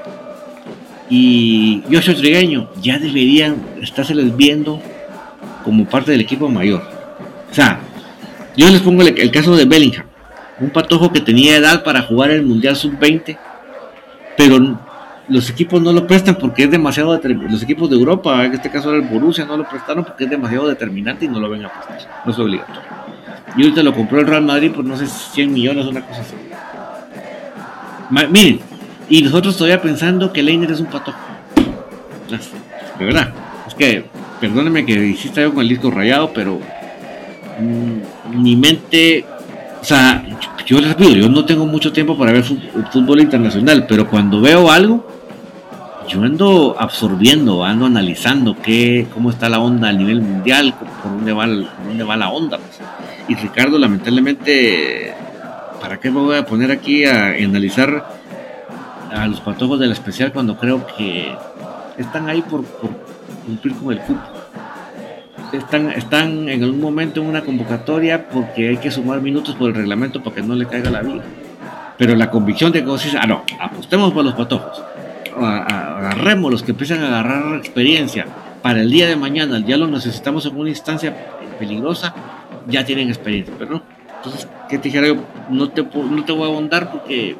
y 1.10 1.82
Joshua 1.92 2.14
Trigueño 2.14 2.70
ya 2.80 3.00
deberían 3.00 3.56
estárseles 3.82 4.36
viendo 4.36 4.80
como 5.64 5.86
parte 5.86 6.12
del 6.12 6.20
equipo 6.20 6.48
mayor. 6.48 6.84
O 7.50 7.55
sea, 7.55 7.80
yo 8.56 8.68
les 8.68 8.80
pongo 8.80 9.02
el, 9.02 9.30
caso 9.32 9.56
de 9.56 9.64
Bellingham, 9.64 10.06
un 10.60 10.70
patojo 10.70 11.12
que 11.12 11.20
tenía 11.20 11.56
edad 11.56 11.82
para 11.82 12.02
jugar 12.02 12.30
el 12.30 12.42
Mundial 12.42 12.76
Sub-20, 12.76 13.36
pero 14.36 14.78
los 15.28 15.50
equipos 15.50 15.80
no 15.82 15.92
lo 15.92 16.06
prestan 16.06 16.36
porque 16.36 16.64
es 16.64 16.70
demasiado 16.70 17.18
los 17.50 17.62
equipos 17.62 17.90
de 17.90 17.96
Europa, 17.96 18.44
en 18.44 18.55
este 18.55 18.70
caso 18.70 18.88
era 18.88 18.98
el 18.98 19.09
Borussia, 19.09 19.44
no 19.44 19.56
lo 19.56 19.68
prestaron 19.68 20.05
porque 20.05 20.24
es 20.24 20.30
demasiado 20.30 20.68
determinante 20.68 21.26
y 21.26 21.28
no 21.28 21.38
lo 21.38 21.50
ven 21.50 21.64
a 21.64 21.68
prestar, 21.68 22.22
no 22.24 22.32
es 22.32 22.38
obligatorio. 22.38 22.82
Y 23.56 23.62
ahorita 23.62 23.82
lo 23.82 23.94
compró 23.94 24.20
el 24.20 24.26
Real 24.26 24.44
Madrid 24.44 24.72
por 24.72 24.84
no 24.84 24.96
sé 24.96 25.06
100 25.06 25.52
millones, 25.52 25.86
una 25.86 26.00
cosa 26.02 26.20
así. 26.22 26.34
miren, 28.30 28.60
y 29.09 29.22
nosotros 29.22 29.56
todavía 29.56 29.80
pensando 29.80 30.32
que 30.32 30.42
Leiner 30.42 30.70
es 30.70 30.80
un 30.80 30.86
patojo. 30.86 31.18
De 32.98 33.05
verdad, 33.05 33.32
es 33.66 33.74
que, 33.74 34.05
perdónenme 34.40 34.84
que 34.84 34.92
hiciste 34.92 35.40
algo 35.40 35.55
con 35.55 35.62
el 35.62 35.68
disco 35.68 35.90
rayado, 35.90 36.30
pero 36.32 36.60
mm, 37.60 38.40
mi 38.40 38.56
mente, 38.56 39.24
o 39.80 39.84
sea, 39.84 40.24
yo 40.66 40.80
les 40.80 40.94
pido, 40.94 41.14
yo 41.14 41.28
no 41.28 41.44
tengo 41.44 41.64
mucho 41.64 41.92
tiempo 41.92 42.16
para 42.18 42.32
ver 42.32 42.44
fútbol 42.44 43.20
internacional, 43.20 43.86
pero 43.88 44.09
cuando 44.09 44.40
veo 44.40 44.70
algo, 44.70 45.17
yo 46.09 46.22
ando 46.22 46.74
absorbiendo, 46.78 47.64
ando 47.64 47.86
analizando 47.86 48.56
qué, 48.60 49.06
cómo 49.12 49.30
está 49.30 49.48
la 49.48 49.60
onda 49.60 49.90
a 49.90 49.93
nivel 49.93 50.22
mundial, 50.22 50.74
por 50.74 51.12
dónde 51.12 51.32
va, 51.32 51.47
dónde 51.47 52.05
va 52.05 52.16
la 52.16 52.30
onda. 52.30 52.59
Pues. 52.59 52.80
Y 53.28 53.35
Ricardo, 53.35 53.78
lamentablemente, 53.78 55.14
¿para 55.80 56.01
qué 56.01 56.10
me 56.10 56.20
voy 56.20 56.36
a 56.36 56.47
poner 56.47 56.70
aquí 56.70 57.05
a, 57.05 57.26
analizar 57.32 58.09
a 59.12 59.26
los 59.26 59.40
patojos 59.40 59.78
del 59.78 59.93
especial 59.93 60.32
cuando 60.32 60.56
creo 60.56 60.86
que 60.97 61.35
están 61.98 62.28
ahí 62.28 62.43
por, 62.43 62.64
cumplir 63.47 63.74
con 63.74 63.93
el 63.93 64.01
cupo? 64.01 64.20
Están, 65.52 65.90
están 65.93 66.48
en 66.48 66.62
algún 66.62 66.80
momento 66.80 67.20
en 67.20 67.28
una 67.28 67.43
convocatoria 67.43 68.28
porque 68.28 68.68
hay 68.68 68.76
que 68.78 68.90
sumar 68.90 69.20
minutos 69.20 69.55
por 69.55 69.68
el 69.68 69.74
reglamento 69.74 70.22
para 70.22 70.36
que 70.36 70.43
no 70.43 70.55
le 70.55 70.66
caiga 70.66 70.90
la 70.90 71.02
vida. 71.02 71.22
Pero 71.98 72.14
la 72.14 72.30
convicción 72.30 72.72
de 72.72 72.80
que 72.80 72.86
vos 72.86 73.02
dices, 73.02 73.18
ah, 73.20 73.26
no, 73.26 73.44
apostemos 73.60 74.12
por 74.12 74.24
los 74.24 74.35
patojos 74.35 74.82
agarremos 75.44 76.51
los 76.51 76.62
que 76.62 76.73
empiezan 76.73 77.02
a 77.02 77.09
agarrar 77.09 77.56
experiencia 77.56 78.27
para 78.62 78.81
el 78.81 78.90
día 78.90 79.06
de 79.06 79.16
mañana, 79.16 79.62
ya 79.65 79.77
lo 79.77 79.86
necesitamos 79.86 80.47
en 80.47 80.56
una 80.56 80.70
instancia 80.70 81.15
peligrosa, 81.59 82.15
ya 82.66 82.85
tienen 82.85 83.09
experiencia, 83.09 83.55
pero 83.59 83.73
no. 83.73 83.82
Entonces, 84.16 84.48
¿qué 84.69 84.78
te 84.78 84.90
yo? 84.90 85.16
No 85.48 85.70
te, 85.70 85.82
no 85.82 86.24
te 86.24 86.32
voy 86.32 86.43
a 86.43 86.47
abondar 86.47 86.90
porque 86.90 87.36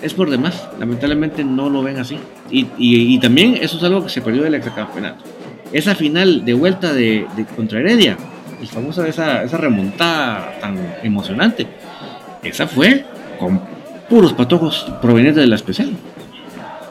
es 0.00 0.14
por 0.14 0.30
demás. 0.30 0.68
Lamentablemente 0.78 1.44
no 1.44 1.68
lo 1.68 1.82
ven 1.82 1.98
así. 1.98 2.18
Y, 2.50 2.66
y, 2.78 3.18
también 3.18 3.58
eso 3.60 3.76
es 3.76 3.82
algo 3.84 4.04
que 4.04 4.10
se 4.10 4.20
perdió 4.20 4.42
del 4.42 4.60
campeonato 4.60 5.24
Esa 5.72 5.94
final 5.94 6.44
de 6.44 6.54
vuelta 6.54 6.92
de 6.92 7.26
contra 7.56 7.80
Heredia, 7.80 8.16
el 8.60 8.66
famosa 8.68 9.06
esa, 9.08 9.42
esa 9.42 9.56
remontada 9.56 10.58
tan 10.60 10.78
emocionante, 11.02 11.66
esa 12.42 12.66
fue 12.66 13.04
con 13.38 13.60
puros 14.08 14.32
patojos 14.32 14.86
provenientes 15.00 15.42
de 15.42 15.48
la 15.48 15.56
especial. 15.56 15.90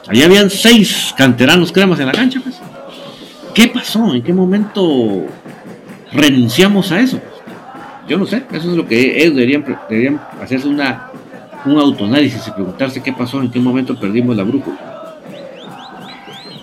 Allí 0.06 0.22
habían 0.22 0.50
seis 0.50 1.14
canteranos 1.16 1.72
cremas 1.72 1.98
en 2.00 2.06
la 2.06 2.12
cancha. 2.12 2.40
Pues. 2.42 2.60
¿Qué 3.54 3.68
pasó? 3.68 4.14
¿En 4.14 4.22
qué 4.22 4.32
momento 4.32 5.26
renunciamos 6.12 6.92
a 6.92 7.00
eso? 7.00 7.20
Yo 8.08 8.18
no 8.18 8.26
sé, 8.26 8.44
eso 8.52 8.70
es 8.70 8.76
lo 8.76 8.86
que 8.86 9.22
ellos 9.22 9.34
deberían, 9.34 9.64
deberían 9.88 10.20
hacerse 10.42 10.68
una, 10.68 11.10
un 11.64 11.78
autoanálisis 11.78 12.46
y 12.46 12.50
preguntarse 12.50 13.02
qué 13.02 13.12
pasó, 13.12 13.40
en 13.40 13.50
qué 13.50 13.58
momento 13.58 13.98
perdimos 13.98 14.36
la 14.36 14.42
brújula. 14.42 14.76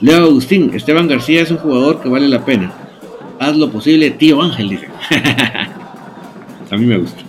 Leo 0.02 0.26
Agustín, 0.26 0.72
Esteban 0.74 1.08
García 1.08 1.42
es 1.42 1.52
un 1.52 1.58
jugador 1.58 2.02
que 2.02 2.10
vale 2.10 2.28
la 2.28 2.44
pena. 2.46 2.72
Haz 3.40 3.56
lo 3.56 3.72
posible, 3.72 4.12
tío 4.12 4.42
Ángel, 4.42 4.70
dice. 4.70 4.88
a 6.72 6.78
mí 6.78 6.86
me 6.86 6.98
gusta. 6.98 7.22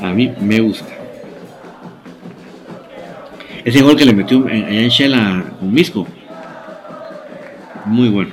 A 0.00 0.12
mí 0.12 0.32
me 0.40 0.60
gusta. 0.60 0.97
Ese 3.68 3.82
gol 3.82 3.96
que 3.96 4.06
le 4.06 4.14
metió 4.14 4.48
en 4.48 4.88
Shela 4.88 5.44
con 5.60 5.70
Misco. 5.70 6.06
Muy 7.84 8.08
bueno. 8.08 8.32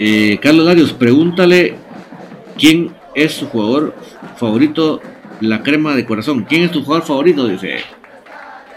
Eh, 0.00 0.36
Carlos 0.42 0.66
Larios, 0.66 0.92
pregúntale 0.92 1.76
quién 2.58 2.92
es 3.14 3.34
su 3.34 3.46
jugador 3.46 3.94
favorito, 4.36 5.00
la 5.40 5.62
crema 5.62 5.94
de 5.94 6.04
corazón. 6.04 6.42
¿Quién 6.42 6.64
es 6.64 6.72
tu 6.72 6.82
jugador 6.82 7.06
favorito? 7.06 7.46
Dice. 7.46 7.84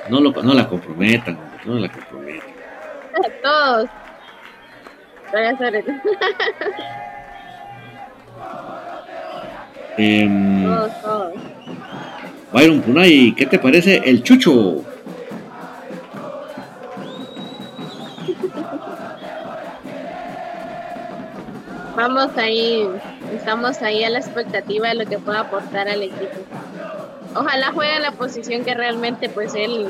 No, 0.08 0.20
lo, 0.20 0.32
no 0.34 0.54
la 0.54 0.70
comprometan, 0.70 1.40
no 1.66 1.74
la 1.80 1.90
comprometan. 1.90 2.50
Todos. 3.42 3.90
eh, 9.98 10.64
todos, 10.64 11.02
todos. 11.02 11.49
Byron 12.52 12.82
Punay, 12.82 13.34
¿qué 13.36 13.46
te 13.46 13.60
parece 13.60 14.02
el 14.06 14.24
chucho? 14.24 14.84
Vamos 21.96 22.30
ahí, 22.38 22.88
estamos 23.36 23.82
ahí 23.82 24.04
a 24.04 24.10
la 24.10 24.20
expectativa 24.20 24.88
de 24.88 24.96
lo 24.96 25.06
que 25.06 25.20
pueda 25.20 25.42
aportar 25.42 25.88
al 25.90 26.02
equipo. 26.02 26.38
Ojalá 27.36 27.72
juegue 27.74 27.98
en 27.98 28.02
la 28.02 28.12
posición 28.14 28.64
que 28.64 28.74
realmente 28.74 29.30
pues 29.30 29.54
él 29.54 29.88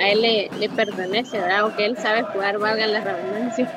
a 0.00 0.08
él 0.08 0.22
le, 0.22 0.68
pertenece, 0.70 1.38
¿verdad? 1.38 1.66
O 1.66 1.76
que 1.76 1.86
él 1.86 1.96
sabe 1.96 2.22
jugar, 2.24 2.58
valga 2.58 2.86
la 2.86 3.00
redundancia. 3.00 3.70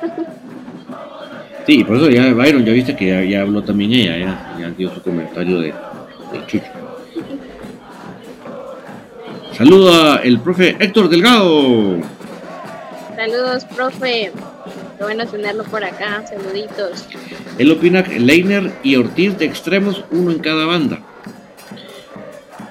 Sí, 1.66 1.84
por 1.84 1.96
eso 1.96 2.10
ya 2.10 2.32
Byron, 2.32 2.64
ya 2.64 2.72
viste 2.72 2.96
que 2.96 3.28
ya, 3.28 3.42
habló 3.42 3.62
también 3.62 3.92
ella, 3.92 4.44
ya, 4.58 4.70
dio 4.70 4.92
su 4.92 5.00
comentario 5.00 5.60
de, 5.60 5.68
de 5.68 6.46
Chucho. 6.48 6.71
Saluda 9.62 10.16
el 10.24 10.40
profe 10.40 10.76
Héctor 10.80 11.08
Delgado. 11.08 12.00
Saludos, 13.14 13.64
profe. 13.66 14.32
Qué 14.98 15.04
bueno 15.04 15.24
tenerlo 15.24 15.62
por 15.62 15.84
acá. 15.84 16.24
Saluditos. 16.26 17.06
Él 17.58 17.70
opina 17.70 18.02
que 18.02 18.18
Leiner 18.18 18.72
y 18.82 18.96
Ortiz 18.96 19.38
de 19.38 19.44
extremos, 19.44 20.04
uno 20.10 20.32
en 20.32 20.40
cada 20.40 20.64
banda. 20.64 20.98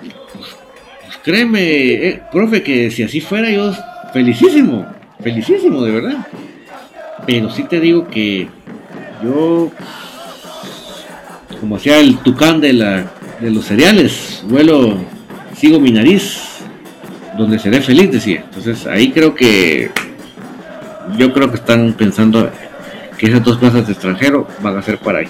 Pues 0.01 1.17
créeme, 1.23 1.61
eh, 1.61 2.21
profe, 2.29 2.61
que 2.61 2.91
si 2.91 3.03
así 3.03 3.21
fuera 3.21 3.49
yo, 3.49 3.73
felicísimo, 4.11 4.85
felicísimo, 5.23 5.83
de 5.83 5.91
verdad. 5.93 6.27
Pero 7.25 7.49
sí 7.51 7.63
te 7.63 7.79
digo 7.79 8.09
que 8.09 8.49
yo, 9.23 9.71
como 11.57 11.77
hacía 11.77 12.01
el 12.01 12.17
tucán 12.17 12.59
de, 12.59 12.73
la, 12.73 13.13
de 13.39 13.49
los 13.49 13.63
cereales, 13.63 14.43
vuelo, 14.45 14.97
sigo 15.55 15.79
mi 15.79 15.91
nariz, 15.91 16.50
donde 17.41 17.59
seré 17.59 17.81
feliz, 17.81 18.11
decía. 18.11 18.43
Entonces 18.45 18.85
ahí 18.87 19.11
creo 19.11 19.33
que, 19.33 19.91
yo 21.17 21.33
creo 21.33 21.49
que 21.49 21.55
están 21.55 21.93
pensando 21.93 22.49
que 23.17 23.27
esas 23.27 23.43
dos 23.43 23.57
plazas 23.57 23.87
de 23.87 23.93
extranjero 23.93 24.47
van 24.61 24.77
a 24.77 24.81
ser 24.81 24.97
para 24.99 25.19
ahí. 25.19 25.27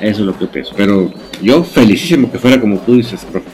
Eso 0.00 0.20
es 0.20 0.26
lo 0.26 0.38
que 0.38 0.46
pienso. 0.46 0.72
Pero 0.76 1.12
yo 1.42 1.62
felicísimo 1.62 2.30
que 2.30 2.38
fuera 2.38 2.60
como 2.60 2.78
tú 2.78 2.96
dices, 2.96 3.24
profe. 3.24 3.48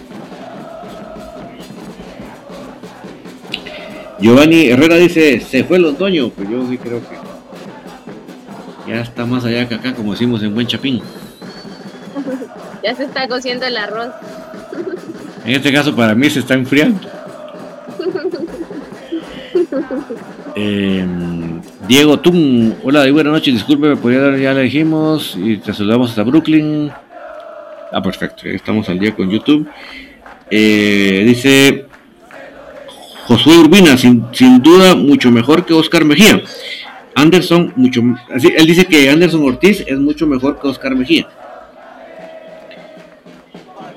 Giovanni 4.21 4.69
Herrera 4.69 4.97
dice, 4.97 5.41
se 5.41 5.65
fue 5.65 5.79
el 5.79 5.85
otoño, 5.85 6.31
pues 6.31 6.49
yo 6.49 6.65
sí 6.69 6.79
creo 6.79 7.01
que 7.01 7.17
ya 8.89 9.01
está 9.01 9.27
más 9.27 9.45
allá 9.45 9.69
que 9.69 9.75
acá, 9.75 9.95
como 9.95 10.13
decimos 10.13 10.43
en 10.45 10.55
Buen 10.55 10.69
Chapín. 10.69 11.03
ya 12.85 12.95
se 12.95 13.05
está 13.05 13.27
cociendo 13.27 13.67
el 13.67 13.77
arroz. 13.77 14.13
En 15.45 15.53
este 15.55 15.73
caso 15.73 15.95
para 15.95 16.15
mí 16.15 16.29
se 16.31 16.41
está 16.41 16.55
enfriando. 16.55 17.01
Eh, 20.55 21.07
Diego 21.89 22.21
Tum, 22.21 22.75
hola, 22.83 23.11
buenas 23.11 23.33
noches, 23.33 23.55
disculpe, 23.55 23.89
me 23.89 23.97
podría 23.97 24.21
dar, 24.21 24.39
ya 24.39 24.53
le 24.53 24.63
dijimos, 24.63 25.35
y 25.43 25.57
te 25.57 25.73
saludamos 25.73 26.11
hasta 26.11 26.25
Brooklyn. 26.25 26.91
Ah, 27.91 28.03
perfecto, 28.03 28.47
estamos 28.49 28.87
al 28.91 28.99
día 28.99 29.15
con 29.15 29.31
YouTube. 29.31 29.67
Eh, 30.51 31.25
dice 31.27 31.87
Josué 33.25 33.57
Urbina, 33.57 33.97
sin, 33.97 34.27
sin, 34.33 34.63
duda 34.63 34.95
mucho 34.95 35.31
mejor 35.31 35.65
que 35.65 35.73
Oscar 35.73 36.05
Mejía. 36.05 36.43
Anderson, 37.15 37.73
mucho 37.77 38.03
así, 38.35 38.53
él 38.55 38.67
dice 38.67 38.85
que 38.85 39.09
Anderson 39.09 39.43
Ortiz 39.45 39.85
es 39.87 39.99
mucho 39.99 40.27
mejor 40.27 40.61
que 40.61 40.69
Oscar 40.69 40.95
Mejía. 40.95 41.27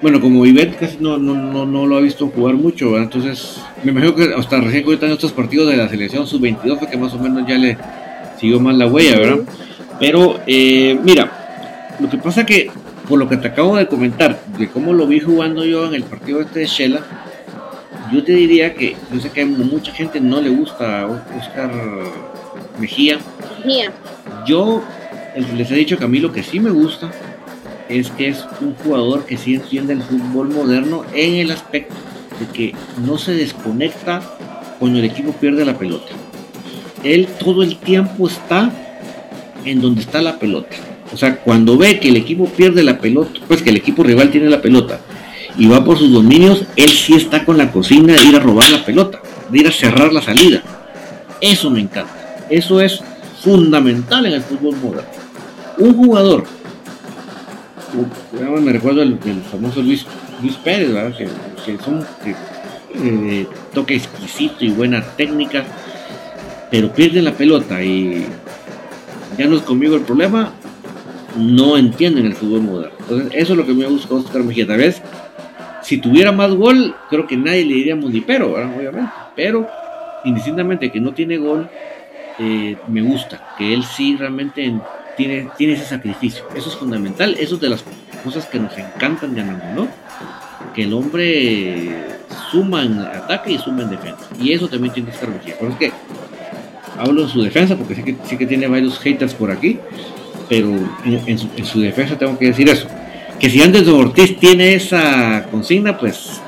Bueno, 0.02 0.22
como 0.22 0.46
Ivette 0.46 0.78
casi 0.78 0.98
no, 1.00 1.18
no, 1.18 1.34
no, 1.34 1.66
no 1.66 1.88
lo 1.88 1.98
ha 1.98 2.02
visto 2.02 2.28
jugar 2.28 2.56
mucho, 2.56 2.92
¿verdad? 2.92 3.06
entonces 3.14 3.62
me 3.84 3.92
imagino 3.92 4.14
que 4.16 4.34
hasta 4.36 4.60
recién 4.60 4.86
en 4.88 5.12
estos 5.12 5.32
partidos 5.32 5.70
de 5.70 5.78
la 5.78 5.90
selección 5.90 6.28
sub-22 6.28 6.80
fue 6.80 6.90
que 6.90 6.98
más 6.98 7.14
o 7.14 7.20
menos 7.20 7.48
ya 7.48 7.58
le 7.58 7.78
siguió 8.40 8.60
más 8.60 8.76
la 8.76 8.88
huella, 8.88 9.18
¿verdad? 9.18 9.40
Pero 10.00 10.40
eh, 10.46 11.00
mira, 11.04 11.96
lo 12.00 12.10
que 12.10 12.18
pasa 12.18 12.46
que 12.46 12.70
por 13.08 13.20
lo 13.20 13.30
que 13.30 13.38
te 13.38 13.48
acabo 13.48 13.78
de 13.78 13.88
comentar, 13.88 14.40
de 14.58 14.68
cómo 14.68 14.94
lo 14.94 15.08
vi 15.08 15.20
jugando 15.20 15.64
yo 15.64 15.86
en 15.86 15.94
el 15.94 16.04
partido 16.04 16.42
este 16.42 16.62
de 16.62 16.66
Shela, 16.66 17.02
yo 18.12 18.24
te 18.24 18.34
diría 18.34 18.74
que 18.74 18.96
yo 19.14 19.20
sé 19.20 19.32
que 19.32 19.42
a 19.42 19.46
mucha 19.46 19.92
gente 19.92 20.20
no 20.20 20.42
le 20.42 20.50
gusta 20.50 21.08
Oscar 21.38 21.72
Mejía. 22.80 23.20
Mejía. 23.60 23.92
Yo 24.46 24.84
les 25.56 25.72
he 25.72 25.76
dicho 25.76 25.98
que 25.98 26.04
a 26.04 26.08
mí 26.08 26.20
lo 26.20 26.32
que 26.32 26.44
sí 26.44 26.60
me 26.60 26.70
gusta 26.70 27.12
es 27.90 28.10
que 28.12 28.30
es 28.30 28.46
un 28.62 28.74
jugador 28.76 29.26
que 29.26 29.38
sí 29.38 29.56
entiende 29.56 29.94
el 29.94 30.02
fútbol 30.02 30.50
moderno 30.50 31.04
en 31.14 31.36
el 31.36 31.52
aspecto 31.52 31.96
de 32.40 32.48
que 32.48 32.76
no 33.06 33.18
se 33.18 33.34
desconecta 33.34 34.22
cuando 34.80 35.00
el 35.00 35.06
equipo 35.06 35.32
pierde 35.34 35.66
la 35.66 35.78
pelota. 35.78 36.14
Él 37.04 37.28
todo 37.40 37.64
el 37.64 37.78
tiempo 37.78 38.28
está 38.28 38.72
en 39.64 39.82
donde 39.82 40.02
está 40.02 40.22
la 40.22 40.38
pelota. 40.40 40.76
O 41.14 41.18
sea, 41.18 41.38
cuando 41.38 41.78
ve 41.78 42.00
que 42.00 42.10
el 42.10 42.18
equipo 42.18 42.46
pierde 42.50 42.84
la 42.84 42.98
pelota, 42.98 43.40
pues 43.48 43.62
que 43.62 43.70
el 43.70 43.78
equipo 43.78 44.04
rival 44.04 44.32
tiene 44.32 44.50
la 44.50 44.62
pelota 44.62 45.00
y 45.58 45.68
va 45.68 45.84
por 45.86 45.98
sus 45.98 46.12
dominios, 46.12 46.64
él 46.76 46.90
sí 46.90 47.14
está 47.14 47.46
con 47.46 47.58
la 47.58 47.72
cocina 47.72 48.14
de 48.14 48.26
ir 48.26 48.36
a 48.36 48.40
robar 48.40 48.70
la 48.70 48.84
pelota, 48.84 49.22
de 49.50 49.60
ir 49.60 49.68
a 49.68 49.72
cerrar 49.72 50.12
la 50.12 50.22
salida. 50.22 50.62
Eso 51.40 51.70
me 51.70 51.80
encanta. 51.80 52.46
Eso 52.50 52.82
es 52.82 53.02
fundamental 53.42 54.26
en 54.26 54.34
el 54.34 54.42
fútbol 54.42 54.76
moderno. 54.78 55.10
Un 55.78 55.94
jugador, 55.94 56.46
me 58.62 58.72
recuerdo 58.74 59.02
el, 59.02 59.18
famoso 59.52 59.82
Luis, 59.82 60.06
Luis 60.42 60.56
Pérez, 60.56 60.94
¿verdad? 60.94 61.18
Que, 61.18 61.26
que 61.66 61.78
que, 62.24 62.36
eh, 63.04 63.48
toque 63.74 63.96
exquisito 63.96 64.64
y 64.64 64.70
buena 64.70 65.02
técnica, 65.02 65.66
pero 66.72 66.92
pierde 66.92 67.22
la 67.22 67.34
pelota 67.34 67.84
y 67.84 68.26
ya 69.38 69.48
no 69.48 69.58
es 69.58 69.62
conmigo 69.64 69.96
el 69.96 70.02
problema, 70.02 70.54
no 71.38 71.78
entienden 71.78 72.26
el 72.26 72.34
fútbol 72.34 72.62
moderno. 72.62 72.96
Entonces, 73.00 73.30
eso 73.34 73.54
es 73.54 73.58
lo 73.58 73.66
que 73.66 73.74
me 73.74 73.86
gusta 73.86 74.16
Oscar 74.16 74.44
Mejía. 74.44 74.66
Tal 74.66 74.78
vez, 74.78 75.02
si 75.82 75.98
tuviera 75.98 76.32
más 76.32 76.54
gol, 76.54 76.96
creo 77.10 77.28
que 77.28 77.38
nadie 77.38 77.66
le 77.66 77.76
diríamos 77.76 78.12
ni 78.12 78.22
pero, 78.22 78.54
obviamente. 78.54 79.12
Pero, 79.36 79.68
indistintamente 80.24 80.92
que 80.92 81.00
no 81.00 81.14
tiene 81.14 81.38
gol, 81.38 81.70
eh, 82.40 82.78
me 82.88 83.02
gusta, 83.02 83.56
que 83.58 83.74
él 83.74 83.84
sí 83.84 84.16
realmente 84.18 84.74
tiene, 85.16 85.50
tiene 85.58 85.74
ese 85.74 85.86
sacrificio. 85.86 86.46
Eso 86.56 86.70
es 86.70 86.76
fundamental, 86.76 87.36
eso 87.40 87.56
es 87.56 87.62
de 87.62 87.70
las 87.70 87.84
cosas 88.24 88.46
que 88.46 88.60
nos 88.60 88.78
encantan 88.78 89.36
de 89.36 89.44
¿no? 89.44 89.88
Que 90.74 90.84
el 90.84 90.94
hombre 90.94 92.18
suma 92.52 92.84
en 92.84 93.00
ataque 93.00 93.54
y 93.54 93.58
suma 93.58 93.84
en 93.84 93.92
defensa. 93.92 94.26
Y 94.40 94.52
eso 94.52 94.68
también 94.68 94.94
tiene 94.94 95.10
que 95.10 95.16
estar. 95.16 95.30
Por 95.30 95.68
eso 95.70 95.70
es 95.70 95.76
que 95.78 95.92
hablo 96.98 97.24
en 97.24 97.30
su 97.30 97.42
defensa, 97.42 97.76
porque 97.78 97.96
sí 97.96 98.04
que, 98.04 98.16
sí 98.26 98.38
que 98.38 98.46
tiene 98.46 98.68
varios 98.68 99.00
haters 99.00 99.34
por 99.34 99.52
aquí, 99.52 99.80
pero 100.50 100.70
en, 101.06 101.38
su, 101.66 101.80
defensa 101.80 102.18
tengo 102.18 102.38
que 102.38 102.48
decir 102.48 102.70
eso. 102.70 102.88
Que 103.40 103.50
si 103.50 103.60
de 103.60 103.92
Ortiz 103.92 104.38
tiene 104.40 104.76
esa 104.76 105.46
consigna, 105.52 105.98
pues, 105.98 106.42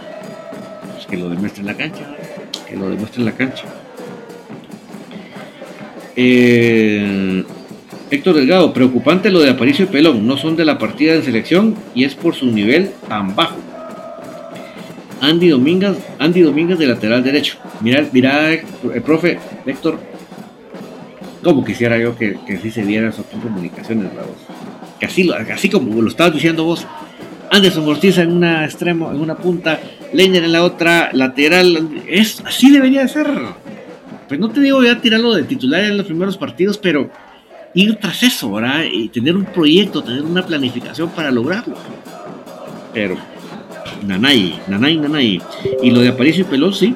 pues, 0.94 1.06
que 1.06 1.18
lo 1.18 1.30
demuestre 1.30 1.62
en 1.62 1.68
la 1.68 1.76
cancha. 1.76 2.16
Que 2.68 2.76
lo 2.76 2.90
demuestre 2.90 3.22
en 3.22 3.26
la 3.26 3.32
cancha. 3.34 3.66
Eh, 6.16 7.44
Héctor 8.10 8.36
Delgado, 8.36 8.74
preocupante 8.74 9.30
lo 9.30 9.42
de 9.42 9.50
Aparicio 9.50 9.86
y 9.86 9.88
Pelón, 9.90 10.26
no 10.26 10.38
son 10.38 10.56
de 10.56 10.64
la 10.64 10.78
partida 10.78 11.14
de 11.14 11.24
selección 11.24 11.76
y 11.94 12.06
es 12.06 12.16
por 12.16 12.36
su 12.36 12.46
nivel 12.46 12.92
tan 13.10 13.36
bajo. 13.36 13.58
Andy 15.20 15.50
Domínguez, 15.50 15.98
Andy 16.20 16.42
Domínguez 16.42 16.80
de 16.80 16.88
lateral 16.88 17.24
derecho. 17.24 17.58
Mira, 17.82 18.06
mira, 18.12 18.54
el 18.54 18.60
eh, 18.94 19.02
profe 19.02 19.40
Héctor, 19.66 20.00
como 21.44 21.66
quisiera 21.66 21.98
yo 21.98 22.16
que, 22.18 22.38
que 22.46 22.56
así 22.56 22.72
se 22.72 22.86
diera 22.86 23.10
eso 23.10 23.26
en 23.34 23.42
comunicaciones, 23.42 24.12
Que 25.00 25.08
así, 25.08 25.30
así 25.54 25.70
como 25.70 26.02
lo 26.02 26.08
estabas 26.08 26.34
diciendo 26.34 26.64
vos, 26.64 26.88
Anderson 27.52 27.88
Ortiz 27.88 28.18
en 28.20 28.32
una 28.32 28.64
extremo, 28.64 29.12
en 29.12 29.20
una 29.20 29.36
punta, 29.36 29.80
Leiner 30.14 30.44
en 30.44 30.54
la 30.54 30.64
otra, 30.64 31.10
lateral, 31.14 31.90
es, 32.08 32.42
así 32.46 32.72
debería 32.72 33.02
de 33.02 33.08
ser. 33.10 33.28
Pues 34.28 34.40
no 34.40 34.50
te 34.50 34.60
digo 34.60 34.84
ya 34.84 35.00
tirarlo 35.00 35.34
de 35.34 35.44
titular 35.44 35.84
en 35.84 35.98
los 35.98 36.06
primeros 36.06 36.38
partidos, 36.38 36.78
pero 36.78 37.10
ir 37.78 37.96
tras 37.98 38.24
eso, 38.24 38.52
¿verdad? 38.52 38.86
Y 38.92 39.10
tener 39.10 39.36
un 39.36 39.46
proyecto, 39.46 40.04
tener 40.04 40.24
una 40.24 40.46
planificación 40.46 41.10
para 41.10 41.30
lograrlo. 41.30 41.76
Pero, 42.94 43.16
nanay, 44.06 44.60
nanay, 44.68 44.98
nanay. 44.98 45.42
Y 45.84 45.92
lo 45.92 46.02
de 46.02 46.10
Aparicio 46.10 46.42
y 46.42 46.46
Pelón, 46.46 46.74
sí. 46.74 46.96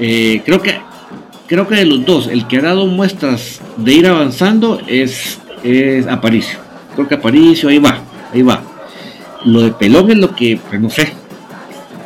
Eh, 0.00 0.42
creo 0.44 0.60
que 0.60 0.80
creo 1.46 1.68
que 1.68 1.76
de 1.76 1.84
los 1.84 2.04
dos, 2.04 2.26
el 2.26 2.48
que 2.48 2.58
ha 2.58 2.62
dado 2.62 2.86
muestras 2.86 3.60
de 3.76 3.94
ir 3.94 4.06
avanzando 4.08 4.80
es, 4.88 5.38
es 5.62 6.06
Aparicio. 6.08 6.58
Creo 6.94 7.06
que 7.06 7.14
Aparicio, 7.14 7.68
ahí 7.68 7.78
va, 7.78 7.98
ahí 8.32 8.42
va. 8.42 8.62
Lo 9.44 9.60
de 9.62 9.70
Pelón 9.72 10.10
es 10.10 10.18
lo 10.18 10.34
que, 10.34 10.58
pues 10.68 10.80
no 10.80 10.90
sé, 10.90 11.12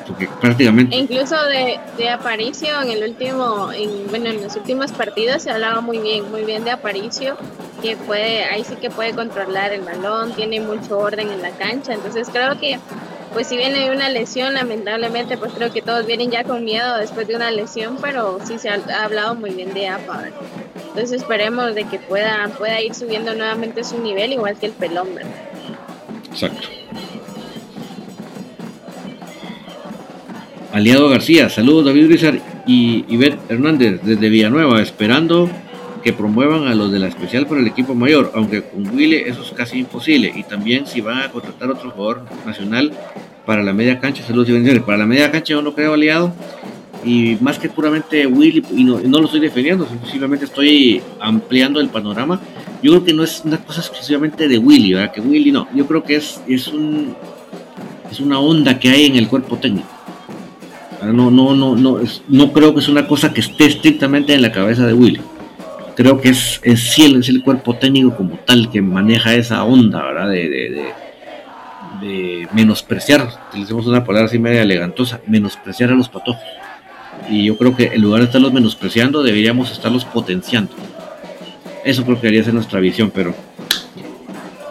porque 0.08 0.28
prácticamente... 0.40 0.96
E 0.96 0.98
incluso 0.98 1.36
de, 1.44 1.78
de 1.96 2.08
Aparicio 2.08 2.80
en 2.80 2.90
el 2.90 3.08
último, 3.08 3.70
en, 3.72 4.08
bueno, 4.08 4.30
en 4.30 4.42
los 4.42 4.56
últimos 4.56 4.90
partidos 4.90 5.42
se 5.42 5.50
hablaba 5.50 5.80
muy 5.80 5.98
bien, 5.98 6.30
muy 6.30 6.44
bien 6.44 6.64
de 6.64 6.70
Aparicio, 6.70 7.36
que 7.82 7.96
puede, 7.96 8.44
ahí 8.44 8.64
sí 8.64 8.74
que 8.76 8.90
puede 8.90 9.12
controlar 9.12 9.72
el 9.72 9.82
balón, 9.82 10.32
tiene 10.32 10.60
mucho 10.60 10.98
orden 10.98 11.30
en 11.30 11.42
la 11.42 11.50
cancha, 11.50 11.92
entonces 11.92 12.28
creo 12.32 12.58
que 12.58 12.78
pues 13.32 13.46
si 13.46 13.58
viene 13.58 13.90
una 13.90 14.08
lesión, 14.08 14.54
lamentablemente, 14.54 15.36
pues 15.36 15.52
creo 15.52 15.70
que 15.70 15.82
todos 15.82 16.06
vienen 16.06 16.30
ya 16.30 16.44
con 16.44 16.64
miedo 16.64 16.96
después 16.96 17.28
de 17.28 17.36
una 17.36 17.50
lesión, 17.50 17.98
pero 18.00 18.38
sí 18.44 18.58
se 18.58 18.70
ha, 18.70 18.80
hablado 19.04 19.34
muy 19.34 19.50
bien 19.50 19.74
de 19.74 19.86
APA. 19.86 20.24
Entonces 20.88 21.20
esperemos 21.20 21.74
de 21.74 21.84
que 21.84 21.98
pueda, 21.98 22.48
pueda 22.56 22.80
ir 22.80 22.94
subiendo 22.94 23.34
nuevamente 23.34 23.84
su 23.84 23.98
nivel, 23.98 24.32
igual 24.32 24.56
que 24.56 24.66
el 24.66 24.72
pelón, 24.72 25.08
Exacto. 26.30 26.77
Aliado 30.72 31.08
García, 31.08 31.48
saludos 31.48 31.86
David 31.86 32.08
Rizar 32.08 32.38
y 32.66 33.04
Ivette 33.08 33.38
Hernández 33.48 34.00
desde 34.02 34.28
Villanueva, 34.28 34.82
esperando 34.82 35.48
que 36.02 36.12
promuevan 36.12 36.68
a 36.68 36.74
los 36.74 36.92
de 36.92 36.98
la 36.98 37.08
especial 37.08 37.46
por 37.46 37.58
el 37.58 37.66
equipo 37.66 37.94
mayor, 37.94 38.32
aunque 38.34 38.62
con 38.62 38.86
Willy 38.94 39.16
eso 39.16 39.42
es 39.42 39.50
casi 39.52 39.78
imposible. 39.78 40.30
Y 40.34 40.42
también 40.42 40.86
si 40.86 41.00
van 41.00 41.22
a 41.22 41.30
contratar 41.30 41.70
otro 41.70 41.90
jugador 41.90 42.24
nacional, 42.44 42.92
para 43.46 43.62
la 43.62 43.72
media 43.72 43.98
cancha, 43.98 44.22
saludos 44.22 44.50
y 44.50 44.52
bendiciones. 44.52 44.82
Para 44.84 44.98
la 44.98 45.06
media 45.06 45.32
cancha 45.32 45.54
yo 45.54 45.62
no 45.62 45.74
creo 45.74 45.94
aliado. 45.94 46.34
Y 47.02 47.38
más 47.40 47.58
que 47.58 47.70
puramente 47.70 48.26
Willy, 48.26 48.62
y 48.70 48.84
no, 48.84 48.98
lo 48.98 49.24
estoy 49.24 49.40
defendiendo, 49.40 49.88
simplemente 50.10 50.44
estoy 50.44 51.00
ampliando 51.18 51.80
el 51.80 51.88
panorama. 51.88 52.40
Yo 52.82 52.92
creo 52.92 53.04
que 53.04 53.14
no 53.14 53.24
es 53.24 53.40
una 53.46 53.56
cosa 53.56 53.80
exclusivamente 53.80 54.48
de 54.48 54.58
Willy, 54.58 54.92
¿verdad? 54.92 55.12
Que 55.12 55.22
Willy 55.22 55.50
no. 55.50 55.66
Yo 55.74 55.86
creo 55.86 56.02
que 56.04 56.16
es, 56.16 56.42
es, 56.46 56.68
un, 56.68 57.16
es 58.10 58.20
una 58.20 58.38
onda 58.38 58.78
que 58.78 58.90
hay 58.90 59.06
en 59.06 59.16
el 59.16 59.28
cuerpo 59.28 59.56
técnico. 59.56 59.97
No, 61.02 61.30
no, 61.30 61.54
no, 61.54 61.76
no, 61.76 62.00
no 62.28 62.52
creo 62.52 62.74
que 62.74 62.80
es 62.80 62.88
una 62.88 63.06
cosa 63.06 63.32
que 63.32 63.40
esté 63.40 63.66
estrictamente 63.66 64.34
en 64.34 64.42
la 64.42 64.50
cabeza 64.50 64.84
de 64.86 64.94
Willy. 64.94 65.20
Creo 65.94 66.20
que 66.20 66.30
es, 66.30 66.60
es, 66.62 66.98
el, 66.98 67.20
es 67.20 67.28
el 67.28 67.42
cuerpo 67.42 67.74
técnico 67.74 68.16
como 68.16 68.36
tal 68.38 68.70
que 68.70 68.82
maneja 68.82 69.34
esa 69.34 69.64
onda, 69.64 70.02
¿verdad? 70.02 70.28
De, 70.28 70.48
de, 70.48 70.92
de, 72.00 72.48
menospreciar, 72.52 73.28
utilicemos 73.48 73.86
una 73.86 74.04
palabra 74.04 74.26
así 74.26 74.38
media 74.38 74.62
elegantosa, 74.62 75.20
menospreciar 75.26 75.90
a 75.90 75.94
los 75.94 76.08
patojos. 76.08 76.42
Y 77.28 77.44
yo 77.44 77.56
creo 77.56 77.76
que 77.76 77.86
en 77.94 78.00
lugar 78.00 78.20
de 78.20 78.26
estarlos 78.26 78.52
menospreciando, 78.52 79.22
deberíamos 79.22 79.70
estarlos 79.70 80.04
potenciando. 80.04 80.72
Eso 81.84 82.04
creo 82.04 82.16
que 82.16 82.22
debería 82.22 82.44
ser 82.44 82.54
nuestra 82.54 82.80
visión, 82.80 83.10
pero. 83.12 83.34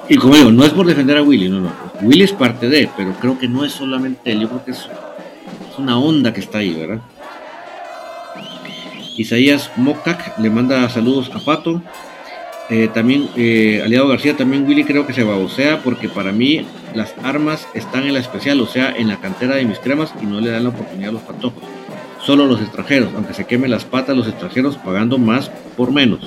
Y 0.10 0.16
como 0.16 0.36
digo, 0.36 0.52
no 0.52 0.64
es 0.64 0.72
por 0.72 0.86
defender 0.86 1.18
a 1.18 1.24
Willy, 1.24 1.50
no, 1.50 1.60
no. 1.60 1.72
Willy 2.02 2.24
es 2.24 2.32
parte 2.32 2.70
de, 2.70 2.90
pero 2.96 3.14
creo 3.20 3.38
que 3.38 3.48
no 3.48 3.66
es 3.66 3.74
solamente 3.74 4.32
él, 4.32 4.42
yo 4.42 4.48
creo 4.48 4.64
que 4.64 4.72
es 4.72 4.88
una 5.78 6.00
onda 6.00 6.34
que 6.34 6.40
está 6.40 6.60
ahí, 6.60 6.74
¿verdad? 6.74 7.02
Isaías 9.18 9.72
Mocac 9.76 10.38
le 10.38 10.50
manda 10.50 10.88
saludos 10.90 11.32
a 11.34 11.40
Pato. 11.40 11.82
Eh, 12.70 12.90
también 12.94 13.30
eh, 13.38 13.82
Aliado 13.84 14.10
García, 14.10 14.36
también 14.36 14.68
Willy 14.68 14.84
creo 14.84 15.08
que 15.08 15.14
se 15.14 15.26
sea 15.56 15.82
porque 15.84 16.10
para 16.10 16.34
mí 16.34 16.66
las 16.94 17.16
armas 17.24 17.66
están 17.74 18.04
en 18.04 18.14
la 18.14 18.20
especial, 18.20 18.60
o 18.60 18.68
sea, 18.68 18.92
en 18.92 19.08
la 19.08 19.22
cantera 19.22 19.56
de 19.56 19.64
mis 19.64 19.80
cremas 19.80 20.14
y 20.22 20.26
no 20.26 20.42
le 20.42 20.52
dan 20.52 20.64
la 20.64 20.70
oportunidad 20.70 21.10
a 21.10 21.14
los 21.14 21.22
patojos. 21.22 21.64
Solo 22.26 22.46
los 22.46 22.62
extranjeros, 22.62 23.10
aunque 23.16 23.34
se 23.34 23.46
quemen 23.46 23.72
las 23.72 23.86
patas 23.86 24.18
los 24.18 24.28
extranjeros 24.28 24.76
pagando 24.78 25.18
más 25.18 25.50
por 25.78 25.92
menos. 25.92 26.20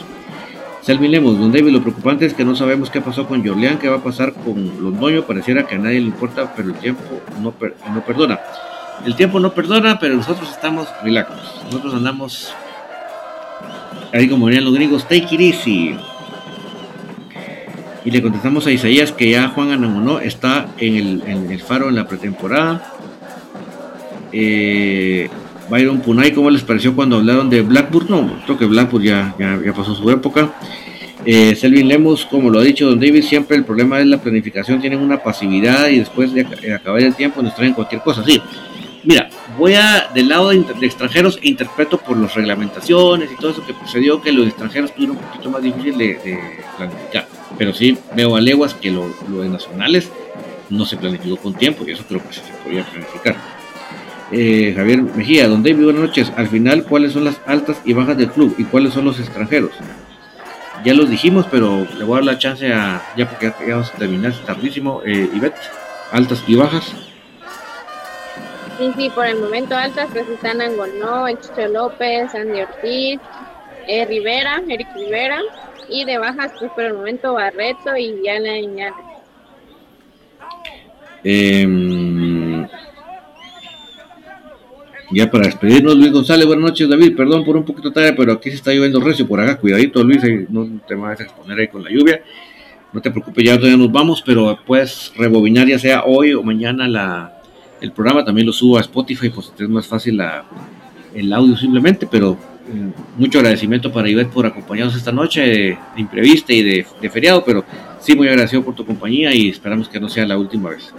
Selvin 0.80 1.10
Lemos, 1.10 1.38
don 1.38 1.52
David, 1.52 1.72
lo 1.72 1.82
preocupante 1.82 2.24
es 2.24 2.32
que 2.32 2.44
no 2.44 2.56
sabemos 2.56 2.88
qué 2.88 3.02
pasó 3.02 3.28
con 3.28 3.46
Jorleán, 3.46 3.78
qué 3.78 3.90
va 3.90 3.96
a 3.96 4.02
pasar 4.02 4.32
con 4.32 4.82
Londoño, 4.82 5.26
pareciera 5.26 5.66
que 5.66 5.74
a 5.74 5.78
nadie 5.78 6.00
le 6.00 6.06
importa, 6.06 6.54
pero 6.56 6.70
el 6.70 6.74
tiempo 6.76 7.02
no, 7.42 7.52
no 7.92 8.00
perdona. 8.06 8.40
El 9.04 9.14
tiempo 9.14 9.40
no 9.40 9.52
perdona, 9.52 9.98
pero 9.98 10.16
nosotros 10.16 10.50
estamos 10.50 10.88
relax. 11.02 11.30
Nosotros 11.64 11.94
andamos, 11.94 12.52
ahí 14.12 14.28
como 14.28 14.46
dirían 14.46 14.64
los 14.64 14.74
gringos, 14.74 15.04
take 15.04 15.28
it 15.34 15.40
easy. 15.40 15.96
Y 18.04 18.10
le 18.10 18.22
contestamos 18.22 18.66
a 18.66 18.70
Isaías 18.70 19.12
que 19.12 19.30
ya 19.30 19.48
Juan 19.48 19.72
Anamonó 19.72 20.20
está 20.20 20.68
en 20.78 21.50
el, 21.50 21.60
faro 21.60 21.88
en 21.88 21.96
la 21.96 22.06
pretemporada. 22.06 22.94
Eh, 24.32 25.28
Byron 25.70 26.00
Punay, 26.00 26.32
¿cómo 26.32 26.50
les 26.50 26.62
pareció 26.62 26.94
cuando 26.94 27.16
hablaron 27.16 27.48
de 27.48 27.62
Blackburn? 27.62 28.06
No, 28.08 28.42
creo 28.44 28.58
que 28.58 28.66
Blackburn 28.66 29.04
ya, 29.04 29.34
ya, 29.38 29.72
pasó 29.72 29.94
su 29.94 30.10
época. 30.10 30.52
Eh, 31.24 31.54
Selvin 31.54 31.88
Lemos, 31.88 32.24
como 32.24 32.48
lo 32.48 32.58
ha 32.58 32.62
dicho 32.62 32.88
Don 32.88 32.98
David, 32.98 33.22
siempre 33.22 33.56
el 33.56 33.64
problema 33.64 34.00
es 34.00 34.06
la 34.06 34.18
planificación, 34.18 34.80
tienen 34.80 35.00
una 35.00 35.22
pasividad 35.22 35.88
y 35.88 35.98
después 35.98 36.32
de 36.32 36.74
acabar 36.74 37.02
el 37.02 37.14
tiempo 37.14 37.42
nos 37.42 37.54
traen 37.54 37.74
cualquier 37.74 38.00
cosa. 38.00 38.24
Sí, 38.24 38.40
Mira, 39.02 39.30
voy 39.58 39.74
a 39.74 40.10
del 40.12 40.28
lado 40.28 40.50
de, 40.50 40.58
extranjeros 40.82 41.38
e 41.42 41.48
interpreto 41.48 41.98
por 41.98 42.16
las 42.18 42.34
reglamentaciones 42.34 43.30
y 43.32 43.36
todo 43.36 43.52
eso 43.52 43.66
que 43.66 43.72
sucedió 43.72 44.20
que 44.20 44.30
los 44.32 44.46
extranjeros 44.46 44.92
tuvieron 44.94 45.16
un 45.16 45.22
poquito 45.22 45.50
más 45.50 45.62
difícil 45.62 45.96
de, 45.96 46.40
planificar. 46.76 47.26
Pero 47.56 47.72
sí 47.72 47.96
veo 48.14 48.36
a 48.36 48.40
leguas 48.40 48.74
que 48.74 48.90
lo, 48.90 49.08
de 49.08 49.48
nacionales 49.48 50.10
no 50.68 50.84
se 50.84 50.96
planificó 50.96 51.36
con 51.36 51.54
tiempo 51.54 51.84
y 51.86 51.92
eso 51.92 52.04
creo 52.06 52.22
que 52.22 52.34
sí 52.34 52.40
se 52.46 52.52
podía 52.62 52.84
planificar. 52.84 53.36
Eh, 54.32 54.74
Javier 54.76 55.02
Mejía, 55.02 55.48
don 55.48 55.62
David, 55.62 55.84
buenas 55.84 56.02
noches. 56.02 56.32
Al 56.36 56.48
final, 56.48 56.84
¿cuáles 56.84 57.12
son 57.12 57.24
las 57.24 57.40
altas 57.46 57.80
y 57.84 57.94
bajas 57.94 58.16
del 58.16 58.30
club 58.30 58.54
y 58.58 58.64
cuáles 58.64 58.92
son 58.92 59.06
los 59.06 59.18
extranjeros? 59.18 59.72
Ya 60.84 60.94
los 60.94 61.10
dijimos, 61.10 61.46
pero 61.50 61.86
le 61.98 62.04
voy 62.04 62.14
a 62.14 62.16
dar 62.16 62.24
la 62.24 62.38
chance 62.38 62.72
a, 62.72 63.02
ya 63.16 63.28
porque 63.28 63.52
ya 63.66 63.74
vamos 63.74 63.92
a 63.94 63.98
terminar, 63.98 64.30
es 64.30 64.44
tardísimo, 64.44 65.02
eh, 65.04 65.28
Ivette, 65.34 65.58
altas 66.12 66.44
y 66.46 66.54
bajas. 66.54 66.94
Sí, 68.80 68.90
sí, 68.96 69.10
por 69.14 69.26
el 69.26 69.38
momento 69.38 69.76
altas 69.76 70.08
pues 70.10 70.26
están 70.26 70.62
Angonó, 70.62 71.26
Chicho 71.38 71.68
López, 71.68 72.34
Andy 72.34 72.62
Ortiz, 72.62 73.20
eh, 73.86 74.06
Rivera, 74.06 74.62
Eric 74.66 74.88
Rivera, 74.96 75.38
y 75.90 76.06
de 76.06 76.16
bajas 76.16 76.52
pues 76.58 76.72
por 76.72 76.84
el 76.84 76.94
momento 76.94 77.34
Barreto 77.34 77.94
y 77.94 78.22
Yana 78.24 78.58
Iñana. 78.58 78.96
Eh, 81.22 82.66
ya 85.10 85.30
para 85.30 85.44
despedirnos, 85.44 85.96
Luis 85.96 86.12
González, 86.12 86.46
buenas 86.46 86.70
noches, 86.70 86.88
David. 86.88 87.14
Perdón 87.14 87.44
por 87.44 87.58
un 87.58 87.66
poquito 87.66 87.92
tarde, 87.92 88.14
pero 88.14 88.32
aquí 88.32 88.48
se 88.48 88.56
está 88.56 88.72
lloviendo 88.72 88.98
recio 89.00 89.28
por 89.28 89.40
acá. 89.40 89.58
Cuidadito, 89.58 90.02
Luis, 90.02 90.22
no 90.48 90.80
te 90.88 90.94
vas 90.94 91.20
a 91.20 91.24
exponer 91.24 91.58
ahí 91.58 91.68
con 91.68 91.84
la 91.84 91.90
lluvia. 91.90 92.22
No 92.94 93.02
te 93.02 93.10
preocupes, 93.10 93.44
ya 93.44 93.56
todavía 93.58 93.76
nos 93.76 93.92
vamos, 93.92 94.22
pero 94.24 94.58
puedes 94.64 95.12
rebobinar 95.18 95.68
ya 95.68 95.78
sea 95.78 96.04
hoy 96.04 96.32
o 96.32 96.42
mañana 96.42 96.88
la, 96.88 97.39
el 97.80 97.92
programa 97.92 98.24
también 98.24 98.46
lo 98.46 98.52
subo 98.52 98.78
a 98.78 98.80
Spotify, 98.80 99.30
pues 99.30 99.52
es 99.58 99.68
más 99.68 99.86
fácil 99.86 100.16
la, 100.18 100.44
el 101.14 101.32
audio 101.32 101.56
simplemente, 101.56 102.06
pero 102.10 102.36
eh, 102.68 102.92
mucho 103.16 103.38
agradecimiento 103.38 103.92
para 103.92 104.08
Ivette 104.08 104.30
por 104.30 104.46
acompañarnos 104.46 104.96
esta 104.96 105.12
noche 105.12 105.40
de, 105.40 105.78
imprevista 105.96 106.52
y 106.52 106.62
de, 106.62 106.86
de, 107.00 107.10
feriado, 107.10 107.44
pero 107.44 107.64
sí 108.00 108.14
muy 108.14 108.28
agradecido 108.28 108.62
por 108.62 108.74
tu 108.74 108.84
compañía 108.84 109.34
y 109.34 109.48
esperamos 109.48 109.88
que 109.88 109.98
no 109.98 110.08
sea 110.08 110.26
la 110.26 110.38
última 110.38 110.70
vez. 110.70 110.92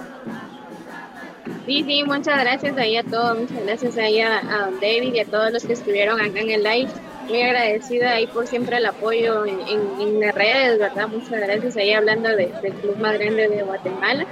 Sí, 1.65 1.83
sí, 1.87 2.03
muchas 2.03 2.39
gracias 2.39 2.75
ahí 2.77 2.97
a 2.97 3.03
todos, 3.03 3.39
muchas 3.39 3.63
gracias 3.63 3.97
ahí 3.97 4.19
a, 4.19 4.39
a 4.39 4.65
Don 4.65 4.79
David 4.81 5.13
y 5.13 5.19
a 5.19 5.25
todos 5.25 5.51
los 5.53 5.63
que 5.63 5.73
estuvieron 5.73 6.19
acá 6.19 6.39
en 6.39 6.51
el 6.51 6.63
live. 6.63 6.89
Muy 7.29 7.41
agradecida 7.43 8.13
ahí 8.13 8.27
por 8.27 8.47
siempre 8.47 8.77
el 8.77 8.85
apoyo 8.85 9.45
en, 9.45 9.59
en, 10.01 10.19
las 10.19 10.35
redes, 10.35 10.79
¿verdad? 10.79 11.07
Muchas 11.07 11.39
gracias 11.39 11.77
ahí 11.77 11.93
hablando 11.93 12.29
del 12.35 12.49
club 12.49 12.97
más 12.97 13.17
grande 13.17 13.47
de 13.47 13.61
Guatemala 13.61 14.25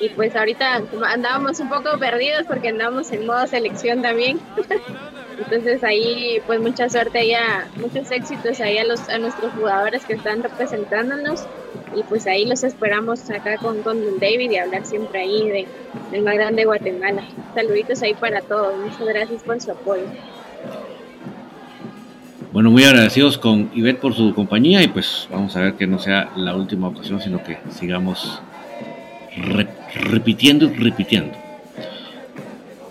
y 0.00 0.08
pues 0.10 0.34
ahorita 0.34 0.82
andábamos 1.06 1.60
un 1.60 1.68
poco 1.68 1.98
perdidos 1.98 2.44
porque 2.46 2.68
andábamos 2.68 3.10
en 3.12 3.26
modo 3.26 3.46
selección 3.46 4.02
también. 4.02 4.40
Entonces 5.38 5.82
ahí 5.82 6.40
pues 6.46 6.60
mucha 6.60 6.88
suerte 6.88 7.24
y 7.24 7.34
muchos 7.76 8.10
éxitos 8.10 8.60
ahí 8.60 8.78
a, 8.78 8.84
los, 8.84 9.08
a 9.08 9.18
nuestros 9.18 9.52
jugadores 9.52 10.04
que 10.04 10.14
están 10.14 10.42
representándonos 10.42 11.46
y 11.96 12.02
pues 12.04 12.26
ahí 12.26 12.44
los 12.44 12.62
esperamos 12.64 13.28
acá 13.30 13.56
con, 13.58 13.82
con 13.82 13.98
David 14.18 14.50
y 14.50 14.56
hablar 14.56 14.84
siempre 14.84 15.20
ahí 15.20 15.48
de, 15.48 15.66
del 16.10 16.22
más 16.22 16.34
grande 16.34 16.64
Guatemala. 16.64 17.22
Saluditos 17.54 18.02
ahí 18.02 18.14
para 18.14 18.40
todos, 18.40 18.76
muchas 18.78 19.06
gracias 19.06 19.42
por 19.42 19.60
su 19.60 19.72
apoyo. 19.72 20.04
Bueno, 22.52 22.70
muy 22.70 22.84
agradecidos 22.84 23.38
con 23.38 23.70
Ivette 23.74 23.98
por 23.98 24.14
su 24.14 24.34
compañía 24.34 24.82
y 24.82 24.88
pues 24.88 25.26
vamos 25.30 25.56
a 25.56 25.60
ver 25.60 25.74
que 25.74 25.86
no 25.86 25.98
sea 25.98 26.30
la 26.36 26.54
última 26.54 26.88
ocasión, 26.88 27.20
sino 27.20 27.42
que 27.42 27.58
sigamos 27.70 28.42
repitiendo 29.36 29.81
y 29.94 29.98
repitiendo. 29.98 31.32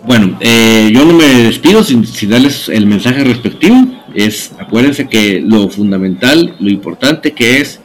Bueno, 0.04 0.36
eh, 0.40 0.90
yo 0.92 1.04
no 1.04 1.12
me 1.12 1.24
despido 1.24 1.84
sin, 1.84 2.04
darles 2.28 2.68
el 2.68 2.86
mensaje 2.86 3.22
respectivo. 3.22 3.76
Es, 4.14 4.52
acuérdense 4.58 5.08
que 5.08 5.40
lo 5.40 5.68
fundamental, 5.68 6.56
lo 6.58 6.70
importante 6.70 7.32
que 7.32 7.60
es, 7.60 7.80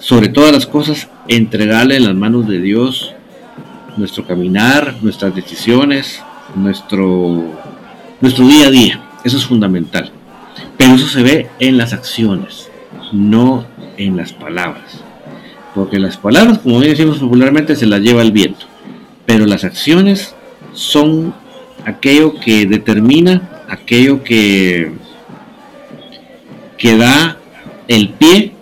sobre 0.00 0.28
todas 0.28 0.52
las 0.52 0.66
cosas, 0.66 1.08
entregarle 1.28 1.96
en 1.96 2.04
las 2.04 2.14
manos 2.14 2.48
de 2.48 2.60
Dios 2.60 3.14
nuestro 3.96 4.26
caminar, 4.26 4.96
nuestras 5.02 5.34
decisiones, 5.34 6.20
nuestro, 6.56 7.44
nuestro 8.20 8.46
día 8.48 8.66
a 8.66 8.70
día. 8.70 9.02
Eso 9.22 9.36
es 9.36 9.44
fundamental. 9.44 10.10
Pero 10.76 10.94
eso 10.94 11.06
se 11.06 11.22
ve 11.22 11.48
en 11.60 11.76
las 11.76 11.92
acciones, 11.92 12.68
no 13.12 13.66
en 13.96 14.16
las 14.16 14.32
palabras. 14.32 15.04
Porque 15.74 15.98
las 15.98 16.16
palabras, 16.16 16.58
como 16.58 16.78
bien 16.80 16.92
decimos 16.92 17.18
popularmente, 17.18 17.76
se 17.76 17.86
las 17.86 18.00
lleva 18.00 18.22
el 18.22 18.32
viento. 18.32 18.66
Pero 19.26 19.46
las 19.46 19.64
acciones 19.64 20.34
son 20.72 21.34
aquello 21.84 22.34
que 22.40 22.66
determina, 22.66 23.64
aquello 23.68 24.22
que, 24.22 24.92
que 26.76 26.96
da 26.96 27.38
el 27.86 28.10
pie 28.10 28.52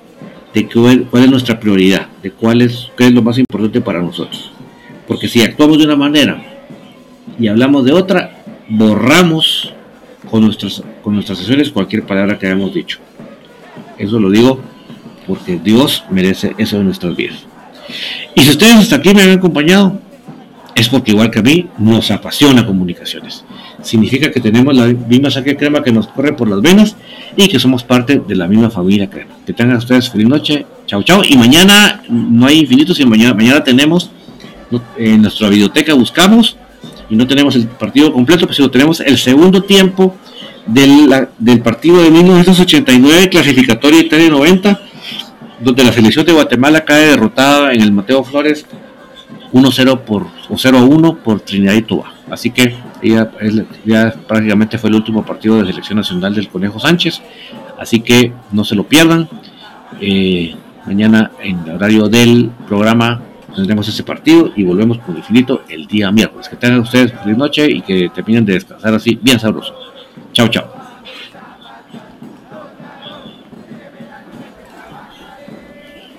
de 0.55 0.69
cuál 0.69 1.25
es 1.25 1.31
nuestra 1.31 1.59
prioridad, 1.61 2.09
de 2.23 2.31
cuál 2.31 2.63
es, 2.63 2.91
qué 2.97 3.07
es 3.07 3.13
lo 3.13 3.23
más 3.23 3.39
importante 3.39 3.81
para 3.81 4.03
nosotros. 4.03 4.51
Porque 5.07 5.29
si 5.29 5.43
actuamos 5.43 5.79
de 5.79 5.85
una 5.85 5.97
manera 5.97 6.43
y 7.39 7.49
hablamos 7.49 7.85
de 7.85 7.93
otra, 7.93 8.43
borramos 8.69 9.73
con 10.31 10.43
nuestras, 10.45 10.83
con 11.03 11.15
nuestras 11.15 11.41
acciones 11.41 11.71
cualquier 11.71 12.05
palabra 12.05 12.39
que 12.39 12.47
hayamos 12.47 12.75
dicho. 12.75 12.99
Eso 13.97 14.19
lo 14.19 14.31
digo 14.31 14.61
porque 15.29 15.61
Dios 15.63 16.05
merece 16.11 16.55
eso 16.59 16.79
en 16.79 16.87
nuestras 16.87 17.15
vidas. 17.15 17.37
Y 18.35 18.41
si 18.41 18.51
ustedes 18.51 18.75
hasta 18.75 18.97
aquí 18.97 19.15
me 19.15 19.23
han 19.23 19.31
acompañado, 19.31 20.01
es 20.75 20.89
porque 20.89 21.11
igual 21.11 21.31
que 21.31 21.41
a 21.41 21.43
mí 21.43 21.67
nos 21.79 22.11
apasiona 22.11 22.65
comunicaciones. 22.65 23.45
Significa 23.83 24.31
que 24.31 24.41
tenemos 24.41 24.77
la 24.77 24.87
misma 24.87 25.31
sangre 25.31 25.57
crema 25.57 25.83
que 25.83 25.93
nos 25.93 26.07
corre 26.09 26.33
por 26.33 26.49
las 26.49 26.61
venas 26.63 26.97
y 27.37 27.49
que 27.49 27.59
somos 27.59 27.85
parte 27.85 28.23
de 28.27 28.37
la 28.37 28.49
misma 28.49 28.71
familia 28.71 29.11
crema. 29.11 29.33
Que 29.47 29.53
tengan 29.53 29.77
ustedes 29.77 30.09
feliz 30.09 30.29
noche, 30.29 30.67
chao 30.87 31.03
chao. 31.03 31.23
Y 31.25 31.37
mañana 31.37 32.03
no 32.09 32.47
hay 32.47 32.61
infinitos 32.61 32.99
y 33.01 33.07
mañana, 33.07 33.35
mañana 33.35 33.63
tenemos 33.63 34.11
en 34.97 35.23
nuestra 35.23 35.49
biblioteca 35.49 35.95
buscamos 35.95 36.57
y 37.11 37.17
no 37.17 37.27
tenemos 37.27 37.57
el 37.57 37.67
partido 37.67 38.13
completo, 38.13 38.47
pues 38.47 38.57
sino 38.57 38.71
tenemos 38.71 39.01
el 39.01 39.19
segundo 39.19 39.63
tiempo 39.63 40.17
del, 40.67 41.29
del 41.39 41.61
partido 41.61 42.03
de 42.03 42.11
1989 42.11 43.31
clasificatorio 43.31 44.01
Italia 44.01 44.29
90, 44.29 44.81
donde 45.61 45.85
la 45.85 45.93
selección 45.93 46.25
de 46.27 46.33
Guatemala 46.33 46.85
cae 46.85 47.09
derrotada 47.09 47.73
en 47.73 47.81
el 47.81 47.93
Mateo 47.93 48.25
Flores 48.25 48.67
1-0 49.53 50.01
por 50.01 50.27
o 50.49 50.55
0-1 50.55 51.19
por 51.19 51.41
Trinidad 51.41 51.75
y 51.75 51.83
Tobago. 51.83 52.15
Así 52.31 52.51
que 52.51 52.77
ya, 53.03 54.13
prácticamente 54.27 54.79
fue 54.79 54.91
el 54.91 54.97
último 54.97 55.25
partido 55.25 55.59
de 55.59 55.67
selección 55.67 55.99
nacional 55.99 56.35
del 56.35 56.49
Conejo 56.49 56.79
Sánchez. 56.79 57.23
Así 57.79 58.01
que 58.01 58.33
no 58.53 58.65
se 58.65 58.75
lo 58.75 58.85
pierdan. 58.85 59.29
Eh, 60.01 60.55
mañana 60.87 61.31
en 61.41 61.61
el 61.67 61.77
horario 61.77 62.09
del 62.09 62.51
programa 62.67 63.23
tendremos 63.55 63.89
ese 63.89 64.03
partido 64.03 64.53
y 64.55 64.63
volvemos 64.65 64.99
por 64.99 65.17
infinito 65.17 65.63
el 65.69 65.87
día 65.87 66.11
miércoles. 66.13 66.49
Que 66.49 66.57
tengan 66.57 66.81
ustedes 66.81 67.13
feliz 67.13 67.37
noche 67.37 67.71
y 67.71 67.81
que 67.81 68.11
terminen 68.11 68.45
de 68.45 68.55
descansar 68.55 68.95
así 68.95 69.19
bien 69.21 69.41
sabroso. 69.41 69.75
Chao, 70.33 70.49
chao. 70.49 70.78